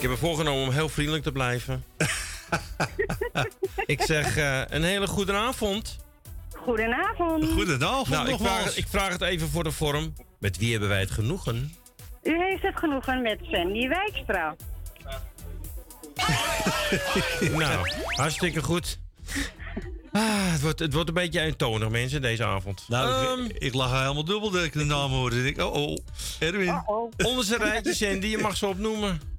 Ik 0.00 0.06
heb 0.06 0.14
me 0.20 0.26
voorgenomen 0.26 0.66
om 0.66 0.72
heel 0.72 0.88
vriendelijk 0.88 1.22
te 1.22 1.32
blijven. 1.32 1.84
Ik 3.86 4.02
zeg 4.02 4.36
eh, 4.36 4.62
een 4.68 4.82
hele 4.82 5.06
goede 5.06 5.32
avond. 5.32 5.98
Goedenavond. 6.56 7.44
Goedenavond 7.44 8.08
Nou, 8.08 8.28
ik 8.28 8.38
vraag, 8.38 8.76
ik 8.76 8.86
vraag 8.88 9.12
het 9.12 9.20
even 9.20 9.48
voor 9.48 9.64
de 9.64 9.70
vorm. 9.70 10.14
Met 10.38 10.58
wie 10.58 10.70
hebben 10.70 10.88
wij 10.88 11.00
het 11.00 11.10
genoegen? 11.10 11.74
U 12.22 12.38
heeft 12.38 12.62
het 12.62 12.78
genoegen 12.78 13.22
met 13.22 13.38
Sandy 13.42 13.88
Wijkstra. 13.88 14.56
nou, 17.58 17.90
hartstikke 18.04 18.62
goed. 18.62 18.98
Ah, 20.12 20.52
het, 20.52 20.60
wordt, 20.60 20.78
het 20.78 20.92
wordt 20.92 21.08
een 21.08 21.14
beetje 21.14 21.40
eentonig, 21.40 21.88
mensen, 21.88 22.22
deze 22.22 22.44
avond. 22.44 22.84
Nou, 22.88 23.44
ik, 23.44 23.58
ik 23.58 23.74
lag 23.74 24.00
helemaal 24.00 24.24
dubbel 24.24 24.50
dat 24.50 24.64
ik 24.64 24.72
de 24.72 24.84
naam 24.84 25.10
hoorde. 25.10 25.46
Ik 25.46 25.56
denk, 25.56 25.68
oh, 25.68 25.82
oh, 25.82 25.96
Erwin. 26.38 26.82
Onder 27.16 27.44
zijn 27.44 27.60
rijtje, 27.60 27.94
Sandy, 27.94 28.26
je 28.26 28.38
mag 28.38 28.56
ze 28.56 28.66
opnoemen. 28.66 29.29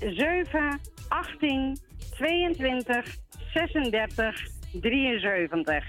7, 0.00 0.80
18, 1.08 1.78
22, 2.16 3.16
36, 3.54 4.42
73. 4.72 5.84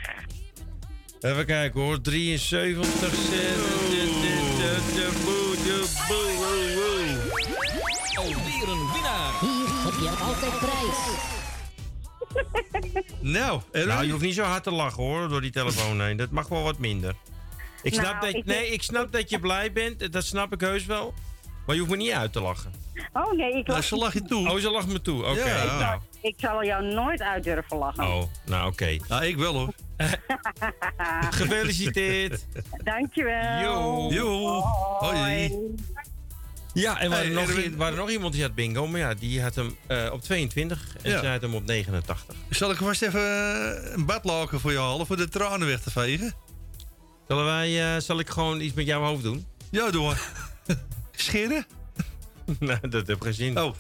Even 1.20 1.46
kijken 1.46 1.82
hoor, 1.82 2.02
73, 2.02 2.86
76, 2.86 5.24
boe, 5.24 5.56
de 5.64 6.04
boe, 6.08 6.36
woe, 6.38 6.74
woe. 6.76 7.06
Alweer 8.16 8.70
een 8.70 8.92
winnaar. 8.94 9.32
Hier 9.40 9.68
heb 9.84 9.94
je 10.02 10.10
altijd 10.24 10.60
prijs. 10.60 11.00
Nou. 13.22 13.62
Nou, 13.72 14.06
je 14.06 14.12
hoeft 14.12 14.24
niet 14.24 14.34
zo 14.36 14.44
hard 14.44 14.64
te 14.64 14.72
lachen 14.72 15.04
hoor, 15.04 15.30
door 15.30 15.42
die 15.42 15.52
telefoon 15.52 16.02
heen. 16.02 16.18
Dat 16.18 16.32
mag 16.32 16.48
wel 16.48 16.64
wat 16.64 16.78
minder. 16.78 17.16
Ik 17.84 17.94
snap, 17.94 18.06
Nou, 18.06 18.20
dat, 18.26 18.34
ik- 18.36 18.46
nee, 18.46 18.68
ik 18.70 18.82
snap 18.82 19.12
dat 19.12 19.30
je 19.30 19.40
blij 19.40 19.72
bent, 19.72 20.12
dat 20.14 20.26
snap 20.26 20.54
ik 20.54 20.62
heus 20.62 20.86
wel. 20.86 21.14
Maar 21.66 21.76
je 21.76 21.82
hoeft 21.82 21.92
me 21.92 21.98
niet 21.98 22.12
uit 22.12 22.34
te 22.34 22.42
lachen. 22.42 22.74
Oh 23.14 23.32
nee, 23.34 23.48
ik, 23.58 23.68
Nou, 23.68 23.78
lach, 23.80 23.84
ze 23.84 23.96
lag 23.96 24.14
je 24.14 24.22
toe. 24.22 24.50
Oh, 24.50 24.58
ze 24.60 24.70
lacht 24.72 24.88
me 24.88 25.02
toe. 25.02 25.26
Oké, 25.26 25.46
Ja. 25.46 25.78
nou. 25.80 26.00
ik 26.22 26.34
zal 26.38 26.66
jou 26.66 26.94
nooit 26.94 27.22
uit 27.22 27.44
durven 27.44 27.78
lachen. 27.78 28.04
Oh, 28.08 28.24
nou 28.46 28.72
oké. 28.72 28.98
Nou, 29.08 29.26
ik 29.26 29.38
wel 29.38 29.54
hoor. 29.54 29.74
Gefeliciteerd. 31.30 32.46
Dankjewel. 32.84 33.62
Yo. 33.62 34.10
Yo. 34.14 34.60
Hoi. 35.00 35.58
Ja, 36.74 37.00
en 37.00 37.12
Hey, 37.12 37.30
nog, 37.30 37.46
hadden 37.78 37.96
nog 37.96 38.10
iemand 38.10 38.34
die 38.34 38.42
had 38.42 38.56
bingo, 38.56 38.88
maar 38.88 39.00
ja, 39.00 39.14
die 39.14 39.42
had 39.42 39.56
hem 39.56 39.76
eh, 39.88 40.10
op 40.14 40.22
22 40.22 40.96
en 41.02 41.12
Ja. 41.12 41.20
zij 41.20 41.32
had 41.32 41.42
hem 41.42 41.56
op 41.56 41.66
89. 41.66 42.36
Zal 42.50 42.72
ik 42.72 42.78
vast 42.78 43.02
even 43.02 43.22
eh, 43.22 43.94
een 43.94 44.06
badlaken 44.06 44.60
voor 44.60 44.72
je 44.72 44.80
halen 44.80 45.06
voor 45.06 45.18
de 45.18 45.30
tranen 45.30 45.68
weg 45.68 45.80
te 45.82 45.92
vegen? 45.92 46.34
Zullen 47.28 47.46
wij, 47.46 47.96
eh, 47.96 48.02
zal 48.02 48.20
ik 48.20 48.30
gewoon 48.30 48.62
iets 48.62 48.74
met 48.74 48.86
jouw 48.86 49.02
hoofd 49.02 49.24
doen? 49.24 49.46
Ja, 49.72 49.90
doe 49.92 50.06
maar. 50.06 50.22
Scheren? 51.12 51.66
nou, 52.60 52.90
dat 52.90 53.08
heb 53.08 53.16
ik 53.18 53.24
geen 53.24 53.34
zin. 53.34 53.60
Oh. 53.60 53.76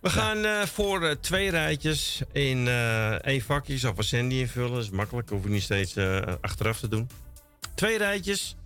We 0.00 0.10
gaan 0.10 0.44
eh, 0.44 0.62
voor 0.62 1.02
eh, 1.02 1.16
twee 1.20 1.50
rijtjes 1.50 2.22
in 2.32 2.68
eh, 2.68 3.12
één 3.12 3.40
vakje. 3.40 3.78
Zal 3.78 3.94
voor 3.94 4.04
Sandy 4.04 4.34
invullen. 4.34 4.72
Dat 4.72 4.82
is 4.82 4.90
makkelijk. 4.90 5.30
Hoef 5.30 5.44
ik 5.44 5.50
niet 5.50 5.62
steeds 5.62 5.96
achteraf 6.40 6.78
te 6.80 6.88
doen. 6.88 7.08
Twee 7.74 7.98
rijtjes 7.98 8.56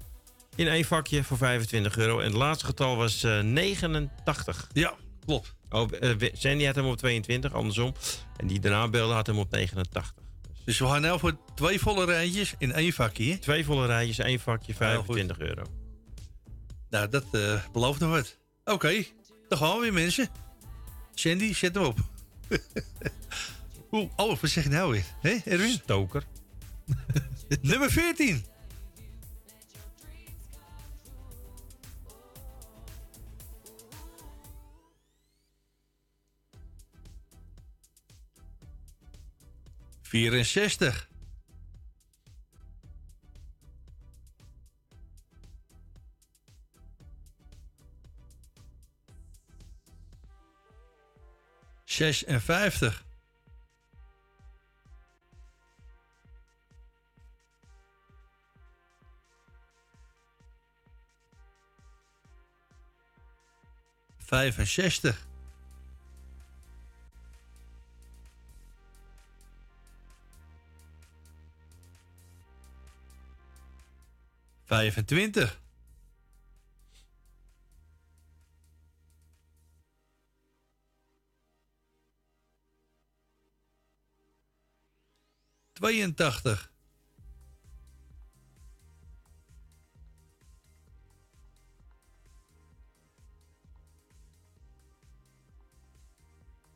in 0.59 0.69
één 0.69 0.85
vakje 0.85 1.24
voor 1.24 1.36
25 1.36 1.97
euro. 1.99 2.19
En 2.19 2.24
het 2.24 2.35
laatste 2.35 2.65
getal 2.65 2.97
was 2.97 3.23
eh, 3.23 3.40
89. 3.40 4.69
Ja, 4.73 4.95
klopt. 5.24 5.55
Oh, 5.70 5.89
Sandy 6.32 6.65
had 6.65 6.74
hem 6.74 6.86
op 6.86 6.97
22, 6.97 7.53
andersom. 7.53 7.95
En 8.36 8.47
die 8.47 8.61
daarna 8.61 8.89
belde 8.89 9.15
had 9.15 9.27
hem 9.27 9.39
op 9.39 9.51
89. 9.51 10.15
Dus 10.65 10.78
we 10.78 10.86
gaan 10.86 11.01
nou 11.01 11.19
voor 11.19 11.36
twee 11.55 11.81
volle 11.81 12.05
rijtjes 12.05 12.55
in 12.59 12.73
één 12.73 12.93
vakje. 12.93 13.39
Twee 13.39 13.65
volle 13.65 13.86
rijtjes, 13.86 14.19
één 14.19 14.40
vakje, 14.40 14.74
Heel 14.78 15.05
25 15.05 15.39
euro. 15.39 15.62
Nou, 16.90 17.09
dat 17.09 17.24
eh, 17.32 17.65
belooft 17.73 18.01
nog 18.01 18.10
wat. 18.10 18.36
Oké, 18.65 19.05
dan 19.48 19.59
gaan 19.59 19.74
we 19.74 19.81
weer 19.81 19.93
mensen. 19.93 20.28
Sandy, 21.15 21.55
zet 21.55 21.74
hem 21.74 21.85
op. 21.85 21.98
Oeh, 23.93 24.10
oh, 24.16 24.39
wat 24.40 24.51
zeg 24.51 24.65
je 24.65 24.70
nou 24.70 24.90
weer? 24.90 25.05
Hé, 25.20 25.39
Erwin? 25.44 25.70
Stoker. 25.70 26.24
Nummer 27.60 27.90
14. 27.90 28.44
Vierenzestig. 40.02 41.08
Zesenvijftig. 51.99 53.05
Vijfenzestig. 64.19 65.27
Vijfentwintig. 74.65 75.61
Tweeëntachtig. 85.79 86.73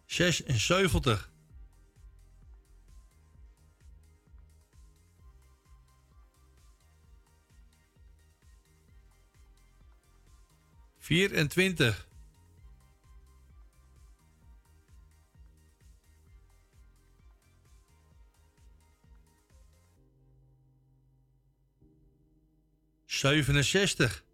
Zesenzeventig. 0.07 1.31
Vierentwintig. 10.99 12.07
Zevenenzestig. 23.23 24.24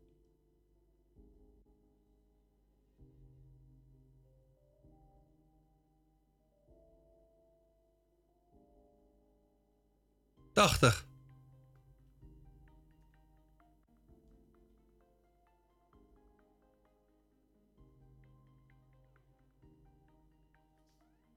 Tachtig. 10.52 11.06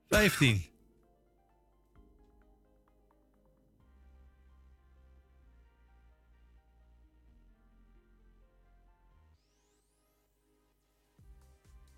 Vijftien. 0.08 0.71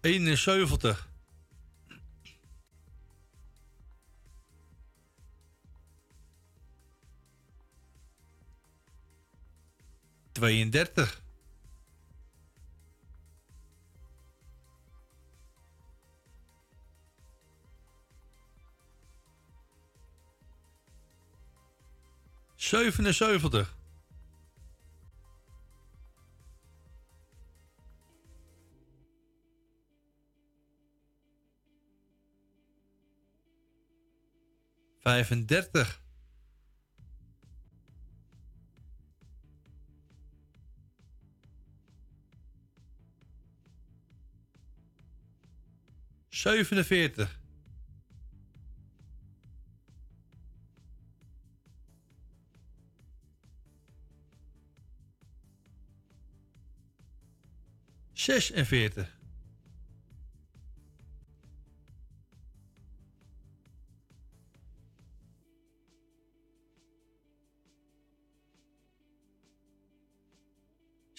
Eenenzeventig. 0.05 1.09
Tweeëndertig. 10.33 11.23
Zevenenzeventig. 22.57 23.75
35. 35.05 36.03
Zevenenveertig. 46.29 47.41
Zesenveertig. 58.13 59.24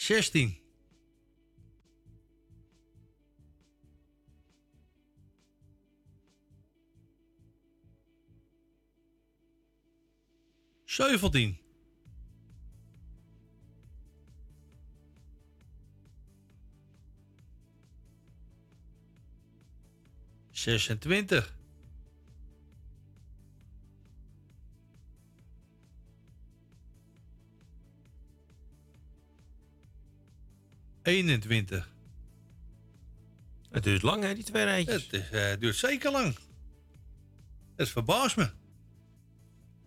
16. 0.05 0.57
Zeventien. 10.85 11.57
Zesentwintig. 20.51 21.53
Eenentwintig. 31.05 31.93
Het 33.69 33.83
duurt 33.83 34.01
lang, 34.01 34.23
hè, 34.23 34.33
die 34.33 34.43
twee 34.43 34.63
rijtjes. 34.63 35.03
Het 35.03 35.13
is, 35.13 35.29
eh, 35.29 35.59
duurt 35.59 35.75
zeker 35.75 36.11
lang. 36.11 36.35
Het 37.75 37.89
verbaast 37.89 38.37
me. 38.37 38.49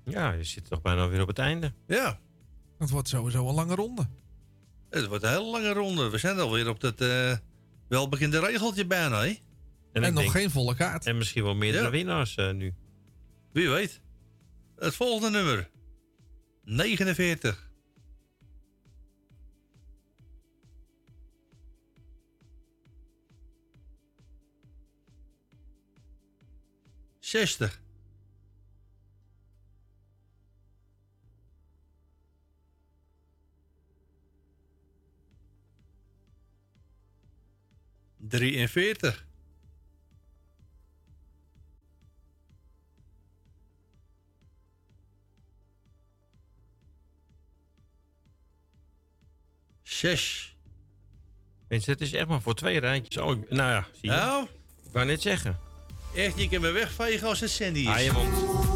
Ja, 0.05 0.33
je 0.33 0.45
zit 0.45 0.69
toch 0.69 0.83
bijna 0.83 1.09
weer 1.09 1.21
op 1.23 1.29
het 1.29 1.39
einde. 1.39 1.73
Ja. 1.87 2.21
Het 2.79 2.91
wordt 2.91 3.09
sowieso 3.09 3.49
een 3.49 3.55
lange 3.55 3.75
ronde. 3.75 4.09
Het 4.91 5.07
wordt 5.07 5.25
een 5.25 5.31
hele 5.31 5.51
lange 5.51 5.73
ronde. 5.73 6.11
We 6.11 6.19
zijn 6.19 6.39
alweer 6.39 6.69
op 6.69 6.81
dat 6.81 7.01
eh, 7.01 7.37
welbekende 7.89 8.41
regeltje 8.41 8.87
bijna, 8.87 9.21
hè? 9.23 9.35
En, 9.93 10.03
nog 10.03 10.15
denk- 10.23 10.31
geen 10.31 10.51
volle 10.51 10.75
kaart. 10.75 11.07
En 11.07 11.17
misschien 11.17 11.43
wel 11.43 11.55
meerdere 11.55 11.85
Ja. 11.85 11.91
winnaars 11.91 12.35
eh, 12.35 12.53
nu. 12.53 12.75
Wie 13.53 13.69
weet. 13.69 14.01
Het 14.77 14.95
volgende 14.95 15.31
nummer. 15.39 15.71
49. 16.65 17.68
Zestig. 27.29 27.81
Drieënveertig. 38.17 39.27
Zes. 49.83 50.57
Mensen, 51.69 51.93
het 51.93 52.01
is 52.01 52.13
echt 52.13 52.29
maar 52.29 52.43
voor 52.43 52.55
twee 52.55 52.81
rijtjes. 52.81 53.17
Oh, 53.17 53.27
nou 53.51 53.71
ja, 53.71 53.87
zie 53.93 54.11
je. 54.11 54.17
Nou, 54.17 54.49
Ik 54.85 54.93
wou 54.93 55.07
net 55.07 55.23
zeggen. 55.23 55.68
Echt, 56.19 56.39
je 56.39 56.49
kan 56.49 56.61
me 56.61 56.71
wegvegen 56.71 57.29
als 57.29 57.41
het 57.41 57.51
Sandy 57.51 57.79
is. 57.79 57.87
Ah, 57.87 58.03
je 58.03 58.13
mond. 58.13 58.68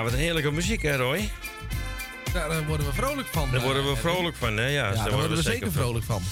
Ja, 0.00 0.06
wat 0.06 0.14
een 0.14 0.24
heerlijke 0.24 0.50
muziek, 0.50 0.82
hè, 0.82 0.96
Roy? 0.96 1.30
Daar 2.32 2.66
worden 2.66 2.86
we 2.86 2.92
vrolijk 2.92 3.28
van. 3.28 3.50
Daar 3.50 3.58
eh, 3.58 3.64
worden 3.64 3.82
we 3.82 3.88
Edwin. 3.88 4.12
vrolijk 4.12 4.36
van, 4.36 4.56
hè? 4.56 4.66
Ja, 4.66 4.88
Ja, 4.92 5.04
daar 5.04 5.12
worden 5.12 5.36
we 5.36 5.42
zeker 5.42 5.72
vrolijk 5.72 6.04
van. 6.04 6.22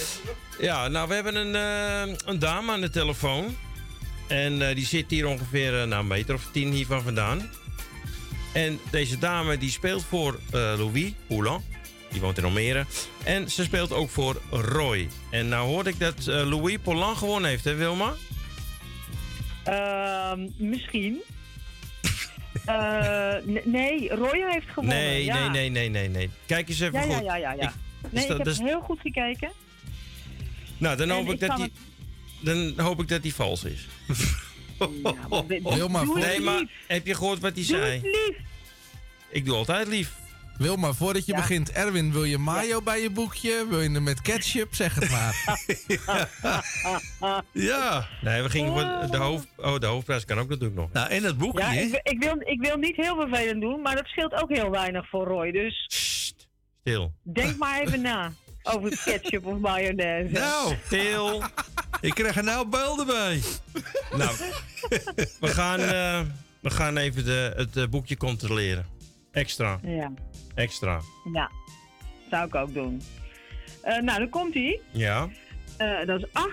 Ja, 0.60 0.88
nou, 0.88 1.08
we 1.08 1.14
hebben 1.14 1.34
een, 1.36 1.54
eh, 1.54 2.14
een 2.24 2.38
dame 2.38 2.72
aan 2.72 2.80
de 2.80 2.90
telefoon. 2.90 3.56
En 4.26 4.68
eh, 4.68 4.74
die 4.74 4.86
zit 4.86 5.10
hier 5.10 5.26
ongeveer 5.26 5.80
eh, 5.80 5.86
nou, 5.86 6.00
een 6.00 6.06
meter 6.06 6.34
of 6.34 6.48
tien 6.52 6.72
hiervan 6.72 7.02
vandaan. 7.02 7.50
En 8.52 8.78
deze 8.90 9.18
dame 9.18 9.58
die 9.58 9.70
speelt 9.70 10.04
voor 10.08 10.38
eh, 10.52 10.60
Louis 10.76 11.12
Poulan. 11.26 11.64
Die 12.10 12.20
woont 12.20 12.38
in 12.38 12.44
Almere. 12.44 12.86
En 13.24 13.50
ze 13.50 13.62
speelt 13.64 13.92
ook 13.92 14.10
voor 14.10 14.40
Roy. 14.50 15.08
En 15.30 15.48
nou 15.48 15.66
hoorde 15.68 15.90
ik 15.90 15.98
dat 16.00 16.26
eh, 16.26 16.48
Louis 16.48 16.78
Poulan 16.82 17.16
gewonnen 17.16 17.50
heeft, 17.50 17.64
hè 17.64 17.74
Wilma? 17.74 18.14
Ehm, 19.64 20.40
misschien. 20.56 21.22
Eh, 22.68 23.34
nee, 23.64 24.08
Roy 24.14 24.44
heeft 24.50 24.68
gewonnen. 24.68 24.96
Nee, 24.98 25.24
ja. 25.24 25.48
nee, 25.48 25.48
nee, 25.48 25.70
nee, 25.70 25.88
nee, 25.88 26.08
nee. 26.08 26.30
Kijk 26.46 26.68
eens 26.68 26.80
even 26.80 27.00
Ja, 27.00 27.04
ja, 27.06 27.14
goed. 27.16 27.24
ja, 27.24 27.36
ja. 27.36 27.52
ja. 27.52 27.68
Ik- 27.68 27.72
nee, 28.00 28.10
dus 28.12 28.22
ik 28.22 28.28
dat- 28.28 28.36
heb 28.36 28.46
dus- 28.46 28.58
heel 28.58 28.80
goed 28.80 29.00
gekeken. 29.00 29.50
nou, 30.78 30.96
dan 30.96 31.08
En 31.10 31.14
hoop 31.14 31.26
ik, 31.26 31.32
ik 31.32 31.40
dat 31.48 31.56
die, 31.56 31.72
dan 32.40 32.72
hoop 32.76 33.00
ik 33.00 33.08
dat 33.08 33.22
die 33.22 33.34
vals 33.34 33.64
is. 33.64 33.86
Doe 34.78 34.88
het 35.02 36.14
nee, 36.14 36.40
maar 36.40 36.62
heb 36.86 37.06
je 37.06 37.14
gehoord 37.14 37.38
wat 37.40 37.54
hij 37.54 37.64
zei? 37.64 37.92
het 37.92 38.02
lief. 38.02 38.36
Ik 39.30 39.44
doe 39.44 39.54
altijd 39.56 39.86
lief. 39.86 40.12
Wilma, 40.58 40.92
voordat 40.92 41.26
je 41.26 41.32
Ja. 41.32 41.38
begint. 41.38 41.70
Erwin, 41.72 42.12
wil 42.12 42.24
je 42.24 42.38
mayo 42.38 42.82
bij 42.82 43.00
je 43.02 43.10
boekje? 43.10 43.66
Wil 43.68 43.80
je 43.80 43.90
hem 43.90 44.02
met 44.02 44.20
ketchup? 44.22 44.74
Zeg 44.74 44.94
het 44.94 45.10
maar. 45.10 45.34
Ja. 47.52 48.08
Nee, 48.20 48.42
we 48.42 48.50
gingen 48.50 48.72
voor 48.72 49.10
de, 49.10 49.16
hoofd, 49.16 49.46
oh, 49.56 49.78
de 49.78 49.86
hoofdprijs 49.86 50.24
kan 50.24 50.38
ook 50.38 50.48
natuurlijk 50.48 50.80
nog. 50.80 50.92
Nou, 50.92 51.08
en 51.10 51.22
dat 51.22 51.38
boekje, 51.38 51.64
Ja, 51.64 51.70
ik, 51.72 52.00
ik, 52.02 52.22
wil, 52.22 52.34
ik 52.44 52.60
wil 52.60 52.76
niet 52.76 52.96
heel 52.96 53.14
vervelend 53.16 53.60
doen, 53.60 53.80
maar 53.82 53.94
dat 53.96 54.06
scheelt 54.06 54.34
ook 54.42 54.50
heel 54.50 54.70
weinig 54.70 55.08
voor 55.08 55.26
Roy. 55.26 55.50
Dus 55.50 55.84
Stil. 56.80 57.12
denk 57.22 57.56
maar 57.56 57.80
even 57.80 58.00
na 58.00 58.32
over 58.62 59.00
ketchup 59.04 59.46
of 59.46 59.58
mayonaise. 59.58 60.32
Nou, 60.32 60.74
Stil. 60.86 61.42
ik 62.00 62.14
krijg 62.14 62.36
er 62.36 62.44
nou 62.44 62.68
beelden 62.68 63.06
bij. 63.06 63.40
Nou, 64.16 64.36
we 65.40 65.48
gaan, 65.48 65.80
eh, 65.80 66.20
we 66.60 66.70
gaan 66.70 66.96
even 66.96 67.24
de, 67.24 67.52
het 67.56 67.76
eh, 67.76 67.86
boekje 67.86 68.16
controleren. 68.16 68.86
Extra. 69.32 69.78
Ja, 69.82 70.12
Extra. 70.54 71.00
ja. 71.32 71.50
Zou 72.30 72.46
ik 72.46 72.54
ook 72.54 72.74
doen. 72.74 73.02
Eh, 73.82 73.98
nou, 73.98 74.18
dan 74.18 74.28
komt 74.28 74.54
hij. 74.54 74.80
Ja. 74.92 75.28
dat 76.06 76.18
is 76.18 76.26
8, 76.32 76.50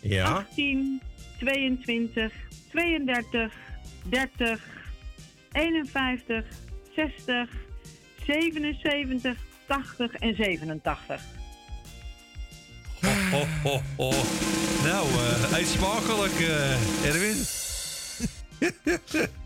Ja. 0.00 0.24
18, 0.24 1.00
22, 1.38 2.32
32, 2.70 3.52
30, 4.04 4.60
51, 5.52 6.44
60, 6.94 7.48
77, 8.26 9.36
80 9.66 10.12
en 10.14 10.34
87. 10.34 11.20
Ho, 13.30 13.44
ho, 13.62 13.80
ho. 13.96 14.10
Nou, 14.84 15.06
eh 15.08 15.58
eet 15.58 15.66
smakelijk, 15.66 16.32
Erwin. 17.04 17.61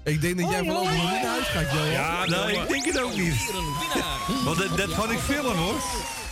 Ik 0.04 0.20
denk 0.20 0.40
dat 0.40 0.50
jij 0.50 0.64
voorlopig 0.64 0.92
niet 0.92 1.02
naar 1.02 1.26
huis 1.26 1.46
gaat, 1.46 1.72
Johan. 1.72 1.90
Ja, 1.90 2.26
nou, 2.26 2.50
ik 2.50 2.68
denk 2.68 2.84
het 2.84 3.00
ook 3.00 3.16
niet. 3.16 3.52
Want 4.44 4.58
dat, 4.58 4.76
dat 4.76 4.94
vond 4.94 5.10
ik 5.10 5.18
film, 5.18 5.56
hoor. 5.56 5.80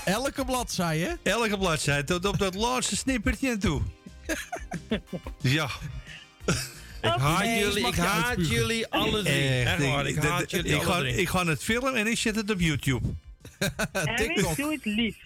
Elke 0.04 0.44
bladzijde, 0.44 1.04
hè? 1.22 1.30
Elke 1.30 1.58
bladzijde, 1.58 2.04
tot 2.04 2.26
op 2.26 2.38
dat 2.38 2.54
laatste 2.54 2.96
snippertje 2.96 3.50
en 3.50 3.58
toe. 3.58 3.82
Ja. 5.40 5.70
Ik 7.02 7.10
haat 7.10 7.38
nee, 7.38 7.58
jullie, 7.58 7.86
ik 7.86 7.94
haat 7.94 8.48
jullie 8.48 8.88
alle 8.88 9.22
drie. 9.22 9.62
Echt 9.62 9.86
waar, 9.86 10.06
ik 10.06 10.16
haat 10.16 10.50
jullie 10.50 10.72
ik 10.72 10.82
alle 10.82 10.92
ga, 10.92 10.98
drie. 10.98 11.14
ik 11.14 11.28
ga 11.28 11.46
het 11.46 11.62
filmen 11.62 11.94
en 11.94 12.06
ik 12.06 12.18
zet 12.18 12.36
het 12.36 12.50
op 12.50 12.60
YouTube. 12.60 13.08
Erwin, 13.92 14.46
doe 14.56 14.72
het 14.72 14.84
lief. 14.84 15.16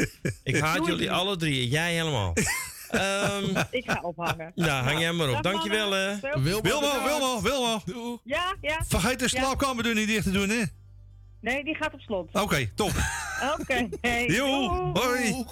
Ik 0.42 0.58
haat 0.58 0.86
jullie 0.86 1.00
niet. 1.00 1.08
alle 1.08 1.36
drie. 1.36 1.68
Jij 1.68 1.92
helemaal. 1.92 2.32
Ehm 2.90 3.44
Ik 3.70 3.90
ga 3.90 3.98
ophangen. 4.02 4.52
nou, 4.54 4.84
hang 4.84 4.98
jij 5.00 5.12
maar 5.12 5.28
op. 5.28 5.42
Dag, 5.42 5.52
Dankjewel, 5.52 5.90
hè. 5.92 6.14
Wilma, 6.20 6.60
Wilma. 6.60 7.02
Wilma, 7.04 7.40
Wilma. 7.42 7.82
Ja, 8.24 8.54
ja. 8.60 8.84
Vergeet 8.88 9.18
de 9.18 9.28
Ja. 9.30 9.40
slaapkamerdeur 9.40 9.94
niet 9.94 10.06
dicht 10.08 10.22
te 10.24 10.30
doen, 10.30 10.48
hè? 10.48 10.62
Nee, 11.40 11.64
die 11.64 11.74
gaat 11.74 11.94
op 11.94 12.00
slot. 12.00 12.28
Oké, 12.32 12.70
top. 12.74 12.92
Oké. 13.60 13.88
Hey. 14.00 14.26
Jo, 14.26 14.46
Doei. 14.92 15.32
hoi. 15.32 15.44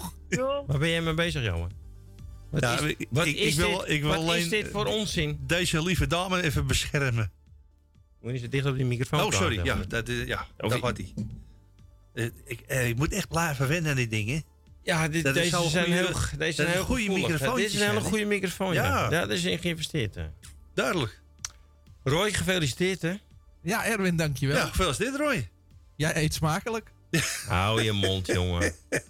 Waar 0.67 0.79
ben 0.79 0.89
jij 0.89 1.01
mee 1.03 1.15
bezig, 1.15 1.45
Johan? 1.45 1.71
Wat, 2.51 2.61
Ja, 2.63 2.75
is, 2.75 2.81
ik- 2.81 3.07
wat, 3.11 3.27
ik- 3.27 3.37
is, 3.37 3.53
ik 3.57 3.61
wil- 3.61 3.79
dit, 3.79 3.89
ik 3.89 4.01
wil 4.03 4.11
wat 4.11 4.19
is 4.21 4.25
alleen- 4.29 4.49
dit 4.49 4.69
voor 4.73 4.85
onzin? 4.87 5.39
Deze 5.47 5.83
lieve 5.83 6.07
dame 6.07 6.43
even 6.43 6.67
beschermen. 6.67 7.31
Moet 8.21 8.33
je 8.33 8.39
zo 8.39 8.49
dicht 8.49 8.67
op 8.67 8.77
die 8.77 8.85
microfoon 8.85 9.21
Oh, 9.21 9.31
sorry. 9.33 9.55
praten? 9.55 9.81
Ja, 9.81 9.87
dat, 9.89 10.09
is- 10.09 10.27
ja, 10.27 10.47
daar 10.57 10.77
ik- 10.77 10.85
gaat 10.85 10.97
hij. 10.97 11.13
Eh, 12.15 12.25
ik, 12.45 12.61
eh, 12.61 12.89
ik 12.89 12.97
moet 12.97 13.13
echt 13.13 13.29
blijven 13.29 13.69
wennen 13.69 13.91
aan 13.91 13.97
die 13.97 14.09
dingen. 14.09 14.43
Ja, 14.87 15.09
dit, 15.09 15.25
Dat 15.25 15.37
is 15.37 15.43
deze 15.51 15.69
zijn 15.69 15.85
goeie- 15.85 15.99
heel, 15.99 16.13
deze 16.39 16.53
zijn 16.53 16.69
heel 16.69 16.85
goede 16.85 17.09
microfoontjes 17.09 17.55
Dit 17.73 17.81
is 17.81 17.81
een 17.81 17.89
hele 17.89 18.01
goede 18.01 18.25
microfoon, 18.25 18.75
ja. 18.75 18.85
Ja. 18.85 19.09
Daar 19.09 19.31
is 19.31 19.45
in 19.45 19.59
geïnvesteerd, 19.59 20.15
hè. 20.15 20.27
Duidelijk. 20.75 21.21
Roy, 22.05 22.33
gefeliciteerd, 22.33 23.03
hè. 23.03 23.15
Ja, 23.63 23.85
Erwin, 23.87 24.17
dankjewel. 24.17 24.57
Ja, 24.57 24.67
gefeliciteerd 24.67 25.17
Roy. 25.17 25.49
Jij 25.97 26.17
eet 26.17 26.35
smakelijk. 26.35 26.93
Hou 27.49 27.83
je 27.83 27.93
mond, 27.93 28.27
jongen. 28.27 28.73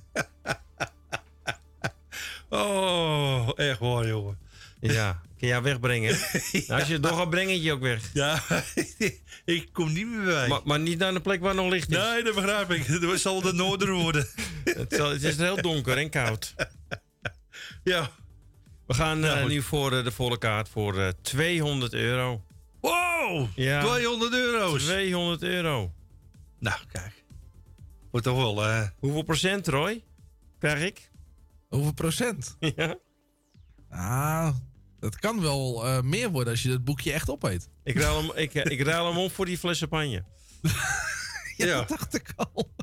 Oh, 2.48 3.48
echt 3.54 3.78
waar, 3.78 4.06
jongen. 4.06 4.38
Ja, 4.80 5.20
jij 5.46 5.62
wegbrengen? 5.62 6.16
Nou, 6.66 6.80
als 6.80 6.88
je 6.88 6.94
het 6.94 7.06
gaat, 7.06 7.30
breng 7.30 7.50
je 7.50 7.62
je 7.62 7.72
ook 7.72 7.80
weg. 7.80 8.10
Ja, 8.12 8.42
ik 9.44 9.68
kom 9.72 9.92
niet 9.92 10.06
meer 10.06 10.24
bij. 10.24 10.48
Maar, 10.48 10.60
maar 10.64 10.80
niet 10.80 10.98
naar 10.98 11.12
de 11.12 11.20
plek 11.20 11.40
waar 11.40 11.54
nog 11.54 11.70
licht 11.70 11.90
is. 11.90 11.96
nee, 11.96 12.22
dat 12.22 12.34
begrijp 12.34 12.70
ik. 12.70 12.86
Dat 13.00 13.18
zal 13.20 13.40
de 13.40 13.52
noorden 13.52 13.92
worden. 13.94 14.28
Het, 14.64 14.92
zal- 14.94 15.10
het 15.10 15.22
is 15.22 15.36
heel 15.36 15.62
donker 15.62 15.96
en 15.98 16.10
koud. 16.10 16.54
Ja. 17.84 18.10
We 18.86 18.94
gaan 18.94 19.24
eh, 19.24 19.34
Nou, 19.34 19.48
nu 19.48 19.62
voor 19.62 19.92
eh, 19.96 20.04
de 20.04 20.10
volle 20.12 20.38
kaart 20.38 20.68
voor 20.68 20.98
eh 21.00 21.08
200 21.22 21.92
euro. 21.94 22.42
Wow, 22.80 23.48
Ja. 23.54 23.84
200 23.84 24.32
euro's. 24.32 24.82
200 24.82 25.42
euro. 25.42 25.92
Nou, 26.58 26.78
kijk. 26.92 27.24
Wordt 28.10 28.26
toch 28.26 28.36
wel... 28.36 28.64
eh 28.66 28.88
Hoeveel 28.98 29.22
procent, 29.22 29.68
Roy? 29.68 30.04
Krijg 30.58 30.82
ik? 30.82 31.10
Hoeveel 31.68 31.92
procent? 31.94 32.56
Ja. 32.60 32.96
Ah, 33.90 34.54
dat 35.00 35.16
kan 35.18 35.40
wel 35.40 35.86
eh, 35.86 36.00
meer 36.00 36.30
worden 36.30 36.52
als 36.52 36.62
je 36.62 36.70
het 36.70 36.84
boekje 36.84 37.12
echt 37.12 37.30
opeet. 37.30 37.68
Ik 37.84 37.98
ruil 37.98 38.16
hem, 38.22 38.30
ik, 38.36 38.54
eh, 38.54 38.72
ik 38.72 38.80
ruil 38.80 39.06
hem 39.06 39.18
op 39.18 39.32
voor 39.32 39.46
die 39.46 39.58
fles 39.58 39.78
champagne. 39.78 40.24
Ja, 40.62 40.72
Ja. 41.66 41.76
dat 41.78 41.88
dacht 41.88 42.14
ik 42.14 42.32
al. 42.36 42.52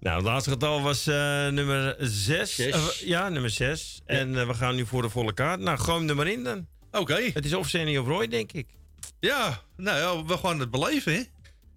Nou, 0.00 0.16
het 0.16 0.24
laatste 0.24 0.50
getal 0.50 0.82
was 0.82 1.06
eh, 1.06 1.14
nummer 1.48 1.96
6. 1.98 2.54
Zes. 2.54 2.98
ja, 2.98 3.28
nummer 3.28 3.50
6. 3.50 4.00
En 4.04 4.46
we 4.46 4.54
gaan 4.54 4.74
nu 4.74 4.86
voor 4.86 5.02
de 5.02 5.08
volle 5.08 5.34
kaart. 5.34 5.60
Nou, 5.60 5.78
gooi 5.78 5.98
hem 5.98 6.08
er 6.08 6.16
maar 6.16 6.26
in 6.26 6.44
dan. 6.44 6.66
Oké. 6.90 7.30
Het 7.34 7.44
is 7.44 7.54
of 7.54 7.68
Sandy 7.68 7.96
of 7.96 8.06
Roy, 8.06 8.28
denk 8.28 8.52
ik. 8.52 8.66
Ja, 9.20 9.62
nou 9.76 9.98
ja, 9.98 10.24
we 10.24 10.36
gaan 10.38 10.60
het 10.60 10.70
beleven, 10.70 11.12
hè? 11.14 11.22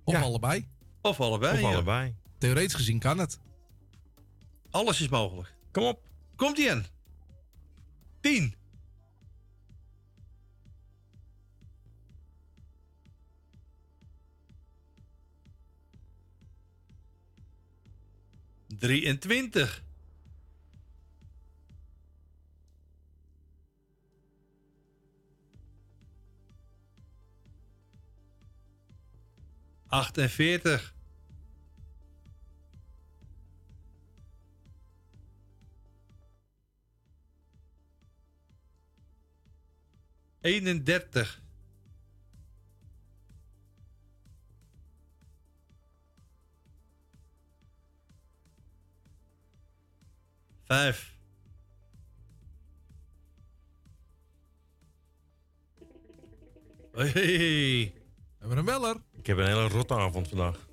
Of 0.04 0.14
Ja. 0.14 0.22
allebei. 0.22 0.68
Of 1.02 1.20
allebei. 1.20 1.54
of 1.54 1.60
ja. 1.60 1.68
allebei. 1.68 2.16
Theoretisch 2.38 2.74
gezien 2.74 3.00
kan 3.00 3.18
het. 3.20 3.40
Alles 4.70 5.02
is 5.02 5.08
mogelijk. 5.08 5.54
Kom 5.72 5.84
op. 5.84 6.00
Komt 6.36 6.58
ie 6.58 6.66
in. 6.68 6.86
10. 8.22 8.56
Drieëntwintig. 18.86 19.84
Achtenveertig. 29.88 30.94
31. 40.42 41.45
Vijf. 50.66 51.14
Hey. 56.94 57.14
We 57.14 57.92
hebben 58.40 58.58
een 58.58 58.66
beller. 58.66 58.96
Ik 59.18 59.26
heb 59.28 59.38
een 59.38 59.46
hele 59.46 59.68
rotte 59.68 59.94
avond 59.94 60.28
vandaag. 60.28 60.65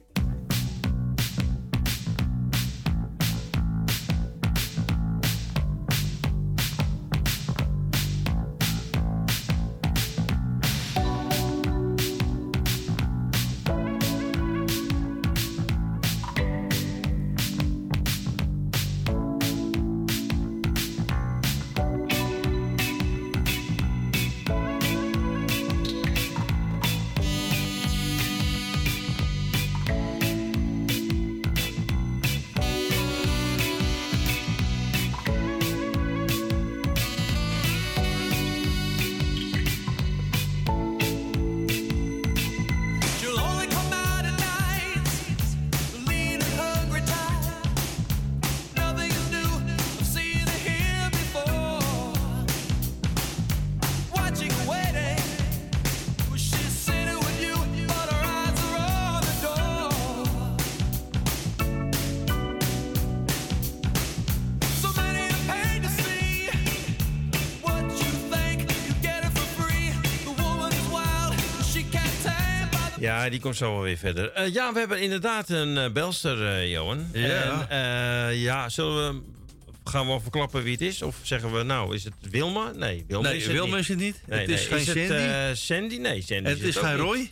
Ja, 73.02 73.28
die 73.28 73.40
komt 73.40 73.56
zo 73.56 73.72
wel 73.72 73.82
weer 73.82 73.96
verder. 73.96 74.32
Eh, 74.32 74.52
ja, 74.52 74.72
we 74.72 74.78
hebben 74.78 75.00
inderdaad 75.00 75.48
een 75.48 75.78
eh, 75.78 75.90
belster, 75.92 76.46
eh, 76.46 76.70
Johan. 76.72 77.06
Ja. 77.12 77.66
En, 77.68 78.28
eh, 78.28 78.42
ja, 78.42 78.68
zullen 78.68 79.14
we... 79.14 79.22
Gaan 79.84 80.06
we 80.06 80.20
verklappen 80.20 80.62
wie 80.62 80.72
het 80.72 80.80
is? 80.80 81.02
Of 81.02 81.16
zeggen 81.22 81.52
we, 81.52 81.62
nou, 81.62 81.94
is 81.94 82.04
het 82.04 82.14
Wilma? 82.30 82.72
Nee, 82.76 83.04
Wilma 83.08 83.28
Nee, 83.28 83.36
is 83.36 83.44
het 83.44 83.52
Wilma 83.52 83.70
niet. 83.76 83.82
is 83.82 83.88
het 83.88 83.98
niet. 83.98 84.22
Nee, 84.26 84.40
Het 84.40 84.48
is 84.48 84.68
nee. 84.68 84.80
geen 84.84 84.96
het, 85.02 85.08
Sandy. 85.08 85.22
eh, 85.32 85.54
Sandy? 85.54 85.96
Nee, 85.98 86.22
Sandy 86.22 86.48
Het 86.48 86.60
is 86.62 86.76
geen 86.76 86.90
niet. 86.92 87.00
Roy. 87.00 87.30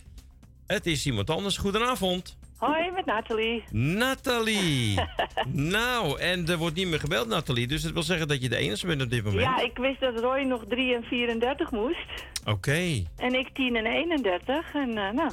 Het 0.67 0.85
is 0.85 1.05
iemand 1.05 1.29
anders. 1.29 1.57
Goedenavond. 1.57 2.37
Hoi, 2.57 2.91
met 2.91 3.05
Nathalie. 3.05 3.63
Nathalie. 3.71 4.99
nou, 5.77 6.19
en 6.19 6.47
er 6.49 6.57
wordt 6.57 6.75
niet 6.75 6.87
meer 6.87 6.99
gebeld, 6.99 7.27
Nathalie. 7.27 7.67
Dus 7.67 7.81
dat 7.81 7.91
wil 7.91 8.03
zeggen 8.03 8.27
dat 8.27 8.41
je 8.41 8.49
de 8.49 8.55
enige 8.57 8.85
bent 8.87 9.01
op 9.01 9.09
dit 9.09 9.23
moment. 9.23 9.41
Ja, 9.43 9.61
ik 9.61 9.77
wist 9.77 9.99
dat 9.99 10.19
Roy 10.19 10.41
nog 10.41 10.63
3 10.69 10.95
en 10.95 11.03
34 11.03 11.71
moest. 11.71 12.05
Oké, 12.45 13.03
En 13.17 13.33
ik 13.33 13.49
10 13.53 13.75
en 13.75 13.85
31. 13.85 14.73
En 14.73 14.89
eh, 14.97 15.11
nou, 15.13 15.31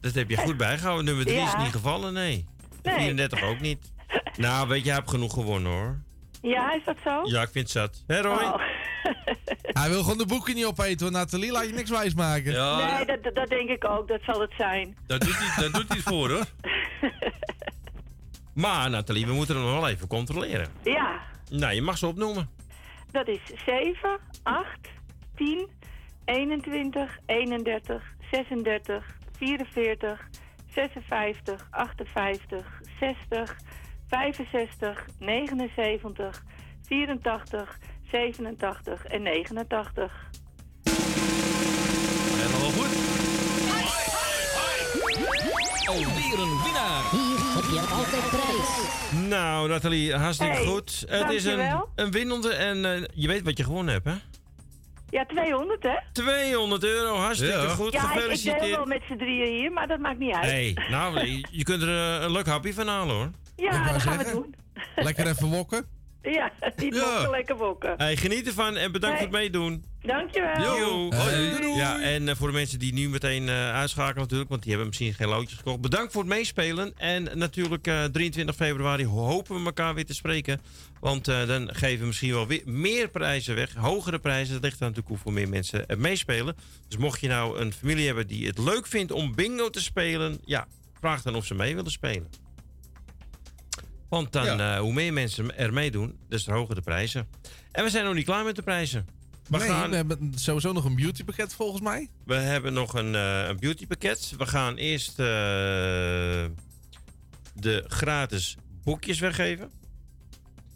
dat 0.00 0.14
heb 0.14 0.30
je 0.30 0.36
goed 0.36 0.56
bijgehouden. 0.66 1.04
Nummer 1.04 1.24
3 1.24 1.36
is 1.38 1.52
Ja. 1.52 1.62
niet 1.62 1.72
gevallen, 1.72 2.12
nee. 2.12 2.46
Nee. 2.82 2.94
34 2.96 3.42
ook 3.42 3.60
niet. 3.60 3.92
Nou, 4.36 4.68
weet 4.68 4.82
je, 4.82 4.86
hij 4.88 4.98
heeft 4.98 5.10
genoeg 5.10 5.32
gewonnen 5.32 5.72
hoor. 5.72 5.98
ja, 6.42 6.72
is 6.74 6.84
dat 6.84 6.96
zo? 7.04 7.20
Ja, 7.24 7.42
ik 7.42 7.48
vind 7.52 7.64
het 7.64 7.70
zat. 7.70 8.04
Hé 8.06 8.20
Roy? 8.20 8.42
Oh. 8.42 8.60
Hij 9.78 9.88
wil 9.88 10.02
gewoon 10.02 10.18
de 10.18 10.26
boeken 10.26 10.54
niet 10.54 10.64
opeten, 10.64 11.00
hoor. 11.06 11.10
Nathalie, 11.12 11.52
laat 11.52 11.66
je 11.66 11.72
niks 11.72 11.90
wijsmaken. 11.90 12.52
nee, 12.52 13.06
dat, 13.06 13.22
dat- 13.22 13.34
dat 13.34 13.48
denk 13.48 13.68
ik 13.68 13.84
ook. 13.84 14.08
Dat 14.08 14.20
zal 14.22 14.40
het 14.40 14.52
zijn. 14.56 14.96
Daar 15.06 15.18
doet 15.18 15.38
hij, 15.38 15.62
daar 15.62 15.72
doet 15.80 15.88
hij 15.88 15.96
het 15.96 16.06
voor, 16.08 16.30
hoor. 16.30 16.44
Maar 18.54 18.90
Nathalie, 18.90 19.26
we 19.26 19.32
moeten 19.32 19.56
hem 19.56 19.64
nog 19.64 19.74
wel 19.80 19.88
even 19.88 20.08
controleren. 20.08 20.68
Ja, 20.82 21.20
Nou, 21.50 21.72
je 21.74 21.82
mag 21.82 21.98
ze 21.98 22.06
opnoemen. 22.06 22.50
dat 23.10 23.28
is 23.28 23.40
7, 23.66 24.18
8, 24.42 24.66
10, 25.36 25.68
21, 26.24 27.18
31, 27.26 28.02
36, 28.30 29.17
44, 29.38 30.28
56, 30.74 31.66
58, 31.70 32.80
60, 33.00 33.56
65, 34.08 35.06
79, 35.18 36.42
84, 36.82 37.78
87 38.10 39.04
en 39.06 39.22
89. 39.22 40.30
Helemaal 42.34 42.70
goed. 42.70 42.96
Alweer 45.86 46.38
een 46.38 46.62
winnaar. 46.62 47.10
Hier 47.10 47.38
heb 47.54 47.64
je 47.64 47.80
altijd 47.92 48.28
prijs. 48.30 49.28
Nou, 49.28 49.68
Nathalie, 49.68 50.14
hartstikke 50.14 50.54
Hey, 50.54 50.64
goed. 50.66 51.04
Het 51.08 51.30
is 51.30 51.44
een, 51.44 51.84
een 51.94 52.10
winnende 52.10 52.54
en 52.54 52.84
eh, 52.84 53.04
je 53.14 53.28
weet 53.28 53.42
wat 53.42 53.56
je 53.56 53.64
gewonnen 53.64 53.94
hebt, 53.94 54.06
hè? 54.06 54.14
Ja, 55.10 55.24
200 55.26 55.82
hè? 55.82 55.94
200 56.12 56.84
euro, 56.84 57.14
hartstikke 57.16 57.54
Ja. 57.58 57.68
goed. 57.68 57.92
Ja, 57.92 57.98
ik, 58.02 58.06
ik 58.08 58.12
Gefeliciteerd. 58.14 58.76
wel 58.76 58.84
met 58.86 59.02
z'n 59.08 59.16
drieën 59.16 59.56
hier, 59.60 59.72
maar 59.72 59.86
dat 59.86 59.98
maakt 59.98 60.18
niet 60.18 60.34
uit. 60.34 60.44
hey, 60.50 60.76
nou, 60.90 61.26
je- 61.50 61.64
kunt 61.64 61.82
er 61.82 61.88
eh, 61.88 62.22
een 62.22 62.30
leuk 62.32 62.46
hapje 62.46 62.74
van 62.74 62.88
halen, 62.88 63.14
hoor. 63.16 63.30
Ja, 63.56 63.92
dat 63.92 64.02
gaan 64.02 64.18
we 64.18 64.30
doen. 64.32 64.54
Lekker 64.96 65.26
even 65.26 65.48
wokken. 65.48 65.86
Ja, 66.38 66.52
die 66.76 66.94
Ja. 66.94 67.00
mogen 67.00 67.30
lekker 67.30 67.56
bokken. 67.56 67.94
Hey, 67.96 68.16
geniet 68.16 68.46
ervan 68.46 68.76
en 68.76 68.92
bedankt 68.92 69.18
Hey. 69.18 69.26
voor 69.28 69.36
het 69.36 69.42
meedoen. 69.44 69.84
Dankjewel. 70.02 70.76
Yo. 70.78 71.08
Hey, 71.10 71.48
doei, 71.50 71.60
doei. 71.60 71.76
Ja, 71.76 72.00
en 72.00 72.28
eh, 72.28 72.34
voor 72.36 72.46
de 72.46 72.52
mensen 72.54 72.78
die 72.78 72.92
nu 72.92 73.08
meteen 73.08 73.48
eh, 73.48 73.72
uitschakelen 73.74 74.22
natuurlijk, 74.22 74.48
want 74.50 74.60
die 74.62 74.70
hebben 74.70 74.88
misschien 74.88 75.14
geen 75.14 75.28
loodjes 75.28 75.58
gekocht. 75.58 75.80
Bedankt 75.80 76.12
voor 76.12 76.22
het 76.22 76.30
meespelen. 76.30 76.92
En 76.96 77.28
natuurlijk 77.38 77.86
eh, 77.86 78.04
23 78.04 78.54
februari 78.56 79.06
hopen 79.06 79.58
we 79.58 79.64
elkaar 79.64 79.94
weer 79.94 80.06
te 80.06 80.14
spreken. 80.14 80.60
Want 81.00 81.28
eh, 81.28 81.46
dan 81.46 81.68
geven 81.74 82.00
we 82.00 82.06
misschien 82.06 82.32
wel 82.32 82.46
weer 82.46 82.62
meer 82.64 83.08
prijzen 83.08 83.54
weg. 83.54 83.74
Hogere 83.74 84.18
prijzen. 84.18 84.52
Dat 84.54 84.62
ligt 84.62 84.74
er 84.80 84.80
natuurlijk 84.80 85.08
hoeveel 85.08 85.32
meer 85.32 85.48
mensen 85.48 85.86
er 85.88 85.98
meespelen. 85.98 86.56
Dus 86.88 86.98
mocht 86.98 87.20
je 87.20 87.28
nou 87.28 87.58
een 87.58 87.72
familie 87.72 88.06
hebben 88.06 88.26
die 88.26 88.46
het 88.46 88.58
leuk 88.58 88.86
vindt 88.86 89.12
om 89.12 89.34
bingo 89.34 89.70
te 89.70 89.80
spelen. 89.82 90.38
Ja, 90.44 90.66
vraag 91.00 91.22
dan 91.22 91.34
of 91.34 91.44
ze 91.46 91.54
mee 91.54 91.74
willen 91.74 91.90
spelen. 91.90 92.28
Want 94.08 94.32
dan, 94.32 94.44
Ja. 94.44 94.74
eh, 94.74 94.80
hoe 94.80 94.92
meer 94.92 95.12
mensen 95.12 95.56
er 95.58 95.72
meedoen, 95.72 96.18
des 96.28 96.44
te 96.44 96.52
hoger 96.52 96.74
de 96.74 96.80
prijzen. 96.80 97.28
En 97.72 97.84
we 97.84 97.90
zijn 97.90 98.04
nog 98.04 98.14
niet 98.14 98.24
klaar 98.24 98.44
met 98.44 98.56
de 98.56 98.62
prijzen. 98.62 99.06
We 99.48 99.58
nee, 99.58 99.68
gaan 99.68 99.90
we 99.90 99.96
hebben 99.96 100.32
sowieso 100.34 100.72
nog 100.72 100.84
een 100.84 100.94
beautypakket 100.94 101.54
volgens 101.54 101.80
mij. 101.82 102.08
we 102.24 102.34
hebben 102.34 102.72
nog 102.72 102.94
een, 102.94 103.14
eh, 103.14 103.46
een 103.48 103.58
beautypakket. 103.58 104.34
We 104.38 104.46
gaan 104.46 104.76
eerst 104.76 105.08
eh, 105.10 105.24
de 107.54 107.84
gratis 107.86 108.56
boekjes 108.84 109.18
weggeven. 109.18 109.70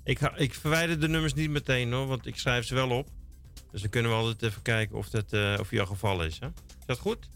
Ik, 0.05 0.19
ga, 0.19 0.37
ik 0.37 0.55
verwijder 0.55 1.01
de 1.01 1.09
nummers 1.09 1.35
niet 1.35 1.51
meteen 1.51 1.93
hoor, 1.93 2.07
want 2.07 2.27
ik 2.27 2.39
schrijf 2.39 2.67
ze 2.67 2.75
wel 2.75 2.91
op. 2.91 3.09
Dus 3.71 3.81
dan 3.81 3.91
kunnen 3.91 4.11
we 4.11 4.17
altijd 4.17 4.43
even 4.43 4.63
kijken 4.63 4.97
of, 4.97 5.09
dat, 5.09 5.33
of 5.61 5.71
jouw 5.71 5.87
geval 5.87 6.25
is. 6.25 6.39
Hè? 6.41 6.47
Is 6.47 6.87
dat 6.87 6.99
goed? 6.99 7.29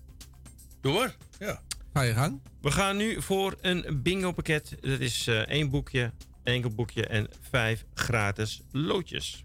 Doe 0.81 0.93
maar. 0.93 1.17
Ja. 1.39 1.61
Ga 1.97 2.03
je 2.03 2.15
gang. 2.15 2.41
We 2.61 2.71
gaan 2.71 2.97
nu 2.97 3.23
voor 3.23 3.57
een 3.61 4.01
bingo 4.03 4.33
pakket. 4.33 4.77
Dat 4.81 5.01
is 5.01 5.27
eh, 5.27 5.39
één 5.39 5.71
boekje, 5.71 6.01
één 6.01 6.55
enkel 6.55 6.71
boekje 6.71 7.07
en 7.07 7.29
vijf 7.51 7.85
gratis 7.95 8.63
loodjes. 8.73 9.43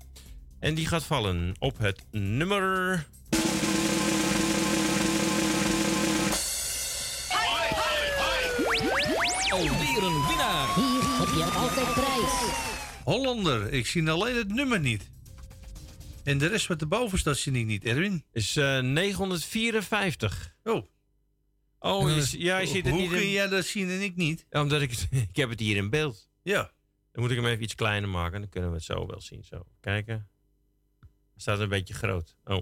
En 0.60 0.76
die 0.76 0.88
gaat 0.88 1.04
vallen 1.04 1.54
op 1.60 1.78
het 1.78 2.04
nummer... 2.12 3.06
Alweer 9.50 10.04
een 10.04 10.26
winnaar. 10.28 10.76
Hier 10.76 11.04
heb 11.20 11.28
je 11.28 11.52
altijd 11.56 11.94
prijs. 11.94 12.54
Hollander. 13.04 13.74
Ik 13.74 13.88
zie 13.88 14.10
alleen 14.10 14.36
het 14.36 14.54
nummer 14.54 14.80
niet. 14.80 15.12
En 16.24 16.38
de 16.38 16.48
rest 16.48 16.68
wat 16.68 16.82
erboven 16.82 17.20
staat 17.20 17.38
zie 17.38 17.54
ik 17.54 17.66
niet. 17.66 17.84
Erwin? 17.84 18.24
Is 18.32 18.56
eh 18.56 18.80
954. 18.80 20.56
Oh. 20.64 20.86
Oh, 21.84 22.10
je, 22.16 22.40
ja, 22.40 22.58
je 22.58 22.68
ziet 22.68 22.84
het 22.86 22.94
Hoe 22.94 23.02
niet 23.02 23.10
kun 23.12 23.22
in... 23.22 23.30
jij 23.30 23.48
dat 23.48 23.66
zien 23.66 23.90
en 23.90 24.02
ik 24.02 24.16
niet? 24.16 24.46
Ja, 24.50 24.62
omdat 24.62 24.82
ik, 24.82 24.92
het- 24.92 25.08
ik 25.30 25.36
heb 25.36 25.50
het 25.50 25.60
hier 25.60 25.76
in 25.76 25.90
beeld. 25.90 26.30
Ja. 26.44 26.72
Dan 27.12 27.22
moet 27.24 27.32
ik 27.32 27.38
hem 27.38 27.46
even 27.46 27.64
iets 27.64 27.76
kleiner 27.76 28.10
maken. 28.10 28.40
Dan 28.40 28.50
kunnen 28.50 28.70
we 28.70 28.76
het 28.76 28.86
zo 28.86 29.06
wel 29.08 29.22
zien. 29.22 29.44
Zo, 29.44 29.64
kijken. 29.80 30.30
Staat 31.36 31.60
een 31.60 31.70
beetje 31.70 31.94
groot. 31.94 32.38
Oh. 32.44 32.62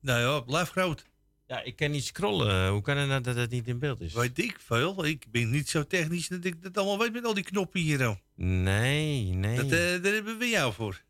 Nou 0.00 0.20
ja, 0.20 0.40
blijf 0.40 0.68
groot. 0.70 1.04
Ja, 1.46 1.62
ik 1.62 1.76
kan 1.76 1.90
niet 1.90 2.04
scrollen. 2.04 2.68
Hoe 2.68 2.82
kan 2.82 2.96
het 2.96 3.08
nou 3.08 3.20
dat 3.20 3.36
het 3.36 3.50
niet 3.50 3.68
in 3.68 3.78
beeld 3.78 4.00
is? 4.00 4.12
Weet 4.12 4.38
ik 4.38 4.60
veel. 4.60 5.04
Ik 5.04 5.26
ben 5.30 5.50
niet 5.50 5.68
zo 5.68 5.86
technisch 5.86 6.28
dat 6.28 6.44
ik 6.44 6.62
dat 6.62 6.76
allemaal 6.76 6.98
weet 6.98 7.12
met 7.12 7.24
al 7.24 7.34
die 7.34 7.44
knoppen 7.44 7.80
hier. 7.80 8.04
al. 8.04 8.18
Nee, 8.34 9.24
nee. 9.24 9.56
Dat, 9.56 9.64
eh, 9.64 10.02
daar 10.02 10.12
hebben 10.12 10.38
we 10.38 10.46
jou 10.46 10.72
voor. 10.72 11.02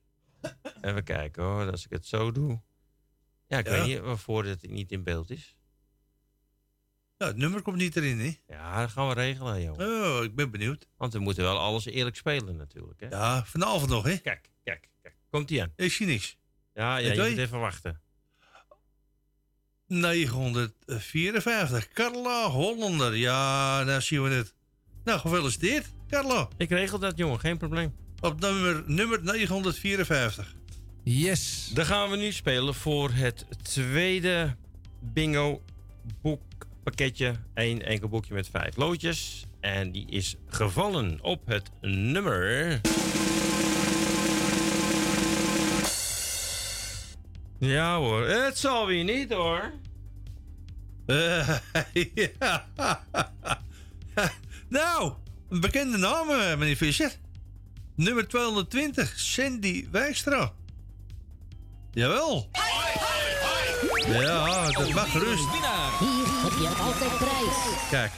Even 0.82 1.04
kijken 1.04 1.42
hoor, 1.42 1.70
als 1.70 1.84
ik 1.84 1.90
het 1.90 2.06
zo 2.06 2.32
doe. 2.32 2.60
Ja, 3.46 3.58
ik 3.58 3.66
Ja. 3.66 3.72
weet 3.72 3.86
niet 3.86 3.98
waarvoor 4.00 4.44
het 4.44 4.70
niet 4.70 4.92
in 4.92 5.02
beeld 5.02 5.30
is. 5.30 5.56
Ja, 7.18 7.26
het 7.26 7.36
nummer 7.36 7.62
komt 7.62 7.76
niet 7.76 7.96
erin, 7.96 8.18
hè? 8.18 8.36
Ja, 8.54 8.80
dat 8.80 8.90
gaan 8.90 9.08
we 9.08 9.14
regelen, 9.14 9.62
joh. 9.62 9.78
Oh, 9.78 10.24
ik 10.24 10.34
ben 10.34 10.50
benieuwd. 10.50 10.86
Want 10.96 11.12
we 11.12 11.18
moeten 11.18 11.42
wel 11.42 11.58
alles 11.58 11.84
eerlijk 11.84 12.16
spelen 12.16 12.56
natuurlijk. 12.56 13.00
Hè? 13.00 13.06
Ja, 13.08 13.44
vanavond 13.44 13.90
nog, 13.90 14.04
hè? 14.04 14.16
Kijk, 14.16 14.50
kijk, 14.64 14.88
kijk. 15.02 15.14
Komt 15.30 15.50
ie 15.50 15.62
aan. 15.62 15.72
Ik 15.76 15.92
zie 15.92 16.06
niks. 16.06 16.36
Ja, 16.74 16.96
ja 16.96 17.12
je 17.12 17.20
weet- 17.20 17.30
moet 17.30 17.38
even 17.38 17.60
wachten. 17.60 18.00
954. 19.86 21.88
Carla 21.88 22.48
Hollander. 22.48 23.16
Ja, 23.16 23.84
daar 23.84 24.02
zien 24.02 24.22
we 24.22 24.30
het. 24.30 24.54
Nou, 25.04 25.20
gefeliciteerd, 25.20 25.86
Carla. 26.08 26.48
Ik 26.56 26.70
regel 26.70 26.98
dat, 26.98 27.16
jongen. 27.16 27.40
Geen 27.40 27.58
probleem. 27.58 27.94
Op 28.20 28.40
nummer, 28.40 28.82
nummer 28.86 29.22
954. 29.22 30.54
Yes. 31.02 31.70
Dan 31.74 31.86
gaan 31.86 32.10
we 32.10 32.16
nu 32.16 32.32
spelen 32.32 32.74
voor 32.74 33.10
het 33.10 33.46
tweede 33.62 34.56
bingo 35.00 35.62
boekpakketje. 36.84 37.34
Eén 37.54 37.82
enkel 37.82 38.08
boekje 38.08 38.34
met 38.34 38.48
vijf 38.48 38.76
loodjes. 38.76 39.46
En 39.60 39.92
die 39.92 40.06
is 40.10 40.36
gevallen 40.46 41.18
op 41.22 41.46
het 41.46 41.70
nummer... 41.80 42.80
Ja 47.58 47.96
hoor, 47.96 48.28
het 48.28 48.58
zal 48.58 48.86
weer 48.86 49.04
niet 49.04 49.32
hoor. 49.32 49.72
Eh, 51.06 51.56
ja. 52.38 52.66
nou, 54.68 55.12
een 55.48 55.60
bekende 55.60 55.98
naam, 55.98 56.26
meneer 56.58 56.76
Visser. 56.76 57.12
Nummer 57.94 58.28
220, 58.28 59.12
Sandy 59.20 59.88
Wijkstra. 59.90 60.52
Jawel. 61.92 62.50
Ja, 64.06 64.70
dat 64.70 64.90
mag 64.90 65.10
gerust. 65.10 65.48
Heb 66.44 66.52
je 66.60 66.68
altijd 66.68 67.16
prijs. 67.18 67.88
Kijk, 67.90 68.12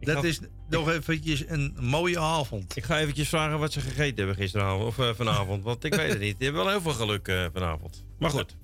dat 0.00 0.16
ga- 0.16 0.22
is 0.28 0.40
nog 0.68 0.88
eventjes 0.90 1.44
een 1.48 1.76
mooie 1.80 2.18
avond. 2.18 2.76
Ik 2.76 2.84
ga 2.84 2.98
eventjes 2.98 3.28
vragen 3.28 3.58
wat 3.58 3.72
ze 3.72 3.80
gegeten 3.80 4.16
hebben 4.16 4.34
gisteravond 4.36 4.84
of 4.86 4.98
eh, 4.98 5.10
vanavond. 5.14 5.64
Want 5.64 5.84
ik 5.84 5.94
weet 5.94 6.08
het 6.10 6.18
niet. 6.20 6.38
Die 6.38 6.46
hebben 6.46 6.64
wel 6.64 6.72
heel 6.72 6.80
veel 6.80 6.92
geluk 6.92 7.28
eh, 7.28 7.46
vanavond. 7.52 8.04
Maar 8.18 8.30
goed. 8.30 8.56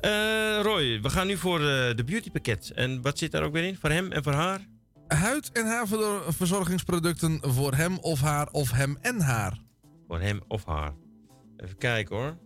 Eh, 0.00 0.10
Roy, 0.62 1.00
we 1.00 1.10
gaan 1.10 1.26
nu 1.26 1.36
voor 1.36 1.58
eh, 1.60 1.94
de 1.96 2.04
beautypakket. 2.06 2.70
En 2.74 3.02
wat 3.02 3.18
zit 3.18 3.32
daar 3.32 3.42
ook 3.42 3.52
weer 3.52 3.64
in? 3.64 3.76
Voor 3.76 3.90
hem 3.90 4.12
en 4.12 4.22
voor 4.22 4.32
haar? 4.32 4.60
Huid- 5.08 5.50
en 5.52 5.66
haarverzorgingsproducten 5.66 7.38
voor 7.42 7.74
hem 7.74 7.98
of 7.98 8.20
haar 8.20 8.48
of 8.50 8.70
hem 8.70 8.98
en 9.00 9.20
haar. 9.20 9.58
Voor 10.08 10.20
hem 10.20 10.40
of 10.48 10.64
haar. 10.64 10.92
Even 11.56 11.76
kijken 11.78 12.16
hoor. 12.16 12.38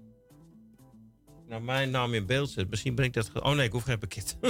Nou, 1.48 1.62
mijn 1.62 1.90
naam 1.90 2.14
in 2.14 2.26
beeld 2.26 2.50
zit. 2.50 2.70
Misschien 2.70 2.94
brengt 2.94 3.14
dat... 3.14 3.30
Oh 3.42 3.54
nee, 3.54 3.66
ik 3.66 3.72
hoef 3.72 3.82
geen 3.82 3.98
pakket. 3.98 4.36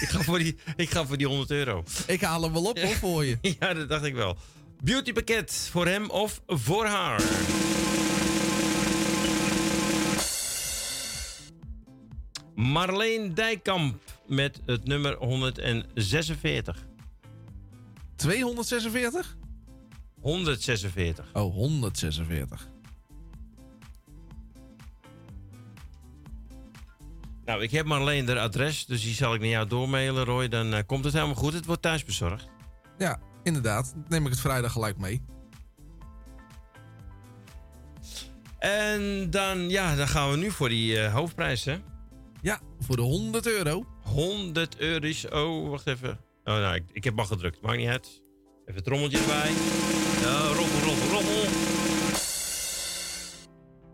ik, 0.00 0.08
ga 0.08 0.22
voor 0.22 0.38
die, 0.38 0.56
ik 0.76 0.90
ga 0.90 1.06
voor 1.06 1.16
die 1.16 1.26
100 1.26 1.50
euro. 1.50 1.84
Ik 2.06 2.20
haal 2.20 2.42
hem 2.42 2.52
wel 2.52 2.64
op 2.64 2.78
hoor, 2.78 2.94
voor 2.94 3.24
je. 3.24 3.38
ja, 3.60 3.74
dat 3.74 3.88
dacht 3.88 4.04
ik 4.04 4.14
wel. 4.14 4.36
Beautypakket 4.82 5.68
voor 5.70 5.86
hem 5.86 6.10
of 6.10 6.42
voor 6.46 6.86
haar? 6.86 7.22
Marleen 12.54 13.34
Dijkamp 13.34 14.00
met 14.26 14.60
het 14.66 14.84
nummer 14.84 15.16
146. 15.16 16.86
246? 18.16 19.36
146. 20.20 21.26
Oh, 21.32 21.54
146. 21.54 22.69
Nou, 27.50 27.62
ik 27.62 27.70
heb 27.70 27.86
Marleen 27.86 28.28
haar 28.28 28.38
adres, 28.38 28.86
dus 28.86 29.02
die 29.02 29.14
zal 29.14 29.34
ik 29.34 29.40
naar 29.40 29.48
jou 29.48 29.66
doormailen, 29.66 30.24
Roy. 30.24 30.48
Dan 30.48 30.74
eh, 30.74 30.82
komt 30.86 31.04
het 31.04 31.12
helemaal 31.12 31.34
goed. 31.34 31.52
Het 31.52 31.66
wordt 31.66 31.82
thuisbezorgd. 31.82 32.48
Ja, 32.98 33.20
inderdaad. 33.42 33.92
Dan 33.94 34.04
neem 34.08 34.24
ik 34.24 34.30
het 34.30 34.40
vrijdag 34.40 34.72
gelijk 34.72 34.98
mee. 34.98 35.22
En 38.58 39.30
dan, 39.30 39.68
ja, 39.68 39.96
dan 39.96 40.08
gaan 40.08 40.30
we 40.30 40.36
nu 40.36 40.50
voor 40.50 40.68
die 40.68 41.00
eh, 41.00 41.14
hoofdprijs, 41.14 41.64
hè? 41.64 41.78
Ja, 42.42 42.60
voor 42.80 42.96
de 42.96 43.02
100 43.02 43.46
euro. 43.46 43.86
100 44.02 44.78
euro 44.78 45.06
is... 45.06 45.28
Oh, 45.28 45.70
wacht 45.70 45.86
even. 45.86 46.20
Oh, 46.44 46.54
nou, 46.54 46.74
ik, 46.74 46.84
ik 46.92 47.04
heb 47.04 47.18
al 47.18 47.24
gedrukt. 47.24 47.60
Maakt 47.60 47.78
niet 47.78 47.88
uit. 47.88 48.22
Even 48.60 48.74
het 48.74 48.84
trommeltje 48.84 49.18
erbij. 49.18 49.50
Ja, 50.20 50.46
rommel, 50.46 50.80
rommel, 50.80 51.08
rommel. 51.08 51.69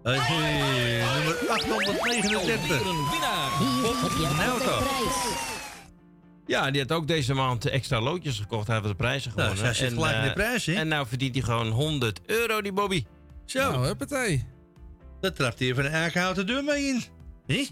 Hey, 0.07 1.03
nummer 1.15 1.49
839. 1.49 2.81
Een 2.81 3.07
winnaar. 3.11 3.51
Nou. 4.37 4.83
Ja, 6.47 6.71
die 6.71 6.81
had 6.81 6.93
ook 6.93 7.07
deze 7.07 7.35
maand 7.35 7.65
extra 7.67 8.01
loodjes 8.01 8.39
gekocht. 8.39 8.67
Hij 8.67 8.77
heeft 8.77 8.89
de 8.89 8.95
prijzen 8.95 9.33
Nou, 9.37 9.49
gewonnen. 9.49 9.75
zij 9.75 9.87
zit 9.89 9.97
gelijk 9.97 10.17
in 10.17 10.23
de 10.23 10.29
eh, 10.29 10.35
prijs, 10.35 10.67
hè? 10.67 10.73
En 10.75 10.89
nou 10.89 11.07
verdient 11.07 11.35
hij 11.35 11.45
gewoon 11.45 11.69
100 11.69 12.21
euro, 12.27 12.63
die 12.63 12.73
Bobby. 12.73 13.05
Zo. 13.45 13.71
Nou, 13.71 13.87
huppatee. 13.87 14.45
Dat 15.21 15.37
trapt 15.37 15.59
hij 15.59 15.69
even 15.69 15.85
een 15.85 15.93
eikenhouten 15.93 16.47
deur 16.47 16.65
mee 16.65 16.85
in. 16.87 17.03
Hé? 17.47 17.67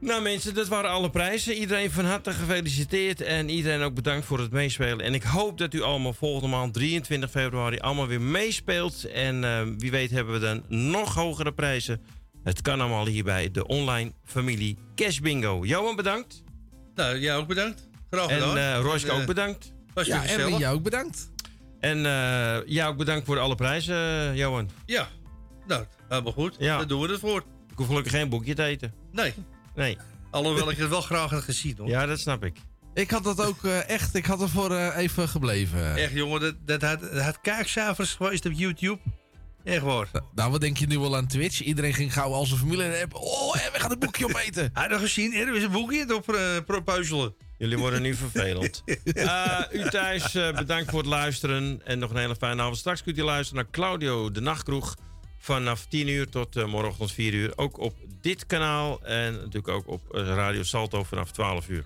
Nou 0.00 0.22
mensen, 0.22 0.54
dat 0.54 0.68
waren 0.68 0.90
alle 0.90 1.10
prijzen. 1.10 1.54
Iedereen 1.54 1.90
van 1.90 2.04
harte 2.04 2.32
gefeliciteerd 2.32 3.20
en 3.20 3.48
iedereen 3.48 3.80
ook 3.82 3.94
bedankt 3.94 4.26
voor 4.26 4.38
het 4.38 4.50
meespelen. 4.50 5.00
En 5.00 5.14
ik 5.14 5.22
hoop 5.22 5.58
dat 5.58 5.74
u 5.74 5.82
allemaal 5.82 6.12
volgende 6.12 6.56
maand 6.56 6.74
23 6.74 7.30
februari 7.30 7.78
allemaal 7.78 8.06
weer 8.06 8.20
meespeelt. 8.20 9.04
En 9.04 9.44
eh, 9.44 9.62
wie 9.78 9.90
weet 9.90 10.10
hebben 10.10 10.34
we 10.34 10.40
dan 10.40 10.62
nog 10.68 11.14
hogere 11.14 11.52
prijzen. 11.52 12.00
Het 12.42 12.62
kan 12.62 12.80
allemaal 12.80 13.06
hier 13.06 13.24
bij 13.24 13.50
de 13.50 13.66
online 13.66 14.12
familie 14.24 14.78
Cash 14.94 15.18
Bingo. 15.18 15.64
Johan 15.64 15.96
bedankt. 15.96 16.42
Nou, 16.94 17.18
jij 17.18 17.36
ook 17.36 17.46
bedankt. 17.46 17.88
Graag 18.10 18.28
En 18.28 18.34
gedaan. 18.40 18.56
eh 18.56 18.74
En, 18.74 19.10
ook 19.10 19.20
eh, 19.20 19.26
bedankt. 19.26 19.72
Was 19.94 20.06
Ja, 20.06 20.24
en 20.26 20.58
jou 20.58 20.76
ook 20.76 20.82
bedankt. 20.82 21.30
En 21.80 22.06
eh 22.06 22.58
jij 22.66 22.86
ook 22.86 22.96
bedankt 22.96 23.26
voor 23.26 23.38
alle 23.38 23.54
prijzen, 23.54 24.36
Johan. 24.36 24.70
Ja, 24.86 25.08
nou, 25.66 25.84
helemaal 26.08 26.32
goed. 26.32 26.56
Ja. 26.58 26.76
Daar 26.76 26.86
doen 26.86 27.00
we 27.00 27.08
het 27.08 27.20
voor. 27.20 27.38
Ik 27.70 27.76
hoef 27.76 27.86
gelukkig 27.86 28.12
geen 28.12 28.28
boekje 28.28 28.54
te 28.54 28.62
eten. 28.62 28.94
Nee. 29.12 29.32
Nee. 29.74 29.98
Alhoewel 30.30 30.70
ik 30.70 30.76
het 30.76 30.88
wel 30.88 31.00
graag 31.00 31.30
had 31.30 31.42
gezien, 31.42 31.74
hoor. 31.78 31.88
Ja, 31.88 32.06
dat 32.06 32.18
snap 32.18 32.44
ik. 32.44 32.56
Ik 32.94 33.10
had 33.10 33.24
dat 33.24 33.46
ook 33.46 33.64
eh, 33.64 33.88
echt, 33.88 34.14
ik 34.14 34.26
had 34.26 34.40
ervoor 34.40 34.70
eh, 34.70 34.96
even 34.96 35.28
gebleven. 35.28 35.96
Echt, 35.96 36.12
jongen, 36.12 36.40
dat, 36.40 36.54
dat 36.64 36.82
had, 36.82 37.00
dat 37.00 37.22
had 37.22 37.40
kaakcijfers 37.40 38.14
geweest 38.14 38.46
op 38.46 38.52
YouTube. 38.52 38.98
Echt 39.64 39.82
waar. 39.82 40.08
Nou, 40.34 40.50
wat 40.50 40.60
denk 40.60 40.76
je 40.76 40.86
nu 40.86 40.98
wel 40.98 41.16
aan 41.16 41.26
Twitch? 41.26 41.60
Iedereen 41.62 41.94
ging 41.94 42.12
gauw 42.12 42.32
al 42.32 42.46
zijn 42.46 42.60
familie 42.60 42.84
hebben. 42.84 43.18
Oh, 43.18 43.52
we 43.52 43.80
gaan 43.80 43.90
een 43.90 43.98
boekje 43.98 44.24
opeten. 44.24 44.70
Had 44.72 44.84
je 44.84 44.90
nog 44.90 45.00
gezien? 45.00 45.34
Er 45.34 45.54
is 45.54 45.62
een 45.62 45.70
boekje 45.70 46.14
op 46.14 46.34
uh, 46.34 46.40
proposelen. 46.66 47.34
Jullie 47.58 47.78
worden 47.78 48.02
nu 48.02 48.14
vervelend. 48.14 48.82
Eh, 49.04 49.60
u 49.72 49.88
thuis, 49.88 50.34
eh, 50.34 50.56
bedankt 50.56 50.90
voor 50.90 50.98
het 50.98 51.08
luisteren. 51.08 51.80
En 51.84 51.98
nog 51.98 52.10
een 52.10 52.16
hele 52.16 52.36
fijne 52.36 52.62
avond. 52.62 52.76
Straks 52.76 53.02
kunt 53.02 53.18
u 53.18 53.22
luisteren 53.22 53.62
naar 53.62 53.72
Claudio 53.72 54.30
de 54.30 54.40
Nachtkroeg. 54.40 54.96
Vanaf 55.42 55.86
10 55.88 56.08
uur 56.08 56.28
tot 56.28 56.56
uh, 56.56 56.66
morgenochtend 56.66 57.12
4 57.12 57.34
uur. 57.34 57.52
Ook 57.56 57.78
op 57.78 57.94
dit 58.20 58.46
kanaal. 58.46 59.00
En 59.04 59.32
natuurlijk 59.32 59.68
ook 59.68 59.88
op 59.88 60.00
uh, 60.12 60.26
Radio 60.26 60.62
Salto 60.62 61.02
vanaf 61.02 61.30
12 61.30 61.68
uur. 61.68 61.84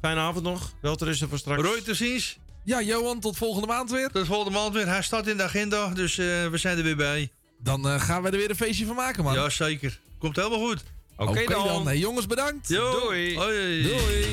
Fijne 0.00 0.20
avond 0.20 0.44
nog. 0.44 0.72
Wel 0.80 0.96
te 0.96 1.04
rusten 1.04 1.28
voor 1.28 1.38
straks. 1.38 1.62
Roy, 1.62 1.80
tot 1.80 1.96
ziens. 1.96 2.38
Ja, 2.64 2.82
Johan, 2.82 3.20
tot 3.20 3.36
volgende 3.36 3.66
maand 3.66 3.90
weer. 3.90 4.08
Tot 4.08 4.26
volgende 4.26 4.58
maand 4.58 4.74
weer. 4.74 4.86
Hij 4.86 5.02
staat 5.02 5.26
in 5.26 5.36
de 5.36 5.42
agenda, 5.42 5.88
dus 5.88 6.18
uh, 6.18 6.48
we 6.48 6.58
zijn 6.58 6.76
er 6.78 6.84
weer 6.84 6.96
bij. 6.96 7.30
Dan 7.58 7.86
uh, 7.86 8.00
gaan 8.00 8.22
we 8.22 8.30
er 8.30 8.36
weer 8.36 8.50
een 8.50 8.56
feestje 8.56 8.86
van 8.86 8.96
maken, 8.96 9.24
man. 9.24 9.34
Ja, 9.34 9.50
zeker. 9.50 10.00
Komt 10.18 10.36
helemaal 10.36 10.66
goed. 10.66 10.82
Oké 11.16 11.30
okay, 11.30 11.44
okay, 11.44 11.56
dan. 11.56 11.66
dan. 11.66 11.86
Hey, 11.86 11.98
jongens, 11.98 12.26
bedankt. 12.26 12.68
Yo. 12.68 13.00
Doei. 13.00 13.36
Hoi. 13.36 13.82
Doei. 13.82 14.26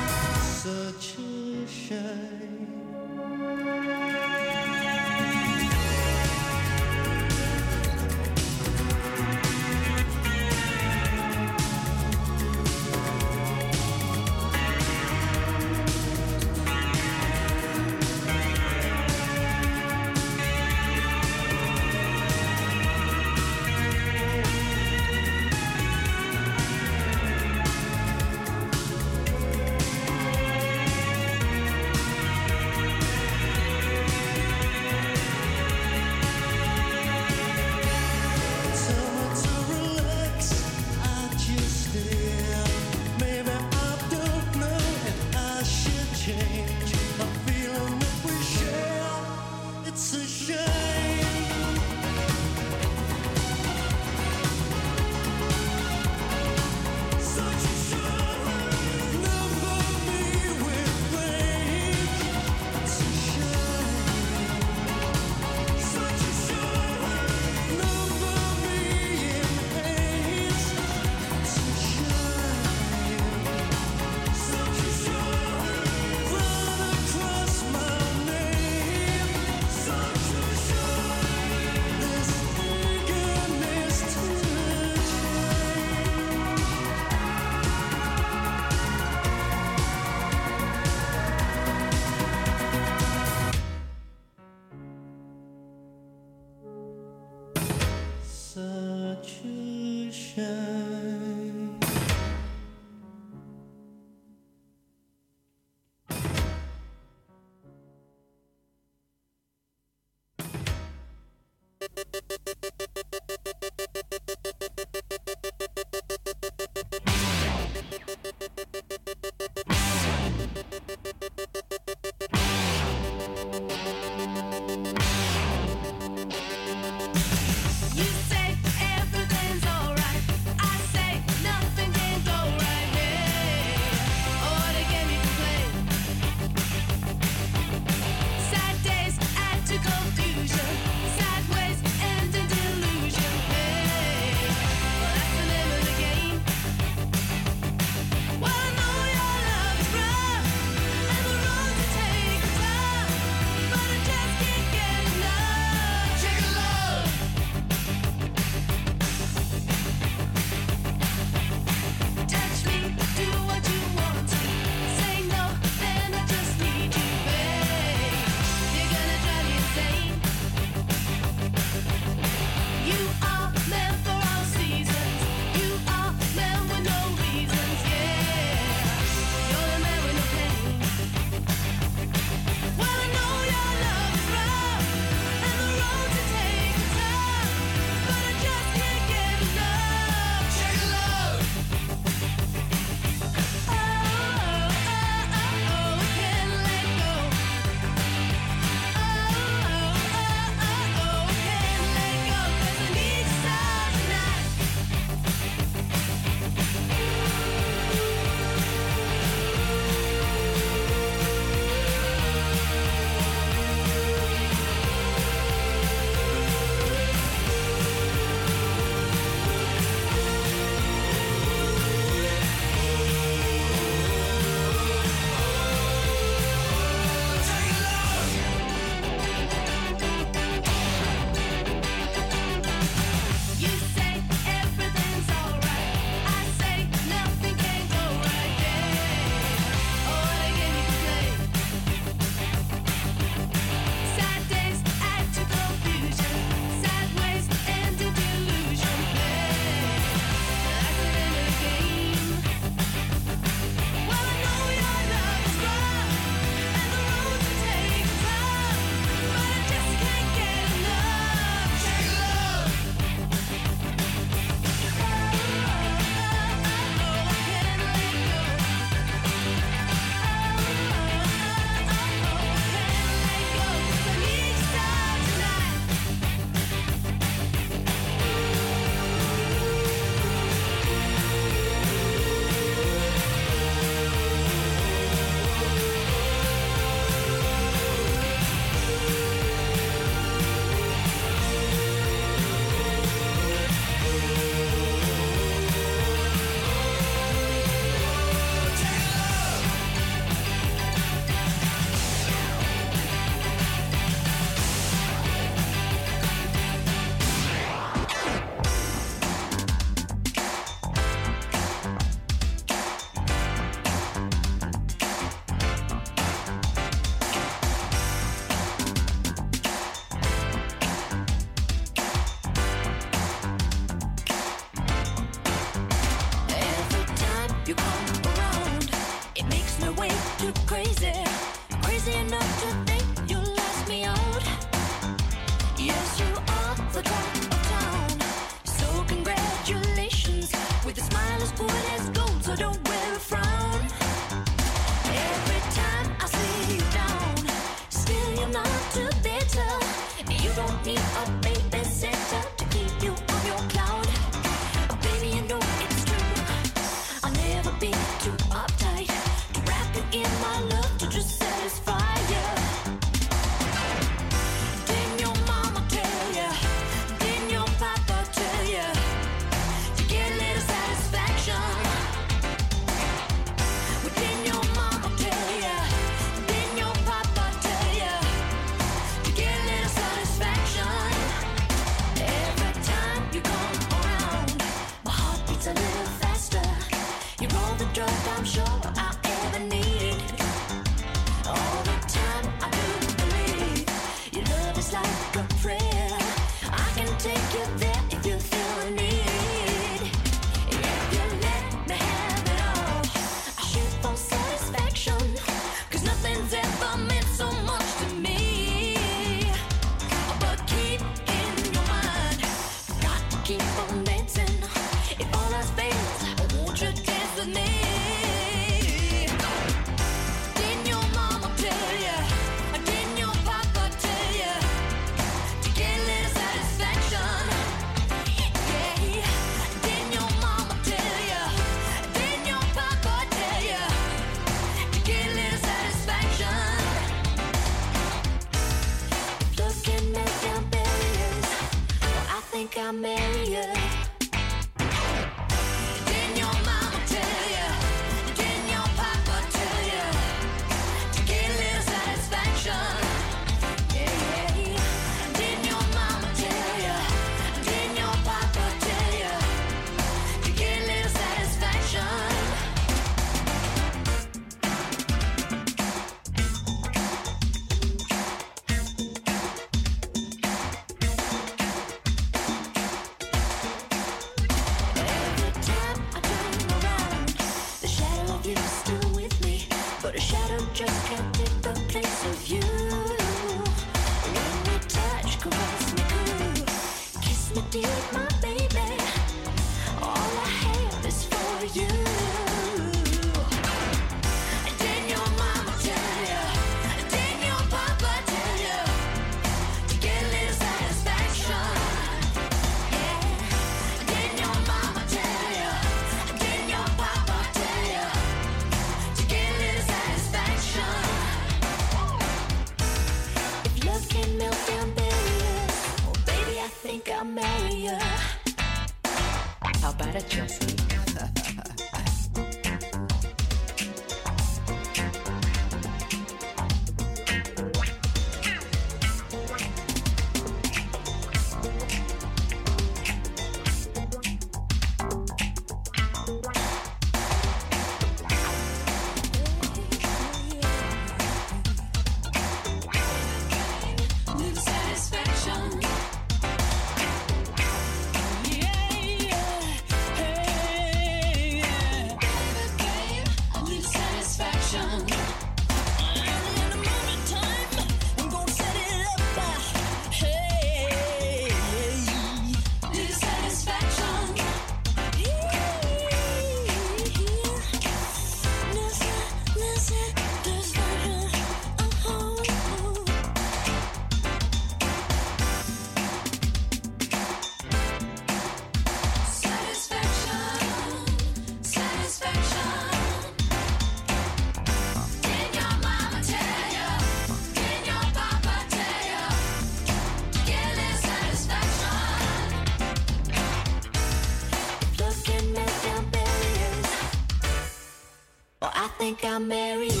think 599.11 599.25
I'm 599.25 599.47
married. 599.47 600.00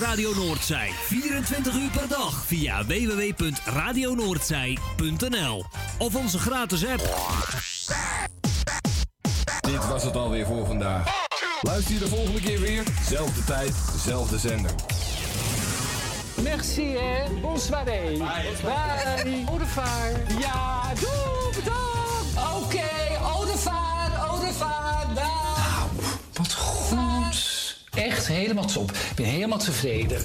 Radio 0.00 0.34
Noordzij. 0.34 0.90
24 0.90 1.74
uur 1.74 1.90
per 1.90 2.08
dag 2.08 2.44
via 2.46 2.84
www.radionoordzij.nl 2.84 5.64
of 5.98 6.14
onze 6.14 6.38
gratis 6.38 6.86
app. 6.86 7.02
Dit 9.60 9.88
was 9.88 10.04
het 10.04 10.16
alweer 10.16 10.46
voor 10.46 10.66
vandaag. 10.66 11.26
Luister 11.60 11.94
je 11.94 12.00
de 12.00 12.08
volgende 12.08 12.40
keer 12.40 12.60
weer, 12.60 12.82
zelfde 13.08 13.44
tijd, 13.44 13.74
zelfde 14.04 14.38
zender. 14.38 14.70
Merci 16.42 16.96
hè, 16.96 17.24
bonsoiré. 17.40 18.00
Bye. 18.00 18.18
Bye. 18.18 18.56
Bye. 19.74 20.38
Ja, 20.38 20.82
doei. 21.00 21.49
helemaal 28.30 28.66
top. 28.66 28.90
Ik 28.90 29.16
ben 29.16 29.26
helemaal 29.26 29.58
tevreden. 29.58 30.20